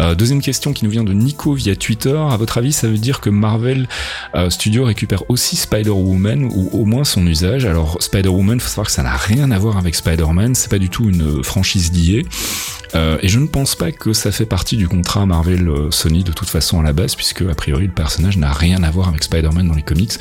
Euh, 0.00 0.14
deuxième 0.14 0.40
question 0.40 0.72
qui 0.72 0.84
nous 0.84 0.90
vient 0.90 1.04
de 1.04 1.12
Nico 1.12 1.54
via 1.54 1.74
Twitter. 1.76 2.16
À 2.16 2.36
votre 2.36 2.58
avis, 2.58 2.72
ça 2.72 2.88
veut 2.88 2.98
dire 2.98 3.20
que 3.20 3.30
Marvel 3.30 3.88
euh, 4.34 4.50
Studio 4.50 4.84
récupère 4.84 5.28
aussi 5.28 5.56
Spider-Woman 5.56 6.44
ou 6.44 6.70
au 6.72 6.84
moins 6.84 7.04
son 7.04 7.26
usage? 7.26 7.64
Alors 7.64 7.96
Spider-Woman, 8.00 8.60
faut 8.60 8.68
savoir 8.68 8.86
que 8.86 8.92
ça 8.92 9.02
n'a 9.02 9.16
rien 9.16 9.50
à 9.50 9.58
voir 9.58 9.76
avec 9.76 9.94
Spider-Man, 9.94 10.54
c'est 10.54 10.70
pas 10.70 10.78
du 10.78 10.88
tout 10.88 11.08
une 11.08 11.42
franchise 11.42 11.92
liée. 11.92 12.26
Euh, 12.94 13.18
et 13.22 13.28
je 13.28 13.38
ne 13.38 13.46
pense 13.46 13.74
pas 13.74 13.92
que 13.92 14.12
ça 14.12 14.32
fait 14.32 14.46
partie 14.46 14.76
du 14.76 14.88
contrat 14.88 15.26
Marvel 15.26 15.68
euh, 15.68 15.90
Sony 15.90 16.24
de 16.24 16.32
toute 16.32 16.48
façon 16.48 16.80
à 16.80 16.82
la 16.82 16.92
base, 16.92 17.14
puisque 17.14 17.42
a 17.42 17.54
priori 17.54 17.86
le 17.86 17.92
personnage 17.92 18.36
n'a 18.36 18.52
rien 18.52 18.82
à 18.82 18.90
voir 18.90 19.08
avec 19.08 19.22
Spider-Man 19.24 19.68
dans 19.68 19.74
les 19.74 19.82
comics. 19.82 20.12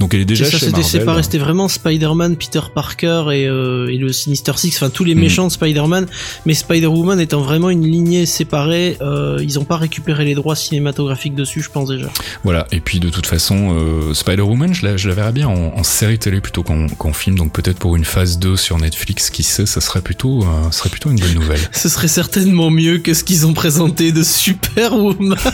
Donc 0.00 0.14
elle 0.14 0.20
est 0.20 0.24
déjà 0.24 0.44
C'est 0.44 0.52
ça, 0.52 0.58
chez 0.58 0.66
c'était 0.66 0.82
c'est 0.82 0.98
Marvel. 0.98 1.06
pas 1.06 1.14
resté 1.14 1.38
vraiment 1.38 1.68
Spider-Man, 1.68 2.36
Peter 2.36 2.60
Parker 2.74 3.24
et, 3.32 3.46
euh, 3.48 3.88
et 3.88 3.98
le 3.98 4.12
Sinister 4.12 4.52
Six, 4.56 4.76
enfin 4.76 4.90
tous 4.90 5.04
les 5.04 5.14
Mm. 5.14 5.20
méchants 5.20 5.46
de 5.46 5.52
Spider-Man, 5.52 6.06
mais 6.46 6.54
Spider-Woman 6.54 7.20
étant 7.20 7.40
vraiment 7.40 7.70
une 7.70 7.84
lignée 7.86 8.26
séparée, 8.26 8.96
euh, 9.00 9.38
ils 9.42 9.58
ont 9.58 9.64
pas 9.64 9.76
récupéré 9.76 10.24
les 10.24 10.34
droits 10.34 10.56
cinématographiques 10.56 11.34
dessus, 11.34 11.62
je 11.62 11.70
pense 11.70 11.88
déjà. 11.88 12.08
Voilà. 12.44 12.66
Et 12.72 12.80
puis 12.80 13.00
de 13.00 13.08
toute 13.08 13.26
façon, 13.26 13.74
euh, 13.74 14.14
Spider-Woman, 14.14 14.74
je 14.74 14.84
la, 14.86 14.96
je 14.96 15.08
la 15.08 15.14
verrais 15.14 15.32
bien 15.32 15.48
en, 15.48 15.72
en 15.76 15.82
série 15.82 16.18
télé 16.18 16.40
plutôt 16.40 16.62
qu'en 16.62 16.86
qu'en 16.88 17.12
film. 17.12 17.36
Donc 17.36 17.52
peut-être 17.52 17.78
pour 17.78 17.96
une 17.96 18.04
phase 18.04 18.38
2 18.38 18.56
sur 18.56 18.78
Netflix, 18.78 19.30
qui 19.30 19.42
sait, 19.42 19.66
ça 19.66 19.80
serait 19.80 20.00
plutôt, 20.02 20.42
euh, 20.42 20.70
serait 20.70 20.90
plutôt 20.90 21.10
une 21.10 21.18
bonne 21.18 21.34
nouvelle. 21.34 21.60
Ce 21.72 21.88
serait 21.88 22.05
certainement 22.08 22.70
mieux 22.70 22.98
que 22.98 23.14
ce 23.14 23.24
qu'ils 23.24 23.46
ont 23.46 23.54
présenté 23.54 24.12
de 24.12 24.22
Superwoman. 24.22 25.36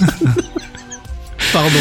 Pardon, 1.52 1.78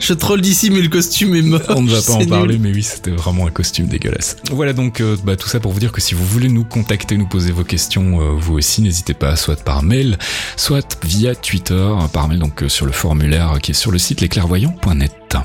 je 0.00 0.12
troll 0.12 0.42
d'ici 0.42 0.70
mais 0.70 0.82
le 0.82 0.88
costume 0.88 1.34
est 1.34 1.42
moche. 1.42 1.62
On 1.68 1.82
ne 1.82 1.90
va 1.90 2.02
pas 2.02 2.12
en 2.12 2.18
nul. 2.18 2.28
parler, 2.28 2.58
mais 2.58 2.72
oui, 2.72 2.82
c'était 2.82 3.10
vraiment 3.10 3.46
un 3.46 3.50
costume 3.50 3.86
dégueulasse. 3.86 4.36
Voilà 4.50 4.72
donc 4.74 5.00
euh, 5.00 5.16
bah, 5.24 5.36
tout 5.36 5.48
ça 5.48 5.60
pour 5.60 5.72
vous 5.72 5.80
dire 5.80 5.92
que 5.92 6.00
si 6.00 6.14
vous 6.14 6.26
voulez 6.26 6.48
nous 6.48 6.64
contacter, 6.64 7.16
nous 7.16 7.26
poser 7.26 7.52
vos 7.52 7.64
questions, 7.64 8.20
euh, 8.20 8.34
vous 8.38 8.54
aussi, 8.54 8.82
n'hésitez 8.82 9.14
pas, 9.14 9.36
soit 9.36 9.62
par 9.62 9.82
mail, 9.82 10.18
soit 10.56 10.98
via 11.04 11.34
Twitter, 11.34 11.74
euh, 11.74 12.06
par 12.12 12.28
mail 12.28 12.38
donc 12.38 12.62
euh, 12.62 12.68
sur 12.68 12.84
le 12.84 12.92
formulaire 12.92 13.58
qui 13.62 13.70
est 13.70 13.74
sur 13.74 13.92
le 13.92 13.98
site 13.98 14.20
lesclairvoyants.net. 14.20 15.36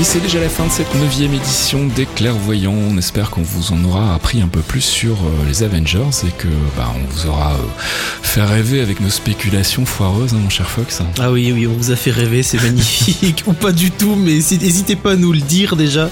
Et 0.00 0.04
c'est 0.04 0.20
déjà 0.20 0.40
la 0.40 0.48
fin 0.48 0.64
de 0.66 0.70
cette 0.70 0.94
neuvième 0.94 1.34
édition 1.34 1.84
des 1.94 2.06
Clairvoyants. 2.06 2.72
On 2.72 2.96
espère 2.96 3.28
qu'on 3.28 3.42
vous 3.42 3.72
en 3.74 3.84
aura 3.84 4.14
appris 4.14 4.40
un 4.40 4.48
peu 4.48 4.60
plus 4.60 4.80
sur 4.80 5.12
euh, 5.12 5.46
les 5.46 5.62
Avengers 5.62 5.98
et 6.26 6.30
que 6.38 6.48
bah, 6.74 6.90
on 6.96 7.12
vous 7.12 7.26
aura 7.28 7.52
euh, 7.52 7.56
fait 8.22 8.42
rêver 8.42 8.80
avec 8.80 9.00
nos 9.00 9.10
spéculations 9.10 9.84
foireuses, 9.84 10.32
hein, 10.32 10.38
mon 10.42 10.48
cher 10.48 10.70
Fox. 10.70 11.02
Ah 11.18 11.30
oui, 11.30 11.52
oui, 11.54 11.66
on 11.66 11.74
vous 11.74 11.90
a 11.90 11.96
fait 11.96 12.12
rêver, 12.12 12.42
c'est 12.42 12.62
magnifique. 12.62 13.44
ou 13.46 13.52
pas 13.52 13.72
du 13.72 13.90
tout, 13.90 14.14
mais 14.16 14.40
si- 14.40 14.56
n'hésitez 14.58 14.96
pas 14.96 15.12
à 15.12 15.16
nous 15.16 15.32
le 15.32 15.40
dire 15.40 15.76
déjà. 15.76 16.08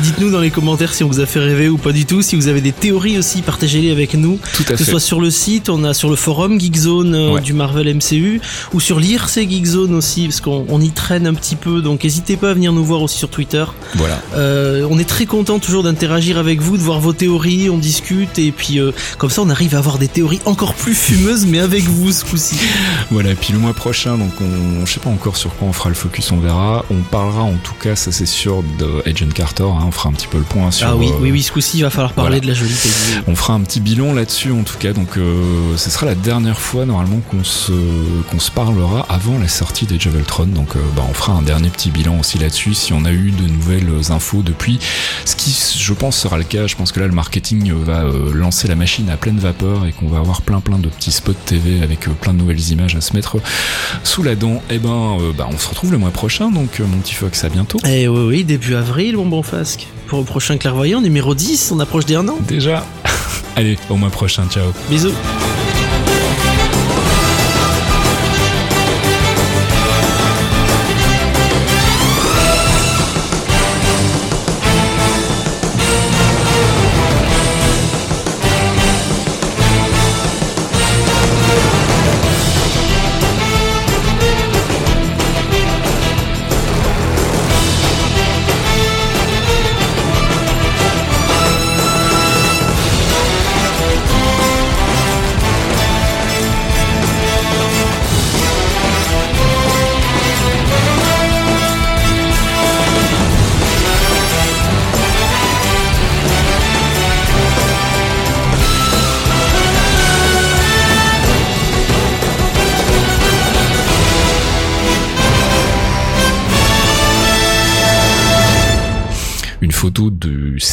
Dites-nous 0.00 0.30
dans 0.30 0.40
les 0.40 0.50
commentaires 0.50 0.92
si 0.92 1.02
on 1.02 1.08
vous 1.08 1.20
a 1.20 1.26
fait 1.26 1.40
rêver 1.40 1.70
ou 1.70 1.78
pas 1.78 1.92
du 1.92 2.04
tout. 2.04 2.20
Si 2.20 2.36
vous 2.36 2.48
avez 2.48 2.60
des 2.60 2.72
théories 2.72 3.16
aussi, 3.16 3.40
partagez-les 3.40 3.90
avec 3.90 4.12
nous. 4.12 4.38
Tout 4.54 4.64
à 4.68 4.72
Que 4.72 4.76
ce 4.76 4.84
soit 4.84 5.00
sur 5.00 5.18
le 5.22 5.30
site, 5.30 5.70
on 5.70 5.82
a 5.84 5.94
sur 5.94 6.10
le 6.10 6.16
forum 6.16 6.60
Geekzone 6.60 7.14
euh, 7.14 7.30
Ouais. 7.32 7.40
du 7.40 7.54
Marvel 7.54 7.94
MCU, 7.96 8.42
ou 8.74 8.80
sur 8.80 9.00
l'IRC 9.00 9.48
Geekzone 9.48 9.94
aussi, 9.94 10.24
parce 10.26 10.42
qu'on 10.42 10.66
on 10.68 10.80
y 10.82 10.90
traîne 10.90 11.26
un 11.26 11.32
petit 11.34 11.56
peu. 11.56 11.80
Donc 11.80 12.04
n'hésitez 12.04 12.36
pas 12.36 12.50
à 12.50 12.54
venir 12.54 12.74
nous 12.74 12.84
voir 12.84 13.00
aussi 13.00 13.16
sur 13.16 13.29
Twitter. 13.30 13.64
Voilà. 13.96 14.20
Euh, 14.34 14.86
on 14.90 14.98
est 14.98 15.08
très 15.08 15.26
content 15.26 15.58
toujours 15.58 15.82
d'interagir 15.82 16.38
avec 16.38 16.60
vous, 16.60 16.76
de 16.76 16.82
voir 16.82 17.00
vos 17.00 17.12
théories, 17.12 17.70
on 17.70 17.78
discute, 17.78 18.38
et 18.38 18.52
puis 18.52 18.78
euh, 18.78 18.92
comme 19.18 19.30
ça 19.30 19.42
on 19.42 19.48
arrive 19.50 19.74
à 19.74 19.78
avoir 19.78 19.98
des 19.98 20.08
théories 20.08 20.40
encore 20.44 20.74
plus 20.74 20.94
fumeuses, 20.94 21.46
mais 21.46 21.58
avec 21.60 21.84
vous 21.84 22.12
ce 22.12 22.24
coup-ci. 22.24 22.56
Voilà, 23.10 23.30
et 23.30 23.34
puis 23.34 23.52
le 23.52 23.58
mois 23.58 23.72
prochain, 23.74 24.18
donc 24.18 24.32
on, 24.40 24.84
je 24.86 24.92
sais 24.92 25.00
pas 25.00 25.10
encore 25.10 25.36
sur 25.36 25.54
quoi 25.56 25.68
on 25.68 25.72
fera 25.72 25.88
le 25.88 25.94
focus, 25.94 26.30
on 26.32 26.38
verra. 26.38 26.84
On 26.90 27.02
parlera 27.02 27.42
en 27.42 27.56
tout 27.56 27.74
cas, 27.80 27.96
ça 27.96 28.12
c'est 28.12 28.26
sûr, 28.26 28.62
de 28.78 29.02
Agent 29.08 29.28
Carter. 29.34 29.64
hein. 29.64 29.84
on 29.86 29.90
fera 29.90 30.08
un 30.08 30.12
petit 30.12 30.26
peu 30.28 30.38
le 30.38 30.44
point 30.44 30.70
sur. 30.70 30.88
ah 30.88 30.96
oui, 30.96 31.08
euh, 31.08 31.18
oui, 31.20 31.30
oui, 31.30 31.42
ce 31.42 31.52
coup-ci 31.52 31.78
il 31.78 31.82
va 31.82 31.90
falloir 31.90 32.12
parler 32.12 32.38
voilà. 32.38 32.40
de 32.40 32.46
la 32.48 32.54
jolie 32.54 32.74
Peggy. 32.74 33.22
On 33.26 33.36
fera 33.36 33.54
un 33.54 33.60
petit 33.60 33.80
bilan 33.80 34.12
là-dessus 34.12 34.52
en 34.52 34.62
tout 34.62 34.76
cas, 34.78 34.92
donc 34.92 35.16
euh, 35.16 35.76
ce 35.76 35.90
sera 35.90 36.06
la 36.06 36.14
dernière 36.14 36.60
fois 36.60 36.84
normalement 36.84 37.20
qu'on 37.30 37.44
se 37.44 37.72
qu'on 38.30 38.38
se 38.40 38.50
parlera 38.50 39.06
avant 39.08 39.38
la 39.38 39.48
sortie 39.48 39.86
des 39.86 39.96
Ultron. 40.06 40.46
Donc 40.46 40.76
euh, 40.76 40.80
bah, 40.96 41.02
on 41.08 41.14
fera 41.14 41.32
un 41.34 41.42
dernier 41.42 41.68
petit 41.68 41.90
bilan 41.90 42.18
aussi 42.18 42.38
là-dessus 42.38 42.74
si 42.74 42.92
on 42.92 43.04
a 43.04 43.12
eu 43.12 43.19
de 43.20 43.46
nouvelles 43.48 44.10
infos 44.10 44.42
depuis. 44.42 44.78
Ce 45.24 45.36
qui, 45.36 45.56
je 45.78 45.92
pense, 45.92 46.16
sera 46.16 46.38
le 46.38 46.44
cas. 46.44 46.66
Je 46.66 46.76
pense 46.76 46.92
que 46.92 47.00
là 47.00 47.06
le 47.06 47.12
marketing 47.12 47.72
va 47.72 48.04
euh, 48.04 48.32
lancer 48.32 48.68
la 48.68 48.76
machine 48.76 49.10
à 49.10 49.16
pleine 49.16 49.38
vapeur 49.38 49.86
et 49.86 49.92
qu'on 49.92 50.08
va 50.08 50.18
avoir 50.18 50.42
plein 50.42 50.60
plein 50.60 50.78
de 50.78 50.88
petits 50.88 51.12
spots 51.12 51.32
TV 51.44 51.82
avec 51.82 52.08
euh, 52.08 52.12
plein 52.12 52.32
de 52.32 52.38
nouvelles 52.38 52.70
images 52.70 52.96
à 52.96 53.00
se 53.00 53.14
mettre 53.14 53.36
sous 54.02 54.22
la 54.22 54.34
dent. 54.34 54.62
Et 54.70 54.78
ben, 54.78 55.18
euh, 55.20 55.32
bah, 55.36 55.48
on 55.50 55.58
se 55.58 55.68
retrouve 55.68 55.92
le 55.92 55.98
mois 55.98 56.10
prochain. 56.10 56.50
Donc 56.50 56.80
mon 56.80 56.98
petit 56.98 57.14
Fox, 57.14 57.44
à 57.44 57.48
bientôt. 57.48 57.78
Eh 57.86 58.08
oui, 58.08 58.26
oui, 58.26 58.44
début 58.44 58.74
avril, 58.74 59.16
mon 59.16 59.26
bon 59.26 59.42
Fasque. 59.42 59.86
Pour 60.06 60.18
le 60.18 60.24
prochain 60.24 60.56
clairvoyant, 60.56 61.00
numéro 61.00 61.34
10, 61.34 61.70
on 61.72 61.80
approche 61.80 62.06
des 62.06 62.16
1 62.16 62.26
an. 62.28 62.38
Déjà. 62.48 62.84
Allez, 63.56 63.78
au 63.88 63.96
mois 63.96 64.10
prochain. 64.10 64.44
Ciao. 64.50 64.72
Bisous. 64.88 65.12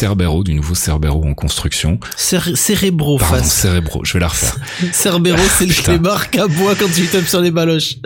Cerbero, 0.08 0.42
du 0.42 0.54
nouveau 0.54 0.74
Cerbero 0.74 1.22
en 1.26 1.34
construction. 1.34 2.00
Cérébro 2.16 3.18
Pardon, 3.18 3.36
face. 3.36 3.52
Cerebro, 3.52 4.06
je 4.06 4.14
vais 4.14 4.20
la 4.22 4.30
refaire. 4.30 4.56
Cerbero, 4.94 5.38
c'est 5.58 5.66
le 5.66 5.74
clébard 5.74 6.30
qu'à 6.30 6.48
bois 6.48 6.76
quand 6.76 6.88
tu 6.96 7.08
tapes 7.08 7.28
sur 7.28 7.42
les 7.42 7.52
baloches. 7.52 7.98